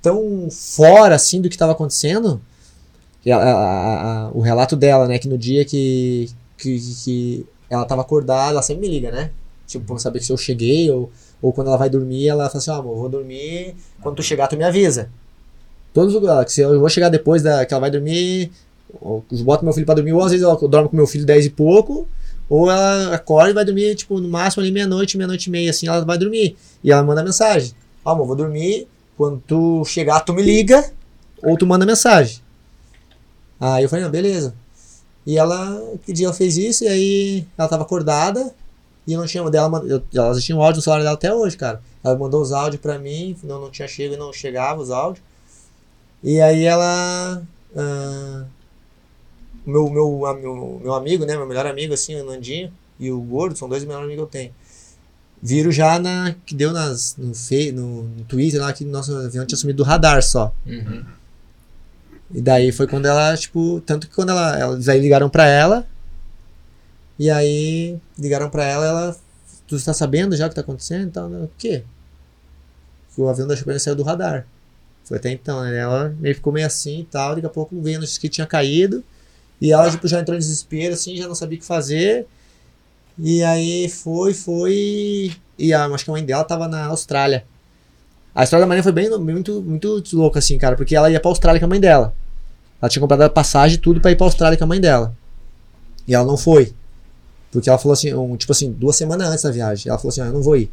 tão 0.01 0.47
fora 0.49 1.15
assim 1.15 1.41
do 1.41 1.49
que 1.49 1.57
tava 1.57 1.73
acontecendo. 1.73 2.41
Que 3.21 3.29
a- 3.31 3.37
a- 3.37 4.27
a- 4.27 4.29
o 4.33 4.39
relato 4.39 4.75
dela, 4.77 5.05
né? 5.07 5.19
Que 5.19 5.27
no 5.27 5.37
dia 5.37 5.65
que, 5.65 6.29
que, 6.57 6.79
que 7.03 7.45
ela 7.69 7.83
tava 7.85 8.01
acordada, 8.01 8.51
ela 8.51 8.61
sempre 8.61 8.87
me 8.87 8.93
liga, 8.93 9.11
né? 9.11 9.29
Tipo, 9.69 9.85
pra 9.85 9.99
saber 9.99 10.19
se 10.19 10.31
eu 10.31 10.37
cheguei 10.37 10.89
ou, 10.89 11.11
ou 11.39 11.53
quando 11.53 11.67
ela 11.67 11.77
vai 11.77 11.91
dormir, 11.91 12.27
ela 12.27 12.49
fala 12.49 12.57
assim: 12.57 12.71
Ó, 12.71 12.75
amor, 12.75 12.93
eu 12.93 12.99
vou 13.01 13.09
dormir. 13.09 13.75
Quando 14.01 14.15
tu 14.15 14.23
chegar, 14.23 14.47
tu 14.47 14.57
me 14.57 14.63
avisa. 14.63 15.09
Todos 15.93 16.15
os 16.15 16.19
lugares. 16.19 16.51
Se 16.51 16.61
eu 16.61 16.79
vou 16.79 16.89
chegar 16.89 17.09
depois 17.09 17.43
da, 17.43 17.63
que 17.63 17.73
ela 17.73 17.81
vai 17.81 17.91
dormir, 17.91 18.51
ou 18.99 19.23
boto 19.43 19.63
meu 19.63 19.71
filho 19.71 19.85
pra 19.85 19.93
dormir, 19.93 20.11
ou 20.11 20.23
às 20.23 20.31
vezes 20.31 20.43
eu 20.43 20.67
dormo 20.67 20.89
com 20.89 20.95
meu 20.95 21.05
filho 21.05 21.23
10 21.23 21.45
e 21.45 21.49
pouco, 21.51 22.07
ou 22.49 22.69
ela 22.69 23.13
acorda 23.13 23.51
e 23.51 23.53
vai 23.53 23.63
dormir, 23.63 23.93
tipo, 23.93 24.19
no 24.19 24.27
máximo 24.27 24.63
ali 24.63 24.71
meia-noite, 24.71 25.15
meia-noite 25.15 25.49
e 25.49 25.51
meia, 25.51 25.69
assim, 25.69 25.87
ela 25.87 26.03
vai 26.03 26.17
dormir. 26.17 26.57
E 26.83 26.91
ela 26.91 27.03
manda 27.03 27.23
mensagem. 27.23 27.73
Ó, 28.03 28.11
amor, 28.11 28.25
vou 28.25 28.35
dormir. 28.35 28.87
Quando 29.15 29.39
tu 29.45 29.85
chegar, 29.85 30.21
tu 30.21 30.33
me 30.33 30.41
liga, 30.41 30.91
ou 31.43 31.55
tu 31.55 31.67
manda 31.67 31.85
mensagem. 31.85 32.39
Aí 33.59 33.83
eu 33.83 33.89
falei, 33.89 34.03
não, 34.03 34.11
beleza. 34.11 34.55
E 35.27 35.37
ela, 35.37 35.79
que 36.03 36.11
dia 36.11 36.25
ela 36.25 36.33
fez 36.33 36.57
isso, 36.57 36.85
e 36.85 36.87
aí 36.87 37.47
ela 37.55 37.67
tava 37.67 37.83
acordada, 37.83 38.51
e 39.09 39.13
eu 39.13 39.19
não 39.19 39.25
tinha 39.25 39.49
dela, 39.49 39.83
eu, 39.87 40.03
ela 40.13 40.39
tinha 40.39 40.55
o 40.55 40.61
áudio 40.61 40.77
no 40.77 40.83
celular 40.83 41.01
dela 41.01 41.15
até 41.15 41.33
hoje, 41.33 41.57
cara. 41.57 41.81
Ela 42.03 42.15
mandou 42.15 42.39
os 42.41 42.51
áudios 42.51 42.79
pra 42.79 42.99
mim, 42.99 43.35
não, 43.43 43.59
não 43.59 43.71
tinha 43.71 43.87
chego, 43.87 44.15
não 44.15 44.31
chegava 44.31 44.79
os 44.79 44.91
áudios. 44.91 45.25
E 46.23 46.39
aí 46.39 46.63
ela. 46.63 47.41
ah, 47.75 48.43
meu, 49.65 49.89
meu, 49.89 50.25
a- 50.27 50.33
meu, 50.35 50.79
meu 50.83 50.93
amigo, 50.93 51.25
né? 51.25 51.35
Meu 51.35 51.47
melhor 51.47 51.65
amigo, 51.65 51.93
assim, 51.93 52.15
o 52.21 52.23
Nandinho 52.23 52.71
e 52.99 53.11
o 53.11 53.19
Gordo, 53.19 53.57
são 53.57 53.67
dois 53.67 53.83
melhores 53.83 54.05
amigos 54.05 54.29
que 54.29 54.37
eu 54.37 54.41
tenho. 54.41 54.53
Viram 55.41 55.71
já 55.71 55.97
na. 55.97 56.35
que 56.45 56.53
deu 56.53 56.71
nas, 56.71 57.15
no, 57.17 57.33
fe, 57.33 57.71
no, 57.71 58.03
no 58.03 58.23
Twitter 58.25 58.61
lá 58.61 58.71
que 58.73 58.85
nosso 58.85 59.15
avião 59.15 59.45
tinha 59.45 59.57
sumido 59.57 59.77
do 59.77 59.83
radar 59.83 60.21
só. 60.21 60.53
Uhum. 60.67 61.03
E 62.33 62.41
daí 62.41 62.71
foi 62.71 62.85
quando 62.85 63.07
ela, 63.07 63.35
tipo, 63.35 63.81
tanto 63.85 64.07
que 64.07 64.13
quando 64.13 64.29
ela, 64.29 64.59
elas 64.59 64.87
aí 64.87 64.99
ligaram 64.99 65.29
pra 65.29 65.47
ela, 65.47 65.87
e 67.19 67.29
aí 67.29 67.99
ligaram 68.17 68.49
pra 68.49 68.63
ela, 68.63 68.85
ela, 68.85 69.17
tu 69.67 69.75
está 69.75 69.93
sabendo 69.93 70.37
já 70.37 70.47
o 70.47 70.49
que 70.49 70.55
tá 70.55 70.61
acontecendo 70.61 71.11
e 71.13 71.29
né? 71.29 71.39
o 71.43 71.49
quê? 71.57 71.83
Que 73.13 73.21
o 73.21 73.27
avião 73.27 73.45
da 73.45 73.55
Chapecoense 73.57 73.83
saiu 73.83 73.95
do 73.97 74.03
radar. 74.03 74.47
Foi 75.03 75.17
até 75.17 75.29
então, 75.29 75.61
né? 75.61 75.77
Ela 75.77 76.15
meio 76.17 76.33
ficou 76.33 76.53
meio 76.53 76.65
assim 76.65 77.01
e 77.01 77.05
tal, 77.05 77.35
daqui 77.35 77.45
a 77.45 77.49
pouco 77.49 77.75
a 77.75 77.99
notícia 77.99 78.21
que 78.21 78.29
tinha 78.29 78.47
caído, 78.47 79.03
e 79.59 79.71
ela, 79.73 79.91
tipo, 79.91 80.07
já 80.07 80.21
entrou 80.21 80.37
em 80.37 80.39
desespero, 80.39 80.93
assim, 80.93 81.17
já 81.17 81.27
não 81.27 81.35
sabia 81.35 81.57
o 81.57 81.59
que 81.59 81.67
fazer, 81.67 82.25
e 83.17 83.43
aí 83.43 83.89
foi, 83.89 84.33
foi, 84.33 85.35
e 85.57 85.73
a, 85.73 85.85
acho 85.87 86.05
que 86.05 86.11
a 86.11 86.13
mãe 86.13 86.23
dela 86.23 86.45
tava 86.45 86.67
na 86.67 86.85
Austrália. 86.85 87.43
A 88.33 88.43
história 88.43 88.63
da 88.63 88.67
Marina 88.67 88.83
foi 88.83 88.93
bem, 88.93 89.09
muito, 89.19 89.61
muito 89.61 90.01
louca, 90.13 90.39
assim, 90.39 90.57
cara, 90.57 90.77
porque 90.77 90.95
ela 90.95 91.11
ia 91.11 91.19
pra 91.19 91.29
Austrália 91.29 91.59
com 91.59 91.65
a 91.65 91.69
mãe 91.69 91.79
dela. 91.79 92.15
Ela 92.81 92.87
tinha 92.87 93.01
comprado 93.01 93.23
a 93.23 93.29
passagem 93.29 93.75
e 93.75 93.81
tudo 93.81 93.99
pra 93.99 94.11
ir 94.11 94.15
pra 94.15 94.27
Austrália 94.27 94.57
com 94.57 94.63
a 94.63 94.67
mãe 94.67 94.79
dela. 94.79 95.13
E 96.07 96.15
ela 96.15 96.25
não 96.25 96.37
foi. 96.37 96.73
Porque 97.51 97.69
ela 97.69 97.77
falou 97.77 97.93
assim, 97.93 98.13
um, 98.13 98.35
tipo 98.37 98.51
assim, 98.51 98.71
duas 98.71 98.95
semanas 98.95 99.27
antes 99.27 99.43
da 99.43 99.51
viagem. 99.51 99.89
Ela 99.89 99.97
falou 99.97 100.09
assim, 100.09 100.21
ah, 100.21 100.27
eu 100.27 100.33
não 100.33 100.41
vou 100.41 100.55
ir. 100.55 100.71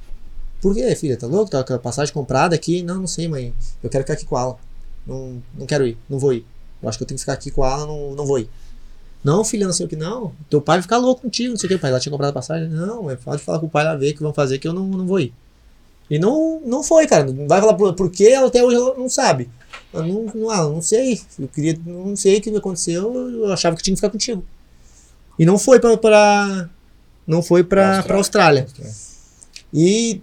Por 0.60 0.74
quê, 0.74 0.94
filha? 0.94 1.16
Tá 1.16 1.26
louco? 1.26 1.50
Tá 1.50 1.62
com 1.62 1.74
a 1.74 1.78
passagem 1.78 2.12
comprada 2.12 2.54
aqui? 2.54 2.82
Não, 2.82 3.00
não 3.00 3.06
sei, 3.06 3.28
mãe. 3.28 3.54
Eu 3.82 3.88
quero 3.88 4.04
ficar 4.04 4.14
aqui 4.14 4.26
com 4.26 4.38
ela. 4.38 4.56
Não, 5.06 5.42
não 5.56 5.66
quero 5.66 5.86
ir, 5.86 5.96
não 6.08 6.18
vou 6.18 6.32
ir. 6.32 6.44
Eu 6.82 6.88
acho 6.88 6.98
que 6.98 7.04
eu 7.04 7.08
tenho 7.08 7.16
que 7.16 7.22
ficar 7.22 7.32
aqui 7.32 7.50
com 7.50 7.64
ela, 7.64 7.86
não, 7.86 8.14
não 8.14 8.26
vou 8.26 8.38
ir. 8.38 8.48
Não, 9.22 9.44
filha, 9.44 9.66
não 9.66 9.72
sei 9.72 9.86
o 9.86 9.88
que, 9.88 9.96
não. 9.96 10.32
Teu 10.50 10.60
pai 10.60 10.76
vai 10.76 10.82
ficar 10.82 10.98
louco 10.98 11.22
contigo, 11.22 11.50
não 11.50 11.56
sei 11.56 11.66
o 11.66 11.72
que. 11.72 11.78
Pai, 11.78 11.90
ela 11.90 12.00
tinha 12.00 12.12
comprado 12.12 12.30
a 12.30 12.34
passagem. 12.34 12.68
Não, 12.68 13.04
mãe, 13.04 13.16
pode 13.16 13.42
falar 13.42 13.58
com 13.58 13.66
o 13.66 13.68
pai 13.70 13.84
lá 13.84 13.94
ver 13.96 14.12
o 14.12 14.14
que 14.14 14.22
vão 14.22 14.32
fazer 14.32 14.58
que 14.58 14.68
eu 14.68 14.72
não, 14.72 14.86
não 14.86 15.06
vou 15.06 15.20
ir. 15.20 15.32
E 16.08 16.18
não, 16.18 16.60
não 16.64 16.82
foi, 16.82 17.06
cara. 17.06 17.24
Não 17.24 17.48
vai 17.48 17.60
falar 17.60 17.74
por, 17.74 17.92
por 17.94 18.10
quê, 18.10 18.28
ela 18.28 18.48
até 18.48 18.62
hoje 18.62 18.76
ela 18.76 18.94
não 18.96 19.08
sabe. 19.08 19.50
Eu 19.92 20.04
não, 20.04 20.26
não, 20.34 20.50
ah, 20.50 20.62
não 20.62 20.82
sei. 20.82 21.20
Eu 21.38 21.48
queria, 21.48 21.78
não 21.84 22.14
sei 22.14 22.38
o 22.38 22.40
que 22.40 22.56
aconteceu. 22.56 23.14
Eu 23.14 23.52
achava 23.52 23.76
que 23.76 23.82
tinha 23.82 23.94
que 23.94 24.00
ficar 24.00 24.10
contigo. 24.10 24.44
E 25.38 25.44
não 25.44 25.58
foi 25.58 25.78
pra. 25.78 25.96
pra 25.96 26.68
não 27.26 27.42
foi 27.42 27.64
pra, 27.64 28.02
pra 28.02 28.16
Austrália. 28.16 28.66
E 29.72 30.20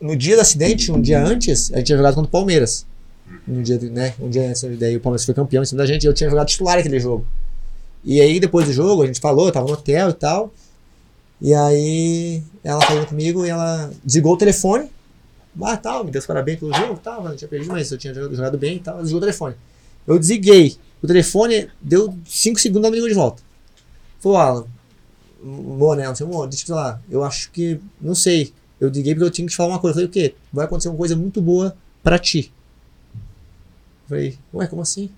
no 0.00 0.16
dia 0.16 0.36
do 0.36 0.40
acidente, 0.40 0.90
um 0.90 1.00
dia 1.00 1.22
antes, 1.22 1.72
a 1.72 1.76
gente 1.76 1.86
tinha 1.86 1.98
jogado 1.98 2.14
contra 2.14 2.28
o 2.28 2.32
Palmeiras. 2.32 2.86
Um 3.46 3.62
dia, 3.62 3.78
né, 3.78 4.14
um 4.18 4.30
dia 4.30 4.48
antes, 4.48 4.62
daí 4.78 4.96
o 4.96 5.00
Palmeiras 5.00 5.24
foi 5.24 5.34
campeão 5.34 5.62
em 5.62 5.66
cima 5.66 5.78
da 5.78 5.86
gente, 5.86 6.06
eu 6.06 6.14
tinha 6.14 6.30
jogado 6.30 6.48
titular 6.48 6.78
aquele 6.78 6.98
jogo. 6.98 7.26
E 8.04 8.20
aí, 8.20 8.40
depois 8.40 8.66
do 8.66 8.72
jogo, 8.72 9.02
a 9.02 9.06
gente 9.06 9.20
falou, 9.20 9.46
eu 9.46 9.52
tava 9.52 9.66
no 9.66 9.72
hotel 9.72 10.10
e 10.10 10.12
tal. 10.14 10.52
E 11.40 11.52
aí, 11.54 12.42
ela 12.64 12.80
falando 12.80 13.06
comigo 13.06 13.44
e 13.44 13.50
ela 13.50 13.90
desligou 14.04 14.34
o 14.34 14.38
telefone. 14.38 14.90
Ah, 15.60 15.76
tal, 15.76 16.04
me 16.04 16.10
deu 16.10 16.20
os 16.20 16.26
parabéns 16.26 16.58
pelo 16.58 16.72
jogo, 16.72 17.00
tal, 17.02 17.26
eu 17.26 17.36
tinha 17.36 17.48
perdido, 17.48 17.72
mas 17.72 17.90
eu 17.90 17.98
tinha 17.98 18.14
jogado, 18.14 18.34
jogado 18.34 18.58
bem 18.58 18.76
e 18.76 18.80
tal. 18.80 18.98
Desligou 18.98 19.18
o 19.18 19.20
telefone. 19.20 19.54
Eu 20.06 20.18
desliguei. 20.18 20.76
O 21.02 21.06
telefone 21.06 21.68
deu 21.80 22.14
5 22.24 22.58
segundos, 22.58 22.84
ela 22.84 22.90
me 22.90 22.96
ligou 22.96 23.08
de 23.08 23.14
volta. 23.14 23.42
Falou, 24.20 24.38
Alan, 24.38 24.66
Mo, 25.42 25.94
né? 25.94 26.04
Ela 26.04 26.12
disse, 26.12 26.24
Mo, 26.24 26.46
deixa 26.46 26.62
eu 26.62 26.66
te 26.66 26.68
falar. 26.68 27.02
Eu 27.10 27.24
acho 27.24 27.50
que, 27.50 27.80
não 28.00 28.14
sei. 28.14 28.52
Eu 28.80 28.88
liguei 28.88 29.14
porque 29.14 29.26
eu 29.26 29.30
tinha 29.30 29.46
que 29.46 29.52
te 29.52 29.56
falar 29.56 29.74
uma 29.74 29.78
coisa. 29.78 30.00
Eu 30.00 30.08
falei, 30.08 30.08
o 30.08 30.30
quê? 30.30 30.34
Vai 30.52 30.64
acontecer 30.64 30.88
uma 30.88 30.96
coisa 30.96 31.16
muito 31.16 31.40
boa 31.40 31.76
pra 32.02 32.18
ti. 32.18 32.52
Eu 33.14 34.08
falei, 34.08 34.38
ué, 34.54 34.66
como 34.66 34.82
assim? 34.82 35.10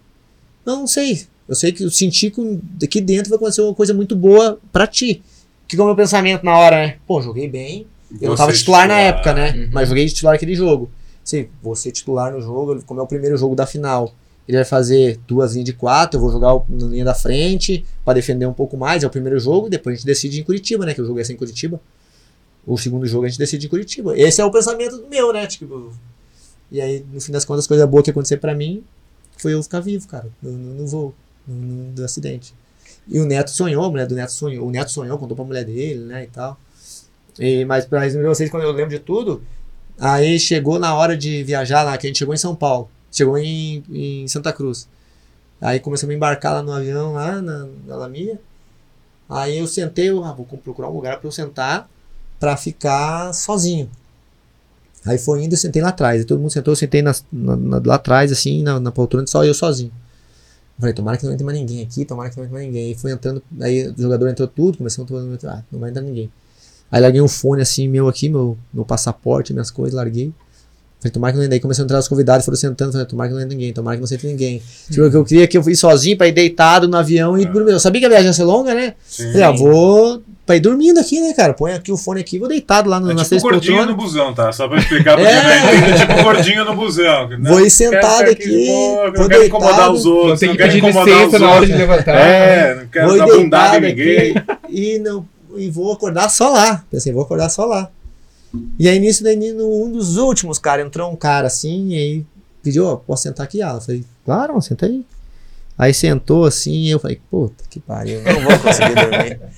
Não, 0.64 0.80
não 0.80 0.86
sei. 0.86 1.26
Eu 1.48 1.55
sei 1.55 1.72
que 1.72 1.82
eu 1.82 1.90
senti 1.90 2.30
que 2.30 2.61
daqui 2.78 3.01
dentro 3.01 3.28
vai 3.28 3.36
acontecer 3.36 3.62
uma 3.62 3.74
coisa 3.74 3.92
muito 3.92 4.14
boa 4.14 4.59
pra 4.72 4.86
ti. 4.86 5.22
Que 5.66 5.76
que 5.76 5.80
é 5.80 5.84
o 5.84 5.86
meu 5.86 5.96
pensamento 5.96 6.44
na 6.44 6.57
hora, 6.57 6.76
né? 6.76 6.96
Pô, 7.07 7.20
joguei 7.20 7.48
bem. 7.48 7.86
Eu 8.20 8.30
não 8.30 8.36
tava 8.36 8.53
Você 8.53 8.59
titular, 8.59 8.88
na 8.88 8.98
época, 8.98 9.32
né? 9.32 9.53
Uhum. 9.53 9.70
Mas 9.72 9.88
joguei 9.88 10.05
de 10.05 10.14
titular 10.14 10.34
aquele 10.34 10.55
jogo. 10.55 10.90
Sim, 11.22 11.48
vou 11.62 11.76
ser 11.76 11.92
titular 11.92 12.32
no 12.32 12.40
jogo, 12.40 12.82
como 12.84 12.98
é 13.01 13.03
o 13.03 13.07
primeiro 13.07 13.36
jogo 13.36 13.55
da 13.55 13.66
final. 13.66 14.12
Ele 14.49 14.57
vai 14.57 14.64
fazer 14.64 15.20
duas 15.28 15.53
linhas 15.53 15.66
de 15.66 15.72
quatro, 15.72 16.16
eu 16.16 16.20
vou 16.22 16.32
jogar 16.32 16.59
na 16.68 16.86
linha 16.88 17.05
da 17.05 17.14
frente 17.14 17.84
pra 18.05 18.12
defender 18.14 18.47
um 18.47 18.53
pouco 18.53 18.76
mais. 18.76 19.05
É 19.05 19.07
o 19.07 19.11
primeiro 19.11 19.38
jogo, 19.38 19.68
depois 19.68 19.95
a 19.95 19.97
gente 19.97 20.07
decide 20.07 20.41
em 20.41 20.45
Curitiba, 20.45 20.84
né? 20.84 20.93
Que 20.95 21.01
o 21.01 21.07
jogo 21.07 21.20
é 21.20 21.24
sem 21.24 21.36
Curitiba. 21.36 21.80
O 22.66 22.76
segundo 22.76 23.07
jogo 23.07 23.26
a 23.26 23.28
gente 23.28 23.38
decide 23.38 23.66
em 23.66 23.70
Curitiba. 23.70 24.18
Esse 24.18 24.41
é 24.41 24.45
o 24.45 24.51
pensamento 24.51 25.05
meu, 25.09 25.32
né? 25.32 25.47
Tipo, 25.47 25.93
e 26.70 26.80
aí, 26.80 27.05
no 27.12 27.20
fim 27.20 27.32
das 27.32 27.45
contas, 27.45 27.66
coisa 27.66 27.86
boa 27.86 28.03
que 28.03 28.11
aconteceu 28.11 28.38
pra 28.38 28.55
mim 28.55 28.82
foi 29.36 29.55
eu 29.55 29.62
ficar 29.62 29.80
vivo, 29.80 30.07
cara, 30.09 30.28
voo, 30.43 31.14
no, 31.47 31.55
no- 31.55 31.93
do 31.93 32.05
acidente. 32.05 32.53
E 33.09 33.18
o 33.18 33.24
Neto 33.26 33.51
sonhou, 33.51 33.84
a 33.84 33.91
mulher 33.91 34.07
do 34.07 34.14
Neto 34.14 34.32
sonhou. 34.32 34.66
O 34.66 34.70
Neto 34.70 34.91
sonhou, 34.91 35.16
contou 35.16 35.34
pra 35.36 35.45
mulher 35.45 35.64
dele, 35.64 36.01
né? 36.05 36.24
E 36.24 36.26
tal. 36.26 36.59
E, 37.38 37.64
mas 37.64 37.86
pra 37.86 38.07
vocês, 38.09 38.51
quando 38.51 38.64
eu 38.64 38.72
lembro 38.72 38.91
de 38.91 38.99
tudo, 38.99 39.43
aí 39.99 40.38
chegou 40.38 40.78
na 40.78 40.95
hora 40.95 41.16
de 41.16 41.43
viajar 41.45 41.82
lá, 41.82 41.97
que 41.97 42.07
a 42.07 42.09
gente 42.09 42.18
chegou 42.18 42.34
em 42.34 42.38
São 42.38 42.55
Paulo. 42.55 42.91
Chegou 43.11 43.38
em, 43.38 43.82
em 43.90 44.28
Santa 44.28 44.52
Cruz. 44.52 44.88
Aí 45.61 45.80
começamos 45.80 46.12
a 46.14 46.16
embarcar 46.16 46.54
lá 46.54 46.62
no 46.62 46.72
avião, 46.72 47.14
lá 47.14 47.40
na, 47.42 47.68
na 47.86 47.96
Lamia. 47.96 48.40
Aí 49.28 49.58
eu 49.58 49.66
sentei, 49.66 50.11
eu 50.11 50.24
ah, 50.24 50.32
vou 50.32 50.46
procurar 50.46 50.88
um 50.90 50.94
lugar 50.94 51.18
pra 51.18 51.28
eu 51.28 51.32
sentar 51.32 51.88
pra 52.40 52.56
ficar 52.56 53.32
sozinho. 53.34 53.90
Aí 55.06 55.16
foi 55.18 55.42
indo, 55.44 55.54
eu 55.54 55.58
sentei 55.58 55.80
lá 55.80 55.88
atrás. 55.88 56.24
Todo 56.24 56.40
mundo 56.40 56.50
sentou, 56.50 56.72
eu 56.72 56.76
sentei 56.76 57.00
na, 57.02 57.14
na- 57.32 57.80
lá 57.84 57.94
atrás, 57.94 58.30
assim, 58.30 58.62
na, 58.62 58.78
na 58.78 58.92
poltrona, 58.92 59.26
só 59.26 59.44
eu 59.44 59.54
sozinho. 59.54 59.92
Falei, 60.78 60.94
tomara 60.94 61.18
que 61.18 61.26
não 61.26 61.32
entre 61.32 61.44
mais 61.44 61.58
ninguém 61.58 61.82
aqui, 61.84 62.04
tomara 62.04 62.30
que 62.30 62.36
não 62.36 62.44
entre 62.44 62.54
mais 62.54 62.66
ninguém. 62.66 62.86
Aí 62.88 62.94
foi 62.94 63.12
entrando, 63.12 63.42
aí 63.61 63.88
o 63.88 64.02
jogador 64.02 64.28
entrou 64.28 64.48
tudo, 64.48 64.78
começou 64.78 65.06
mundo, 65.08 65.38
ah, 65.46 65.62
não 65.72 65.80
vai 65.80 65.90
entrar 65.90 66.02
ninguém. 66.02 66.30
Aí 66.90 67.00
larguei 67.00 67.20
um 67.20 67.28
fone 67.28 67.62
assim, 67.62 67.88
meu 67.88 68.08
aqui, 68.08 68.28
meu, 68.28 68.58
meu 68.72 68.84
passaporte, 68.84 69.52
minhas 69.52 69.70
coisas, 69.70 69.94
larguei. 69.94 70.32
Falei, 71.01 71.12
tomara 71.12 71.32
que 71.32 71.38
não 71.38 71.44
entre. 71.44 71.55
Aí 71.55 71.61
começou 71.61 71.82
a 71.82 71.84
entrar 71.84 71.98
os 71.98 72.09
convidados, 72.09 72.44
foram 72.44 72.57
sentando, 72.59 72.92
falei, 72.92 73.07
tomara 73.07 73.28
que 73.30 73.34
não 73.34 73.40
entre 73.42 73.57
ninguém, 73.57 73.72
tomara 73.72 73.96
que 73.96 74.03
não 74.03 74.12
entre 74.12 74.28
ninguém. 74.28 74.62
Tipo, 74.90 75.07
o 75.07 75.11
que 75.11 75.16
eu 75.16 75.24
queria 75.24 75.46
que 75.46 75.57
eu 75.57 75.62
fui 75.62 75.74
sozinho 75.74 76.16
pra 76.16 76.28
ir 76.28 76.32
deitado 76.32 76.86
no 76.86 76.96
avião 76.96 77.38
e 77.38 77.44
dormir. 77.46 77.72
Eu 77.72 77.80
sabia 77.80 78.01
que 78.01 78.07
a 78.07 78.11
viagem 78.11 78.26
ia 78.26 78.32
ser 78.32 78.44
longa, 78.44 78.74
né? 78.74 78.94
Sim. 79.09 79.28
Falei, 79.32 79.42
ah, 79.42 79.51
vou 79.51 80.22
pra 80.44 80.57
ir 80.57 80.61
dormindo 80.61 80.98
aqui, 80.98 81.20
né, 81.20 81.32
cara? 81.32 81.55
Põe 81.55 81.72
aqui 81.74 81.92
o 81.92 81.96
fone 81.96 82.20
aqui, 82.20 82.36
vou 82.38 82.48
deitado 82.48 82.90
lá 82.90 82.98
no, 82.98 83.11
É 83.11 83.14
nas 83.14 83.28
tipo 83.28 83.40
gordinho 83.40 83.86
no 83.86 83.94
busão, 83.96 84.34
tá? 84.34 84.51
Só 84.53 84.66
pra 84.68 84.78
explicar 84.78 85.16
pra 85.16 85.24
É. 85.30 85.40
quem 85.40 85.61
não 85.62 85.78
entende, 85.78 85.92
é 86.03 86.07
tipo 86.07 86.22
gordinho 86.24 86.64
no 86.64 86.74
busão. 86.74 87.28
Não 87.38 87.51
Vou 87.53 87.61
ir 87.64 87.70
sentado 87.70 88.28
aqui, 88.30 88.66
boa, 88.66 89.11
vou 89.12 89.20
Não 89.22 89.28
quero 89.28 89.44
incomodar 89.46 89.74
deitado. 89.76 89.94
os 89.94 90.05
outros, 90.07 90.40
tem 90.40 90.48
não 90.48 90.57
que 90.57 90.62
quero 90.62 90.72
pedir 90.74 90.84
incomodar 90.88 91.14
os 91.14 91.24
licença 91.24 91.38
na 91.38 91.51
hora 91.51 91.66
de 91.66 91.72
levantar. 91.72 92.14
É, 92.16 92.74
não 92.74 92.86
quero 92.88 93.09
vou 93.09 93.16
dar 93.18 93.28
ir 93.28 93.36
bundada 93.36 93.76
em 93.78 93.80
deitado 93.80 93.96
ninguém. 93.96 94.34
aqui 94.36 94.57
e, 94.68 94.98
não, 94.98 95.24
e 95.57 95.70
vou 95.70 95.92
acordar 95.92 96.28
só 96.28 96.51
lá. 96.51 96.84
Pensei, 96.90 97.12
vou 97.12 97.22
acordar 97.22 97.48
só 97.48 97.64
lá. 97.64 97.88
E 98.78 98.88
aí 98.88 98.98
nisso, 98.98 99.22
daí, 99.22 99.36
um 99.55 99.92
dos 99.92 100.16
últimos, 100.16 100.59
cara, 100.59 100.82
entrou 100.82 101.11
um 101.11 101.16
cara 101.16 101.46
assim, 101.46 101.88
e 101.88 101.94
aí 101.94 102.26
pediu, 102.62 102.86
ó, 102.86 102.96
posso 102.96 103.22
sentar 103.22 103.44
aqui? 103.44 103.62
Ah, 103.62 103.74
eu 103.74 103.80
falei, 103.80 104.05
claro, 104.24 104.61
senta 104.61 104.86
aí. 104.86 105.07
Aí 105.78 105.94
sentou 105.94 106.44
assim, 106.44 106.72
e 106.72 106.90
eu 106.90 106.98
falei, 106.98 107.20
puta 107.30 107.64
que 107.70 107.80
pariu, 107.80 108.22
não 108.22 108.40
vou 108.42 108.59
conseguir 108.59 108.94
dormir. 108.94 109.40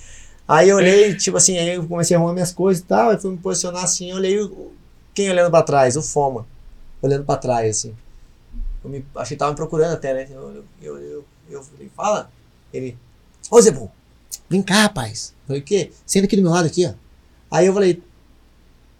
Aí 0.47 0.69
eu 0.69 0.77
olhei, 0.77 1.15
tipo 1.15 1.37
assim, 1.37 1.57
aí 1.57 1.77
eu 1.77 1.87
comecei 1.87 2.15
a 2.15 2.19
arrumar 2.19 2.35
minhas 2.35 2.53
coisas 2.53 2.83
e 2.83 2.87
tal, 2.87 3.11
aí 3.11 3.19
fui 3.19 3.31
me 3.31 3.39
posicionar 3.39 3.85
assim, 3.85 4.11
eu 4.11 4.17
olhei 4.17 4.39
quem 5.15 5.31
olhando 5.31 5.51
pra 5.51 5.63
trás? 5.63 5.97
O 5.97 6.03
Foma, 6.03 6.47
olhando 7.01 7.25
pra 7.25 7.37
trás, 7.37 7.79
assim. 7.79 7.95
Eu 8.85 8.91
me, 8.91 9.05
achei 9.15 9.37
que 9.37 9.39
tava 9.39 9.53
me 9.53 9.57
procurando 9.57 9.93
até, 9.93 10.13
né? 10.13 10.29
Eu, 10.31 10.65
eu, 10.83 10.99
eu, 10.99 11.25
eu 11.51 11.63
falei, 11.63 11.91
fala. 11.97 12.31
Ele, 12.73 12.99
ô 13.51 13.61
Zebu, 13.61 13.91
vem 14.51 14.63
cá, 14.63 14.83
rapaz. 14.83 15.33
Eu 15.43 15.47
falei, 15.47 15.63
o 15.63 15.65
quê? 15.65 15.93
Senta 16.05 16.27
aqui 16.27 16.37
do 16.37 16.43
meu 16.43 16.51
lado 16.51 16.67
aqui, 16.67 16.87
ó. 16.87 16.93
Aí 17.51 17.67
eu 17.67 17.73
falei, 17.73 18.03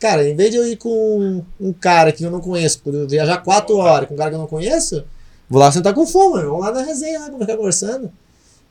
cara, 0.03 0.29
em 0.29 0.35
vez 0.35 0.51
de 0.51 0.57
eu 0.57 0.67
ir 0.67 0.77
com 0.77 1.43
um 1.61 1.73
cara 1.73 2.11
que 2.13 2.25
eu 2.25 2.31
não 2.31 2.41
conheço, 2.41 2.81
eu 2.87 3.09
viajar 3.09 3.39
quatro 3.39 3.77
horas 3.77 4.09
com 4.09 4.15
um 4.15 4.17
cara 4.17 4.31
que 4.31 4.35
eu 4.37 4.41
não 4.41 4.47
conheço, 4.49 5.05
vou 5.49 5.61
lá 5.61 5.71
sentar 5.71 5.95
com 5.95 6.03
o 6.03 6.07
Foma, 6.07 6.43
vamos 6.43 6.61
lá 6.61 6.73
na 6.73 6.83
resenha, 6.83 7.21
lá, 7.21 7.39
ficar 7.39 7.57
conversando. 7.57 8.11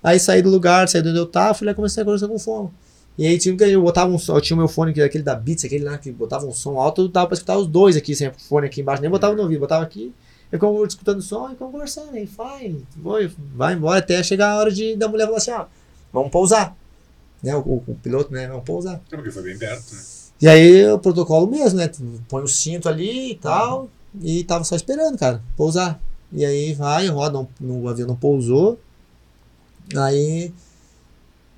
Aí 0.03 0.19
saí 0.19 0.41
do 0.41 0.49
lugar, 0.49 0.89
saí 0.89 1.01
de 1.01 1.09
onde 1.09 1.19
eu 1.19 1.25
tava, 1.25 1.53
fui 1.53 1.65
lá 1.65 1.73
comecei 1.73 2.01
a 2.01 2.05
conversar 2.05 2.27
com 2.27 2.35
o 2.35 2.39
Foma. 2.39 2.71
E 3.17 3.25
aí 3.27 3.37
tinha 3.37 3.55
eu 3.67 3.81
botava 3.81 4.11
um 4.11 4.17
som, 4.17 4.35
eu 4.35 4.41
tinha 4.41 4.55
o 4.55 4.59
meu 4.59 4.67
fone, 4.67 4.93
que 4.93 4.99
era 4.99 5.07
aquele 5.07 5.23
da 5.23 5.35
Beats, 5.35 5.63
aquele 5.65 5.83
lá 5.83 5.97
que 5.97 6.11
botava 6.11 6.45
um 6.45 6.53
som 6.53 6.79
alto, 6.79 7.07
dava 7.07 7.27
pra 7.27 7.33
escutar 7.35 7.57
os 7.57 7.67
dois 7.67 7.95
aqui, 7.95 8.13
o 8.13 8.39
fone 8.47 8.67
aqui 8.67 8.81
embaixo, 8.81 9.01
nem 9.01 9.11
botava 9.11 9.35
no 9.35 9.41
ouvido, 9.43 9.59
botava 9.59 9.83
aqui, 9.83 10.13
eu 10.51 10.59
ficava 10.59 10.85
escutando 10.87 11.19
o 11.19 11.21
som 11.21 11.49
e 11.51 11.55
conversando, 11.55 12.13
aí 12.13 12.25
vai, 12.25 13.31
vai, 13.55 13.73
embora 13.73 13.99
até 13.99 14.21
chegar 14.23 14.51
a 14.51 14.57
hora 14.57 14.71
de 14.71 14.95
da 14.95 15.07
mulher 15.07 15.25
falar 15.25 15.37
assim, 15.37 15.51
ó, 15.51 15.65
vamos 16.11 16.31
pousar. 16.31 16.75
Né, 17.43 17.55
o, 17.55 17.59
o- 17.59 17.83
o 17.87 17.95
piloto, 17.95 18.31
né, 18.33 18.47
vamos 18.47 18.63
pousar. 18.63 19.01
É 19.11 19.15
porque 19.15 19.31
foi 19.31 19.43
bem 19.43 19.57
perto, 19.57 19.93
né? 19.93 20.01
E 20.41 20.47
aí 20.47 20.89
o 20.89 20.97
protocolo 20.97 21.47
mesmo, 21.47 21.77
né? 21.77 21.89
Põe 22.27 22.43
o 22.43 22.47
cinto 22.47 22.89
ali 22.89 23.31
e 23.31 23.35
tal. 23.35 23.89
E 24.21 24.43
tava 24.43 24.63
só 24.63 24.75
esperando, 24.75 25.17
cara, 25.17 25.41
pousar. 25.55 26.01
E 26.33 26.43
aí 26.43 26.73
vai, 26.73 27.07
roda, 27.07 27.33
não, 27.33 27.47
no, 27.59 27.83
o 27.83 27.89
avião 27.89 28.07
não 28.07 28.15
pousou. 28.15 28.79
Aí 29.95 30.51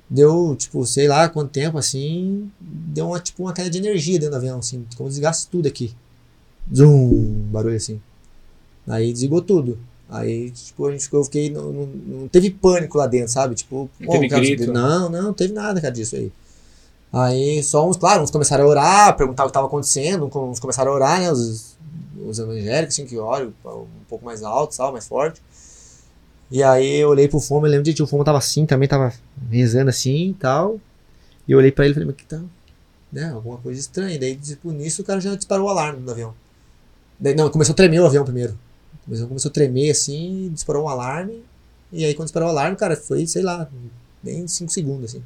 deu, 0.10 0.56
tipo, 0.56 0.86
sei 0.86 1.08
lá 1.08 1.30
quanto 1.30 1.52
tempo, 1.52 1.78
assim, 1.78 2.52
deu 2.60 3.08
uma, 3.08 3.20
tipo, 3.20 3.44
uma 3.44 3.54
queda 3.54 3.70
de 3.70 3.78
energia 3.78 4.20
dentro 4.20 4.32
do 4.32 4.38
avião, 4.38 4.60
assim, 4.60 4.86
como 4.96 5.10
desgasta 5.10 5.48
tudo 5.52 5.68
aqui. 5.68 5.94
Zum, 6.74 7.48
barulho 7.52 7.76
assim. 7.76 8.02
Aí 8.88 9.12
desligou 9.12 9.42
tudo. 9.42 9.80
Aí, 10.10 10.52
tipo, 10.52 10.86
a 10.86 10.92
gente 10.92 11.06
ficou, 11.06 11.22
eu 11.22 11.26
fiquei, 11.26 11.50
não, 11.50 11.72
não, 11.72 11.86
não 11.88 12.28
teve 12.28 12.52
pânico 12.52 12.98
lá 12.98 13.08
dentro, 13.08 13.32
sabe? 13.32 13.56
Tipo, 13.56 13.90
Não 14.00 14.08
pô, 14.08 14.14
teve 14.14 14.30
cara? 14.30 14.72
Não, 14.72 15.10
não, 15.10 15.22
não 15.24 15.34
teve 15.34 15.54
nada, 15.54 15.82
cara, 15.82 15.94
disso 15.94 16.16
aí. 16.16 16.32
Aí 17.14 17.62
só 17.62 17.88
uns, 17.88 17.96
claro, 17.96 18.24
uns 18.24 18.32
começaram 18.32 18.66
a 18.66 18.68
orar, 18.68 19.16
perguntar 19.16 19.44
o 19.44 19.46
que 19.46 19.52
estava 19.52 19.68
acontecendo, 19.68 20.26
uns 20.36 20.60
começaram 20.60 20.92
a 20.92 20.96
orar, 20.96 21.20
né? 21.20 21.32
Os, 21.32 21.78
os 22.26 22.40
evangélicos, 22.40 22.96
assim, 22.96 23.06
que 23.06 23.18
oram, 23.20 23.54
um 23.64 23.86
pouco 24.10 24.26
mais 24.26 24.42
alto, 24.42 24.74
sabe, 24.74 24.94
mais 24.94 25.08
forte. 25.08 25.40
E 26.50 26.64
aí 26.64 26.98
eu 26.98 27.10
olhei 27.10 27.28
pro 27.28 27.40
Foma, 27.40 27.68
eu 27.68 27.72
lembro 27.72 27.84
de 27.84 27.94
que 27.94 28.02
o 28.02 28.08
Foma 28.08 28.24
tava 28.24 28.40
assim, 28.40 28.66
também 28.66 28.88
tava 28.88 29.14
rezando 29.52 29.90
assim 29.92 30.30
e 30.30 30.34
tal. 30.34 30.80
E 31.48 31.52
eu 31.52 31.60
olhei 31.60 31.72
pra 31.72 31.86
ele 31.86 31.92
e 31.92 31.96
falei, 31.96 32.08
mas 32.08 32.16
que 32.16 32.26
tá, 32.26 32.42
né, 33.12 33.32
alguma 33.32 33.58
coisa 33.58 33.80
estranha. 33.80 34.18
Daí, 34.20 34.36
tipo, 34.36 34.72
nisso 34.72 35.04
o 35.04 35.06
cara 35.06 35.22
já 35.22 35.36
disparou 35.36 35.68
o 35.68 35.70
alarme 35.70 36.02
do 36.02 36.12
avião. 36.12 36.34
Daí, 37.20 37.36
não, 37.36 37.50
começou 37.50 37.74
a 37.74 37.76
tremer 37.76 38.00
o 38.02 38.06
avião 38.08 38.24
primeiro. 38.24 38.58
Começou, 39.06 39.28
começou 39.28 39.50
a 39.50 39.54
tremer 39.54 39.92
assim, 39.92 40.50
disparou 40.52 40.86
um 40.86 40.90
alarme. 40.90 41.44
E 41.92 42.04
aí 42.06 42.16
quando 42.16 42.26
disparou 42.26 42.50
o 42.50 42.52
alarme, 42.52 42.76
cara, 42.76 42.96
foi, 42.96 43.28
sei 43.28 43.44
lá, 43.44 43.70
nem 44.24 44.48
5 44.48 44.72
segundos, 44.72 45.12
assim. 45.12 45.24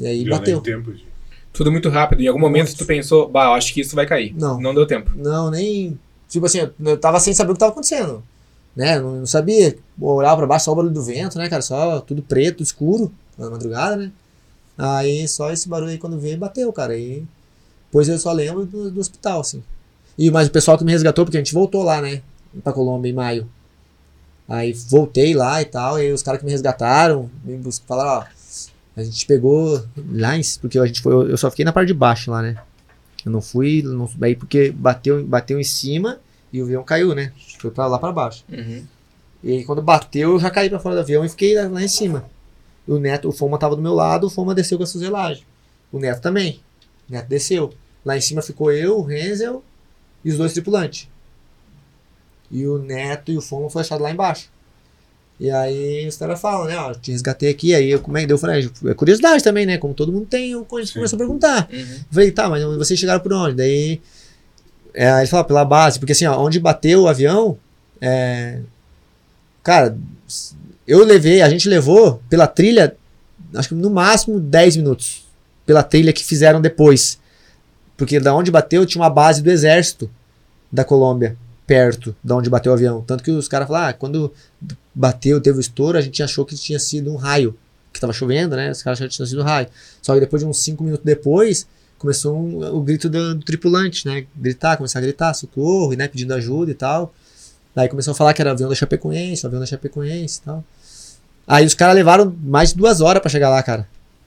E 0.00 0.06
aí 0.06 0.24
Deu 0.24 0.36
bateu. 0.36 0.60
tempo 0.60 0.92
de... 0.92 1.04
Tudo 1.52 1.70
muito 1.72 1.88
rápido. 1.88 2.22
Em 2.22 2.28
algum 2.28 2.38
momento 2.40 2.74
tu 2.76 2.86
pensou, 2.86 3.28
bah, 3.28 3.46
eu 3.46 3.52
acho 3.52 3.74
que 3.74 3.80
isso 3.80 3.94
vai 3.96 4.06
cair. 4.06 4.34
Não. 4.38 4.60
Não 4.60 4.72
deu 4.74 4.86
tempo. 4.86 5.10
Não, 5.16 5.50
nem. 5.50 5.98
Tipo 6.28 6.46
assim, 6.46 6.60
eu- 6.84 6.96
tava 6.98 7.18
sem 7.18 7.32
saber 7.34 7.50
o 7.50 7.54
que 7.54 7.60
tava 7.60 7.72
acontecendo. 7.72 8.22
Né? 8.74 9.00
Não, 9.00 9.16
não 9.16 9.26
sabia. 9.26 9.76
Eu 10.00 10.06
olhava 10.06 10.36
pra 10.36 10.46
baixo, 10.46 10.66
só 10.66 10.72
o 10.72 10.76
barulho 10.76 10.94
do 10.94 11.02
vento, 11.02 11.36
né, 11.38 11.48
cara? 11.48 11.60
Só 11.60 12.00
tudo 12.00 12.22
preto, 12.22 12.62
escuro, 12.62 13.12
na 13.36 13.50
madrugada, 13.50 13.96
né? 13.96 14.12
Aí 14.78 15.26
só 15.26 15.50
esse 15.52 15.68
barulho 15.68 15.90
aí 15.90 15.98
quando 15.98 16.18
veio 16.20 16.38
bateu, 16.38 16.72
cara. 16.72 16.92
Aí. 16.92 17.24
Pois 17.90 18.08
eu 18.08 18.16
só 18.18 18.32
lembro 18.32 18.64
do, 18.64 18.88
do 18.90 19.00
hospital, 19.00 19.40
assim. 19.40 19.62
E 20.16 20.30
mas 20.30 20.46
o 20.46 20.52
pessoal 20.52 20.78
que 20.78 20.84
me 20.84 20.92
resgatou, 20.92 21.24
porque 21.24 21.36
a 21.36 21.40
gente 21.40 21.52
voltou 21.52 21.82
lá, 21.82 22.00
né? 22.00 22.22
Pra 22.62 22.72
Colômbia 22.72 23.10
em 23.10 23.14
maio. 23.14 23.48
Aí 24.48 24.72
voltei 24.72 25.34
lá 25.34 25.60
e 25.60 25.64
tal, 25.64 25.98
e 25.98 26.02
aí 26.02 26.12
os 26.12 26.22
caras 26.22 26.40
que 26.40 26.46
me 26.46 26.52
resgataram 26.52 27.28
me 27.44 27.60
falaram, 27.86 28.20
ó. 28.20 28.39
A 28.96 29.02
gente 29.02 29.26
pegou 29.26 29.84
lá 30.12 30.36
em. 30.36 30.42
Porque 30.60 30.78
a 30.78 30.86
gente 30.86 31.00
foi. 31.00 31.30
Eu 31.30 31.36
só 31.36 31.50
fiquei 31.50 31.64
na 31.64 31.72
parte 31.72 31.88
de 31.88 31.94
baixo 31.94 32.30
lá, 32.30 32.42
né? 32.42 32.56
Eu 33.24 33.32
não 33.32 33.40
fui. 33.40 33.82
Não, 33.82 34.08
aí 34.20 34.34
porque 34.34 34.70
bateu, 34.70 35.24
bateu 35.24 35.58
em 35.58 35.64
cima 35.64 36.18
e 36.52 36.60
o 36.60 36.64
avião 36.64 36.82
caiu, 36.82 37.14
né? 37.14 37.32
Foi 37.58 37.70
pra 37.70 37.86
lá 37.86 37.98
pra 37.98 38.12
baixo. 38.12 38.44
Uhum. 38.50 38.84
E 39.42 39.52
aí 39.52 39.64
quando 39.64 39.80
bateu, 39.80 40.32
eu 40.32 40.40
já 40.40 40.50
caí 40.50 40.68
pra 40.68 40.78
fora 40.78 40.96
do 40.96 41.00
avião 41.00 41.24
e 41.24 41.28
fiquei 41.28 41.54
lá, 41.54 41.68
lá 41.68 41.82
em 41.82 41.88
cima. 41.88 42.24
E 42.86 42.92
o 42.92 42.98
Neto, 42.98 43.28
o 43.28 43.32
Foma 43.32 43.58
tava 43.58 43.76
do 43.76 43.82
meu 43.82 43.94
lado, 43.94 44.26
o 44.26 44.30
Foma 44.30 44.54
desceu 44.54 44.76
com 44.76 44.84
a 44.84 44.86
fuselagem. 44.86 45.44
O 45.92 45.98
Neto 45.98 46.20
também. 46.20 46.60
O 47.08 47.12
Neto 47.12 47.28
desceu. 47.28 47.72
Lá 48.04 48.16
em 48.16 48.20
cima 48.20 48.42
ficou 48.42 48.72
eu, 48.72 48.98
o 48.98 49.02
Renzel 49.02 49.62
e 50.24 50.30
os 50.30 50.36
dois 50.36 50.52
tripulantes. 50.52 51.08
E 52.50 52.66
o 52.66 52.78
Neto 52.78 53.30
e 53.30 53.36
o 53.36 53.40
Foma 53.40 53.70
foi 53.70 53.82
achado 53.82 54.02
lá 54.02 54.10
embaixo. 54.10 54.50
E 55.40 55.50
aí 55.50 56.06
os 56.06 56.18
caras 56.18 56.38
falam, 56.38 56.66
né? 56.66 56.76
Ó, 56.76 56.92
te 56.92 57.12
resgatei 57.12 57.48
aqui, 57.48 57.74
aí 57.74 57.90
eu, 57.90 58.00
como 58.00 58.18
é 58.18 58.20
que 58.20 58.26
deu? 58.26 58.34
Eu 58.34 58.38
falei, 58.38 58.62
ah, 58.62 58.90
é 58.90 58.94
curiosidade 58.94 59.42
também, 59.42 59.64
né? 59.64 59.78
Como 59.78 59.94
todo 59.94 60.12
mundo 60.12 60.26
tem, 60.26 60.50
eu 60.50 60.60
Sim. 60.84 60.92
começou 60.92 61.16
a 61.16 61.18
perguntar. 61.18 61.66
Uhum. 61.72 61.78
Eu 61.80 62.12
falei, 62.12 62.30
tá, 62.30 62.46
mas 62.50 62.62
vocês 62.76 63.00
chegaram 63.00 63.20
por 63.20 63.32
onde? 63.32 63.56
Daí. 63.56 64.02
É, 64.92 65.10
aí 65.10 65.22
ele 65.22 65.28
falou, 65.28 65.46
pela 65.46 65.64
base, 65.64 65.98
porque 65.98 66.12
assim, 66.12 66.26
ó, 66.26 66.38
onde 66.38 66.60
bateu 66.60 67.02
o 67.02 67.08
avião, 67.08 67.56
é, 68.02 68.58
cara, 69.62 69.96
eu 70.86 71.02
levei, 71.04 71.40
a 71.40 71.48
gente 71.48 71.70
levou 71.70 72.20
pela 72.28 72.46
trilha, 72.46 72.94
acho 73.54 73.70
que 73.70 73.74
no 73.74 73.88
máximo 73.88 74.38
10 74.38 74.76
minutos. 74.76 75.24
Pela 75.64 75.82
trilha 75.82 76.12
que 76.12 76.24
fizeram 76.24 76.60
depois. 76.60 77.18
Porque 77.96 78.20
da 78.20 78.34
onde 78.34 78.50
bateu 78.50 78.84
tinha 78.84 79.00
uma 79.00 79.08
base 79.08 79.42
do 79.42 79.50
exército 79.50 80.10
da 80.70 80.84
Colômbia, 80.84 81.36
perto 81.70 82.16
da 82.22 82.34
onde 82.34 82.50
bateu 82.50 82.72
o 82.72 82.74
avião. 82.74 83.00
Tanto 83.00 83.22
que 83.22 83.30
os 83.30 83.46
caras 83.46 83.68
falaram, 83.68 83.90
ah, 83.90 83.92
quando 83.92 84.32
bateu, 84.92 85.40
teve 85.40 85.58
o 85.58 85.60
estouro, 85.60 85.96
a 85.96 86.00
gente 86.00 86.20
achou 86.20 86.44
que 86.44 86.56
tinha 86.56 86.80
sido 86.80 87.12
um 87.12 87.14
raio. 87.14 87.56
Que 87.92 88.00
tava 88.00 88.12
chovendo, 88.12 88.56
né? 88.56 88.72
Os 88.72 88.82
caras 88.82 88.98
acharam 88.98 89.08
que 89.08 89.14
tinha 89.14 89.26
sido 89.26 89.40
um 89.40 89.44
raio. 89.44 89.68
Só 90.02 90.12
que 90.14 90.18
depois 90.18 90.42
de 90.42 90.48
uns 90.48 90.58
5 90.58 90.82
minutos 90.82 91.04
depois, 91.06 91.68
começou 91.96 92.36
um- 92.36 92.74
o 92.76 92.80
grito 92.82 93.08
do, 93.08 93.36
do 93.36 93.44
tripulante, 93.44 94.04
né? 94.04 94.26
Gritar, 94.34 94.76
começar 94.78 94.98
a 94.98 95.02
gritar, 95.02 95.32
socorro, 95.32 95.92
né? 95.94 96.08
Pedindo 96.08 96.34
ajuda 96.34 96.72
e 96.72 96.74
tal. 96.74 97.14
Daí 97.72 97.88
começou 97.88 98.10
a 98.10 98.14
falar 98.16 98.34
que 98.34 98.42
era 98.42 98.50
avião 98.50 98.68
da 98.68 98.74
Chapecoense, 98.74 99.46
avião 99.46 99.60
da 99.60 99.66
Chapecoense 99.66 100.40
e 100.40 100.42
tal. 100.42 100.64
Aí 101.46 101.64
os 101.64 101.74
caras 101.74 101.94
levaram 101.94 102.34
mais 102.42 102.70
de 102.70 102.76
duas 102.78 103.00
horas 103.00 103.20
pra 103.22 103.30
chegar 103.30 103.48
lá, 103.48 103.62
cara. 103.62 103.86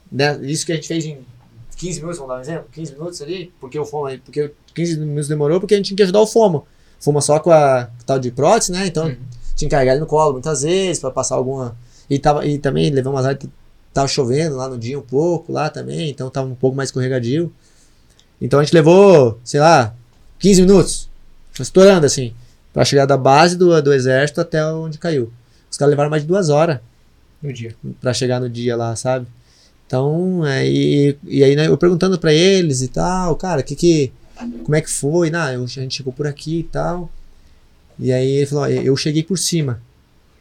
Né? 0.10 0.40
Isso 0.44 0.66
que 0.66 0.72
a 0.72 0.76
gente 0.76 0.88
fez 0.88 1.04
em 1.04 1.18
15 1.76 2.00
minutos, 2.00 2.20
vamos 2.20 2.34
dar 2.34 2.38
um 2.38 2.42
exemplo? 2.42 2.70
15 2.72 2.94
minutos 2.94 3.22
ali, 3.22 3.52
porque 3.60 3.78
o 3.78 3.86
Foma, 3.86 4.18
porque 4.24 4.50
15 4.74 4.98
minutos 5.00 5.28
demorou 5.28 5.60
porque 5.60 5.74
a 5.74 5.78
gente 5.78 5.88
tinha 5.88 5.98
que 5.98 6.04
ajudar 6.04 6.22
o 6.22 6.28
Foma. 6.28 6.64
Foma 7.04 7.20
só 7.22 7.38
com 7.40 7.52
a 7.52 7.90
tal 8.06 8.18
de 8.18 8.32
prótese, 8.32 8.72
né? 8.72 8.88
Então 8.88 9.08
Uhum. 9.08 9.16
tinha 9.56 9.68
que 9.68 9.76
carregar 9.76 9.92
ele 9.92 10.00
no 10.02 10.08
colo 10.08 10.34
muitas 10.34 10.62
vezes 10.62 11.00
pra 11.00 11.12
passar 11.12 11.36
alguma. 11.36 11.76
E, 12.10 12.18
tava, 12.18 12.46
e 12.46 12.58
também 12.58 12.90
levamos 12.90 13.20
azar 13.20 13.38
que 13.38 13.50
tava 13.94 14.08
chovendo 14.08 14.56
lá 14.56 14.68
no 14.70 14.78
dia 14.78 14.98
um 14.98 15.02
pouco, 15.02 15.52
lá 15.52 15.70
também, 15.70 16.10
então 16.10 16.30
tava 16.30 16.48
um 16.48 16.56
pouco 16.56 16.76
mais 16.78 16.90
escorregadio. 16.90 17.52
Então 18.42 18.60
a 18.60 18.64
gente 18.64 18.74
levou, 18.74 19.40
sei 19.44 19.60
lá, 19.60 19.94
15 20.40 20.62
minutos, 20.62 21.10
estourando 21.60 22.06
assim, 22.06 22.34
pra 22.74 22.84
chegar 22.86 23.06
da 23.06 23.16
base 23.18 23.56
do, 23.58 23.82
do 23.82 23.94
exército 23.94 24.42
até 24.42 24.66
onde 24.66 24.98
caiu. 24.98 25.32
Os 25.70 25.78
caras 25.78 25.92
levaram 25.92 26.10
mais 26.10 26.24
de 26.24 26.28
duas 26.28 26.50
horas 26.50 26.80
No 27.42 27.52
dia. 27.54 27.76
pra 28.02 28.14
chegar 28.14 28.40
no 28.40 28.50
dia 28.50 28.76
lá, 28.76 28.96
sabe? 28.96 29.28
Então, 29.88 30.46
é, 30.46 30.68
e, 30.68 31.18
e 31.26 31.44
aí 31.44 31.56
né, 31.56 31.68
eu 31.68 31.78
perguntando 31.78 32.18
pra 32.18 32.34
eles 32.34 32.82
e 32.82 32.88
tal, 32.88 33.36
cara, 33.36 33.62
que 33.62 33.76
que, 33.76 34.12
como 34.64 34.76
é 34.76 34.82
que 34.82 34.90
foi? 34.90 35.30
Não, 35.30 35.50
eu- 35.52 35.64
a 35.64 35.68
gente 35.68 35.96
chegou 35.96 36.12
por 36.14 36.28
aqui 36.28 36.60
e 36.60 36.64
tal. 36.64 37.10
E 38.00 38.12
aí 38.12 38.30
ele 38.38 38.46
falou, 38.46 38.68
eu 38.68 38.96
cheguei 38.98 39.24
por 39.24 39.38
cima. 39.38 39.80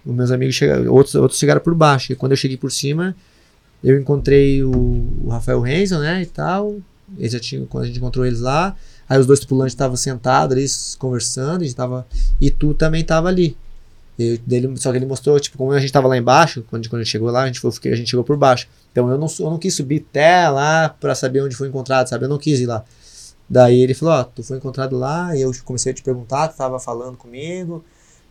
Os 0.04 0.14
meus 0.14 0.30
amigos 0.30 0.54
chegaram, 0.54 0.92
outros, 0.92 1.14
outros 1.14 1.38
chegaram 1.38 1.60
por 1.60 1.74
baixo. 1.74 2.12
E 2.12 2.16
quando 2.16 2.32
eu 2.32 2.36
cheguei 2.36 2.56
por 2.56 2.72
cima, 2.72 3.14
eu 3.84 4.00
encontrei 4.00 4.62
o, 4.64 4.70
o 5.24 5.28
Rafael 5.28 5.60
Renzel, 5.60 6.00
né, 6.00 6.22
e 6.22 6.26
tal. 6.26 6.76
Eles 7.18 7.32
já 7.32 7.38
tinham, 7.40 7.66
quando 7.66 7.84
a 7.84 7.86
gente 7.86 7.98
encontrou 7.98 8.24
eles 8.24 8.40
lá, 8.40 8.74
aí 9.08 9.18
os 9.18 9.26
dois 9.26 9.38
tripulantes 9.40 9.74
estavam 9.74 9.96
sentados 9.96 10.56
ali, 10.56 10.66
conversando, 10.98 11.60
a 11.60 11.64
gente 11.64 11.76
tava, 11.76 12.06
e 12.40 12.50
tu 12.50 12.72
também 12.74 13.04
tava 13.04 13.28
ali. 13.28 13.56
E 14.18 14.38
dele, 14.46 14.74
só 14.76 14.90
que 14.90 14.98
ele 14.98 15.06
mostrou, 15.06 15.38
tipo, 15.38 15.58
como 15.58 15.72
a 15.72 15.80
gente 15.80 15.92
tava 15.92 16.08
lá 16.08 16.16
embaixo, 16.16 16.64
quando, 16.70 16.88
quando 16.88 17.00
a 17.00 17.04
gente 17.04 17.12
chegou 17.12 17.30
lá, 17.30 17.42
a 17.42 17.46
gente, 17.46 17.60
foi, 17.60 17.70
a 17.92 17.94
gente 17.96 18.08
chegou 18.10 18.24
por 18.24 18.36
baixo. 18.36 18.66
Então 18.90 19.10
eu 19.10 19.18
não, 19.18 19.26
eu 19.38 19.50
não 19.50 19.58
quis 19.58 19.74
subir 19.74 20.04
até 20.10 20.48
lá 20.48 20.88
pra 20.88 21.14
saber 21.14 21.42
onde 21.42 21.54
foi 21.54 21.68
encontrado, 21.68 22.08
sabe? 22.08 22.24
Eu 22.24 22.28
não 22.28 22.38
quis 22.38 22.60
ir 22.60 22.66
lá. 22.66 22.84
Daí 23.52 23.82
ele 23.82 23.92
falou, 23.92 24.14
ó, 24.14 24.24
tu 24.24 24.42
foi 24.42 24.56
encontrado 24.56 24.96
lá, 24.96 25.36
e 25.36 25.42
eu 25.42 25.52
comecei 25.62 25.92
a 25.92 25.94
te 25.94 26.02
perguntar, 26.02 26.48
tu 26.48 26.56
tava 26.56 26.80
falando 26.80 27.18
comigo, 27.18 27.84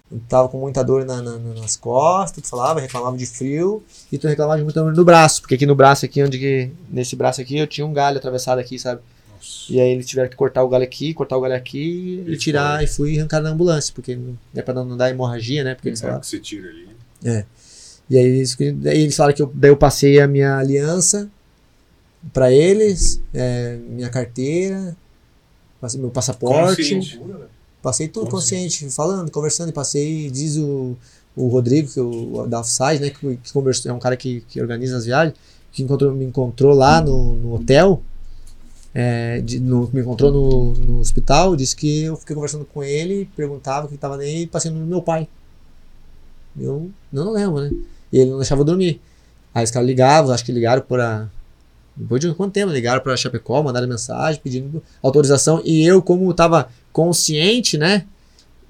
tu 0.09 0.19
tava 0.27 0.49
com 0.49 0.59
muita 0.59 0.83
dor 0.83 1.05
na, 1.05 1.21
na, 1.21 1.37
nas 1.37 1.75
costas, 1.75 2.41
tu 2.41 2.49
falava, 2.49 2.79
reclamava 2.79 3.15
de 3.15 3.27
frio, 3.27 3.83
e 4.11 4.17
tu 4.17 4.27
reclamava 4.27 4.57
de 4.57 4.63
muita 4.63 4.81
dor 4.81 4.91
no 4.95 5.05
braço, 5.05 5.41
porque 5.41 5.53
aqui 5.53 5.65
no 5.67 5.75
braço 5.75 6.05
aqui, 6.05 6.23
onde 6.23 6.39
que, 6.39 6.71
nesse 6.89 7.15
braço 7.15 7.39
aqui, 7.39 7.55
eu 7.55 7.67
tinha 7.67 7.85
um 7.85 7.93
galho 7.93 8.17
atravessado 8.17 8.57
aqui, 8.57 8.79
sabe? 8.79 8.99
Nossa. 9.31 9.71
E 9.71 9.79
aí 9.79 9.91
eles 9.91 10.07
tiveram 10.07 10.27
que 10.27 10.35
cortar 10.35 10.63
o 10.63 10.67
galho 10.69 10.83
aqui, 10.85 11.13
cortar 11.13 11.37
o 11.37 11.41
galho 11.41 11.53
aqui 11.55 12.23
e, 12.25 12.31
E 12.33 12.37
tirar, 12.37 12.77
foi. 12.77 12.83
e 12.83 12.87
fui 12.87 13.19
arrancar 13.19 13.41
na 13.41 13.49
ambulância, 13.51 13.93
porque 13.93 14.15
não 14.15 14.35
é 14.55 14.61
pra 14.63 14.73
não 14.73 14.97
dar 14.97 15.11
hemorragia, 15.11 15.63
né? 15.63 15.75
Porque 15.75 15.89
eles 15.89 15.99
É 15.99 16.01
falaram. 16.01 16.21
que 16.21 16.25
você 16.27 16.39
tira 16.39 16.67
ali. 16.67 16.87
E 18.09 18.17
aí 18.17 18.25
eles, 18.25 18.57
daí 18.57 19.01
eles 19.03 19.15
falaram 19.15 19.35
que 19.35 19.41
eu, 19.43 19.51
daí 19.53 19.69
eu 19.69 19.77
passei 19.77 20.19
a 20.19 20.27
minha 20.27 20.57
aliança 20.57 21.29
pra 22.33 22.51
eles, 22.51 23.21
é, 23.33 23.77
minha 23.87 24.09
carteira, 24.09 24.97
passei 25.81 25.99
meu 25.99 26.09
passaporte, 26.11 26.77
Consciente. 26.95 27.19
passei 27.81 28.07
tudo 28.07 28.29
Consciente. 28.29 28.75
consciente, 28.75 28.95
falando, 28.95 29.31
conversando, 29.31 29.73
passei, 29.73 30.29
diz 30.29 30.55
o, 30.57 30.95
o 31.35 31.47
Rodrigo, 31.47 31.89
que 31.91 31.99
o 31.99 32.45
da 32.47 32.59
Offside, 32.61 32.99
né, 33.01 33.09
que, 33.09 33.37
que 33.37 33.51
conversou, 33.51 33.91
é 33.91 33.93
um 33.93 33.99
cara 33.99 34.15
que, 34.15 34.41
que 34.47 34.61
organiza 34.61 34.95
as 34.97 35.05
viagens, 35.05 35.35
que 35.71 35.81
encontrou, 35.83 36.13
me 36.13 36.23
encontrou 36.25 36.73
lá 36.75 37.01
no, 37.01 37.33
no 37.33 37.55
hotel, 37.55 38.01
é, 38.93 39.41
de- 39.41 39.59
no- 39.59 39.89
me 39.91 40.01
encontrou 40.01 40.31
no, 40.31 40.73
no 40.75 40.99
hospital, 40.99 41.55
disse 41.55 41.75
que 41.75 42.03
eu 42.03 42.15
fiquei 42.17 42.35
conversando 42.35 42.65
com 42.65 42.83
ele, 42.83 43.27
perguntava 43.35 43.85
o 43.85 43.89
que 43.89 43.95
estava 43.95 44.17
nele 44.17 44.41
e 44.43 44.47
passei 44.47 44.69
no 44.69 44.85
meu 44.85 45.01
pai. 45.01 45.27
Eu 46.59 46.91
não, 47.11 47.25
não 47.25 47.31
lembro, 47.33 47.61
né? 47.61 47.71
E 48.11 48.19
ele 48.19 48.29
não 48.31 48.37
deixava 48.37 48.61
eu 48.61 48.65
dormir. 48.65 48.99
Aí 49.53 49.63
os 49.63 49.71
caras 49.71 49.87
ligavam, 49.87 50.33
acho 50.33 50.43
que 50.45 50.51
ligaram 50.51 50.81
para. 50.81 51.29
Depois 51.95 52.21
de 52.21 52.33
quanto 52.33 52.53
tempo? 52.53 52.71
Ligaram 52.71 53.01
para 53.01 53.15
Chapecó, 53.17 53.61
mandaram 53.61 53.87
mensagem 53.87 54.39
pedindo 54.41 54.81
autorização. 55.03 55.61
E 55.63 55.85
eu, 55.85 56.01
como 56.01 56.29
estava 56.31 56.69
consciente, 56.91 57.77
né? 57.77 58.05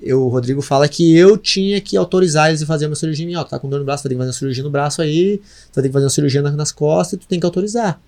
Eu, 0.02 0.24
o 0.24 0.28
Rodrigo 0.30 0.62
fala 0.62 0.88
que 0.90 1.16
eu 1.16 1.38
tinha 1.38 1.80
que 1.80 1.96
autorizar 1.96 2.50
eles 2.50 2.64
a 2.64 2.66
fazer 2.66 2.88
uma 2.88 2.96
cirurgia 2.96 3.24
em 3.24 3.28
mim. 3.30 3.36
Ó, 3.36 3.44
tá 3.44 3.60
com 3.60 3.70
dor 3.70 3.80
no 3.80 3.86
braço, 3.86 4.02
tu 4.02 4.06
vai 4.06 4.10
ter 4.10 4.16
que 4.16 4.20
fazer 4.20 4.30
uma 4.30 4.34
cirurgia 4.40 4.64
no 4.64 4.70
braço 4.72 5.02
aí, 5.02 5.38
tu 5.38 5.76
vai 5.76 5.84
ter 5.84 5.90
que 5.90 5.94
fazer 5.94 6.06
uma 6.06 6.10
cirurgia 6.10 6.42
na- 6.42 6.52
nas 6.52 6.72
costas 6.72 7.14
e 7.14 7.18
tu 7.18 7.28
tem 7.28 7.40
que 7.40 7.46
autorizar. 7.46 8.02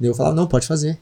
Daí 0.00 0.08
eu 0.08 0.14
falava, 0.14 0.34
não, 0.34 0.46
pode 0.46 0.66
fazer. 0.66 0.98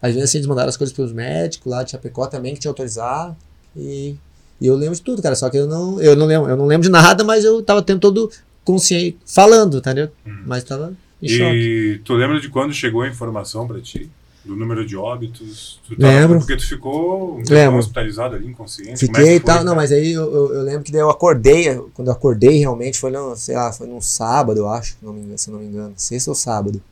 Às 0.00 0.12
vezes 0.14 0.28
assim, 0.30 0.38
eles 0.38 0.46
mandaram 0.46 0.68
as 0.68 0.76
coisas 0.76 0.94
pros 0.94 1.12
médicos 1.12 1.70
lá 1.70 1.82
de 1.82 1.90
Chapecó 1.90 2.26
também, 2.26 2.54
que 2.54 2.60
tinha 2.60 2.68
que 2.72 2.80
autorizar. 2.80 3.34
E, 3.76 4.14
e 4.60 4.66
eu 4.66 4.76
lembro 4.76 4.94
de 4.94 5.02
tudo, 5.02 5.20
cara. 5.20 5.34
Só 5.34 5.50
que 5.50 5.56
eu 5.56 5.66
não, 5.66 6.00
eu 6.00 6.14
não 6.14 6.26
lembro, 6.26 6.48
eu 6.48 6.56
não 6.56 6.66
lembro 6.66 6.84
de 6.86 6.90
nada, 6.92 7.24
mas 7.24 7.44
eu 7.44 7.60
tava 7.62 7.82
tendo 7.82 7.98
todo 8.00 8.30
consciente, 8.64 9.18
falando, 9.26 9.78
entendeu? 9.78 10.10
Uhum. 10.24 10.42
Mas 10.46 10.62
tava 10.62 10.94
E 11.22 12.00
tu 12.04 12.14
lembra 12.14 12.40
de 12.40 12.48
quando 12.48 12.72
chegou 12.72 13.02
a 13.02 13.08
informação 13.08 13.66
pra 13.66 13.80
ti? 13.80 14.10
Do 14.44 14.54
número 14.54 14.84
de 14.86 14.94
óbitos? 14.94 15.80
Tu 15.88 15.96
tava- 15.96 16.12
Lembro. 16.12 16.38
Porque 16.38 16.54
tu 16.56 16.66
ficou 16.68 17.38
um 17.38 17.42
Lembro. 17.48 17.78
hospitalizado 17.78 18.36
ali, 18.36 18.46
inconsciente. 18.46 18.92
É 18.92 18.96
Fiquei 18.98 19.36
e 19.36 19.40
tal, 19.40 19.64
não, 19.64 19.74
mas 19.74 19.90
aí 19.90 20.12
eu, 20.12 20.22
eu, 20.30 20.54
eu 20.56 20.62
lembro 20.62 20.82
que 20.82 20.92
daí 20.92 21.00
eu 21.00 21.08
acordei, 21.08 21.74
quando 21.94 22.08
eu 22.08 22.12
acordei 22.12 22.58
realmente, 22.58 22.98
foi, 22.98 23.10
no, 23.10 23.34
sei 23.36 23.54
lá, 23.56 23.72
foi 23.72 23.86
num 23.86 24.02
sábado, 24.02 24.58
eu 24.58 24.68
acho, 24.68 24.92
se 24.92 25.04
não 25.04 25.14
me 25.14 25.20
engano, 25.22 25.38
se 25.38 25.48
eu 25.48 25.52
não 25.54 25.60
me 25.60 25.66
engano, 25.66 25.94
sexta 25.96 26.30
ou 26.30 26.34
sábado. 26.34 26.82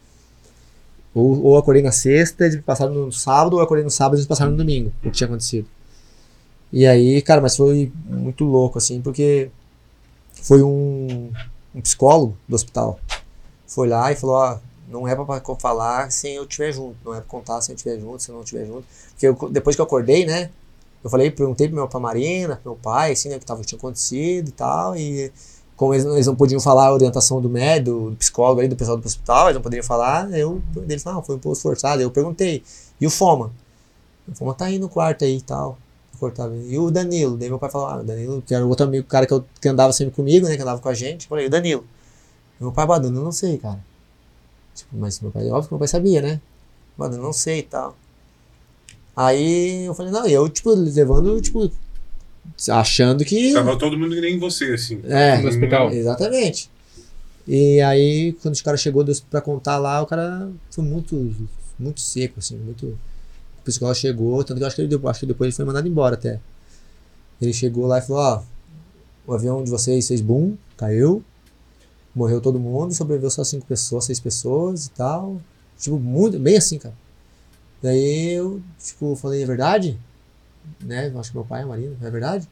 Ou, 1.14 1.43
ou 1.45 1.55
eu 1.55 1.59
acordei 1.59 1.83
na 1.83 1.93
sexta, 1.93 2.45
eles 2.45 2.57
me 2.57 2.62
passaram 2.62 2.95
no 2.95 3.12
sábado, 3.12 3.53
ou 3.55 3.59
eu 3.59 3.64
acordei 3.64 3.85
no 3.85 3.91
sábado 3.91 4.14
e 4.14 4.18
eles 4.20 4.27
passaram 4.27 4.53
no 4.53 4.57
domingo, 4.57 4.91
o 5.01 5.03
que 5.03 5.11
tinha 5.11 5.27
acontecido. 5.27 5.66
E 6.73 6.87
aí, 6.87 7.20
cara, 7.20 7.43
mas 7.43 7.55
foi 7.55 7.93
muito 8.09 8.45
louco, 8.45 8.79
assim, 8.79 9.03
porque 9.03 9.51
foi 10.43 10.62
um, 10.62 11.31
um 11.75 11.81
psicólogo 11.83 12.35
do 12.49 12.55
hospital. 12.55 12.99
Foi 13.75 13.89
lá 13.89 14.12
e 14.12 14.16
falou, 14.16 14.37
ó, 14.37 14.59
não 14.89 15.09
é 15.09 15.16
pra 15.16 15.41
falar 15.59 16.12
sem 16.12 16.35
eu 16.35 16.43
estiver 16.43 16.73
junto, 16.73 16.95
não 17.05 17.14
é 17.14 17.20
pra 17.20 17.27
contar 17.29 17.61
sem 17.62 17.73
eu 17.73 17.77
estiver 17.77 17.99
junto, 17.99 18.23
se 18.23 18.29
eu 18.29 18.35
não 18.35 18.43
estiver 18.43 18.66
junto. 18.66 18.85
Porque 19.11 19.27
eu- 19.27 19.51
depois 19.51 19.75
que 19.75 19.81
eu 19.81 19.87
acordei, 19.87 20.27
né, 20.27 20.51
eu 21.03 21.09
falei, 21.09 21.31
perguntei 21.31 21.68
pro 21.68 21.77
meu, 21.77 21.89
pra 21.89 21.99
Marina, 21.99 22.57
pro 22.57 22.73
meu 22.73 22.79
pai, 22.81 23.12
assim, 23.12 23.31
né, 23.31 23.37
o 23.37 23.41
que 23.41 23.47
tava, 23.47 23.62
tinha 23.62 23.79
acontecido 23.79 24.49
e 24.49 24.53
tal, 24.53 24.95
e 24.95 25.33
como 25.75 25.95
eles, 25.95 26.05
eles 26.05 26.27
não 26.27 26.37
podiam 26.37 26.61
falar 26.61 26.89
a 26.89 26.93
orientação 26.93 27.41
do 27.41 27.49
médico, 27.49 28.11
do 28.11 28.16
psicólogo 28.16 28.61
ali, 28.61 28.68
do 28.68 28.77
pessoal 28.77 28.99
do 28.99 29.07
hospital, 29.07 29.47
eles 29.47 29.55
não 29.55 29.62
poderiam 29.62 29.85
falar, 29.85 30.31
eu, 30.39 30.61
eles 30.89 31.03
falaram, 31.03 31.20
não, 31.20 31.27
foi 31.27 31.37
um 31.37 31.39
pouco 31.39 31.59
forçado, 31.59 32.03
eu 32.03 32.11
perguntei, 32.11 32.62
e 33.01 33.07
o 33.07 33.11
Foma? 33.11 33.51
O 34.29 34.35
Foma 34.35 34.55
tá 34.55 34.66
aí 34.66 34.79
no 34.79 34.89
quarto 34.89 35.25
aí 35.25 35.39
e 35.39 35.43
tal. 35.43 35.79
E 36.68 36.79
o 36.79 36.89
Danilo, 36.89 37.37
daí 37.37 37.49
meu 37.49 37.59
pai 37.59 37.68
falou, 37.68 37.89
ah, 37.89 37.97
o 37.97 38.05
Danilo, 38.05 38.41
que 38.43 38.55
era 38.55 38.64
outro 38.64 38.87
amigo, 38.87 39.05
o 39.05 39.09
cara 39.09 39.27
que, 39.27 39.33
eu, 39.33 39.45
que 39.61 39.68
andava 39.68 39.93
sempre 39.93 40.14
comigo, 40.14 40.47
né, 40.47 40.55
que 40.55 40.62
andava 40.62 40.81
com 40.81 40.89
a 40.89 40.95
gente, 40.95 41.25
eu 41.25 41.29
falei, 41.29 41.47
o 41.47 41.51
Danilo. 41.51 41.85
Meu 42.62 42.72
pai, 42.72 42.86
bah, 42.86 42.98
Danilo, 42.98 43.20
eu 43.20 43.24
não 43.24 43.32
sei, 43.32 43.58
cara. 43.58 43.80
Tipo, 44.74 44.96
mas 44.96 45.20
meu 45.20 45.30
pai, 45.30 45.48
óbvio 45.48 45.68
que 45.68 45.74
meu 45.74 45.78
pai 45.80 45.88
sabia, 45.88 46.22
né? 46.22 46.40
Mano, 46.96 47.16
eu 47.16 47.22
não 47.22 47.32
sei 47.32 47.58
e 47.58 47.62
tal. 47.62 47.96
Aí 49.16 49.84
eu 49.84 49.94
falei, 49.94 50.12
não, 50.12 50.26
e 50.26 50.32
eu, 50.32 50.48
tipo, 50.48 50.70
levando, 50.70 51.40
tipo, 51.40 51.70
achando 52.70 53.24
que. 53.24 53.52
Tava 53.52 53.76
todo 53.76 53.98
mundo 53.98 54.14
que 54.14 54.20
nem 54.20 54.38
você, 54.38 54.72
assim. 54.74 55.00
É, 55.04 55.38
No 55.38 55.48
hospital. 55.48 55.90
exatamente. 55.90 56.70
E 57.46 57.80
aí, 57.80 58.32
quando 58.40 58.54
o 58.54 58.62
cara 58.62 58.76
chegou 58.76 59.04
pra 59.28 59.40
contar 59.40 59.78
lá, 59.78 60.00
o 60.00 60.06
cara 60.06 60.48
foi 60.70 60.84
muito, 60.84 61.34
muito 61.78 62.00
seco, 62.00 62.38
assim, 62.38 62.56
muito. 62.56 62.86
O 62.86 63.64
psicólogo 63.64 63.98
chegou, 63.98 64.42
tanto 64.44 64.58
que 64.58 64.62
eu 64.62 64.66
acho 64.68 64.76
que, 64.76 64.82
ele, 64.82 65.00
acho 65.08 65.20
que 65.20 65.26
depois 65.26 65.48
ele 65.48 65.56
foi 65.56 65.64
mandado 65.64 65.86
embora 65.88 66.14
até. 66.14 66.40
Ele 67.40 67.52
chegou 67.52 67.86
lá 67.86 67.98
e 67.98 68.02
falou, 68.02 68.22
ó, 68.22 68.42
o 69.26 69.34
avião 69.34 69.62
de 69.64 69.70
vocês 69.70 70.06
fez 70.06 70.20
boom, 70.20 70.56
caiu, 70.76 71.24
morreu 72.14 72.40
todo 72.40 72.60
mundo, 72.60 72.94
sobreviveu 72.94 73.30
só 73.30 73.44
cinco 73.44 73.66
pessoas, 73.66 74.04
seis 74.04 74.20
pessoas 74.20 74.86
e 74.86 74.90
tal. 74.90 75.40
Tipo, 75.78 75.98
muito, 75.98 76.38
bem 76.38 76.56
assim, 76.56 76.78
cara. 76.78 76.94
Daí 77.82 78.32
eu, 78.34 78.62
tipo, 78.78 79.16
falei, 79.16 79.42
é 79.42 79.46
verdade? 79.46 79.98
Né? 80.80 81.12
Acho 81.16 81.30
que 81.30 81.36
meu 81.36 81.44
pai 81.44 81.62
é 81.62 81.64
Marina, 81.64 81.96
é 82.00 82.10
verdade? 82.10 82.48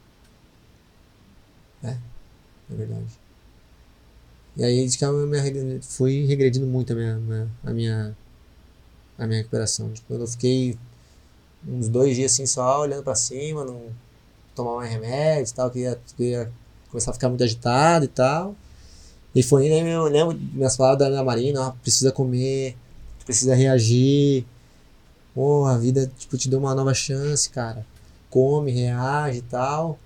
É, 1.82 1.90
é 1.90 2.74
verdade. 2.74 3.06
E 4.56 4.64
aí 4.64 4.84
diz 4.84 4.96
que 4.96 5.04
eu 5.04 5.28
fui 5.82 6.26
regredindo 6.26 6.66
muito 6.66 6.92
a 6.92 6.96
minha, 6.96 7.48
a 7.64 7.72
minha, 7.72 8.16
a 9.18 9.26
minha 9.26 9.38
recuperação. 9.38 9.92
Tipo, 9.92 10.14
eu 10.14 10.26
fiquei 10.26 10.76
uns 11.66 11.88
dois 11.88 12.16
dias 12.16 12.32
assim 12.32 12.46
só 12.46 12.80
olhando 12.80 13.04
pra 13.04 13.14
cima, 13.14 13.64
não 13.64 13.80
tomar 14.54 14.76
mais 14.76 14.90
remédio 14.90 15.50
e 15.50 15.54
tal, 15.54 15.70
que 15.70 15.78
ia, 15.80 16.00
que 16.16 16.24
ia 16.24 16.50
começar 16.90 17.12
a 17.12 17.14
ficar 17.14 17.28
muito 17.28 17.44
agitado 17.44 18.04
e 18.04 18.08
tal. 18.08 18.56
E 19.35 19.43
foi 19.43 19.70
aí 19.70 19.89
eu 19.89 20.05
lembro 20.05 20.39
minhas 20.53 20.76
palavras 20.76 20.99
da 21.01 21.11
minha 21.11 21.24
Marina, 21.24 21.72
precisa 21.83 22.11
comer, 22.11 22.76
precisa 23.24 23.55
reagir. 23.55 24.45
Pô, 25.35 25.64
a 25.66 25.78
vida 25.78 26.11
tipo, 26.18 26.37
te 26.37 26.49
deu 26.49 26.59
uma 26.59 26.74
nova 26.74 26.93
chance, 26.95 27.49
cara. 27.51 27.87
Come, 28.28 28.72
reage 28.72 29.39
e 29.39 29.43
tal. 29.43 29.99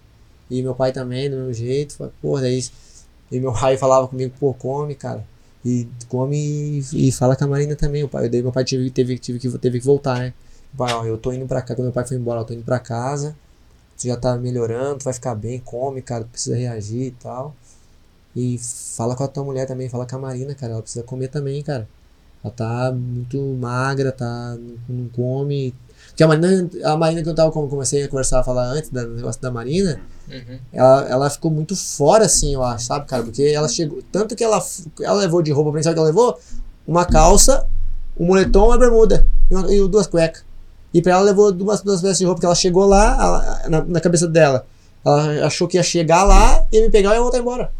E 0.50 0.62
meu 0.62 0.74
pai 0.74 0.92
também, 0.92 1.30
do 1.30 1.36
mesmo 1.36 1.52
jeito. 1.54 1.94
Falei, 1.96 2.12
Pô, 2.20 2.40
daí. 2.40 2.64
E 3.32 3.40
meu 3.40 3.52
pai 3.52 3.76
falava 3.76 4.06
comigo, 4.08 4.34
pô, 4.38 4.52
come, 4.54 4.94
cara. 4.94 5.24
E 5.64 5.88
come 6.08 6.84
e, 6.92 7.10
fala 7.10 7.34
com 7.36 7.44
a 7.44 7.48
Marina 7.48 7.74
também. 7.74 8.04
O 8.04 8.08
pai, 8.08 8.28
daí 8.28 8.42
meu 8.42 8.52
pai 8.52 8.64
teve, 8.64 8.90
teve, 8.90 9.18
teve, 9.18 9.38
que, 9.38 9.58
teve 9.58 9.80
que 9.80 9.86
voltar, 9.86 10.18
né? 10.18 10.34
Pai, 10.76 10.92
ó, 10.92 11.04
eu 11.04 11.16
tô 11.16 11.32
indo 11.32 11.46
pra 11.46 11.62
cá. 11.62 11.74
Quando 11.74 11.86
meu 11.86 11.92
pai 11.92 12.06
foi 12.06 12.16
embora, 12.18 12.40
eu 12.40 12.44
tô 12.44 12.52
indo 12.54 12.64
pra 12.64 12.78
casa. 12.78 13.34
Tu 13.98 14.08
já 14.08 14.16
tá 14.16 14.36
melhorando, 14.36 14.98
tu 14.98 15.04
vai 15.04 15.14
ficar 15.14 15.34
bem, 15.34 15.60
come, 15.60 16.02
cara. 16.02 16.24
Precisa 16.24 16.56
reagir 16.56 17.06
e 17.06 17.10
tal. 17.12 17.54
E 18.36 18.58
fala 18.96 19.14
com 19.14 19.22
a 19.24 19.28
tua 19.28 19.44
mulher 19.44 19.66
também, 19.66 19.88
fala 19.88 20.06
com 20.06 20.16
a 20.16 20.18
Marina, 20.18 20.54
cara. 20.54 20.72
Ela 20.72 20.82
precisa 20.82 21.04
comer 21.04 21.28
também, 21.28 21.62
cara. 21.62 21.88
Ela 22.42 22.52
tá 22.52 22.92
muito 22.92 23.38
magra, 23.58 24.10
tá, 24.12 24.56
não, 24.88 25.08
come. 25.08 25.74
Porque 26.08 26.22
a 26.22 26.28
Marina, 26.28 26.68
a 26.84 26.96
Marina 26.96 27.22
que 27.22 27.28
eu 27.28 27.34
tava, 27.34 27.50
comecei 27.50 28.02
a 28.04 28.08
conversar, 28.08 28.40
a 28.40 28.44
falar 28.44 28.64
antes 28.66 28.90
do 28.90 29.06
negócio 29.08 29.40
da 29.40 29.50
Marina, 29.50 30.00
Uhum. 30.28 30.58
ela, 30.72 31.08
ela 31.08 31.30
ficou 31.30 31.50
muito 31.50 31.76
fora, 31.76 32.24
assim, 32.26 32.54
eu 32.54 32.62
acho, 32.62 32.86
sabe, 32.86 33.06
cara? 33.06 33.22
Porque 33.22 33.42
ela 33.42 33.68
chegou. 33.68 34.02
Tanto 34.12 34.34
que 34.36 34.42
ela, 34.44 34.62
ela 35.00 35.18
levou 35.20 35.40
de 35.42 35.52
roupa, 35.52 35.70
principal 35.72 35.94
que 35.94 35.98
ela 36.00 36.08
levou 36.08 36.38
uma 36.86 37.04
calça, 37.04 37.66
um 38.18 38.26
moletom, 38.26 38.66
uma 38.66 38.78
bermuda 38.78 39.26
e, 39.50 39.54
uma- 39.54 39.72
e 39.72 39.88
duas 39.88 40.06
cuecas. 40.06 40.44
E 40.92 41.00
pra 41.02 41.12
ela 41.12 41.22
levou 41.22 41.50
duas, 41.52 41.80
duas 41.82 42.00
peças 42.00 42.18
de 42.18 42.24
roupa, 42.24 42.36
porque 42.36 42.46
ela 42.46 42.54
chegou 42.54 42.84
lá, 42.86 43.16
ela- 43.22 43.68
na, 43.68 43.84
na 43.84 44.00
cabeça 44.00 44.26
dela. 44.28 44.66
Ela 45.04 45.46
achou 45.46 45.66
que 45.68 45.76
ia 45.76 45.82
chegar 45.82 46.24
lá, 46.24 46.66
ia 46.72 46.82
me 46.82 46.90
pegar 46.90 47.10
e 47.12 47.14
ia 47.14 47.20
voltar 47.22 47.38
embora. 47.38 47.72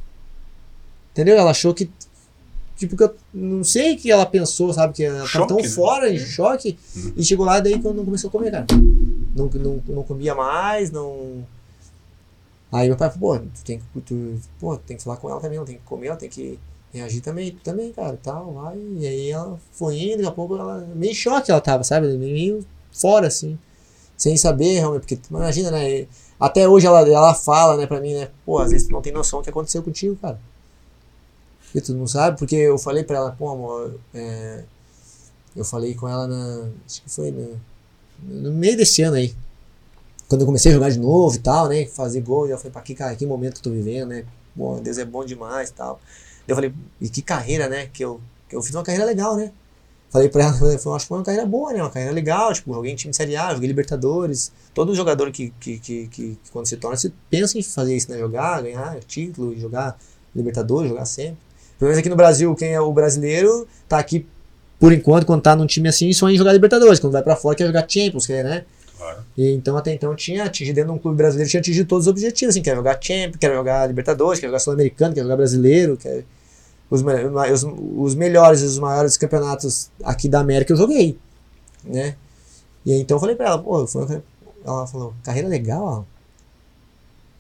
Entendeu? 1.15 1.39
Ela 1.39 1.53
achou 1.53 1.73
que. 1.73 1.89
Tipo, 2.77 2.97
que 2.97 3.05
eu 3.05 3.15
não 3.33 3.63
sei 3.63 3.95
o 3.95 3.97
que 3.97 4.11
ela 4.11 4.27
pensou, 4.27 4.73
sabe? 4.73 4.95
Que 4.95 5.05
ela 5.05 5.25
Choque, 5.25 5.47
tão 5.47 5.59
né? 5.59 5.69
fora, 5.69 6.13
em 6.13 6.19
choque. 6.19 6.77
Uhum. 6.97 7.13
E 7.17 7.25
chegou 7.25 7.47
lá, 7.47 7.61
daí 7.61 7.81
quando 7.81 7.99
não 7.99 8.05
começou 8.05 8.27
a 8.27 8.33
comer, 8.33 8.51
cara. 8.51 8.67
Não, 9.37 9.47
não, 9.47 9.83
não 9.87 10.03
comia 10.03 10.35
mais, 10.35 10.91
não. 10.91 11.47
Aí 12.73 12.89
meu 12.89 12.97
pai 12.97 13.09
falou, 13.09 13.39
pô, 13.39 13.47
tu 13.55 13.65
tem 13.65 13.79
que, 13.79 14.01
tu, 14.01 14.35
pô, 14.59 14.77
tem 14.77 14.97
que 14.97 15.05
falar 15.05 15.17
com 15.19 15.31
ela 15.31 15.41
também, 15.41 15.57
ela 15.57 15.67
tem 15.67 15.77
que 15.77 15.83
comer, 15.85 16.09
ela 16.09 16.17
tem 16.17 16.29
que 16.29 16.59
reagir 16.93 17.21
também, 17.21 17.53
também, 17.63 17.93
cara, 17.93 18.19
tal, 18.21 18.53
vai. 18.53 18.77
E 18.97 19.07
aí 19.07 19.31
ela 19.31 19.57
foi 19.71 19.97
indo, 19.97 20.17
daqui 20.17 20.29
a 20.29 20.33
pouco 20.33 20.57
ela, 20.57 20.81
meio 20.97 21.13
em 21.13 21.15
choque 21.15 21.53
ela 21.53 21.61
tava, 21.61 21.85
sabe? 21.85 22.09
Meio 22.19 22.67
fora, 22.93 23.29
assim. 23.29 23.57
Sem 24.17 24.37
saber, 24.37 24.81
realmente, 24.81 25.03
porque 25.03 25.19
imagina, 25.31 25.71
né? 25.71 26.09
Até 26.39 26.69
hoje 26.69 26.87
ela, 26.87 27.09
ela 27.09 27.35
fala, 27.35 27.77
né, 27.77 27.87
pra 27.87 28.01
mim, 28.01 28.15
né? 28.15 28.31
Pô, 28.45 28.59
às 28.59 28.73
vezes 28.73 28.89
tu 28.89 28.93
não 28.93 29.01
tem 29.01 29.13
noção 29.13 29.39
do 29.39 29.45
que 29.45 29.51
aconteceu 29.51 29.81
contigo, 29.81 30.17
cara. 30.17 30.41
E 31.75 31.81
tu 31.81 31.93
não 31.93 32.07
sabe, 32.07 32.39
porque 32.39 32.55
eu 32.55 32.79
falei 32.79 33.03
pra 33.03 33.17
ela, 33.17 33.33
pô, 33.33 33.51
amor, 33.51 33.99
é, 34.15 34.63
eu 35.57 35.65
falei 35.65 35.95
com 35.95 36.09
ela 36.09 36.27
na. 36.27 36.69
Acho 36.87 37.03
que 37.03 37.11
foi 37.11 37.31
no, 37.31 37.61
no 38.23 38.53
meio 38.53 38.77
desse 38.77 39.03
ano 39.03 39.17
aí. 39.17 39.35
Quando 40.29 40.43
eu 40.43 40.47
comecei 40.47 40.71
a 40.71 40.75
jogar 40.75 40.91
de 40.91 40.99
novo 40.99 41.35
e 41.37 41.39
tal, 41.39 41.69
né? 41.69 41.87
Fazer 41.87 42.21
gol, 42.21 42.47
eu 42.47 42.57
falei, 42.57 42.73
pá, 42.73 42.81
que, 42.81 42.95
cara, 42.95 43.15
que 43.15 43.27
momento 43.27 43.55
que 43.55 43.59
eu 43.59 43.65
tô 43.65 43.71
vivendo, 43.71 44.09
né? 44.09 44.25
Pô, 44.57 44.79
Deus 44.81 44.99
é 44.99 45.05
bom 45.05 45.25
demais 45.25 45.71
e 45.71 45.73
tal. 45.73 46.01
Eu 46.47 46.55
falei, 46.55 46.73
e 47.01 47.09
que 47.09 47.23
carreira, 47.23 47.69
né? 47.69 47.87
Que 47.93 48.05
eu, 48.05 48.21
que 48.49 48.57
eu 48.57 48.63
fiz 48.63 48.75
uma 48.75 48.83
carreira 48.83 49.05
legal, 49.05 49.37
né? 49.37 49.53
Falei 50.11 50.29
pra 50.29 50.45
ela, 50.45 50.53
falei, 50.59 50.75
acho 50.77 50.99
que 51.05 51.09
foi 51.09 51.19
uma 51.19 51.25
carreira 51.25 51.47
boa, 51.47 51.73
né? 51.73 51.83
Uma 51.83 51.91
carreira 51.91 52.15
legal, 52.15 52.53
tipo, 52.53 52.73
joguei 52.73 52.93
em 52.93 52.97
time 52.97 53.13
Série 53.13 53.37
A, 53.37 53.53
joguei 53.53 53.67
Libertadores. 53.69 54.53
Todo 54.73 54.95
jogador 54.95 55.31
que, 55.31 55.53
que, 55.61 55.79
que, 55.79 56.07
que, 56.07 56.39
que 56.43 56.51
quando 56.53 56.67
se 56.67 56.77
torna, 56.77 56.97
se 56.97 57.11
pensa 57.29 57.59
em 57.59 57.63
fazer 57.63 57.97
isso, 57.97 58.11
né? 58.11 58.19
Jogar, 58.19 58.63
ganhar 58.63 58.99
título, 59.01 59.59
jogar 59.59 59.99
Libertadores, 60.35 60.89
jogar 60.89 61.05
sempre. 61.05 61.39
Pelo 61.79 61.89
menos 61.89 61.99
aqui 61.99 62.09
no 62.09 62.17
Brasil, 62.17 62.55
quem 62.55 62.73
é 62.73 62.81
o 62.81 62.93
brasileiro 62.93 63.67
tá 63.89 63.99
aqui, 63.99 64.27
por 64.79 64.93
enquanto, 64.93 65.27
quando 65.27 65.43
tá 65.43 65.57
num 65.57 65.67
time 65.67 65.89
assim, 65.89 66.13
sonha 66.13 66.35
em 66.35 66.39
jogar 66.39 66.53
Libertadores. 66.53 67.01
Quando 67.01 67.13
vai 67.13 67.23
pra 67.23 67.37
fora, 67.37 67.57
quer 67.57 67.67
jogar 67.67 67.87
Champions, 67.89 68.27
quer, 68.27 68.45
né? 68.45 68.65
Claro. 68.97 69.25
E, 69.37 69.53
então, 69.53 69.77
até 69.77 69.93
então, 69.93 70.15
tinha 70.15 70.45
atingido 70.45 70.77
dentro 70.77 70.93
de 70.93 70.99
um 70.99 71.01
clube 71.01 71.17
brasileiro, 71.17 71.51
tinha 71.51 71.61
atingido 71.61 71.89
todos 71.89 72.07
os 72.07 72.11
objetivos, 72.11 72.55
assim, 72.55 72.63
quer 72.63 72.75
jogar 72.75 72.99
Champions, 73.01 73.37
quer 73.39 73.53
jogar 73.53 73.87
Libertadores, 73.87 74.41
quer 74.41 74.47
jogar 74.47 74.59
Sul-Americano, 74.59 75.15
quer 75.15 75.23
jogar 75.23 75.37
Brasileiro, 75.37 75.97
quer... 75.97 76.25
Os, 76.91 77.03
os, 77.03 77.67
os 77.97 78.15
melhores, 78.15 78.63
os 78.63 78.79
maiores 78.79 79.17
campeonatos 79.17 79.91
aqui 80.05 80.29
da 80.29 80.41
América 80.41 80.73
eu 80.73 80.77
joguei, 80.77 81.19
né? 81.83 82.15
E 82.85 82.93
aí, 82.93 83.01
então 83.01 83.17
eu 83.17 83.21
falei 83.21 83.35
pra 83.35 83.47
ela, 83.47 83.59
pô, 83.59 83.87
ela 84.65 84.87
falou, 84.87 85.15
carreira 85.25 85.49
legal, 85.49 85.83
ó. 85.83 86.05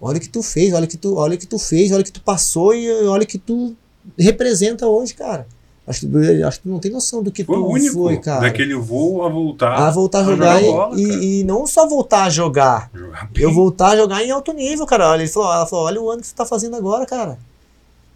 Olha 0.00 0.18
o 0.18 0.20
que 0.20 0.28
tu 0.28 0.42
fez, 0.42 0.72
olha 0.72 0.86
o 0.86 0.88
que 0.88 0.96
tu, 0.96 1.16
olha 1.16 1.34
o 1.34 1.38
que 1.38 1.46
tu 1.46 1.58
fez, 1.58 1.92
olha 1.92 2.00
o 2.00 2.04
que 2.04 2.12
tu 2.12 2.22
passou 2.22 2.74
e 2.74 2.90
olha 3.06 3.22
o 3.22 3.26
que 3.26 3.38
tu 3.38 3.76
representa 4.18 4.86
hoje, 4.86 5.14
cara. 5.14 5.46
Acho 5.86 6.00
que, 6.00 6.06
tu- 6.06 6.46
acho 6.46 6.56
que 6.58 6.62
tu 6.62 6.68
não 6.70 6.78
tem 6.78 6.90
noção 6.90 7.22
do 7.22 7.30
que 7.30 7.44
Foi 7.44 7.56
tu 7.56 7.62
o 7.62 7.68
único 7.72 7.92
foi, 7.94 8.16
cara. 8.18 8.40
daquele 8.40 8.74
voo 8.74 9.22
a 9.22 9.28
voltar. 9.28 9.74
A 9.74 9.90
voltar 9.90 10.20
a 10.20 10.24
jogar, 10.24 10.62
e- 10.62 10.66
bola, 10.66 10.98
e, 10.98 11.40
e 11.40 11.44
não 11.44 11.66
só 11.66 11.86
voltar 11.86 12.24
a 12.24 12.30
jogar, 12.30 12.90
Jogar 12.94 13.30
eu 13.36 13.52
voltar 13.52 13.88
a 13.90 13.96
jogar 13.96 14.24
em 14.24 14.30
alto 14.30 14.50
nível, 14.54 14.86
cara. 14.86 15.10
Olha, 15.10 15.20
ele 15.22 15.30
falou, 15.30 15.52
ela 15.52 15.66
falou, 15.66 15.84
olha 15.84 16.00
o 16.00 16.10
ano 16.10 16.22
que 16.22 16.28
tu 16.28 16.34
tá 16.34 16.46
fazendo 16.46 16.74
agora, 16.74 17.04
cara. 17.04 17.38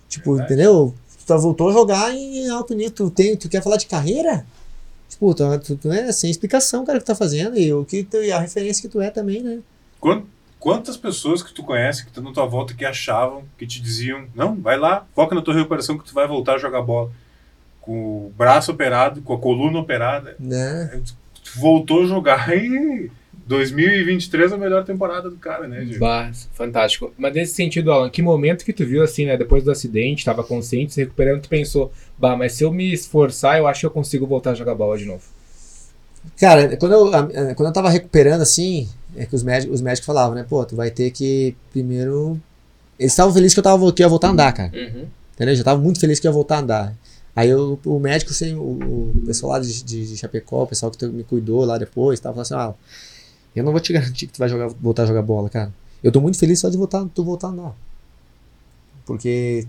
Tipo, 0.09 0.30
Verdade. 0.36 0.55
entendeu? 0.55 0.95
Tu 1.18 1.26
tá- 1.26 1.36
voltou 1.36 1.68
a 1.68 1.72
jogar 1.72 2.14
em 2.14 2.49
alto 2.49 2.72
nível. 2.74 2.91
Tu, 2.93 3.11
tem, 3.11 3.36
tu 3.36 3.51
quer 3.51 3.62
falar 3.62 3.76
de 3.76 3.84
carreira? 3.86 4.47
Tipo, 5.11 5.34
tu, 5.34 5.59
tu, 5.59 5.76
tu 5.76 5.93
é 5.93 6.11
sem 6.11 6.30
explicação, 6.30 6.86
cara, 6.86 6.97
o 6.97 7.01
que 7.01 7.05
tu 7.05 7.09
tá 7.09 7.14
fazendo. 7.14 7.59
E, 7.59 7.70
o 7.72 7.84
que 7.84 8.03
tu, 8.03 8.16
e 8.16 8.32
a 8.32 8.39
referência 8.39 8.80
que 8.80 8.89
tu 8.89 8.99
é 9.01 9.11
também, 9.11 9.43
né? 9.43 9.59
Quan- 10.01 10.22
Quantas 10.59 10.96
pessoas 10.96 11.42
que 11.42 11.52
tu 11.52 11.62
conhece 11.62 12.02
que 12.02 12.11
estão 12.11 12.22
na 12.22 12.32
tua 12.32 12.46
volta 12.46 12.74
que 12.74 12.84
achavam, 12.84 13.44
que 13.56 13.66
te 13.66 13.80
diziam, 13.80 14.26
não, 14.34 14.56
vai 14.56 14.76
lá, 14.78 15.06
foca 15.14 15.34
na 15.34 15.42
tua 15.42 15.54
recuperação 15.54 15.96
que 15.96 16.04
tu 16.04 16.14
vai 16.14 16.26
voltar 16.26 16.54
a 16.54 16.59
jogar 16.59 16.82
bola. 16.82 17.11
Com 17.80 18.26
o 18.26 18.32
braço 18.36 18.72
operado, 18.72 19.22
com 19.22 19.32
a 19.34 19.38
coluna 19.38 19.78
operada. 19.78 20.36
né? 20.38 21.00
Tu 21.44 21.59
voltou 21.61 22.02
a 22.02 22.06
jogar 22.06 22.50
e 22.56 23.11
2023 23.46 24.52
é 24.52 24.54
a 24.54 24.59
melhor 24.59 24.84
temporada 24.84 25.30
do 25.30 25.36
cara, 25.36 25.66
né, 25.66 25.82
Diego? 25.82 26.00
Bah, 26.00 26.30
fantástico. 26.52 27.12
Mas 27.16 27.32
nesse 27.32 27.54
sentido, 27.54 27.90
Alan, 27.90 28.11
que 28.11 28.20
momento 28.20 28.64
que 28.64 28.74
tu 28.74 28.84
viu 28.84 29.02
assim, 29.02 29.24
né? 29.24 29.36
Depois 29.38 29.64
do 29.64 29.70
acidente, 29.70 30.24
tava 30.24 30.44
consciente, 30.44 30.92
se 30.92 31.00
recuperando, 31.00 31.42
tu 31.42 31.48
pensou, 31.48 31.90
bah, 32.18 32.36
mas 32.36 32.52
se 32.52 32.64
eu 32.64 32.70
me 32.70 32.92
esforçar, 32.92 33.56
eu 33.56 33.66
acho 33.66 33.80
que 33.80 33.86
eu 33.86 33.90
consigo 33.90 34.26
voltar 34.26 34.50
a 34.50 34.54
jogar 34.54 34.74
bola 34.74 34.98
de 34.98 35.06
novo. 35.06 35.22
Cara, 36.39 36.76
quando 36.76 36.93
eu, 36.93 37.11
quando 37.55 37.68
eu 37.68 37.72
tava 37.72 37.91
recuperando, 37.91 38.43
assim, 38.43 38.89
é 39.16 39.26
que 39.26 39.35
os 39.35 39.43
médicos, 39.43 39.76
os 39.76 39.81
médicos 39.81 40.07
falavam, 40.07 40.35
né? 40.35 40.45
Pô, 40.49 40.64
tu 40.64 40.76
vai 40.76 40.91
ter 40.91 41.11
que 41.11 41.57
primeiro. 41.70 42.41
Eles 42.99 43.12
estavam 43.12 43.33
felizes 43.33 43.55
que 43.55 43.61
eu 43.61 43.64
tava, 43.64 43.93
que 43.93 44.03
eu 44.03 44.05
ia 44.05 44.09
voltar 44.09 44.29
a 44.29 44.31
andar, 44.31 44.53
cara. 44.53 44.72
Uhum. 44.74 45.07
Entendeu? 45.35 45.55
Já 45.55 45.64
tava 45.64 45.81
muito 45.81 46.01
feliz 46.01 46.18
que 46.18 46.26
eu 46.26 46.31
ia 46.31 46.35
voltar 46.35 46.57
a 46.57 46.61
andar. 46.61 46.95
Aí 47.35 47.49
eu, 47.49 47.79
o 47.85 48.01
médico, 48.01 48.33
assim, 48.33 48.55
o, 48.55 49.12
o 49.14 49.22
pessoal 49.24 49.53
lá 49.53 49.61
de, 49.61 49.85
de, 49.85 50.09
de 50.09 50.16
Chapecó, 50.16 50.64
o 50.64 50.66
pessoal 50.66 50.91
que 50.91 51.07
me 51.07 51.22
cuidou 51.22 51.64
lá 51.64 51.79
depois, 51.79 52.18
tava 52.18 52.45
falando 52.45 52.74
assim, 52.74 52.74
ah, 52.74 52.74
eu 53.55 53.62
não 53.62 53.70
vou 53.70 53.81
te 53.81 53.93
garantir 53.93 54.26
que 54.26 54.33
tu 54.33 54.39
vai 54.39 54.49
jogar, 54.49 54.68
voltar 54.68 55.05
a 55.05 55.07
jogar 55.07 55.22
bola, 55.22 55.49
cara. 55.49 55.72
Eu 56.03 56.11
tô 56.11 56.20
muito 56.20 56.39
feliz 56.39 56.59
só 56.59 56.68
de 56.68 56.76
voltar, 56.76 57.05
tu 57.14 57.22
voltar 57.22 57.49
a 57.49 57.51
andar. 57.51 57.76
Porque 59.07 59.66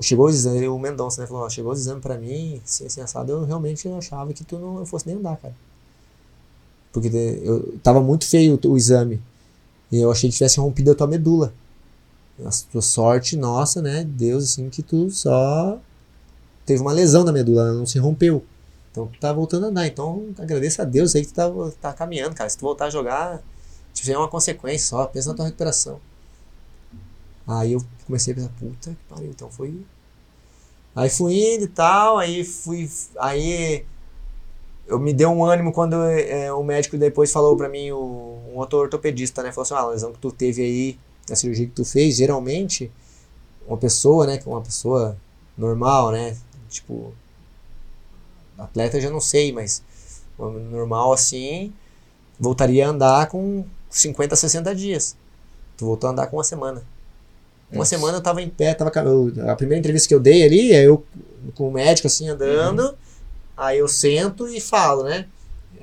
chegou 0.00 0.26
os 0.26 0.34
exames, 0.34 0.68
o 0.68 0.78
Mendonça, 0.78 1.20
né, 1.20 1.26
falou, 1.26 1.44
ó, 1.44 1.48
chegou 1.48 1.72
os 1.72 1.80
exames 1.80 2.02
pra 2.02 2.16
mim, 2.16 2.60
assim, 2.64 2.86
assim, 2.86 3.00
assado, 3.00 3.32
eu 3.32 3.44
realmente 3.44 3.88
achava 3.88 4.32
que 4.32 4.44
tu 4.44 4.58
não 4.58 4.84
fosse 4.86 5.06
nem 5.06 5.16
andar, 5.16 5.36
cara. 5.36 5.54
Porque 6.92 7.08
eu, 7.42 7.78
tava 7.82 8.00
muito 8.00 8.26
feio 8.26 8.58
o, 8.64 8.68
o 8.68 8.76
exame. 8.76 9.20
E 9.90 9.98
eu 9.98 10.10
achei 10.10 10.28
que 10.28 10.36
tivesse 10.36 10.60
rompido 10.60 10.90
a 10.90 10.94
tua 10.94 11.06
medula. 11.06 11.52
A 12.44 12.50
tua 12.70 12.82
sorte, 12.82 13.36
nossa, 13.36 13.82
né? 13.82 14.04
Deus, 14.04 14.44
assim, 14.44 14.68
que 14.70 14.82
tu 14.82 15.10
só 15.10 15.78
teve 16.64 16.80
uma 16.80 16.92
lesão 16.92 17.24
na 17.24 17.32
medula, 17.32 17.72
não 17.72 17.86
se 17.86 17.98
rompeu. 17.98 18.44
Então 18.90 19.06
tu 19.06 19.18
tá 19.18 19.32
voltando 19.32 19.66
a 19.66 19.68
andar. 19.68 19.86
Então 19.86 20.26
agradeça 20.38 20.82
a 20.82 20.84
Deus 20.84 21.14
aí 21.14 21.22
que 21.22 21.32
tu 21.32 21.34
tá, 21.34 21.50
tá 21.80 21.92
caminhando, 21.92 22.34
cara. 22.34 22.48
Se 22.48 22.58
tu 22.58 22.62
voltar 22.62 22.86
a 22.86 22.90
jogar, 22.90 23.42
é 24.06 24.18
uma 24.18 24.28
consequência 24.28 24.88
só. 24.88 25.06
Pensa 25.06 25.30
na 25.30 25.34
tua 25.34 25.46
recuperação. 25.46 26.00
Aí 27.48 27.72
eu 27.72 27.82
comecei 28.06 28.34
a 28.34 28.36
pensar, 28.36 28.50
puta 28.60 28.90
que 28.90 28.96
pariu, 29.08 29.30
então 29.30 29.50
foi. 29.50 29.74
Aí 30.94 31.08
fui 31.08 31.54
indo 31.54 31.64
e 31.64 31.68
tal, 31.68 32.18
aí 32.18 32.44
fui. 32.44 32.90
Aí 33.18 33.86
eu 34.86 34.98
me 34.98 35.14
deu 35.14 35.30
um 35.30 35.42
ânimo 35.42 35.72
quando 35.72 35.96
é, 36.04 36.52
o 36.52 36.62
médico 36.62 36.98
depois 36.98 37.32
falou 37.32 37.56
pra 37.56 37.68
mim, 37.68 37.90
o, 37.90 38.38
um 38.52 38.58
outro 38.58 38.78
ortopedista, 38.78 39.42
né? 39.42 39.50
Falou 39.50 39.62
assim, 39.62 39.74
ah, 39.74 39.78
a 39.78 39.88
lesão 39.88 40.12
que 40.12 40.18
tu 40.18 40.30
teve 40.30 40.62
aí, 40.62 40.98
a 41.30 41.34
cirurgia 41.34 41.66
que 41.66 41.72
tu 41.72 41.86
fez, 41.86 42.16
geralmente, 42.16 42.92
uma 43.66 43.78
pessoa, 43.78 44.26
né? 44.26 44.38
Uma 44.44 44.60
pessoa 44.60 45.16
normal, 45.56 46.10
né? 46.12 46.36
Tipo, 46.68 47.14
atleta 48.58 48.98
eu 48.98 49.00
já 49.00 49.10
não 49.10 49.20
sei, 49.20 49.52
mas 49.52 49.82
normal 50.38 51.14
assim, 51.14 51.72
voltaria 52.38 52.86
a 52.86 52.90
andar 52.90 53.28
com 53.28 53.64
50, 53.88 54.36
60 54.36 54.74
dias. 54.74 55.16
Tu 55.78 55.86
voltou 55.86 56.08
a 56.08 56.12
andar 56.12 56.26
com 56.26 56.36
uma 56.36 56.44
semana. 56.44 56.82
Uma 57.70 57.78
Nossa. 57.80 57.90
semana 57.90 58.18
eu 58.18 58.22
tava 58.22 58.40
em 58.40 58.48
pé, 58.48 58.72
tava, 58.74 58.90
eu- 59.00 59.32
a 59.50 59.54
primeira 59.54 59.78
entrevista 59.78 60.08
que 60.08 60.14
eu 60.14 60.20
dei 60.20 60.42
ali, 60.42 60.72
é 60.72 60.86
eu 60.86 61.04
com 61.54 61.68
o 61.68 61.72
médico 61.72 62.06
assim 62.06 62.28
andando, 62.28 62.96
aí 63.56 63.78
eu 63.78 63.88
sento 63.88 64.48
e 64.48 64.60
falo, 64.60 65.04
né? 65.04 65.26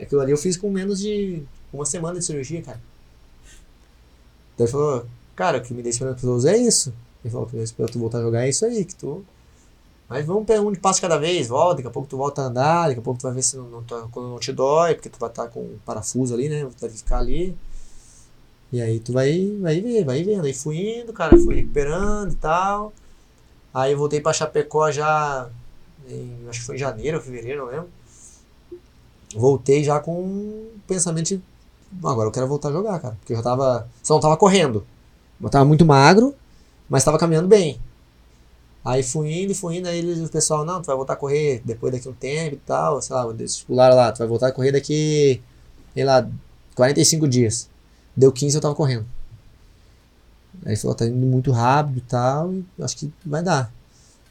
Aquilo 0.02 0.22
ali 0.22 0.32
eu 0.32 0.38
fiz 0.38 0.58
com 0.58 0.70
menos 0.70 1.00
de 1.00 1.44
uma 1.72 1.86
semana 1.86 2.20
de 2.20 2.26
cirurgia, 2.26 2.62
cara. 2.62 2.80
Daí 4.58 4.66
ele 4.66 4.72
falou, 4.72 5.06
cara, 5.36 5.58
o 5.58 5.62
que 5.62 5.74
me 5.74 5.82
deixa 5.84 5.98
esperando 5.98 6.16
pessoas 6.16 6.46
é 6.46 6.58
isso. 6.58 6.94
Ele 7.24 7.32
falou, 7.32 7.46
o 7.46 7.50
que 7.50 7.56
me 7.56 7.60
deixa 7.60 7.72
esperando 7.72 7.92
tu 7.92 8.00
voltar 8.00 8.20
a 8.20 8.22
jogar 8.22 8.46
é 8.46 8.50
isso 8.50 8.66
aí, 8.66 8.84
que 8.84 8.96
tu. 8.96 9.24
Mas 10.08 10.26
vamos 10.26 10.46
pegar 10.46 10.62
um 10.62 10.72
de 10.72 10.80
passo 10.80 11.02
cada 11.02 11.18
vez, 11.18 11.48
volta, 11.48 11.76
daqui 11.78 11.88
a 11.88 11.92
pouco 11.92 12.08
tu 12.08 12.16
volta 12.18 12.42
a 12.42 12.46
andar, 12.46 12.88
daqui 12.88 13.00
a 13.00 13.04
pouco 13.04 13.20
tu 13.20 13.24
vai 13.24 13.34
ver 13.34 13.42
se 13.42 13.58
não, 13.58 13.68
não 13.68 13.84
tá- 13.84 14.08
quando 14.12 14.30
não 14.30 14.40
te 14.40 14.52
dói, 14.54 14.94
porque 14.94 15.10
tu 15.10 15.18
vai 15.20 15.30
estar 15.30 15.48
com 15.48 15.62
um 15.62 15.78
parafuso 15.86 16.34
ali, 16.34 16.48
né? 16.48 16.64
Tu 16.66 16.82
vai 16.82 16.90
ficar 16.90 17.20
ali. 17.20 17.58
E 18.76 18.82
aí 18.82 19.00
tu 19.00 19.14
vai, 19.14 19.56
vai 19.62 19.80
ver, 19.80 20.04
vai 20.04 20.22
vendo. 20.22 20.44
Aí 20.44 20.54
fui 20.54 21.00
indo, 21.00 21.14
cara, 21.14 21.38
fui 21.38 21.56
recuperando 21.56 22.34
e 22.34 22.36
tal. 22.36 22.92
Aí 23.74 23.94
eu 23.94 23.98
voltei 23.98 24.20
pra 24.20 24.34
Chapecó 24.34 24.92
já 24.92 25.48
em, 26.10 26.46
acho 26.50 26.60
que 26.60 26.66
foi 26.66 26.76
em 26.76 26.80
janeiro 26.80 27.22
fevereiro, 27.22 27.60
não 27.66 27.72
lembro. 27.72 27.90
Voltei 29.34 29.82
já 29.82 29.98
com 30.00 30.22
um 30.22 30.68
pensamento 30.86 31.28
de, 31.28 31.42
"Bom, 31.90 32.10
agora 32.10 32.28
eu 32.28 32.32
quero 32.34 32.48
voltar 32.50 32.68
a 32.68 32.74
jogar, 32.74 33.00
cara. 33.00 33.16
Porque 33.20 33.32
eu 33.32 33.38
já 33.38 33.44
tava, 33.44 33.88
só 34.04 34.16
não 34.16 34.22
tava 34.22 34.36
correndo. 34.36 34.86
Eu 35.42 35.50
tava 35.50 35.64
muito 35.64 35.86
magro, 35.86 36.36
mas 36.90 37.04
tava 37.06 37.18
caminhando 37.18 37.48
bem. 37.48 37.80
Aí 38.84 39.02
fui 39.04 39.32
indo 39.44 39.56
fui 39.56 39.78
indo, 39.78 39.88
aí 39.88 40.00
eles- 40.00 40.20
o 40.20 40.30
pessoal, 40.30 40.66
não, 40.66 40.82
tu 40.82 40.88
vai 40.88 40.96
voltar 40.98 41.14
a 41.14 41.16
correr 41.16 41.62
depois 41.64 41.94
daqui 41.94 42.10
um 42.10 42.14
tempo 42.14 42.56
e 42.56 42.60
tal, 42.60 43.02
sei 43.02 43.16
lá, 43.16 43.26
eles 43.30 43.52
estipularam 43.54 43.96
lá, 43.96 44.12
tu 44.12 44.20
vai 44.20 44.28
voltar 44.28 44.48
a 44.48 44.52
correr 44.52 44.72
daqui, 44.74 45.42
sei 45.94 46.04
lá, 46.04 46.28
45 46.76 47.26
dias. 47.28 47.70
Deu 48.16 48.32
15 48.32 48.56
eu 48.56 48.62
tava 48.62 48.76
correndo. 48.76 49.06
Aí 50.66 50.76
falou, 50.76 50.96
tá 50.96 51.06
indo 51.06 51.16
muito 51.16 51.52
rápido 51.52 51.98
e 51.98 52.02
tal, 52.02 52.54
e 52.54 52.66
acho 52.80 52.98
que 52.98 53.12
vai 53.26 53.44
dar. 53.44 53.72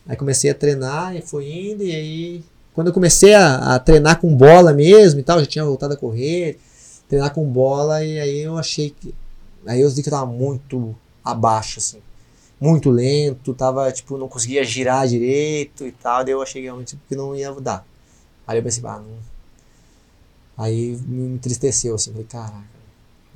Aí 0.06 0.16
comecei 0.16 0.50
a 0.50 0.54
treinar 0.54 1.14
e 1.14 1.22
fui 1.22 1.50
indo, 1.50 1.82
e 1.82 1.94
aí 1.94 2.44
quando 2.74 2.88
eu 2.88 2.92
comecei 2.92 3.32
a, 3.34 3.76
a 3.76 3.78
treinar 3.78 4.20
com 4.20 4.34
bola 4.36 4.72
mesmo 4.72 5.20
e 5.20 5.22
tal, 5.22 5.38
já 5.38 5.46
tinha 5.46 5.64
voltado 5.64 5.94
a 5.94 5.96
correr, 5.96 6.58
treinar 7.08 7.32
com 7.32 7.44
bola, 7.44 8.04
e 8.04 8.18
aí 8.18 8.40
eu 8.40 8.58
achei 8.58 8.90
que. 8.90 9.14
Aí 9.64 9.80
eu 9.80 9.88
vi 9.88 10.02
que 10.02 10.08
eu 10.08 10.12
tava 10.12 10.26
muito 10.26 10.94
abaixo, 11.24 11.78
assim. 11.78 12.00
Muito 12.60 12.90
lento, 12.90 13.54
tava, 13.54 13.90
tipo, 13.92 14.18
não 14.18 14.28
conseguia 14.28 14.64
girar 14.64 15.06
direito 15.06 15.86
e 15.86 15.92
tal, 15.92 16.24
daí 16.24 16.32
eu 16.32 16.42
achei 16.42 16.62
realmente 16.62 16.98
que 17.08 17.14
não 17.14 17.34
ia 17.34 17.52
dar. 17.52 17.86
Aí 18.46 18.58
eu 18.58 18.62
pensei, 18.62 18.82
ah, 18.86 18.98
não. 18.98 19.34
Aí 20.56 20.96
me 21.06 21.34
entristeceu, 21.34 21.94
assim, 21.94 22.10
falei, 22.10 22.26
caraca, 22.26 22.64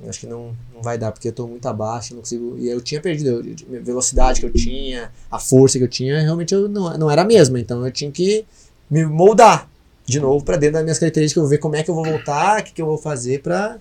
eu 0.01 0.09
acho 0.09 0.19
que 0.19 0.27
não, 0.27 0.55
não 0.73 0.81
vai 0.81 0.97
dar, 0.97 1.11
porque 1.11 1.27
eu 1.27 1.33
tô 1.33 1.47
muito 1.47 1.67
abaixo, 1.67 2.13
não 2.13 2.21
consigo. 2.21 2.57
E 2.57 2.69
eu 2.69 2.79
tinha 2.81 3.01
perdido 3.01 3.43
a 3.75 3.79
velocidade 3.79 4.39
que 4.39 4.45
eu 4.45 4.53
tinha, 4.53 5.11
a 5.29 5.39
força 5.39 5.77
que 5.77 5.83
eu 5.83 5.89
tinha, 5.89 6.21
realmente 6.21 6.53
eu 6.53 6.69
não, 6.69 6.97
não 6.97 7.11
era 7.11 7.23
a 7.23 7.25
mesma. 7.25 7.59
Então 7.59 7.85
eu 7.85 7.91
tinha 7.91 8.11
que 8.11 8.45
me 8.89 9.05
moldar 9.05 9.69
de 10.05 10.19
novo 10.19 10.43
pra 10.43 10.57
dentro 10.57 10.73
das 10.73 10.83
minhas 10.83 10.97
características, 10.97 11.43
eu 11.43 11.49
ver 11.49 11.59
como 11.59 11.75
é 11.75 11.83
que 11.83 11.89
eu 11.91 11.95
vou 11.95 12.05
voltar, 12.05 12.61
o 12.61 12.63
que, 12.63 12.73
que 12.73 12.81
eu 12.81 12.85
vou 12.85 12.97
fazer 12.97 13.41
pra, 13.41 13.77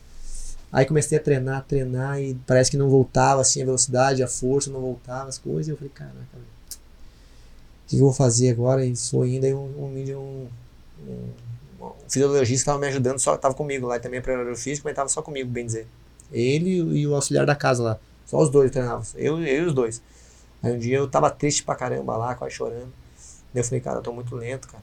Aí 0.71 0.85
comecei 0.85 1.17
a 1.17 1.21
treinar, 1.21 1.65
treinar 1.65 2.21
e 2.21 2.35
parece 2.47 2.71
que 2.71 2.77
não 2.77 2.91
voltava 2.91 3.41
assim 3.41 3.63
a 3.63 3.65
velocidade, 3.65 4.23
a 4.23 4.29
força, 4.29 4.71
não 4.71 4.81
voltava 4.81 5.29
as 5.29 5.39
coisas. 5.39 5.69
E 5.69 5.71
eu 5.71 5.77
falei, 5.77 5.91
caraca, 5.95 6.17
o 6.17 7.89
que 7.89 7.97
eu 7.97 8.01
vou 8.01 8.13
fazer 8.13 8.51
agora? 8.51 8.85
E 8.85 8.91
indo 8.91 9.47
aí 9.47 9.55
um, 9.55 9.65
um, 9.65 9.87
um, 9.87 10.49
um, 11.09 11.87
um 11.87 11.93
fisiologista 12.07 12.53
que 12.53 12.55
estava 12.55 12.79
me 12.79 12.87
ajudando, 12.89 13.19
só 13.19 13.35
estava 13.35 13.55
comigo 13.55 13.87
lá, 13.87 13.99
também 13.99 14.21
para 14.21 14.55
físico, 14.57 14.87
mas 14.87 14.93
estava 14.93 15.09
só 15.09 15.23
comigo, 15.23 15.49
bem 15.49 15.65
dizer. 15.65 15.87
Ele 16.33 16.99
e 16.99 17.07
o 17.07 17.15
auxiliar 17.15 17.47
da 17.47 17.55
casa 17.55 17.83
lá. 17.83 17.99
Só 18.27 18.39
os 18.39 18.51
dois 18.51 18.71
treinavam. 18.71 19.05
Eu, 19.15 19.43
eu 19.43 19.65
e 19.65 19.67
os 19.67 19.75
dois. 19.75 20.03
Aí 20.63 20.73
um 20.73 20.79
dia 20.79 20.97
eu 20.97 21.09
tava 21.09 21.31
triste 21.31 21.63
pra 21.63 21.75
caramba 21.75 22.17
lá, 22.17 22.35
quase 22.35 22.55
chorando. 22.55 22.93
Daí 23.53 23.63
eu 23.63 23.65
falei, 23.65 23.81
cara, 23.81 23.99
eu 23.99 24.03
tô 24.03 24.13
muito 24.13 24.35
lento, 24.35 24.69
cara. 24.69 24.83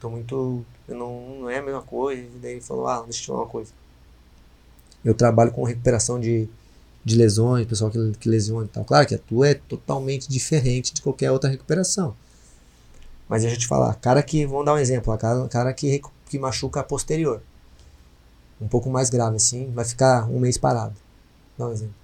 Tô 0.00 0.10
muito. 0.10 0.64
Não, 0.88 1.40
não 1.40 1.50
é 1.50 1.58
a 1.58 1.62
mesma 1.62 1.82
coisa. 1.82 2.20
E 2.20 2.38
daí 2.40 2.52
ele 2.52 2.60
falou, 2.60 2.86
ah, 2.86 3.02
deixa 3.02 3.18
eu 3.18 3.22
te 3.22 3.26
falar 3.26 3.40
uma 3.40 3.48
coisa. 3.48 3.72
Eu 5.04 5.14
trabalho 5.14 5.52
com 5.52 5.62
recuperação 5.62 6.18
de, 6.18 6.48
de 7.04 7.16
lesões, 7.16 7.66
pessoal 7.66 7.90
que, 7.90 8.12
que 8.18 8.28
lesiona 8.28 8.66
e 8.66 8.68
tal. 8.68 8.84
Claro 8.84 9.06
que 9.06 9.14
a 9.14 9.18
tua 9.18 9.48
é 9.48 9.54
totalmente 9.54 10.28
diferente 10.28 10.92
de 10.92 11.02
qualquer 11.02 11.30
outra 11.30 11.48
recuperação. 11.48 12.16
Mas 13.28 13.42
deixa 13.42 13.56
eu 13.56 13.60
te 13.60 13.66
falar, 13.66 13.94
cara 13.94 14.22
que, 14.22 14.46
vamos 14.46 14.64
dar 14.64 14.74
um 14.74 14.78
exemplo, 14.78 15.16
cara, 15.18 15.48
cara 15.48 15.72
que, 15.72 16.00
que 16.28 16.38
machuca 16.38 16.80
a 16.80 16.84
posterior. 16.84 17.40
Um 18.60 18.68
pouco 18.68 18.88
mais 18.88 19.10
grave 19.10 19.36
assim, 19.36 19.70
vai 19.74 19.84
ficar 19.84 20.28
um 20.30 20.38
mês 20.38 20.56
parado. 20.56 20.94
Dá 21.58 21.66
um 21.66 21.72
exemplo. 21.72 21.94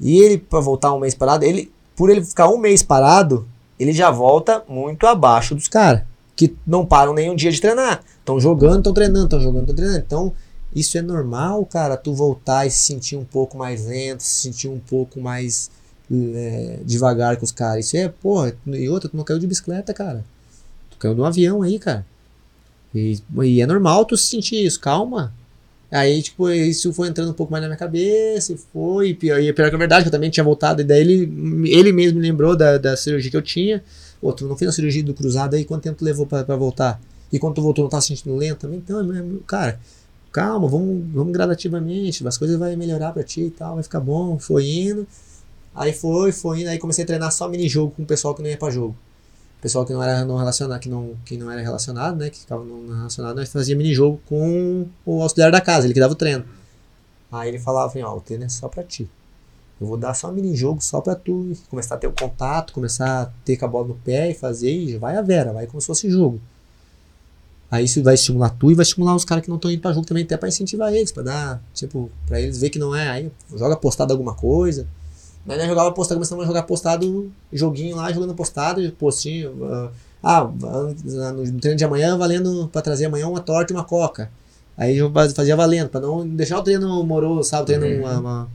E 0.00 0.18
ele, 0.20 0.38
para 0.38 0.60
voltar 0.60 0.92
um 0.92 1.00
mês 1.00 1.14
parado, 1.14 1.44
ele, 1.44 1.72
por 1.94 2.10
ele 2.10 2.24
ficar 2.24 2.48
um 2.48 2.58
mês 2.58 2.82
parado, 2.82 3.48
ele 3.78 3.92
já 3.92 4.10
volta 4.10 4.62
muito 4.68 5.06
abaixo 5.06 5.54
dos 5.54 5.68
caras, 5.68 6.02
que 6.34 6.56
não 6.66 6.84
param 6.84 7.14
nem 7.14 7.30
um 7.30 7.36
dia 7.36 7.50
de 7.50 7.60
treinar. 7.60 8.02
Estão 8.18 8.38
jogando, 8.38 8.78
estão 8.78 8.92
treinando, 8.92 9.24
estão 9.24 9.40
jogando, 9.40 9.62
estão 9.62 9.76
treinando. 9.76 10.04
Então, 10.04 10.32
isso 10.74 10.98
é 10.98 11.02
normal, 11.02 11.64
cara, 11.64 11.96
tu 11.96 12.12
voltar 12.12 12.66
e 12.66 12.70
se 12.70 12.82
sentir 12.82 13.16
um 13.16 13.24
pouco 13.24 13.56
mais 13.56 13.86
lento, 13.86 14.22
se 14.22 14.42
sentir 14.42 14.68
um 14.68 14.78
pouco 14.78 15.20
mais 15.20 15.70
é, 16.10 16.80
devagar 16.84 17.36
com 17.36 17.44
os 17.44 17.52
caras. 17.52 17.86
Isso 17.86 17.96
é, 17.96 18.08
porra, 18.08 18.54
e 18.66 18.88
outra, 18.88 19.08
tu 19.08 19.16
não 19.16 19.24
caiu 19.24 19.38
de 19.38 19.46
bicicleta, 19.46 19.94
cara. 19.94 20.24
Tu 20.90 20.98
caiu 20.98 21.14
de 21.14 21.20
um 21.20 21.24
avião 21.24 21.62
aí, 21.62 21.78
cara. 21.78 22.04
E, 22.94 23.18
e 23.42 23.60
é 23.60 23.66
normal 23.66 24.04
tu 24.04 24.16
se 24.16 24.26
sentir 24.26 24.64
isso, 24.64 24.80
calma. 24.80 25.32
Aí, 25.90 26.20
tipo, 26.20 26.50
isso 26.50 26.92
foi 26.92 27.08
entrando 27.08 27.30
um 27.30 27.34
pouco 27.34 27.52
mais 27.52 27.62
na 27.62 27.68
minha 27.68 27.78
cabeça, 27.78 28.52
e 28.52 28.56
foi, 28.56 29.10
e 29.10 29.14
pior, 29.14 29.40
e 29.40 29.52
pior 29.52 29.68
que 29.68 29.74
a 29.74 29.78
verdade, 29.78 30.02
que 30.02 30.08
eu 30.08 30.12
também 30.12 30.30
tinha 30.30 30.42
voltado, 30.42 30.80
e 30.80 30.84
daí 30.84 31.00
ele, 31.00 31.68
ele 31.70 31.92
mesmo 31.92 32.18
me 32.18 32.26
lembrou 32.26 32.56
da, 32.56 32.76
da 32.76 32.96
cirurgia 32.96 33.30
que 33.30 33.36
eu 33.36 33.42
tinha. 33.42 33.82
Tu 34.36 34.46
não 34.46 34.56
fez 34.56 34.70
a 34.70 34.72
cirurgia 34.72 35.04
do 35.04 35.14
cruzado 35.14 35.54
aí, 35.54 35.64
quanto 35.64 35.84
tempo 35.84 36.04
levou 36.04 36.26
pra 36.26 36.42
voltar? 36.56 37.00
E 37.32 37.38
quando 37.38 37.54
tu 37.54 37.62
voltou, 37.62 37.84
não 37.84 37.90
tá 37.90 38.00
se 38.00 38.08
sentindo 38.08 38.34
lento? 38.34 38.68
Então, 38.72 39.00
cara, 39.46 39.78
calma, 40.32 40.66
vamos, 40.66 41.04
vamos 41.12 41.32
gradativamente, 41.32 42.26
as 42.26 42.36
coisas 42.36 42.58
vão 42.58 42.76
melhorar 42.76 43.12
pra 43.12 43.22
ti 43.22 43.42
e 43.42 43.50
tal, 43.50 43.74
vai 43.74 43.84
ficar 43.84 44.00
bom, 44.00 44.38
foi 44.38 44.66
indo. 44.66 45.06
Aí 45.74 45.92
foi, 45.92 46.32
foi 46.32 46.62
indo, 46.62 46.70
aí 46.70 46.78
comecei 46.78 47.04
a 47.04 47.06
treinar 47.06 47.30
só 47.30 47.48
mini 47.48 47.68
jogo 47.68 47.92
com 47.96 48.02
o 48.02 48.06
pessoal 48.06 48.34
que 48.34 48.42
não 48.42 48.48
ia 48.48 48.56
pra 48.56 48.70
jogo 48.70 48.96
pessoal 49.60 49.84
que 49.84 49.92
não 49.92 50.02
era 50.02 50.24
não 50.24 50.36
relacionado, 50.36 50.80
que 50.80 50.88
não, 50.88 51.14
que 51.24 51.36
não 51.36 51.50
era 51.50 51.60
relacionado, 51.60 52.16
né, 52.16 52.30
que 52.30 52.38
ficava 52.38 52.64
não 52.64 52.94
relacionado, 52.94 53.36
nós 53.36 53.48
fazia 53.48 53.76
mini 53.76 53.94
jogo 53.94 54.20
com 54.26 54.86
o 55.04 55.22
auxiliar 55.22 55.50
da 55.50 55.60
casa, 55.60 55.86
ele 55.86 55.94
que 55.94 56.00
dava 56.00 56.12
o 56.12 56.16
treino. 56.16 56.44
Aí 57.30 57.48
ele 57.48 57.58
falava 57.58 57.88
assim, 57.88 58.02
ó, 58.02 58.16
o 58.16 58.20
treino 58.20 58.44
é 58.44 58.48
só 58.48 58.68
pra 58.68 58.82
ti. 58.82 59.08
Eu 59.80 59.86
vou 59.86 59.96
dar 59.96 60.14
só 60.14 60.30
um 60.30 60.32
mini 60.32 60.56
jogo 60.56 60.80
só 60.82 61.00
pra 61.00 61.14
tu 61.14 61.52
começar 61.68 61.96
a 61.96 61.98
ter 61.98 62.06
o 62.06 62.12
contato, 62.12 62.72
começar 62.72 63.22
a 63.22 63.26
ter 63.44 63.56
com 63.56 63.64
a 63.66 63.68
bola 63.68 63.88
no 63.88 63.94
pé 63.94 64.30
e 64.30 64.34
fazer, 64.34 64.70
e 64.70 64.96
vai 64.96 65.16
a 65.16 65.22
vera, 65.22 65.52
vai 65.52 65.66
como 65.66 65.80
se 65.80 65.86
fosse 65.86 66.10
jogo. 66.10 66.40
Aí 67.70 67.84
isso 67.84 68.02
vai 68.02 68.14
estimular 68.14 68.50
tu 68.50 68.70
e 68.70 68.74
vai 68.74 68.84
estimular 68.84 69.14
os 69.14 69.24
caras 69.24 69.42
que 69.42 69.50
não 69.50 69.56
estão 69.56 69.70
indo 69.70 69.82
pra 69.82 69.92
jogo 69.92 70.06
também, 70.06 70.22
até 70.22 70.36
pra 70.36 70.48
incentivar 70.48 70.94
eles, 70.94 71.10
pra 71.10 71.22
dar, 71.22 71.62
tipo, 71.74 72.10
pra 72.26 72.40
eles 72.40 72.58
ver 72.58 72.70
que 72.70 72.78
não 72.78 72.94
é, 72.94 73.08
aí 73.08 73.32
joga 73.54 73.76
postado 73.76 74.12
alguma 74.12 74.34
coisa, 74.34 74.86
mas 75.46 75.58
nós 75.58 75.68
jogava 75.68 75.92
postado, 75.92 76.18
começamos 76.18 76.44
a 76.44 76.46
jogar 76.46 76.62
postado, 76.64 77.30
joguinho 77.52 77.96
lá, 77.96 78.12
jogando 78.12 78.34
postado, 78.34 78.90
postinho. 78.98 79.50
Uh, 79.52 79.90
ah, 80.22 80.50
no 81.32 81.60
treino 81.60 81.78
de 81.78 81.84
amanhã, 81.84 82.18
valendo 82.18 82.68
para 82.72 82.82
trazer 82.82 83.06
amanhã 83.06 83.28
uma 83.28 83.40
torta 83.40 83.72
e 83.72 83.76
uma 83.76 83.84
coca. 83.84 84.30
Aí 84.76 84.98
eu 84.98 85.10
fazia 85.34 85.54
valendo, 85.54 85.88
para 85.88 86.00
não 86.00 86.26
deixar 86.26 86.58
o 86.58 86.62
treino 86.62 87.02
moroso, 87.04 87.48
sabe? 87.48 87.62
O 87.62 87.66
treino 87.66 87.86
uhum. 87.86 88.00
uma, 88.00 88.18
uma 88.18 88.48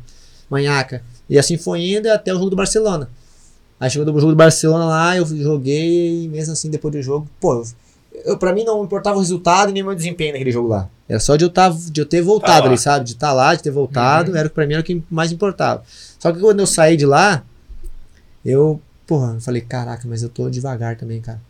manhaca. 0.49 1.01
E 1.29 1.39
assim 1.39 1.57
foi 1.57 1.93
indo 1.93 2.07
até 2.07 2.33
o 2.33 2.37
jogo 2.37 2.49
do 2.49 2.55
Barcelona. 2.55 3.09
Aí 3.79 3.89
chegou 3.89 4.13
o 4.13 4.19
jogo 4.19 4.33
do 4.33 4.37
Barcelona 4.37 4.85
lá, 4.85 5.17
eu 5.17 5.25
joguei, 5.25 6.25
e 6.25 6.27
mesmo 6.27 6.53
assim, 6.53 6.69
depois 6.69 6.93
do 6.93 7.01
jogo, 7.01 7.27
pô, 7.39 7.63
eu, 8.25 8.37
pra 8.37 8.53
mim 8.53 8.63
não 8.63 8.83
importava 8.83 9.15
o 9.15 9.19
resultado 9.19 9.69
e 9.69 9.73
nem 9.73 9.81
o 9.81 9.87
meu 9.87 9.95
desempenho 9.95 10.33
naquele 10.33 10.51
jogo 10.51 10.67
lá. 10.67 10.87
Era 11.09 11.19
só 11.19 11.35
de 11.35 11.45
eu, 11.45 11.49
tá, 11.49 11.69
de 11.69 12.01
eu 12.01 12.05
ter 12.05 12.21
voltado 12.21 12.63
tá 12.63 12.67
ali, 12.67 12.77
sabe? 12.77 13.05
De 13.05 13.13
estar 13.13 13.29
tá 13.29 13.33
lá, 13.33 13.55
de 13.55 13.63
ter 13.63 13.71
voltado, 13.71 14.31
uhum. 14.31 14.37
era 14.37 14.49
pra 14.49 14.67
mim 14.67 14.73
era 14.73 14.81
o 14.81 14.85
que 14.85 15.01
mais 15.09 15.31
importava. 15.31 15.83
Só 16.21 16.31
que 16.31 16.39
quando 16.39 16.59
eu 16.59 16.67
saí 16.67 16.95
de 16.95 17.05
lá, 17.07 17.43
eu, 18.45 18.79
porra, 19.07 19.33
eu 19.33 19.41
falei, 19.41 19.59
caraca, 19.59 20.07
mas 20.07 20.21
eu 20.21 20.29
tô 20.29 20.51
devagar 20.51 20.95
também, 20.95 21.19
cara. 21.19 21.41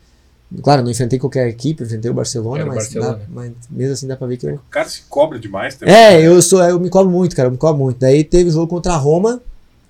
Claro, 0.63 0.81
não 0.81 0.89
enfrentei 0.89 1.19
qualquer 1.19 1.49
equipe, 1.49 1.83
enfrentei 1.83 2.09
o 2.09 2.13
Barcelona, 2.13 2.65
mas, 2.65 2.75
Barcelona. 2.75 3.17
Dá, 3.17 3.25
mas, 3.29 3.51
mesmo 3.69 3.93
assim 3.93 4.07
dá 4.07 4.15
pra 4.15 4.27
ver 4.27 4.37
que 4.37 4.45
eu... 4.45 4.55
O 4.55 4.59
cara 4.69 4.87
se 4.87 5.01
cobra 5.09 5.37
demais 5.37 5.75
também. 5.75 5.93
É, 5.93 6.25
eu 6.25 6.41
sou, 6.41 6.63
eu 6.63 6.79
me 6.79 6.89
cobro 6.89 7.11
muito, 7.11 7.35
cara, 7.35 7.47
eu 7.49 7.51
me 7.51 7.57
cobro 7.57 7.83
muito. 7.83 7.99
Daí 7.99 8.23
teve 8.23 8.49
o 8.49 8.53
jogo 8.53 8.67
contra 8.67 8.93
a 8.93 8.95
Roma, 8.95 9.41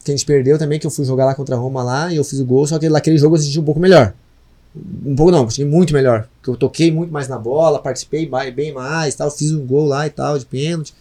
que 0.04 0.10
a 0.10 0.16
gente 0.16 0.26
perdeu 0.26 0.58
também, 0.58 0.80
que 0.80 0.88
eu 0.88 0.92
fui 0.92 1.06
jogar 1.06 1.26
lá 1.26 1.36
contra 1.36 1.56
a 1.56 1.60
Roma 1.60 1.84
lá, 1.84 2.12
e 2.12 2.16
eu 2.16 2.24
fiz 2.24 2.40
o 2.40 2.46
gol, 2.46 2.66
só 2.66 2.80
que 2.80 2.90
naquele 2.90 3.20
jogo 3.20 3.36
eu 3.36 3.40
senti 3.40 3.60
um 3.60 3.64
pouco 3.64 3.80
melhor. 3.80 4.16
Um 5.06 5.16
pouco 5.16 5.32
não, 5.32 5.48
senti 5.48 5.64
muito 5.64 5.94
melhor. 5.94 6.28
Porque 6.38 6.50
eu 6.50 6.58
toquei 6.58 6.92
muito 6.92 7.14
mais 7.14 7.28
na 7.28 7.38
bola, 7.38 7.78
participei 7.78 8.28
bem 8.52 8.74
mais, 8.74 9.14
tal, 9.14 9.30
fiz 9.30 9.52
um 9.52 9.64
gol 9.64 9.86
lá 9.86 10.08
e 10.08 10.10
tal, 10.10 10.40
de 10.40 10.46
pênalti. 10.48 10.92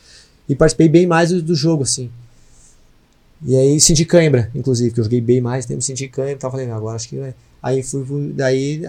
E 0.46 0.54
participei 0.54 0.86
bem 0.86 1.06
mais 1.06 1.30
do, 1.30 1.40
do 1.40 1.54
jogo, 1.54 1.84
assim. 1.84 2.10
E 3.42 3.56
aí 3.56 3.80
senti 3.80 4.04
cãibra, 4.04 4.50
inclusive, 4.54 4.92
que 4.92 5.00
eu 5.00 5.04
joguei 5.04 5.20
bem 5.20 5.40
mais 5.40 5.64
tempo, 5.64 5.80
senti 5.80 6.08
cãibra, 6.08 6.36
tava 6.36 6.56
falando, 6.56 6.72
agora 6.72 6.96
acho 6.96 7.08
que. 7.08 7.34
Aí 7.62 7.82
fui, 7.82 8.04
fui 8.04 8.32
daí, 8.32 8.82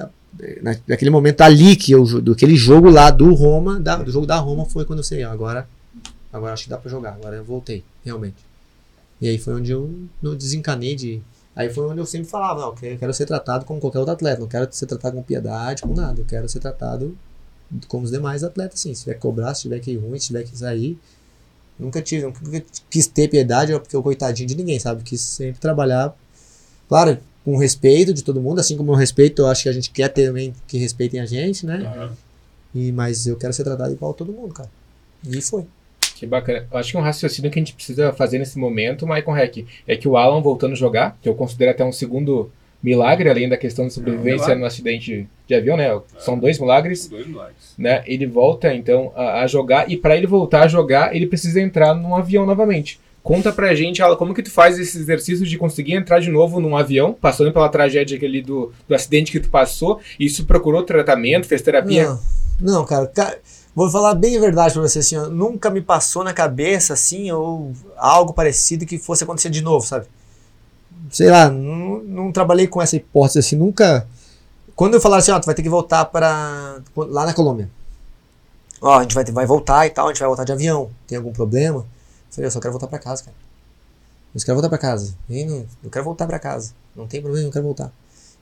na, 0.62 0.78
naquele 0.88 1.10
momento 1.10 1.42
ali, 1.42 1.76
que 1.76 1.92
eu, 1.92 2.04
do 2.22 2.34
aquele 2.34 2.56
jogo 2.56 2.90
lá 2.90 3.10
do 3.10 3.34
Roma, 3.34 3.80
da, 3.80 3.98
do 3.98 4.12
jogo 4.12 4.26
da 4.26 4.38
Roma, 4.38 4.66
foi 4.66 4.86
quando 4.86 5.00
eu 5.00 5.04
sei, 5.04 5.24
agora, 5.24 5.68
agora 6.32 6.54
acho 6.54 6.66
que 6.66 6.70
dá 6.70 6.78
pra 6.78 6.90
jogar, 6.90 7.14
agora 7.14 7.38
eu 7.38 7.44
voltei, 7.44 7.84
realmente. 8.04 8.38
E 9.22 9.28
aí 9.28 9.38
foi 9.38 9.54
onde 9.54 9.72
eu 9.72 9.90
não 10.22 10.36
desencanei 10.36 10.96
de. 10.96 11.22
Aí 11.56 11.70
foi 11.70 11.86
onde 11.86 12.00
eu 12.00 12.06
sempre 12.06 12.30
falava, 12.30 12.62
não, 12.62 12.70
eu 12.82 12.98
quero 12.98 13.14
ser 13.14 13.26
tratado 13.26 13.66
como 13.66 13.80
qualquer 13.80 14.00
outro 14.00 14.14
atleta, 14.14 14.40
não 14.40 14.48
quero 14.48 14.68
ser 14.72 14.86
tratado 14.86 15.18
com 15.18 15.24
piedade, 15.24 15.82
com 15.82 15.94
nada, 15.94 16.20
eu 16.22 16.26
quero 16.26 16.48
ser 16.48 16.60
tratado 16.60 17.16
como 17.88 18.04
os 18.06 18.12
demais 18.12 18.44
atletas, 18.44 18.80
assim, 18.80 18.94
se 18.94 19.04
tiver 19.04 19.16
que 19.16 19.20
cobrar, 19.20 19.54
se 19.54 19.64
tiver 19.64 19.80
que 19.80 19.92
ir 19.92 19.98
ruim, 19.98 20.18
se 20.18 20.28
tiver 20.28 20.44
que 20.44 20.58
sair, 20.58 20.98
Nunca 21.82 22.00
tive, 22.00 22.24
nunca 22.26 22.64
quis 22.92 23.08
ter 23.08 23.28
piedade, 23.28 23.74
porque 23.74 23.96
eu 23.96 24.04
coitadinho 24.04 24.48
de 24.48 24.56
ninguém, 24.56 24.80
sabe? 24.80 25.04
Quis 25.04 25.20
sempre 25.20 25.60
trabalhar, 25.60 26.16
claro, 26.88 27.18
com 27.44 27.58
respeito 27.58 28.14
de 28.14 28.24
todo 28.24 28.40
mundo, 28.40 28.60
assim 28.60 28.78
como 28.78 28.92
o 28.92 28.96
respeito, 28.96 29.42
eu 29.42 29.48
acho 29.48 29.64
que 29.64 29.70
a 29.70 29.72
gente 29.72 29.90
quer 29.90 30.08
ter 30.10 30.28
também 30.28 30.54
que 30.68 30.78
respeitem 30.78 31.20
a 31.20 31.26
gente, 31.26 31.66
né? 31.66 31.92
Uhum. 31.98 32.10
E, 32.76 32.92
mas 32.92 33.26
eu 33.26 33.36
quero 33.36 33.52
ser 33.52 33.64
tratado 33.64 33.92
igual 33.92 34.12
a 34.12 34.14
todo 34.14 34.32
mundo, 34.32 34.54
cara. 34.54 34.70
E 35.28 35.42
foi. 35.42 35.66
Que 36.16 36.28
bacana. 36.28 36.68
Eu 36.72 36.78
acho 36.78 36.92
que 36.92 36.98
um 36.98 37.02
raciocínio 37.02 37.50
que 37.50 37.58
a 37.58 37.62
gente 37.62 37.74
precisa 37.74 38.14
fazer 38.14 38.38
nesse 38.38 38.60
momento, 38.60 39.08
Michael 39.08 39.32
Hack, 39.32 39.66
é 39.88 39.98
que 39.98 40.08
o 40.08 40.16
Alan 40.16 40.40
voltando 40.40 40.74
a 40.74 40.76
jogar, 40.76 41.18
que 41.20 41.28
eu 41.28 41.34
considero 41.34 41.72
até 41.72 41.84
um 41.84 41.92
segundo 41.92 42.52
milagre, 42.82 43.30
além 43.30 43.48
da 43.48 43.58
questão 43.58 43.88
de 43.88 43.94
sobrevivência 43.94 44.52
é 44.52 44.56
um 44.56 44.60
no 44.60 44.66
acidente 44.66 45.28
de 45.48 45.56
avião, 45.56 45.78
né? 45.78 46.00
São 46.20 46.38
dois 46.38 46.60
milagres. 46.60 47.08
Dois 47.08 47.28
milagres. 47.28 47.76
Né? 47.78 48.04
Ele 48.06 48.26
volta, 48.26 48.74
então, 48.74 49.12
a, 49.16 49.42
a 49.42 49.48
jogar, 49.48 49.90
e 49.90 49.98
para 49.98 50.16
ele 50.16 50.28
voltar 50.28 50.64
a 50.64 50.68
jogar, 50.68 51.16
ele 51.16 51.28
precisa 51.28 51.62
entrar 51.62 51.94
num 51.94 52.16
avião 52.16 52.46
novamente. 52.46 53.00
Conta 53.24 53.52
pra 53.52 53.76
gente, 53.76 54.02
Ala, 54.02 54.16
como 54.16 54.34
que 54.34 54.42
tu 54.42 54.50
faz 54.50 54.80
esse 54.80 54.98
exercício 54.98 55.46
de 55.46 55.58
conseguir 55.58 55.94
entrar 55.94 56.20
de 56.20 56.32
novo 56.32 56.60
num 56.60 56.76
avião, 56.76 57.14
passando 57.14 57.52
pela 57.52 57.70
tragédia 57.70 58.18
aquele 58.18 58.42
do, 58.42 58.74
do 58.88 58.96
acidente 58.96 59.32
que 59.32 59.40
tu 59.40 59.50
passou, 59.50 60.00
e 60.20 60.26
isso 60.26 60.46
procurou 60.46 60.82
tratamento, 60.82 61.46
fez 61.46 61.62
terapia? 61.62 62.08
Não, 62.08 62.20
não 62.60 62.86
cara, 62.86 63.06
cara 63.06 63.38
Vou 63.74 63.90
falar 63.90 64.16
bem 64.16 64.36
a 64.36 64.40
verdade 64.42 64.74
pra 64.74 64.82
você, 64.82 65.00
assim, 65.00 65.16
ó, 65.16 65.28
nunca 65.28 65.70
me 65.70 65.80
passou 65.80 66.26
na 66.26 66.34
cabeça, 66.34 66.94
assim, 66.94 67.32
ou 67.32 67.72
algo 67.96 68.34
parecido 68.34 68.86
que 68.86 68.98
fosse 68.98 69.24
acontecer 69.24 69.50
de 69.50 69.62
novo, 69.62 69.86
sabe? 69.86 70.08
Sei 71.12 71.30
lá, 71.30 71.50
não, 71.50 72.02
não 72.02 72.32
trabalhei 72.32 72.68
com 72.68 72.82
essa 72.82 72.96
hipótese 72.96 73.40
assim, 73.40 73.56
nunca. 73.56 74.08
Quando 74.76 74.96
eu 74.96 75.02
falar 75.02 75.18
assim, 75.18 75.32
ó, 75.32 75.40
tu 75.40 75.46
vai 75.46 75.54
ter 75.54 75.62
que 75.62 75.70
voltar 75.70 76.06
para 76.06 76.82
lá 76.96 77.26
na 77.26 77.34
Colômbia. 77.34 77.70
Ó, 78.82 78.98
a 78.98 79.02
gente 79.04 79.14
vai, 79.14 79.24
vai 79.26 79.46
voltar 79.46 79.86
e 79.86 79.92
tal, 79.92 80.08
a 80.08 80.10
gente 80.10 80.20
vai 80.20 80.28
voltar 80.28 80.46
de 80.46 80.52
avião. 80.52 80.90
Tem 81.06 81.18
algum 81.18 81.32
problema? 81.32 81.80
Eu 81.80 81.86
falei, 82.32 82.48
eu 82.48 82.52
só 82.52 82.60
quero 82.60 82.72
voltar 82.72 82.88
para 82.88 82.98
casa, 82.98 83.24
cara. 83.24 83.36
Eu 84.34 84.40
só 84.40 84.46
quero 84.46 84.56
voltar 84.56 84.70
para 84.70 84.78
casa. 84.78 85.14
Eu, 85.30 85.46
não, 85.46 85.66
eu 85.84 85.90
quero 85.92 86.06
voltar 86.06 86.26
para 86.26 86.40
casa. 86.40 86.74
Não 86.96 87.06
tem 87.06 87.22
problema, 87.22 87.48
eu 87.48 87.52
quero 87.52 87.66
voltar. 87.66 87.92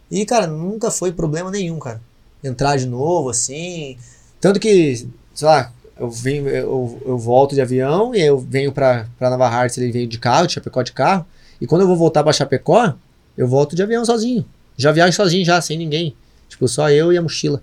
E, 0.10 0.26
cara, 0.26 0.48
nunca 0.48 0.92
foi 0.92 1.12
problema 1.12 1.52
nenhum, 1.52 1.80
cara. 1.80 2.00
Entrar 2.44 2.78
de 2.78 2.86
novo, 2.86 3.30
assim. 3.30 3.98
Tanto 4.40 4.60
que, 4.60 5.08
sei 5.34 5.48
lá, 5.48 5.74
eu, 6.00 6.10
venho, 6.10 6.48
eu, 6.48 7.02
eu 7.06 7.18
volto 7.18 7.54
de 7.54 7.62
avião 7.62 8.16
e 8.16 8.22
eu 8.22 8.38
venho 8.40 8.72
pra 8.72 9.08
Nova 9.20 9.48
Hartz, 9.48 9.78
ele 9.78 9.92
veio 9.92 10.08
de 10.08 10.18
carro, 10.18 10.48
de 10.48 10.54
Chapecó 10.54 10.82
de 10.82 10.94
carro. 10.94 11.26
E 11.62 11.68
quando 11.68 11.82
eu 11.82 11.88
vou 11.88 11.96
voltar 11.98 12.24
pra 12.24 12.32
Chapecó, 12.34 12.94
eu 13.38 13.48
volto 13.48 13.76
de 13.76 13.84
avião 13.84 14.04
sozinho. 14.06 14.46
Já 14.78 14.92
viajo 14.92 15.14
sozinho, 15.16 15.44
já, 15.46 15.60
sem 15.62 15.78
ninguém. 15.78 16.16
Tipo, 16.48 16.68
só 16.68 16.90
eu 16.90 17.12
e 17.14 17.18
a 17.18 17.22
mochila. 17.22 17.62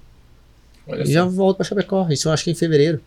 Olha 0.86 1.02
e 1.02 1.06
já 1.12 1.24
volto 1.24 1.56
pra 1.56 1.64
Chapecó. 1.64 2.06
Isso 2.10 2.28
eu 2.28 2.32
acho 2.32 2.44
que 2.44 2.50
é 2.50 2.52
em 2.52 2.56
fevereiro. 2.56 3.00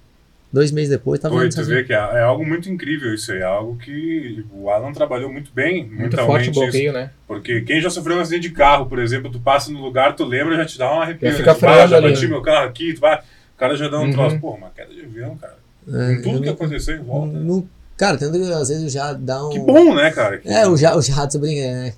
Dois 0.52 0.72
meses 0.72 0.90
depois, 0.90 1.20
tava 1.20 1.36
indo 1.36 1.50
tu 1.50 1.56
sozinho. 1.58 1.78
vê 1.78 1.84
que 1.84 1.94
é, 1.94 1.98
é 1.98 2.22
algo 2.22 2.44
muito 2.44 2.68
incrível 2.72 3.14
isso 3.14 3.32
aí, 3.32 3.38
é 3.38 3.44
algo 3.44 3.78
que 3.78 4.44
o 4.52 4.68
Alan 4.72 4.92
trabalhou 4.92 5.32
muito 5.32 5.52
bem 5.54 5.86
Muito 5.88 6.18
forte 6.18 6.48
o 6.50 6.52
isso. 6.52 6.60
bloqueio, 6.60 6.92
né? 6.92 7.12
Porque 7.28 7.62
quem 7.62 7.80
já 7.80 7.88
sofreu 7.92 8.18
um 8.18 8.20
acidente 8.20 8.50
de 8.50 8.56
carro, 8.56 8.88
por 8.88 8.98
exemplo, 8.98 9.32
tu 9.32 9.40
passa 9.40 9.72
no 9.72 9.80
lugar, 9.80 10.16
tu 10.16 10.26
lembra, 10.26 10.58
já 10.58 10.66
te 10.66 10.76
dá 10.80 10.92
um 10.92 11.02
arrepio. 11.04 11.28
Já 11.28 11.34
né? 11.34 11.38
fica 11.38 11.54
Tu, 11.54 11.58
"Ah, 11.58 11.60
freando 11.60 11.90
já 11.92 12.02
bati 12.02 12.22
né?" 12.24 12.28
meu 12.30 12.42
carro 12.42 12.68
aqui, 12.68 12.94
tu 12.96 13.00
vai, 13.00 13.20
o 13.20 13.58
cara 13.60 13.76
já 13.78 13.88
dá 13.88 14.00
um 14.00 14.06
Uhum. 14.06 14.12
troço. 14.12 14.40
Pô, 14.40 14.50
uma 14.56 14.72
queda 14.72 14.92
de 14.92 15.02
avião, 15.02 15.38
cara. 15.38 15.56
É, 15.88 16.16
Com 16.16 16.22
tudo 16.24 16.42
que 16.42 16.50
aconteceu 16.50 16.96
em 16.96 17.04
volta. 17.04 17.34
né? 17.34 17.40
não- 17.46 17.70
cara, 18.00 18.18
tendo 18.18 18.40
que 18.40 18.52
às 18.52 18.70
vezes 18.70 18.92
já 18.92 19.14
dá 19.14 19.46
um. 19.46 19.50
Que 19.52 19.60
bom, 19.60 19.94
né, 19.94 20.10
cara? 20.10 20.40
Que- 20.40 20.48
É, 20.50 20.68
o 20.68 20.76
jato, 20.76 20.98
o 20.98 21.02
jato, 21.02 21.32
você 21.34 21.38
brinca, 21.38 21.62
né? 21.62 21.94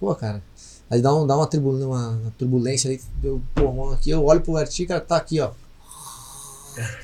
Pô, 0.00 0.12
cara. 0.16 0.42
Aí 0.90 1.00
dá, 1.00 1.14
um, 1.14 1.26
dá 1.26 1.36
uma, 1.36 1.46
tribul 1.46 1.74
uma, 1.76 2.08
uma 2.10 2.32
turbulência 2.36 2.88
ali. 2.90 3.00
Eu, 3.22 3.40
pô, 3.54 3.90
aqui 3.92 4.10
eu 4.10 4.24
olho 4.24 4.40
pro 4.40 4.56
artigo, 4.56 4.88
cara, 4.88 5.00
tá 5.00 5.16
aqui, 5.16 5.40
ó. 5.40 5.50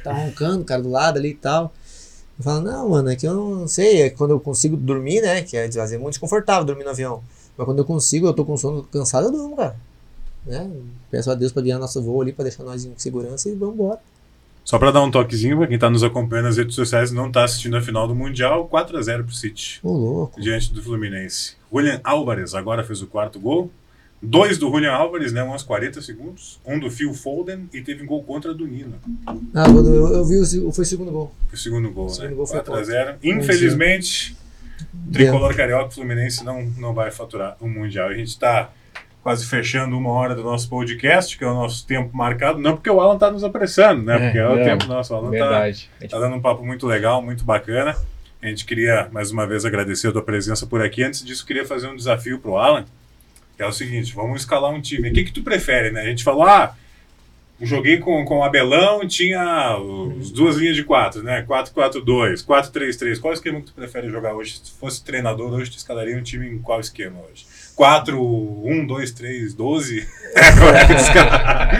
Tá 0.02 0.12
roncando, 0.12 0.64
cara, 0.64 0.82
do 0.82 0.90
lado 0.90 1.18
ali 1.18 1.30
e 1.30 1.34
tal. 1.34 1.72
Eu 2.38 2.44
falo, 2.44 2.60
não, 2.62 2.88
mano, 2.88 3.10
é 3.10 3.16
que 3.16 3.26
eu 3.26 3.34
não 3.34 3.68
sei. 3.68 4.02
É 4.02 4.10
quando 4.10 4.30
eu 4.32 4.40
consigo 4.40 4.76
dormir, 4.76 5.20
né? 5.20 5.42
Que 5.42 5.56
é 5.56 5.68
vezes 5.68 5.92
é 5.92 5.98
muito 5.98 6.12
desconfortável 6.14 6.64
dormir 6.64 6.84
no 6.84 6.90
avião. 6.90 7.22
Mas 7.56 7.64
quando 7.64 7.78
eu 7.78 7.84
consigo, 7.84 8.26
eu 8.26 8.32
tô 8.32 8.44
com 8.44 8.56
sono 8.56 8.82
cansado, 8.84 9.26
eu 9.28 9.32
durmo, 9.32 9.56
cara. 9.56 9.76
Né? 10.46 10.70
Peço 11.10 11.30
a 11.30 11.34
Deus 11.34 11.52
pra 11.52 11.62
guiar 11.62 11.78
nosso 11.78 12.00
voo 12.02 12.20
ali, 12.22 12.32
pra 12.32 12.42
deixar 12.44 12.64
nós 12.64 12.84
em 12.84 12.92
segurança 12.96 13.48
e 13.48 13.54
vamos 13.54 13.74
embora. 13.74 14.00
Só 14.70 14.78
pra 14.78 14.92
dar 14.92 15.02
um 15.02 15.10
toquezinho 15.10 15.58
pra 15.58 15.66
quem 15.66 15.76
tá 15.76 15.90
nos 15.90 16.04
acompanhando 16.04 16.44
nas 16.44 16.56
redes 16.56 16.76
sociais 16.76 17.10
e 17.10 17.14
não 17.14 17.28
tá 17.28 17.42
assistindo 17.42 17.76
a 17.76 17.82
final 17.82 18.06
do 18.06 18.14
Mundial, 18.14 18.68
4x0 18.68 19.24
pro 19.24 19.34
City, 19.34 19.80
Ô, 19.82 19.92
louco. 19.92 20.40
diante 20.40 20.72
do 20.72 20.80
Fluminense. 20.80 21.56
Julian 21.72 22.00
Álvares 22.04 22.54
agora 22.54 22.84
fez 22.84 23.02
o 23.02 23.08
quarto 23.08 23.40
gol. 23.40 23.68
Dois 24.22 24.58
do 24.58 24.70
Julian 24.70 24.92
Álvares, 24.92 25.32
né? 25.32 25.42
Um 25.42 25.50
aos 25.50 25.64
40 25.64 26.00
segundos. 26.00 26.60
Um 26.64 26.78
do 26.78 26.88
Phil 26.88 27.12
Foden 27.12 27.68
e 27.74 27.80
teve 27.80 28.04
um 28.04 28.06
gol 28.06 28.22
contra 28.22 28.54
do 28.54 28.64
Nino. 28.64 28.94
Ah, 29.26 29.66
eu, 29.66 30.12
eu 30.12 30.24
vi, 30.24 30.38
o, 30.38 30.70
foi 30.70 30.84
o 30.84 30.86
segundo 30.86 31.10
gol. 31.10 31.34
O 31.52 31.56
segundo 31.56 31.90
gol, 31.90 32.04
O 32.04 32.08
né? 32.08 32.14
segundo 32.14 32.36
gol 32.36 32.46
foi 32.46 32.60
4x0. 32.60 33.16
Infelizmente, 33.24 34.36
o 35.08 35.12
tricolor 35.12 35.52
carioca 35.56 35.90
Fluminense 35.90 36.44
não, 36.44 36.62
não 36.78 36.94
vai 36.94 37.10
faturar 37.10 37.56
o 37.60 37.66
Mundial. 37.66 38.08
A 38.08 38.14
gente 38.14 38.38
tá 38.38 38.70
quase 39.22 39.46
fechando 39.46 39.96
uma 39.98 40.10
hora 40.10 40.34
do 40.34 40.42
nosso 40.42 40.68
podcast, 40.68 41.36
que 41.36 41.44
é 41.44 41.46
o 41.46 41.54
nosso 41.54 41.86
tempo 41.86 42.16
marcado. 42.16 42.58
Não 42.58 42.74
porque 42.74 42.88
o 42.90 43.00
Alan 43.00 43.18
tá 43.18 43.30
nos 43.30 43.44
apressando, 43.44 44.02
né? 44.02 44.16
É, 44.16 44.18
Porque 44.18 44.38
é, 44.38 44.46
o 44.48 44.56
não. 44.56 44.64
tempo 44.64 44.86
nosso. 44.86 45.12
O 45.12 45.16
Alan 45.16 45.30
tá, 45.30 45.70
gente- 45.70 45.88
tá 46.08 46.18
dando 46.18 46.36
um 46.36 46.40
papo 46.40 46.64
muito 46.64 46.86
legal, 46.86 47.20
muito 47.20 47.44
bacana. 47.44 47.96
A 48.42 48.46
gente 48.46 48.64
queria, 48.64 49.08
mais 49.12 49.30
uma 49.30 49.46
vez, 49.46 49.66
agradecer 49.66 50.08
a 50.08 50.12
tua 50.12 50.22
presença 50.22 50.66
por 50.66 50.80
aqui. 50.82 51.02
Antes 51.02 51.22
disso, 51.24 51.44
queria 51.44 51.66
fazer 51.66 51.88
um 51.88 51.96
desafio 51.96 52.38
pro 52.38 52.56
Alan, 52.56 52.86
que 53.56 53.62
é 53.62 53.66
o 53.66 53.72
seguinte, 53.72 54.14
vamos 54.14 54.40
escalar 54.40 54.70
um 54.72 54.80
time. 54.80 55.10
O 55.10 55.12
que 55.12 55.24
que 55.24 55.32
tu 55.32 55.42
prefere, 55.42 55.90
né? 55.90 56.00
A 56.00 56.06
gente 56.06 56.24
falou, 56.24 56.44
ah, 56.44 56.74
joguei 57.60 57.98
com, 57.98 58.24
com 58.24 58.38
o 58.38 58.42
Abelão, 58.42 59.06
tinha 59.06 59.76
os 59.78 60.30
duas 60.30 60.56
linhas 60.56 60.74
de 60.74 60.82
quatro, 60.84 61.22
né? 61.22 61.44
4-4-2, 61.46 62.42
4-3-3. 62.46 63.20
Qual 63.20 63.34
esquema 63.34 63.60
que 63.60 63.66
tu 63.66 63.72
prefere 63.74 64.08
jogar 64.08 64.34
hoje? 64.34 64.54
Se 64.54 64.62
tu 64.62 64.70
fosse 64.78 65.04
treinador 65.04 65.52
hoje, 65.52 65.70
tu 65.70 65.76
escalaria 65.76 66.16
um 66.16 66.22
time 66.22 66.48
em 66.48 66.58
qual 66.58 66.80
esquema 66.80 67.20
hoje? 67.30 67.44
4-1, 67.80 68.86
2, 68.86 69.10
3, 69.12 69.54
12? 69.54 70.06
Qual 70.58 70.74
é 70.74 70.86
que 70.86 70.94
tu 70.94 71.00
escala? 71.00 71.70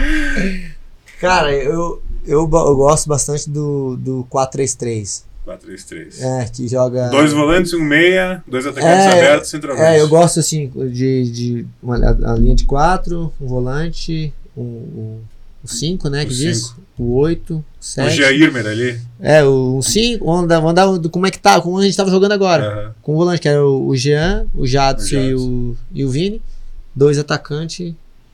Cara, 1.19 1.53
eu, 1.53 2.01
eu, 2.25 2.39
eu 2.41 2.47
gosto 2.47 3.07
bastante 3.07 3.47
do, 3.47 3.95
do 3.97 4.27
4-3-3. 4.31 5.23
4-3-3. 5.45 6.21
É, 6.21 6.45
que 6.45 6.67
joga. 6.67 7.09
Dois 7.09 7.31
volantes, 7.33 7.73
um 7.73 7.81
meia, 7.81 8.43
dois 8.47 8.65
atacantes 8.65 9.05
É, 9.05 9.11
abertos, 9.11 9.49
centroavante. 9.51 9.85
É, 9.85 10.01
eu 10.01 10.07
gosto 10.07 10.39
assim 10.39 10.71
de, 10.91 11.31
de 11.31 11.67
uma, 11.83 11.97
a, 11.97 12.33
linha 12.33 12.55
de 12.55 12.65
4, 12.65 13.31
um 13.39 13.47
volante, 13.47 14.33
um, 14.57 14.61
um, 14.63 15.19
o 15.63 15.67
5, 15.67 16.09
né? 16.09 16.23
O 16.23 16.27
Que 16.27 16.33
diz? 16.33 16.63
cinco. 16.63 16.81
O 17.03 17.15
8, 17.17 17.55
o 17.55 17.57
O 17.57 17.63
7. 17.79 18.15
Jairmer 18.15 18.65
ali. 18.67 18.99
É, 19.19 19.43
o 19.43 19.81
5, 19.81 20.23
vamos 20.23 20.43
andar, 20.43 20.55
vamos 20.59 20.71
andar 20.71 20.85
do- 20.99 21.09
como 21.09 21.25
é 21.25 21.31
que 21.31 21.39
tá, 21.39 21.59
como 21.59 21.79
a 21.79 21.83
gente 21.83 21.97
tava 21.97 22.11
jogando 22.11 22.33
agora. 22.33 22.63
Aham. 22.67 22.93
Com 23.01 23.13
o 23.13 23.17
volante, 23.17 23.41
que 23.41 23.47
era 23.49 23.65
o, 23.65 23.87
o 23.87 23.95
Jean, 23.95 24.45
o 24.53 24.67
Jadson 24.67 25.15
O 25.15 25.19
e, 25.19 25.33
o, 25.33 25.77
e 25.95 26.05
o 26.05 26.09
Vini. 26.09 26.41
Dois 26.95 27.17
atacantes 27.17 27.93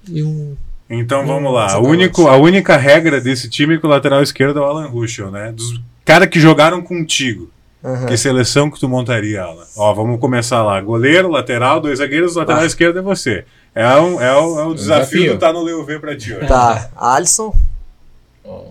e 0.09 0.23
um. 0.23 0.55
Então 0.89 1.25
vamos 1.25 1.53
lá. 1.53 1.73
A, 1.73 1.79
único, 1.79 2.27
a 2.27 2.35
única 2.37 2.75
regra 2.75 3.21
desse 3.21 3.47
time 3.49 3.75
é 3.75 3.77
que 3.77 3.85
o 3.85 3.89
lateral 3.89 4.21
esquerdo 4.21 4.59
é 4.59 4.61
o 4.61 4.65
Alan 4.65 4.87
Ruschel, 4.87 5.29
né? 5.31 5.51
Dos 5.51 5.79
caras 6.03 6.27
que 6.27 6.39
jogaram 6.39 6.81
contigo. 6.81 7.49
Aham. 7.83 8.05
Que 8.07 8.17
seleção 8.17 8.69
que 8.71 8.79
tu 8.79 8.89
montaria, 8.89 9.43
Alan? 9.43 9.63
Ó, 9.77 9.93
vamos 9.93 10.19
começar 10.19 10.63
lá. 10.63 10.81
Goleiro, 10.81 11.29
lateral, 11.29 11.79
dois 11.79 11.99
zagueiros, 11.99 12.35
lateral 12.35 12.61
Ah. 12.61 12.65
esquerdo 12.65 12.99
é 12.99 13.01
você. 13.01 13.45
É, 13.75 13.87
um, 13.97 14.19
é, 14.19 14.33
o, 14.35 14.59
é 14.59 14.65
o 14.65 14.73
desafio, 14.73 15.19
desafio. 15.19 15.33
do 15.35 15.39
Tá 15.39 15.53
no 15.53 15.61
Leo 15.61 15.85
V 15.85 15.99
pra 15.99 16.17
ti 16.17 16.33
hoje. 16.33 16.47
Tá, 16.47 16.89
Alisson, 16.97 17.53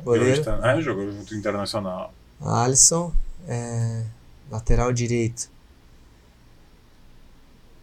goleiro. 0.04 0.42
tá- 0.44 0.58
Ah, 0.62 0.80
jogou 0.80 1.10
junto 1.10 1.34
internacional. 1.34 2.12
Alisson, 2.40 3.12
é, 3.48 4.02
lateral 4.50 4.92
direito. 4.92 5.48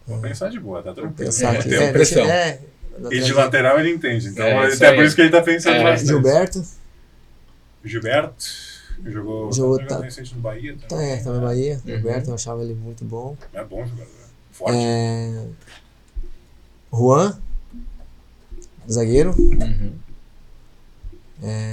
Vou 0.05 0.19
pensar 0.19 0.49
de 0.49 0.59
boa, 0.59 0.83
tá 0.83 0.93
tranquilo. 0.93 1.15
Pensar 1.15 1.55
É, 1.55 1.59
aqui. 1.59 1.69
tem 1.69 1.77
É, 1.83 1.91
pressão. 1.91 2.25
é, 2.25 2.59
E 3.11 3.19
de 3.21 3.33
lateral 3.33 3.79
ele 3.79 3.91
entende. 3.91 4.27
Então, 4.27 4.45
É, 4.45 4.67
isso 4.67 4.77
até 4.77 4.89
aí. 4.89 4.95
por 4.95 5.03
isso 5.05 5.15
que 5.15 5.21
ele 5.21 5.31
tá 5.31 5.41
pensando 5.41 5.77
É. 5.77 5.83
bastante. 5.83 6.07
Gilberto, 6.09 6.63
Gilberto. 7.83 8.45
Jogou, 9.05 9.51
Jogou, 9.51 9.79
tá, 9.79 9.97
tá- 9.97 10.01
recente 10.01 10.35
no 10.35 10.41
Bahia 10.41 10.77
tá, 10.79 10.87
também. 10.87 11.11
é, 11.11 11.17
tá 11.17 11.31
na 11.33 11.39
Bahia. 11.39 11.73
Uhum. 11.75 11.81
Gilberto, 11.95 12.29
eu 12.29 12.35
achava 12.35 12.61
ele 12.63 12.75
muito 12.75 13.03
bom. 13.03 13.35
É 13.51 13.63
bom 13.63 13.83
jogador. 13.85 14.07
Forte. 14.51 14.77
É, 14.77 15.45
Juan, 16.93 17.41
zagueiro. 18.89 19.31
uhum. 19.37 19.93
É, 21.41 21.72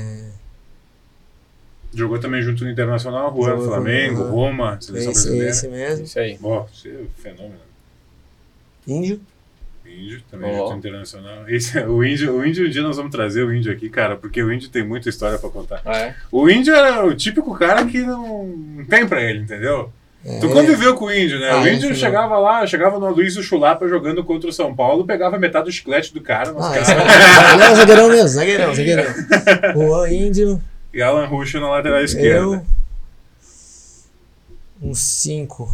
Jogou 1.92 2.18
também 2.18 2.40
junto 2.42 2.64
no 2.64 2.70
Internacional, 2.70 3.34
Juan, 3.34 3.50
Jogou 3.50 3.66
Flamengo. 3.66 4.22
Roma, 4.24 4.78
seleção 4.80 5.10
esse, 5.12 5.22
brasileira. 5.22 5.50
esse 5.50 5.68
mesmo. 5.68 6.04
Isso 6.04 6.18
aí. 6.18 6.38
Ó, 6.42 6.62
você 6.72 6.88
é 6.88 6.92
um 6.92 7.06
fenômeno. 7.20 7.60
Índio. 8.86 9.20
Índio, 9.84 10.22
também 10.30 10.50
Ó. 10.54 10.66
junto 10.66 10.78
internacional. 10.78 11.48
Esse, 11.48 11.78
o, 11.80 12.04
índio, 12.04 12.32
o 12.36 12.46
índio, 12.46 12.66
um 12.66 12.70
dia 12.70 12.82
nós 12.82 12.96
vamos 12.96 13.10
trazer 13.10 13.42
o 13.42 13.52
índio 13.52 13.72
aqui, 13.72 13.88
cara, 13.90 14.14
porque 14.16 14.40
o 14.42 14.52
índio 14.52 14.68
tem 14.68 14.84
muita 14.84 15.08
história 15.08 15.36
pra 15.38 15.50
contar. 15.50 15.82
Ah, 15.84 15.98
é? 15.98 16.14
O 16.30 16.48
índio 16.48 16.72
era 16.74 17.04
o 17.04 17.12
típico 17.14 17.52
cara 17.58 17.84
que 17.84 17.98
não, 18.00 18.46
não 18.46 18.84
tem 18.84 19.06
pra 19.06 19.20
ele, 19.20 19.40
entendeu? 19.40 19.92
É, 20.24 20.38
Tu 20.38 20.48
conviveu 20.50 20.94
com 20.94 21.06
o 21.06 21.12
índio, 21.12 21.40
né? 21.40 21.50
Ah, 21.50 21.60
o 21.62 21.66
índio 21.66 21.94
chegava 21.94 22.38
lá, 22.38 22.66
chegava 22.66 22.98
no 22.98 23.06
Aloysio 23.06 23.42
Chulapa 23.42 23.88
jogando 23.88 24.22
contra 24.22 24.50
o 24.50 24.52
São 24.52 24.74
Paulo, 24.74 25.04
pegava 25.04 25.38
metade 25.38 25.64
do 25.64 25.72
chiclete 25.72 26.12
do 26.12 26.20
cara, 26.20 26.54
Ah, 26.58 26.78
esse 26.78 26.92
é, 26.92 27.66
é 27.66 27.70
um 27.72 27.74
zagueirão 27.74 28.08
mesmo, 28.08 28.28
zagueirão, 28.28 28.74
zagueirão. 28.74 29.04
Juan, 29.74 30.10
Índio. 30.10 30.62
E 30.92 31.02
Alan 31.02 31.26
Ruschel 31.26 31.60
na 31.60 31.70
lateral 31.70 32.02
esquerda. 32.02 32.56
Eu. 32.56 32.66
Um 34.82 34.94
5. 34.94 35.70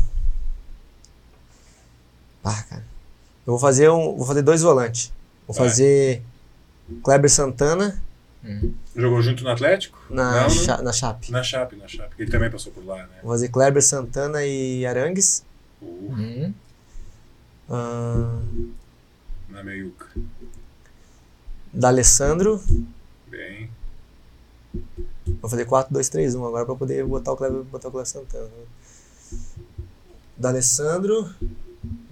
Ah, 2.44 2.62
cara. 2.68 2.82
Eu 3.46 3.52
vou 3.52 3.58
fazer 3.58 3.88
um. 3.90 4.16
Vou 4.16 4.26
fazer 4.26 4.42
dois 4.42 4.62
volantes. 4.62 5.12
Vou 5.46 5.56
Vai. 5.56 5.68
fazer 5.68 6.22
Kleber 7.02 7.30
Santana 7.30 8.00
Uhum. 8.44 8.72
Jogou 8.94 9.20
junto 9.22 9.42
no 9.42 9.50
Atlético? 9.50 9.98
na, 10.08 10.42
Não, 10.42 10.50
cha, 10.50 10.80
na 10.80 10.92
Chape. 10.92 11.32
Na 11.32 11.42
Chape, 11.42 11.74
na 11.74 11.88
Chape. 11.88 12.14
Ele 12.16 12.30
também 12.30 12.48
passou 12.48 12.70
por 12.72 12.84
lá, 12.86 12.98
né? 12.98 13.08
Vou 13.20 13.32
fazer 13.32 13.48
Kleber 13.48 13.82
Santana 13.82 14.44
e 14.44 14.86
Arangues. 14.86 15.44
Uh, 15.82 15.86
Uhum. 16.12 16.54
Ah, 17.68 18.38
na 19.48 19.64
meiuca. 19.64 20.06
D'Alessandro. 21.72 22.62
Bem. 23.28 23.68
Vou 25.40 25.50
fazer 25.50 25.64
4, 25.64 25.92
2, 25.92 26.08
3, 26.08 26.34
1 26.34 26.46
agora 26.46 26.64
pra 26.64 26.74
poder 26.74 27.04
botar 27.04 27.32
o 27.32 27.36
Kleber, 27.36 27.62
botar 27.64 27.88
o 27.88 27.90
Kleber 27.90 28.06
Santana. 28.06 28.44
né? 28.44 28.64
D'Alessandro. 30.36 31.28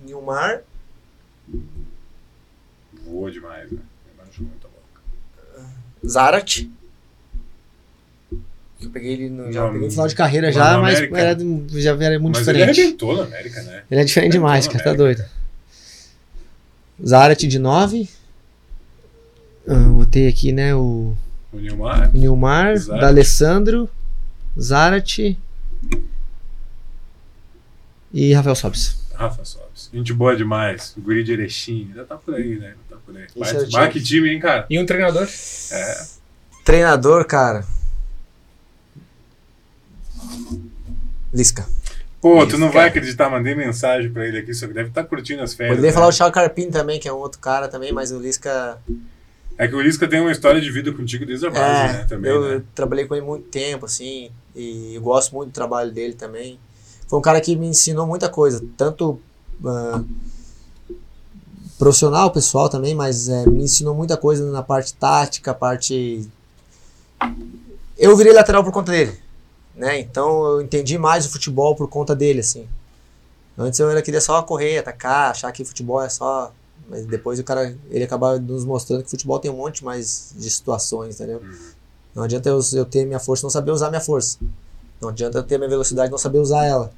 Nilmar. 0.04 0.62
Voou 3.04 3.30
demais, 3.30 3.70
né? 3.70 3.78
Mas 4.16 4.34
jogou 4.34 4.50
muita 4.50 4.68
bola. 4.68 5.70
Zarat. 6.06 6.70
Eu 8.80 8.90
peguei 8.90 9.12
ele 9.12 9.30
no, 9.30 9.50
já 9.52 9.66
peguei 9.68 9.86
no 9.86 9.90
final 9.90 10.08
de 10.08 10.14
carreira 10.14 10.52
já, 10.52 10.78
mas 10.78 10.98
América. 10.98 11.18
era, 11.18 11.38
já 11.80 11.90
era 11.92 12.18
muito 12.18 12.38
Mas 12.38 12.48
ele 12.48 12.58
diferente. 12.58 12.80
Ele, 12.80 12.86
arrebentou 12.88 13.16
na 13.16 13.22
América, 13.24 13.62
né? 13.62 13.84
é 13.90 14.04
diferente 14.04 14.32
demais, 14.32 14.66
Arrebentou 14.66 14.84
cara, 14.84 14.90
na 14.90 14.96
tá 14.96 15.02
doido. 15.04 15.24
Zarat 17.06 17.46
de 17.46 17.58
9. 17.58 18.08
botei 19.96 20.28
aqui, 20.28 20.52
né, 20.52 20.74
o 20.74 21.16
O 21.54 21.60
Nilmar. 21.60 22.10
o 22.12 22.18
Nilmar, 22.18 22.76
Zarat. 22.76 23.00
D'Alessandro, 23.00 23.88
Zarat 24.60 25.38
e 28.12 28.32
Rafael 28.32 28.56
Sobis. 28.56 29.04
Rafa 29.14 29.44
Sobis. 29.44 29.88
Gente 29.92 30.12
boa 30.12 30.36
demais. 30.36 30.94
O 30.96 31.00
Guri 31.00 31.22
de 31.22 31.32
Erechim. 31.32 31.86
Ainda 31.90 32.04
tá 32.04 32.16
por 32.16 32.34
aí, 32.34 32.58
né? 32.58 32.74
Tá 32.90 32.96
por 33.04 33.16
aí. 33.16 33.26
Vai, 33.70 33.86
é 33.86 33.90
que 33.90 34.02
time, 34.02 34.30
hein, 34.30 34.40
cara? 34.40 34.66
E 34.68 34.78
um 34.78 34.84
treinador? 34.84 35.28
É. 35.70 36.06
Treinador, 36.64 37.24
cara. 37.24 37.64
Lisca. 41.32 41.66
Pô, 42.20 42.46
tu 42.46 42.56
não 42.56 42.70
vai 42.70 42.88
acreditar, 42.88 43.28
mandei 43.28 43.54
mensagem 43.54 44.10
pra 44.10 44.26
ele 44.26 44.38
aqui, 44.38 44.54
só 44.54 44.66
que 44.66 44.72
deve 44.72 44.88
estar 44.88 45.04
curtindo 45.04 45.42
as 45.42 45.52
férias. 45.52 45.76
Poderia 45.76 45.90
né? 45.90 45.94
falar 45.94 46.08
o 46.08 46.12
Thiago 46.12 46.32
Carpini 46.32 46.70
também, 46.70 46.98
que 46.98 47.06
é 47.06 47.12
um 47.12 47.18
outro 47.18 47.38
cara 47.38 47.68
também, 47.68 47.92
mas 47.92 48.12
o 48.12 48.18
Lisca 48.18 48.78
É 49.56 49.68
que 49.68 49.74
o 49.74 49.80
Lisca 49.80 50.08
tem 50.08 50.20
uma 50.20 50.32
história 50.32 50.60
de 50.60 50.70
vida 50.70 50.92
contigo 50.92 51.24
desde 51.24 51.46
a 51.46 51.50
base, 51.50 51.94
É, 51.94 51.98
né? 51.98 52.04
Também, 52.04 52.30
eu, 52.30 52.40
né? 52.42 52.54
eu 52.56 52.64
trabalhei 52.74 53.06
com 53.06 53.14
ele 53.14 53.24
muito 53.24 53.48
tempo, 53.48 53.86
assim, 53.86 54.30
e 54.54 54.98
gosto 55.00 55.34
muito 55.34 55.50
do 55.50 55.54
trabalho 55.54 55.92
dele 55.92 56.14
também. 56.14 56.58
Foi 57.06 57.18
um 57.18 57.22
cara 57.22 57.40
que 57.40 57.54
me 57.54 57.66
ensinou 57.66 58.06
muita 58.06 58.28
coisa, 58.28 58.64
tanto 58.76 59.20
ah, 59.64 60.02
profissional, 61.78 62.30
pessoal 62.30 62.68
também, 62.68 62.94
mas 62.94 63.28
é, 63.28 63.46
me 63.46 63.64
ensinou 63.64 63.94
muita 63.94 64.16
coisa 64.16 64.50
na 64.50 64.62
parte 64.62 64.94
tática, 64.94 65.54
parte. 65.54 66.28
Eu 67.96 68.16
virei 68.16 68.32
lateral 68.32 68.64
por 68.64 68.72
conta 68.72 68.90
dele, 68.90 69.16
né? 69.76 70.00
Então 70.00 70.44
eu 70.44 70.62
entendi 70.62 70.98
mais 70.98 71.26
o 71.26 71.30
futebol 71.30 71.76
por 71.76 71.88
conta 71.88 72.14
dele, 72.14 72.40
assim. 72.40 72.66
Antes 73.56 73.78
eu 73.78 73.88
era 73.88 74.02
queria 74.02 74.20
só 74.20 74.42
correr, 74.42 74.78
atacar, 74.78 75.30
achar 75.30 75.52
que 75.52 75.64
futebol 75.64 76.02
é 76.02 76.08
só. 76.08 76.52
Mas 76.88 77.06
depois 77.06 77.38
o 77.38 77.44
cara, 77.44 77.76
ele 77.90 78.04
acaba 78.04 78.38
nos 78.38 78.64
mostrando 78.64 79.02
que 79.02 79.10
futebol 79.10 79.38
tem 79.38 79.50
um 79.50 79.56
monte 79.56 79.84
mais 79.84 80.34
de 80.36 80.50
situações, 80.50 81.14
entendeu? 81.14 81.40
Não 82.14 82.22
adianta 82.22 82.48
eu, 82.48 82.60
eu 82.74 82.84
ter 82.84 83.04
minha 83.04 83.18
força 83.18 83.42
e 83.42 83.44
não 83.44 83.50
saber 83.50 83.70
usar 83.72 83.88
minha 83.88 84.00
força. 84.00 84.38
Não 85.00 85.08
adianta 85.08 85.38
eu 85.38 85.42
ter 85.42 85.58
minha 85.58 85.68
velocidade 85.68 86.08
e 86.08 86.10
não 86.10 86.18
saber 86.18 86.38
usar 86.38 86.64
ela. 86.64 86.90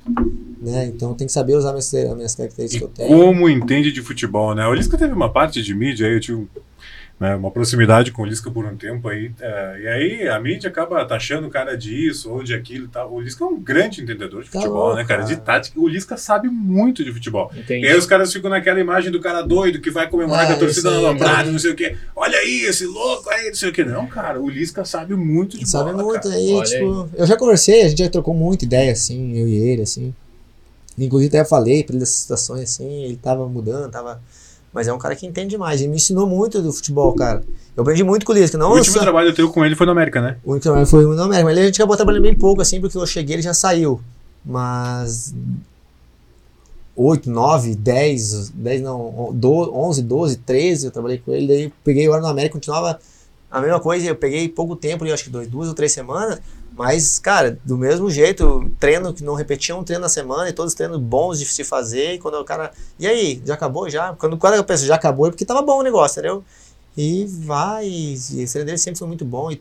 Né? 0.60 0.86
Então 0.86 1.14
tem 1.14 1.26
que 1.26 1.32
saber 1.32 1.54
usar 1.56 1.70
minhas, 1.72 1.92
as 1.92 2.14
minhas 2.14 2.34
características 2.34 2.74
E 2.74 2.78
que 2.78 3.02
eu 3.02 3.06
tenho. 3.06 3.18
como 3.18 3.48
entende 3.48 3.90
de 3.92 4.02
futebol, 4.02 4.54
né? 4.54 4.66
O 4.66 4.74
Lisca 4.74 4.98
teve 4.98 5.12
uma 5.12 5.32
parte 5.32 5.62
de 5.62 5.74
mídia 5.74 6.06
aí, 6.06 6.14
eu 6.14 6.20
tive 6.20 6.48
né, 7.18 7.34
uma 7.34 7.51
proximidade 7.51 8.12
com 8.12 8.22
o 8.22 8.24
Lisca 8.26 8.51
por 8.51 8.66
um 8.66 8.76
tempo 8.76 9.09
aí. 9.09 9.30
é, 9.40 9.80
e 9.80 9.88
aí 9.88 10.28
a 10.28 10.38
mídia 10.38 10.68
acaba 10.68 11.02
taxando 11.06 11.47
o 11.47 11.51
cara 11.51 11.74
disso 11.76 12.30
ou 12.30 12.43
de 12.43 12.52
aquilo 12.55 12.84
e 12.84 12.88
tal. 12.88 13.10
O 13.12 13.20
Lisca 13.20 13.43
é 13.43 13.47
um 13.47 13.59
grande 13.59 14.02
entendedor 14.02 14.43
de 14.44 14.51
Tá 14.51 14.59
futebol, 14.60 14.78
louco, 14.88 14.97
né, 14.97 15.05
cara? 15.05 15.22
De 15.22 15.36
tática. 15.36 15.80
O 15.80 15.88
Lisca 15.88 16.16
sabe 16.18 16.48
muito 16.48 17.02
de 17.02 17.10
futebol. 17.12 17.51
Entendi. 17.56 17.86
E 17.86 17.88
aí 17.88 17.97
os 17.97 18.05
caras 18.05 18.30
ficam 18.32 18.51
naquela 18.51 18.78
imagem 18.78 19.10
do 19.10 19.18
cara 19.18 19.40
doido 19.40 19.80
que 19.80 19.90
vai 19.90 20.10
comemorar 20.10 20.44
Ah, 20.44 20.47
com 20.48 20.52
a 20.52 20.56
torcida 20.56 20.88
isso 20.88 20.88
aí, 20.88 21.02
na 21.02 21.09
Alambrada, 21.09 21.44
tá. 21.44 21.51
não 21.52 21.59
sei 21.59 21.70
o 21.70 21.74
quê. 21.74 21.97
Olha 22.14 22.36
aí, 22.38 22.64
esse 22.68 22.84
louco 22.84 23.30
aí, 23.30 23.48
não 23.48 23.55
sei 23.55 23.70
o 23.70 23.72
quê. 23.72 23.82
Não, 23.84 24.06
cara, 24.06 24.38
o 24.40 24.48
Lisca 24.51 24.84
sabe 24.84 25.14
muito 25.14 25.59
de 25.59 25.66
Sabe 25.66 25.93
bola, 25.93 26.02
muito 26.05 26.22
cara. 26.22 26.34
aí, 26.34 26.52
Olha 26.52 26.64
tipo, 26.66 27.09
eu 27.16 27.26
já 27.26 27.36
conversei, 27.36 27.82
a 27.82 27.88
gente 27.88 27.98
já 28.05 28.10
trocou 28.10 28.34
muita 28.34 28.64
ideia, 28.66 28.93
assim, 28.93 29.36
eu 29.38 29.48
e 29.48 29.55
ele, 29.55 29.82
assim. 29.82 30.14
Inclusive 30.98 31.28
até 31.38 31.48
falei 31.48 31.82
pra 31.84 31.93
ele 31.94 32.01
dessas 32.01 32.16
situações, 32.16 32.62
assim, 32.64 33.05
ele 33.05 33.16
tava 33.16 33.47
mudando, 33.48 33.90
tava. 33.90 34.20
Mas 34.77 34.86
é 34.86 34.93
um 34.93 34.98
cara 34.98 35.16
que 35.16 35.27
entende 35.27 35.48
demais, 35.48 35.81
ele 35.81 35.89
me 35.89 35.97
ensinou 35.97 36.27
muito 36.27 36.61
do 36.61 36.70
futebol, 36.70 37.15
cara. 37.15 37.43
Eu 37.74 37.81
aprendi 37.81 38.05
muito 38.05 38.27
com 38.27 38.32
o 38.32 38.35
Lisca, 38.35 38.59
não 38.59 38.73
O 38.73 38.77
último 38.77 38.93
só- 38.93 39.01
trabalho 39.01 39.35
teu 39.35 39.48
com 39.51 39.65
ele 39.65 39.74
foi 39.74 39.86
no 39.86 39.93
América, 39.93 40.20
né? 40.20 40.36
O 40.44 40.51
único 40.51 40.65
trabalho 40.65 40.85
foi 40.86 41.03
no 41.03 41.23
América, 41.23 41.44
mas 41.47 41.57
a 41.57 41.62
gente 41.62 41.81
acabou 41.81 41.97
trabalhando 41.97 42.24
bem 42.24 42.35
pouco, 42.35 42.61
assim, 42.61 42.78
porque 42.78 42.98
eu 42.98 43.07
cheguei 43.07 43.36
ele 43.36 43.43
já 43.43 43.55
saiu. 43.55 44.03
Mas. 44.44 45.35
8, 46.94 47.31
9, 47.31 47.74
10, 47.74 48.51
10 48.51 48.82
não, 48.82 49.31
12, 49.32 49.70
11, 49.70 50.03
12, 50.03 50.36
13, 50.36 50.86
eu 50.86 50.90
trabalhei 50.90 51.23
com 51.24 51.32
ele, 51.32 51.47
daí 51.47 51.73
peguei 51.82 52.07
o 52.07 52.12
ano 52.12 52.23
no 52.24 52.28
América, 52.28 52.53
continuava 52.53 52.98
a 53.51 53.61
mesma 53.62 53.81
coisa, 53.81 54.07
eu 54.07 54.15
peguei 54.15 54.47
pouco 54.51 54.77
tempo, 54.77 55.05
acho 55.11 55.24
que 55.24 55.31
dois, 55.31 55.48
duas 55.48 55.69
ou 55.69 55.74
três 55.74 55.90
semanas, 55.93 56.39
mas, 56.77 57.19
cara, 57.19 57.59
do 57.65 57.78
mesmo 57.78 58.11
jeito, 58.11 58.70
treino 58.78 59.12
que 59.15 59.24
não 59.24 59.35
repetia 59.35 59.74
um 59.74 59.82
treino 59.82 60.03
na 60.03 60.09
semana, 60.09 60.48
e 60.48 60.53
todos 60.53 60.74
treinos 60.74 61.01
bons 61.01 61.39
de 61.39 61.47
se 61.47 61.65
fazer, 61.65 62.15
e 62.15 62.19
quando 62.19 62.35
o 62.35 62.44
cara, 62.44 62.70
e 62.98 63.07
aí, 63.07 63.43
já 63.44 63.55
acabou 63.55 63.89
já? 63.89 64.12
Quando 64.15 64.35
o 64.35 64.39
cara 64.39 64.62
pensa, 64.62 64.85
já 64.85 64.94
acabou, 64.94 65.27
é 65.27 65.31
porque 65.31 65.44
tava 65.44 65.62
bom 65.62 65.81
o 65.81 65.82
negócio, 65.82 66.20
entendeu? 66.20 66.44
E 66.97 67.27
vai, 67.27 67.86
e 67.89 68.44
o 68.44 68.48
treino 68.48 68.66
dele 68.66 68.78
sempre 68.78 68.98
foi 68.98 69.09
muito 69.09 69.24
bom, 69.24 69.51
e 69.51 69.61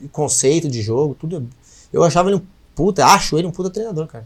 e 0.00 0.08
conceito 0.08 0.68
de 0.68 0.82
jogo, 0.82 1.16
tudo. 1.18 1.48
Eu 1.92 2.04
achava 2.04 2.28
ele 2.28 2.36
um 2.36 2.42
puta, 2.74 3.04
acho 3.06 3.38
ele 3.38 3.46
um 3.46 3.50
puta 3.50 3.70
treinador, 3.70 4.06
cara. 4.06 4.24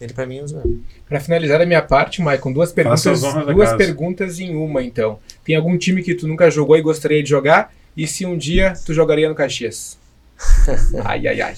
Ele 0.00 0.12
pra 0.12 0.26
mim 0.26 0.38
é 0.38 0.40
um 0.40 0.44
dos 0.44 0.52
melhores. 0.52 0.78
Pra 1.08 1.20
finalizar 1.20 1.60
a 1.60 1.66
minha 1.66 1.82
parte, 1.82 2.22
Maicon, 2.22 2.52
duas 2.52 2.72
perguntas, 2.72 3.20
duas 3.20 3.74
perguntas 3.74 4.38
em 4.38 4.54
uma, 4.54 4.82
então. 4.82 5.18
Tem 5.44 5.56
algum 5.56 5.76
time 5.76 6.02
que 6.02 6.14
tu 6.14 6.26
nunca 6.26 6.50
jogou 6.50 6.76
e 6.76 6.82
gostaria 6.82 7.22
de 7.22 7.28
jogar? 7.28 7.72
E 7.96 8.06
se 8.06 8.26
um 8.26 8.36
dia 8.36 8.74
tu 8.84 8.92
jogaria 8.92 9.28
no 9.28 9.34
Caxias? 9.34 9.98
ai, 11.04 11.26
ai, 11.26 11.40
ai. 11.40 11.56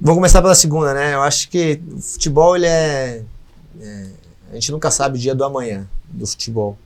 Vou 0.00 0.14
começar 0.14 0.42
pela 0.42 0.54
segunda, 0.54 0.92
né? 0.92 1.14
Eu 1.14 1.22
acho 1.22 1.48
que 1.48 1.80
o 1.90 2.00
futebol 2.00 2.56
ele 2.56 2.66
é, 2.66 3.22
é- 3.80 4.10
a 4.50 4.54
gente 4.54 4.70
nunca 4.70 4.90
sabe 4.90 5.16
o 5.16 5.20
dia 5.20 5.34
do 5.34 5.44
amanhã 5.44 5.88
do 6.08 6.26
futebol. 6.26 6.78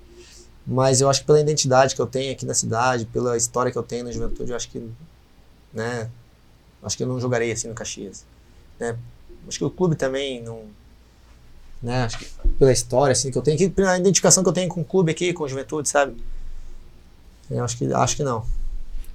Mas 0.66 1.00
eu 1.00 1.08
acho 1.10 1.20
que 1.20 1.26
pela 1.26 1.40
identidade 1.40 1.94
que 1.94 2.00
eu 2.00 2.06
tenho 2.06 2.32
aqui 2.32 2.46
na 2.46 2.54
cidade, 2.54 3.04
pela 3.06 3.36
história 3.36 3.72
que 3.72 3.78
eu 3.78 3.82
tenho 3.82 4.04
na 4.04 4.12
juventude, 4.12 4.50
eu 4.50 4.56
acho 4.56 4.68
que, 4.70 4.88
né? 5.72 6.08
Acho 6.82 6.96
que 6.96 7.02
eu 7.02 7.08
não 7.08 7.20
jogarei 7.20 7.50
assim 7.50 7.68
no 7.68 7.74
Caxias, 7.74 8.24
né? 8.78 8.96
Acho 9.48 9.58
que 9.58 9.64
o 9.64 9.70
clube 9.70 9.96
também 9.96 10.40
não, 10.42 10.64
né? 11.82 12.04
Acho 12.04 12.18
que 12.18 12.26
pela 12.58 12.72
história 12.72 13.12
assim 13.12 13.30
que 13.30 13.38
eu 13.38 13.42
tenho 13.42 13.56
aqui, 13.56 13.68
pela 13.68 13.98
identificação 13.98 14.42
que 14.42 14.48
eu 14.48 14.52
tenho 14.52 14.68
com 14.68 14.82
o 14.82 14.84
clube 14.84 15.10
aqui, 15.10 15.32
com 15.32 15.44
a 15.44 15.48
juventude, 15.48 15.88
sabe? 15.88 16.16
Eu 17.50 17.64
acho 17.64 17.76
que 17.76 17.92
acho 17.92 18.16
que 18.16 18.22
não. 18.22 18.46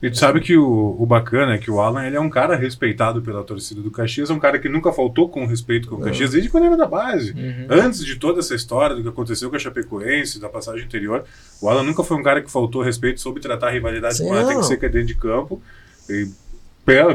E 0.06 0.12
tu 0.12 0.18
sabe 0.20 0.40
que 0.40 0.56
o, 0.56 0.96
o 1.00 1.06
bacana 1.06 1.56
é 1.56 1.58
que 1.58 1.72
o 1.72 1.82
Alan 1.82 2.06
ele 2.06 2.16
é 2.16 2.20
um 2.20 2.30
cara 2.30 2.56
respeitado 2.56 3.24
pela 3.24 3.44
torcida 3.44 3.82
do 3.82 3.90
Caxias, 3.90 4.30
é 4.30 4.34
um 4.34 4.40
cara 4.40 4.60
que 4.60 4.70
nunca 4.70 4.94
faltou 4.94 5.28
com 5.30 5.46
respeito 5.48 5.88
com 5.88 5.96
o 5.96 6.00
Caxias 6.00 6.32
desde 6.32 6.48
quando 6.48 6.66
era 6.66 6.78
da 6.78 6.86
base. 6.86 7.32
Uhum. 7.32 7.68
Antes 7.70 8.06
de 8.06 8.16
toda 8.18 8.40
essa 8.40 8.54
história 8.54 8.96
do 8.96 9.02
que 9.02 9.10
aconteceu 9.10 9.50
com 9.50 9.56
a 9.56 9.60
Chapecoense, 9.60 10.40
da 10.40 10.48
passagem 10.48 10.86
anterior, 10.86 11.24
o 11.60 11.68
Alan 11.68 11.82
nunca 11.82 12.04
foi 12.04 12.18
um 12.18 12.22
cara 12.22 12.40
que 12.42 12.52
faltou 12.52 12.84
respeito 12.84 13.20
sobre 13.20 13.42
tratar 13.42 13.70
a 13.70 13.72
rivalidade 13.72 14.18
Sim, 14.18 14.26
como 14.26 14.36
ela 14.36 14.48
tem 14.48 14.60
que 14.60 14.66
ser 14.66 14.78
que 14.78 14.86
é 14.86 14.90
dentro 14.90 15.08
de 15.08 15.16
campo. 15.16 15.60
E, 16.08 16.30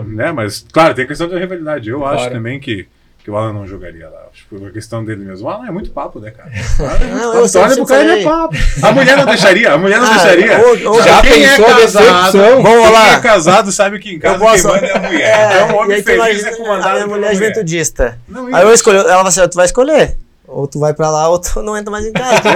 né, 0.07 0.33
mas, 0.33 0.67
claro, 0.73 0.93
tem 0.93 1.05
a 1.05 1.09
questão 1.09 1.29
da 1.29 1.39
rivalidade. 1.39 1.89
Eu 1.89 2.05
acho 2.05 2.17
Claro. 2.17 2.35
também 2.35 2.59
que, 2.59 2.89
que 3.23 3.31
o 3.31 3.37
Alan 3.37 3.53
não 3.53 3.67
jogaria 3.67 4.09
lá. 4.09 4.19
Acho 4.33 4.43
que 4.45 4.49
foi 4.49 4.59
uma 4.59 4.71
questão 4.71 5.05
dele 5.05 5.25
mesmo. 5.25 5.47
O 5.47 5.51
Alan 5.51 5.67
é 5.67 5.71
muito 5.71 5.91
papo, 5.91 6.19
né, 6.21 6.31
cara? 6.31 6.51
É 7.01 7.05
Não, 7.07 7.35
eu 7.35 7.43
olha 7.61 7.75
pro 7.77 7.87
cara, 7.87 8.03
ele 8.03 8.21
é 8.21 8.25
papo. 8.25 8.57
A 8.83 8.93
mulher 8.93 9.17
não 9.17 9.27
deixaria, 9.27 9.73
a 9.73 9.79
mulher 9.79 10.01
não 10.01 10.07
Ah, 10.07 10.11
deixaria. 10.15 10.59
ou- 10.59 10.93
ou- 10.95 11.03
Já 11.03 11.21
quem 11.21 11.33
pensou 11.43 11.67
a 11.67 11.71
é 11.71 11.81
casado? 11.83 12.39
Vamos 12.39 12.71
quem 12.71 12.93
lá. 12.93 13.13
é 13.13 13.21
casado 13.21 13.73
sabe 13.73 13.99
que 13.99 14.15
em 14.15 14.19
casa 14.19 14.39
posso- 14.39 14.63
quem 14.63 14.73
manda 14.81 14.87
é 14.87 14.97
a 14.97 15.01
mulher. 15.01 15.51
então, 15.53 15.69
o 15.69 15.71
e 15.71 15.75
homem 15.85 16.03
feliz 16.03 16.17
imagina 16.19 16.49
é 16.49 16.57
comandado 16.57 16.89
a 16.89 16.95
minha 16.95 17.07
mulher 17.07 17.31
é 17.31 17.35
jumentudista. 17.35 18.19
Não, 18.29 18.55
Aí 18.55 18.63
eu 18.63 18.73
escolhi, 18.73 18.97
ela 18.99 19.09
falou 19.09 19.27
assim, 19.29 19.49
tu 19.49 19.55
vai 19.57 19.67
escolher. 19.67 20.17
Ou 20.53 20.67
tu 20.67 20.81
vai 20.81 20.93
pra 20.93 21.09
lá, 21.11 21.29
ou 21.29 21.39
tu 21.39 21.63
não 21.63 21.77
entra 21.77 21.91
mais 21.93 22.05
em 22.05 22.13
casa. 22.13 22.49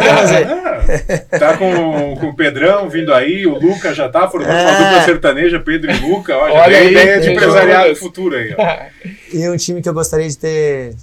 É, 0.89 1.19
tá 1.39 1.57
com, 1.57 2.17
com 2.17 2.27
o 2.29 2.35
Pedrão 2.35 2.89
vindo 2.91 3.15
aí, 3.15 3.47
o 3.47 3.57
Luca 3.59 3.95
já 3.95 4.09
tá 4.09 4.29
formando 4.29 4.51
uma 4.51 4.59
É. 4.59 4.85
dupla 4.85 5.03
sertaneja, 5.05 5.61
Pedro 5.61 5.91
e 5.93 5.99
Luca. 6.01 6.37
Ó, 6.37 6.49
já 6.49 6.55
Olha 6.55 6.65
tem 6.65 6.77
aí, 6.77 6.91
ideia 6.91 7.21
de 7.21 7.31
empresariado 7.31 7.97
futuro 7.97 8.35
aí. 8.37 8.55
Ó. 8.59 9.09
E 9.33 9.49
um 9.49 9.57
time 9.57 9.81
que 9.81 9.89
eu 9.89 9.95
gostaria 9.95 10.29
de 10.29 10.37
ter. 10.37 10.97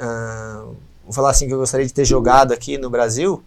ah, 0.00 0.64
vou 1.04 1.12
falar 1.12 1.30
assim, 1.30 1.46
que 1.46 1.52
eu 1.52 1.58
gostaria 1.58 1.86
de 1.86 1.92
ter 1.92 2.04
jogado 2.06 2.52
aqui 2.52 2.78
no 2.78 2.88
Brasil. 2.88 3.42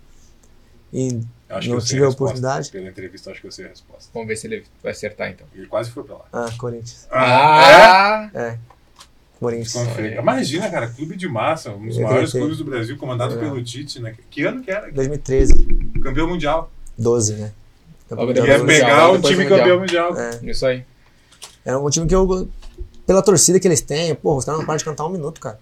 E 0.94 1.20
Acho 1.49 1.70
Não 1.70 1.80
tive 1.80 2.03
a 2.03 2.10
oportunidade. 2.10 2.72
Pela 2.72 2.88
entrevista, 2.88 3.30
acho 3.32 3.40
que 3.41 3.48
eu 3.48 3.52
sei 3.52 3.66
a 3.66 3.70
resposta. 3.70 4.10
Vamos 4.14 4.28
ver 4.28 4.36
se 4.36 4.48
ele 4.48 4.64
vai 4.82 4.91
acertar, 4.91 5.30
então. 5.30 5.45
Ele 5.56 5.68
quase 5.68 5.91
foi 5.91 6.03
pra 6.03 6.16
lá. 6.16 6.26
Ah, 6.34 6.49
Corinthians. 6.57 7.07
Ah! 7.12 8.30
É. 8.34 8.57
Corinthians. 9.40 9.76
Imagina, 10.18 10.70
cara, 10.70 10.88
clube 10.88 11.16
de 11.16 11.28
massa, 11.28 11.72
um 11.72 11.86
dos 11.88 11.98
Eu 11.98 12.03
maiores 12.03 12.32
clubes 12.32 12.57
do 12.57 12.66
Brasil, 12.66 12.98
comandado 12.98 13.36
É. 13.36 13.38
pelo 13.38 13.62
Tite, 13.64 13.99
né? 13.99 14.16
Que 14.30 14.44
ano 14.44 14.62
que 14.62 14.72
era? 14.72 14.91
2013. 14.91 15.66
Campeão 16.02 16.28
mundial. 16.28 16.72
12, 16.98 17.34
né? 17.34 17.52
Ia 18.12 18.64
pegar 18.66 19.10
o 19.10 19.16
depois 19.16 19.34
time 19.36 19.45
campeão 19.48 19.80
mundial. 19.80 20.18
É. 20.18 20.40
Isso 20.44 20.66
aí. 20.66 20.84
Era 21.66 21.80
um 21.80 21.90
time 21.90 22.07
que 22.07 22.16
eu. 22.16 22.48
Pela 23.06 23.22
torcida 23.22 23.60
que 23.60 23.68
eles 23.68 23.82
têm, 23.82 24.16
pô, 24.16 24.36
os 24.36 24.45
caras 24.45 24.60
não 24.60 24.66
param 24.66 24.78
de 24.78 24.86
cantar 24.86 25.06
um 25.06 25.10
minuto, 25.10 25.40
cara. 25.40 25.60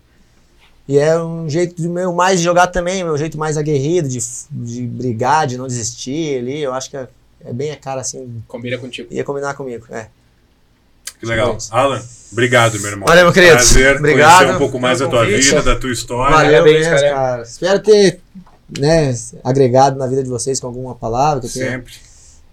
E 0.88 0.98
é 0.98 1.18
um 1.22 1.50
jeito 1.50 1.82
de 1.82 1.88
meu 1.88 2.14
mais 2.14 2.40
de 2.40 2.44
jogar 2.44 2.68
também, 2.68 3.04
meu 3.04 3.18
jeito 3.18 3.38
mais 3.38 3.58
aguerrido, 3.58 4.08
de, 4.08 4.20
de 4.52 4.82
brigar, 4.84 5.48
de 5.48 5.58
não 5.58 5.66
desistir 5.68 6.40
ali. 6.40 6.62
Eu 6.62 6.74
acho 6.74 6.90
que 6.90 6.98
é, 6.98 7.08
é 7.45 7.54
bem 7.54 7.72
a 7.72 7.78
cara 7.78 8.02
assim. 8.02 8.41
Combina 8.48 8.78
contigo. 8.78 9.08
Ia 9.12 9.24
combinar 9.24 9.54
comigo. 9.54 9.86
É. 9.90 10.08
Que 11.24 11.30
legal. 11.30 11.58
Alan, 11.72 12.02
obrigado, 12.34 12.78
meu 12.82 12.91
irmão. 12.91 13.08
Valeu, 13.08 13.24
meu 13.24 13.34
querido. 13.34 13.54
Prazer 13.54 13.95
Obrigado. 13.95 14.38
conhecer 14.40 14.56
um 14.56 14.60
pouco 14.60 14.78
mais 14.78 15.00
da 15.00 15.08
tua 15.08 15.26
vida, 15.26 15.62
da 15.62 15.76
tua 15.78 15.91
história. 15.91 16.36
Valeu 16.36 16.52
Parabéns, 16.52 16.88
mesmo, 16.88 17.00
cara. 17.00 17.14
cara. 17.14 17.41
Espero 17.44 17.80
ter 17.80 18.20
né, 18.78 19.16
agregado 19.41 19.98
na 19.98 20.06
vida 20.06 20.22
de 20.22 20.30
vocês 20.30 20.60
com 20.60 20.68
alguma 20.68 20.94
palavra. 20.95 21.40
Que 21.40 21.48
Sempre. 21.48 21.94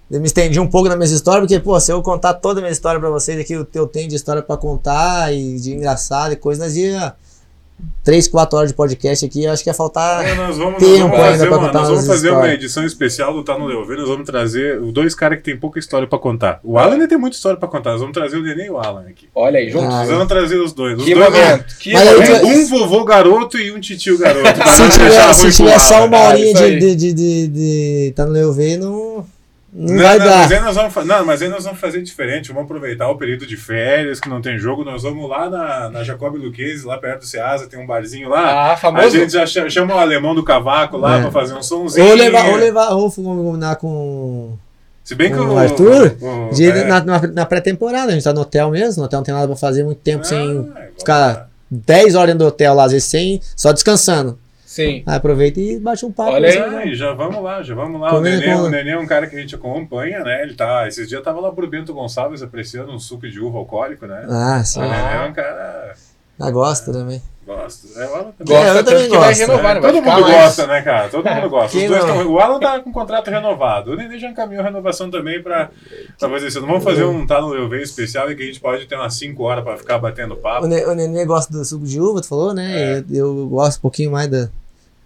eu 0.09 0.21
me 0.21 0.27
estendi 0.27 0.61
um 0.61 0.69
pouco 0.69 0.89
nas 0.89 0.97
minhas 0.97 1.11
histórias, 1.11 1.43
porque, 1.43 1.59
pô, 1.59 1.81
se 1.81 1.93
eu 1.93 2.01
contar 2.01 2.35
toda 2.35 2.61
a 2.61 2.63
minha 2.63 2.73
história 2.73 3.01
pra 3.01 3.11
vocês 3.11 3.41
aqui, 3.41 3.57
o 3.57 3.67
que 3.67 3.77
eu 3.77 3.89
tenho 3.89 4.09
de 4.09 4.15
história 4.15 4.41
pra 4.41 4.57
contar 4.57 5.35
e 5.35 5.57
de 5.57 5.73
engraçado 5.73 6.33
e 6.33 6.37
coisa, 6.37 6.63
nós 6.63 6.77
ia 6.77 7.13
3, 8.05 8.29
4 8.29 8.57
horas 8.59 8.71
de 8.71 8.77
podcast 8.77 9.25
aqui, 9.27 9.45
eu 9.45 9.53
acho 9.53 9.63
que 9.63 9.71
ia 9.71 9.75
faltar. 9.75 10.25
É, 10.27 10.35
nós 10.35 10.57
vamos, 10.57 10.81
nós 10.81 10.83
Tempo 10.83 11.09
vamos 11.09 11.21
ainda 11.27 11.49
uma, 11.49 11.59
contar 11.59 11.79
nós 11.81 11.89
vamos 11.89 12.07
fazer 12.07 12.31
uma 12.31 12.49
edição 12.53 12.85
especial 12.85 13.33
do 13.35 13.43
Tá 13.45 13.59
no 13.59 13.67
Leuver. 13.67 13.99
Nós 13.99 14.09
vamos 14.09 14.25
trazer 14.27 14.81
os 14.81 14.93
dois 14.93 15.15
caras 15.15 15.39
que 15.39 15.45
tem 15.45 15.57
pouca 15.57 15.79
história 15.79 16.07
pra 16.09 16.19
contar. 16.19 16.61
O 16.65 16.79
Alan 16.79 16.95
ainda 16.95 17.07
tem 17.09 17.19
muita 17.19 17.37
história 17.37 17.59
pra 17.59 17.69
contar. 17.69 17.91
Nós 17.93 18.01
vamos 18.01 18.15
trazer 18.15 18.37
o 18.39 18.43
Nenê 18.43 18.67
e 18.67 18.71
o 18.71 18.79
Alan 18.79 19.05
aqui. 19.09 19.29
Olha 19.35 19.59
aí, 19.59 19.71
juntos. 19.71 19.89
Ah, 19.95 19.99
Nós 20.01 20.09
vamos 20.09 20.29
trazer 20.29 20.57
os 20.59 20.73
dois. 20.73 20.99
Os 20.99 21.05
Que 21.05 21.15
dois 21.15 21.31
momento. 21.31 21.65
Que 21.79 21.93
momento. 21.93 22.41
tu- 22.41 22.47
Um 22.47 22.67
vovô 22.69 23.05
garoto 23.05 23.59
e 23.59 23.71
um 23.71 23.79
titio 23.81 24.17
garoto. 24.19 24.49
Se 24.71 24.89
tiver, 24.91 25.35
se 25.35 25.51
tiver 25.53 25.79
só 25.79 26.07
uma 26.07 26.19
horinha 26.29 26.53
isso 26.53 26.63
de, 26.63 26.79
de, 26.79 26.95
de, 26.97 27.13
de, 27.13 27.49
de 27.49 28.13
tá 28.17 28.25
no 28.25 28.33
Leuve, 28.33 28.77
não, 28.79 29.25
não, 29.73 29.95
Não, 29.95 30.03
vai 30.03 30.19
não, 30.19 30.27
dar. 30.27 30.39
mas 30.39 30.53
aí 30.53 30.61
nós 30.61 30.75
vamos, 30.77 31.07
não, 31.07 31.25
mas 31.25 31.43
aí 31.43 31.49
nós 31.49 31.65
vamos 31.65 31.79
fazer 31.81 32.03
diferente. 32.03 32.49
Vamos 32.49 32.65
aproveitar 32.65 33.09
o 33.09 33.17
período 33.17 33.47
de 33.47 33.57
férias, 33.57 34.19
que 34.19 34.29
não 34.29 34.41
tem 34.43 34.59
jogo. 34.59 34.85
Nós 34.85 35.03
vamos 35.05 35.29
lá 35.31 35.49
na, 35.49 35.91
na 35.91 36.03
Jacob 36.05 36.35
Luquezzi, 36.37 36.85
lá 36.85 36.99
perto 36.99 37.21
do 37.21 37.27
Ceasa, 37.27 37.67
tem 37.69 37.79
um 37.79 37.87
barzinho 37.87 38.29
lá. 38.29 38.41
Ah, 38.41 38.73
a 38.73 38.77
famoso. 38.77 39.11
gente 39.11 39.33
já 39.33 39.47
cha- 39.47 39.71
chama 39.71 39.95
o 39.95 39.99
alemão 39.99 40.35
do 40.35 40.43
cavaco 40.43 40.97
lá 40.97 41.19
É. 41.19 41.23
pra 41.23 41.31
fazer 41.31 41.55
um 41.55 41.63
somzinho. 41.63 42.05
Ou 42.07 42.15
levar, 42.15 42.47
ou 42.49 42.57
levar, 42.57 42.89
ou 42.91 43.11
combinar 43.13 43.77
com 43.77 44.57
Se 45.05 45.15
bem 45.15 45.31
que 45.33 45.39
O 45.39 45.53
o, 45.55 45.59
Arthur, 45.59 46.17
o- 46.21 46.55
De- 46.55 46.69
é. 46.71 46.85
Na, 46.85 47.03
na- 47.29 47.47
pré-temporada, 47.47 48.11
a 48.11 48.15
gente 48.15 48.25
tá 48.25 48.33
no 48.33 48.41
hotel 48.43 48.71
mesmo, 48.71 49.01
no 49.01 49.07
hotel 49.07 49.19
não 49.21 49.25
tem 49.25 49.35
nada 49.35 49.47
pra 49.47 49.57
fazer 49.57 49.85
muito 49.85 49.99
tempo 49.99 50.23
Ah, 50.23 50.25
sem 50.29 50.47
vamos 50.55 50.73
ficar 50.99 51.19
lá. 51.19 51.47
10 51.71 52.15
horas 52.17 52.27
dentro 52.29 52.41
do 52.41 52.49
hotel 52.49 52.75
lá, 52.75 52.85
às 52.85 52.93
vezes 52.93 53.09
sem, 53.09 53.41
só 53.57 53.73
descansando. 53.73 54.37
Sim. 54.71 55.03
Aí 55.05 55.17
aproveita 55.17 55.59
e 55.59 55.81
bate 55.81 56.07
um 56.07 56.13
papo. 56.13 56.31
Olha 56.31 56.49
aí. 56.49 56.57
né? 56.71 56.83
Ah, 56.85 56.95
já 56.95 57.13
vamos 57.13 57.43
lá, 57.43 57.61
já 57.61 57.75
vamos 57.75 58.01
lá. 58.01 58.15
O 58.15 58.21
Nenê, 58.21 58.45
com- 58.55 58.61
o 58.63 58.71
Nenê 58.71 58.91
é 58.93 58.99
um 58.99 59.05
cara 59.07 59.27
que 59.27 59.35
a 59.35 59.41
gente 59.41 59.53
acompanha, 59.53 60.21
né? 60.23 60.45
Ele 60.45 60.55
tá. 60.55 60.87
Esses 60.87 61.09
dias 61.09 61.21
tava 61.25 61.41
lá 61.41 61.51
pro 61.51 61.67
Bento 61.67 61.93
Gonçalves 61.93 62.41
apreciando 62.41 62.93
um 62.93 62.99
suco 63.01 63.29
de 63.29 63.41
uva 63.41 63.59
alcoólico, 63.59 64.07
né? 64.07 64.25
Ah, 64.31 64.63
sim. 64.65 64.79
O 64.79 64.83
Nenê 64.83 64.95
Ah. 64.95 65.25
é 65.25 65.29
um 65.29 65.33
cara. 65.33 65.95
Ah, 66.39 66.51
gosta 66.53 66.93
também. 66.93 67.21
Gosta. 67.45 68.01
É, 68.01 68.07
o 68.07 68.15
Alan 68.15 68.31
também. 68.39 68.57
Gosta 68.57 68.79
eu 68.79 68.85
também 68.85 69.09
gosto, 69.09 69.39
renovar, 69.41 69.77
É, 69.77 69.81
vai 69.81 69.93
todo 69.93 70.03
mundo 70.05 70.21
mais. 70.21 70.35
gosta, 70.45 70.67
né, 70.69 70.83
cara? 70.83 71.09
Todo 71.09 71.29
mundo 71.29 71.51
gosta. 71.51 71.77
Os 71.77 71.85
dois 71.89 72.05
tão- 72.05 72.27
o 72.33 72.39
Alan 72.39 72.61
tá 72.61 72.79
com 72.81 72.93
contrato 72.93 73.29
renovado. 73.29 73.91
O 73.91 73.97
Nenê 73.97 74.19
já 74.21 74.29
encaminhou 74.31 74.63
a 74.63 74.67
renovação 74.67 75.11
também 75.11 75.43
pra, 75.43 75.69
pra 76.17 76.29
fazer 76.31 76.47
isso. 76.47 76.61
Não 76.61 76.69
vamos 76.69 76.85
fazer 76.85 77.03
um 77.03 77.27
tá 77.27 77.41
no 77.41 77.49
Leuve 77.49 77.83
especial 77.83 78.31
e 78.31 78.37
que 78.37 78.45
a 78.45 78.47
gente 78.47 78.61
pode 78.61 78.87
ter 78.87 78.95
umas 78.95 79.15
5 79.15 79.43
horas 79.43 79.65
pra 79.65 79.77
ficar 79.77 79.99
batendo 79.99 80.35
O, 80.35 80.37
papo. 80.37 80.69
Ne- 80.69 80.85
o 80.87 80.95
Nenê 80.95 81.25
gosta 81.25 81.53
do 81.53 81.65
suco 81.65 81.85
de 81.85 82.01
uva, 82.01 82.21
tu 82.21 82.29
falou, 82.29 82.55
né? 82.55 83.01
Eu, 83.11 83.17
eu 83.17 83.47
gosto 83.49 83.79
um 83.79 83.83
pouquinho 83.83 84.13
mais 84.13 84.29
da, 84.29 84.49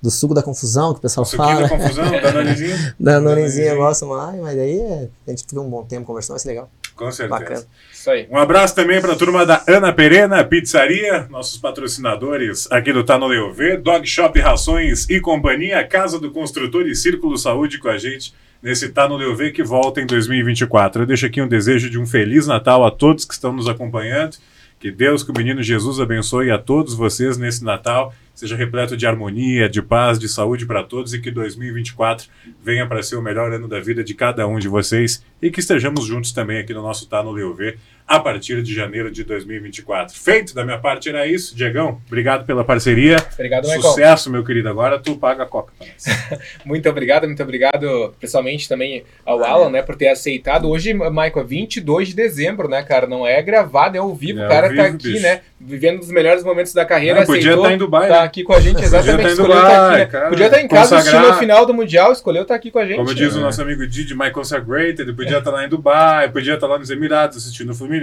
do 0.04 0.10
suco 0.10 0.34
da 0.34 0.42
confusão, 0.42 0.92
que 0.92 0.98
o 0.98 1.02
pessoal 1.02 1.24
Suquinho 1.24 1.48
fala. 1.48 1.62
da 1.62 1.68
confusão, 1.70 2.04
da 2.04 2.32
Nanizinho. 2.32 2.76
Da 3.00 3.20
Norenzinha 3.20 3.68
eu 3.68 3.78
gosto 3.78 4.04
mais, 4.04 4.38
mas 4.38 4.54
daí 4.54 4.78
é, 4.78 5.08
a 5.26 5.30
gente 5.30 5.44
fica 5.48 5.58
um 5.58 5.70
bom 5.70 5.82
tempo 5.82 6.04
conversando, 6.04 6.34
vai 6.34 6.40
ser 6.40 6.48
legal. 6.48 6.70
Com 6.94 7.10
certeza. 7.10 7.40
Bacana. 7.40 7.66
Isso 7.90 8.10
aí. 8.10 8.28
Um 8.30 8.36
abraço 8.36 8.74
também 8.74 9.00
para 9.00 9.14
a 9.14 9.16
turma 9.16 9.46
da 9.46 9.64
Ana 9.66 9.94
Perena 9.94 10.44
Pizzaria, 10.44 11.26
nossos 11.30 11.56
patrocinadores 11.56 12.70
aqui 12.70 12.92
do 12.92 13.02
Tá 13.02 13.18
no 13.18 13.26
Leovê, 13.26 13.78
Dog 13.78 14.06
Shop 14.06 14.38
Rações 14.38 15.08
e 15.08 15.18
Companhia, 15.20 15.82
Casa 15.88 16.20
do 16.20 16.30
Construtor 16.30 16.86
e 16.86 16.94
Círculo 16.94 17.38
Saúde 17.38 17.78
com 17.78 17.88
a 17.88 17.96
gente 17.96 18.34
nesse 18.62 18.90
Tá 18.90 19.08
no 19.08 19.16
Leovê 19.16 19.52
que 19.52 19.62
volta 19.62 20.02
em 20.02 20.06
2024. 20.06 21.02
Eu 21.02 21.06
deixo 21.06 21.24
aqui 21.24 21.40
um 21.40 21.48
desejo 21.48 21.88
de 21.88 21.98
um 21.98 22.06
Feliz 22.06 22.46
Natal 22.46 22.84
a 22.84 22.90
todos 22.90 23.24
que 23.24 23.32
estão 23.32 23.54
nos 23.54 23.68
acompanhando. 23.68 24.36
Que 24.78 24.90
Deus, 24.90 25.22
que 25.22 25.30
o 25.30 25.34
menino 25.34 25.62
Jesus 25.62 25.98
abençoe 25.98 26.50
a 26.50 26.58
todos 26.58 26.92
vocês 26.92 27.38
nesse 27.38 27.64
Natal, 27.64 28.12
seja 28.34 28.56
repleto 28.56 28.96
de 28.96 29.06
harmonia, 29.06 29.68
de 29.68 29.80
paz, 29.80 30.18
de 30.18 30.28
saúde 30.28 30.66
para 30.66 30.82
todos 30.82 31.14
e 31.14 31.20
que 31.20 31.30
2024 31.30 32.28
venha 32.62 32.86
para 32.86 33.02
ser 33.02 33.16
o 33.16 33.22
melhor 33.22 33.52
ano 33.52 33.68
da 33.68 33.80
vida 33.80 34.02
de 34.02 34.12
cada 34.14 34.46
um 34.46 34.58
de 34.58 34.68
vocês 34.68 35.24
e 35.40 35.50
que 35.50 35.60
estejamos 35.60 36.04
juntos 36.04 36.32
também 36.32 36.58
aqui 36.58 36.74
no 36.74 36.82
nosso 36.82 37.08
Tá 37.08 37.22
no 37.22 37.30
Leovê 37.30 37.76
a 38.06 38.20
partir 38.20 38.62
de 38.62 38.74
janeiro 38.74 39.10
de 39.10 39.24
2024. 39.24 40.14
Feito, 40.18 40.54
da 40.54 40.64
minha 40.64 40.78
parte 40.78 41.08
era 41.08 41.26
isso. 41.26 41.56
Diegão, 41.56 42.00
obrigado 42.06 42.44
pela 42.44 42.62
parceria. 42.62 43.16
Obrigado, 43.32 43.64
Michael. 43.64 43.82
Sucesso, 43.82 44.30
meu 44.30 44.44
querido. 44.44 44.68
Agora 44.68 44.98
tu 44.98 45.16
paga 45.16 45.44
a 45.44 45.46
coca. 45.46 45.72
Muito 46.64 46.88
obrigado, 46.88 47.26
muito 47.26 47.42
obrigado, 47.42 48.14
pessoalmente 48.20 48.68
também 48.68 49.04
ao 49.24 49.42
Alan, 49.44 49.70
né, 49.70 49.82
por 49.82 49.96
ter 49.96 50.08
aceitado. 50.08 50.68
Hoje, 50.68 50.92
Michael, 50.92 51.32
é 51.36 51.44
22 51.44 52.08
de 52.08 52.14
dezembro, 52.14 52.68
né, 52.68 52.82
cara? 52.82 53.06
Não 53.06 53.26
é 53.26 53.40
gravado, 53.42 53.96
é 53.96 54.00
ao 54.00 54.14
vivo. 54.14 54.40
É 54.40 54.46
o 54.46 54.48
cara 54.48 54.68
tá 54.68 54.82
vivo, 54.82 54.96
aqui, 54.96 55.12
bicho. 55.12 55.22
né, 55.22 55.40
vivendo 55.60 56.00
os 56.00 56.08
melhores 56.10 56.44
momentos 56.44 56.72
da 56.72 56.84
carreira. 56.84 57.20
Não, 57.20 57.26
podia 57.26 57.40
aceitou, 57.40 57.64
estar 57.64 57.74
em 57.74 57.78
Dubai, 57.78 58.08
Tá 58.08 58.20
né? 58.20 58.24
aqui 58.24 58.42
com 58.42 58.52
a 58.52 58.60
gente, 58.60 58.82
exatamente. 58.82 59.16
estar 59.16 59.28
em 59.28 59.32
escolheu 59.32 59.56
Dubai, 59.56 59.70
tá 59.72 59.88
aqui, 59.88 59.98
né? 59.98 60.06
cara. 60.06 60.28
Podia 60.28 60.46
estar 60.46 60.60
em 60.60 60.68
casa 60.68 60.98
assistindo 60.98 61.26
a 61.26 61.34
final 61.34 61.66
do 61.66 61.74
Mundial, 61.74 62.12
escolheu 62.12 62.42
estar 62.42 62.54
aqui 62.54 62.70
com 62.70 62.78
a 62.78 62.86
gente. 62.86 62.96
Como 62.96 63.14
diz 63.14 63.32
o 63.34 63.36
né? 63.36 63.42
nosso 63.42 63.62
amigo 63.62 63.86
Didi, 63.86 64.14
My 64.14 64.30
Consecrated, 64.30 65.12
podia 65.14 65.38
estar 65.38 65.50
lá 65.50 65.64
em 65.64 65.68
Dubai, 65.68 66.28
podia 66.30 66.54
estar 66.54 66.66
lá 66.66 66.78
nos 66.78 66.90
Emirados 66.90 67.36
assistindo 67.36 67.70
o 67.70 67.74
Fluminense. 67.74 67.93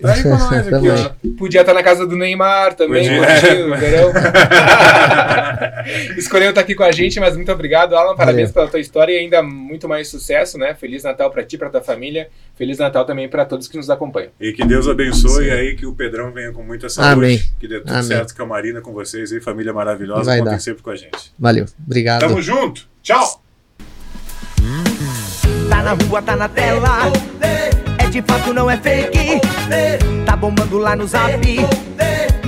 Tá 0.00 0.12
aí 0.14 0.22
com 0.22 0.28
nós 0.30 0.68
aqui, 0.68 0.88
ó. 0.88 1.10
Podia 1.38 1.60
estar 1.60 1.74
na 1.74 1.82
casa 1.82 2.06
do 2.06 2.16
Neymar 2.16 2.74
também, 2.74 3.08
Podia. 3.08 3.26
curtindo 3.40 3.72
o 3.72 3.76
verão. 3.76 4.12
Escolheu 6.16 6.50
estar 6.50 6.60
aqui 6.60 6.74
com 6.74 6.82
a 6.84 6.92
gente, 6.92 7.18
mas 7.20 7.36
muito 7.36 7.50
obrigado, 7.52 7.96
Alan. 7.96 8.14
Parabéns 8.16 8.50
Valeu. 8.50 8.54
pela 8.54 8.68
tua 8.68 8.80
história 8.80 9.12
e 9.12 9.18
ainda 9.18 9.42
muito 9.42 9.88
mais 9.88 10.08
sucesso, 10.08 10.58
né? 10.58 10.74
Feliz 10.74 11.02
Natal 11.02 11.30
pra 11.30 11.42
ti, 11.42 11.56
pra 11.56 11.70
tua 11.70 11.80
família. 11.80 12.28
Feliz 12.56 12.78
Natal 12.78 13.04
também 13.04 13.28
pra 13.28 13.44
todos 13.44 13.68
que 13.68 13.76
nos 13.76 13.88
acompanham. 13.88 14.30
E 14.40 14.52
que 14.52 14.64
Deus 14.64 14.88
abençoe 14.88 15.50
aí, 15.50 15.76
que 15.76 15.86
o 15.86 15.94
Pedrão 15.94 16.32
venha 16.32 16.52
com 16.52 16.62
muita 16.62 16.88
saúde. 16.88 17.12
Amém. 17.12 17.42
Que 17.58 17.68
dê 17.68 17.80
tudo 17.80 17.90
Amém. 17.90 18.02
certo 18.02 18.34
com 18.36 18.42
a 18.42 18.46
Marina, 18.46 18.80
com 18.80 18.92
vocês 18.92 19.32
aí, 19.32 19.40
família 19.40 19.72
maravilhosa. 19.72 20.24
Vai 20.24 20.38
Contem 20.38 20.54
dar. 20.54 20.60
sempre 20.60 20.82
com 20.82 20.90
a 20.90 20.96
gente. 20.96 21.32
Valeu, 21.38 21.66
obrigado. 21.86 22.20
Tamo 22.20 22.42
junto. 22.42 22.88
Tchau. 23.02 23.42
Tá 25.70 25.82
na 25.82 25.92
rua, 25.92 26.20
tá 26.22 26.36
na 26.36 26.48
tela. 26.48 27.12
De 28.10 28.22
fato, 28.22 28.54
não 28.54 28.70
é 28.70 28.76
fake. 28.76 29.40
Tá 30.24 30.34
bombando 30.34 30.78
lá 30.78 30.96
no 30.96 31.06
zap. 31.06 31.40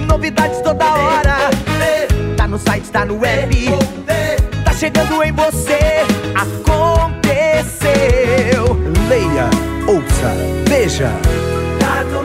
Novidades 0.09 0.61
toda 0.62 0.85
hora. 0.85 1.51
Tá 2.37 2.49
no 2.49 2.59
site, 2.59 2.91
tá 2.91 3.05
no 3.05 3.20
web. 3.20 3.69
Tá 4.65 4.73
chegando 4.73 5.23
em 5.23 5.32
você. 5.32 5.78
Aconteceu. 6.35 7.85
Leia, 9.09 9.51
ouça, 9.87 10.35
veja. 10.66 11.11
Tá 11.78 12.03
no 12.05 12.23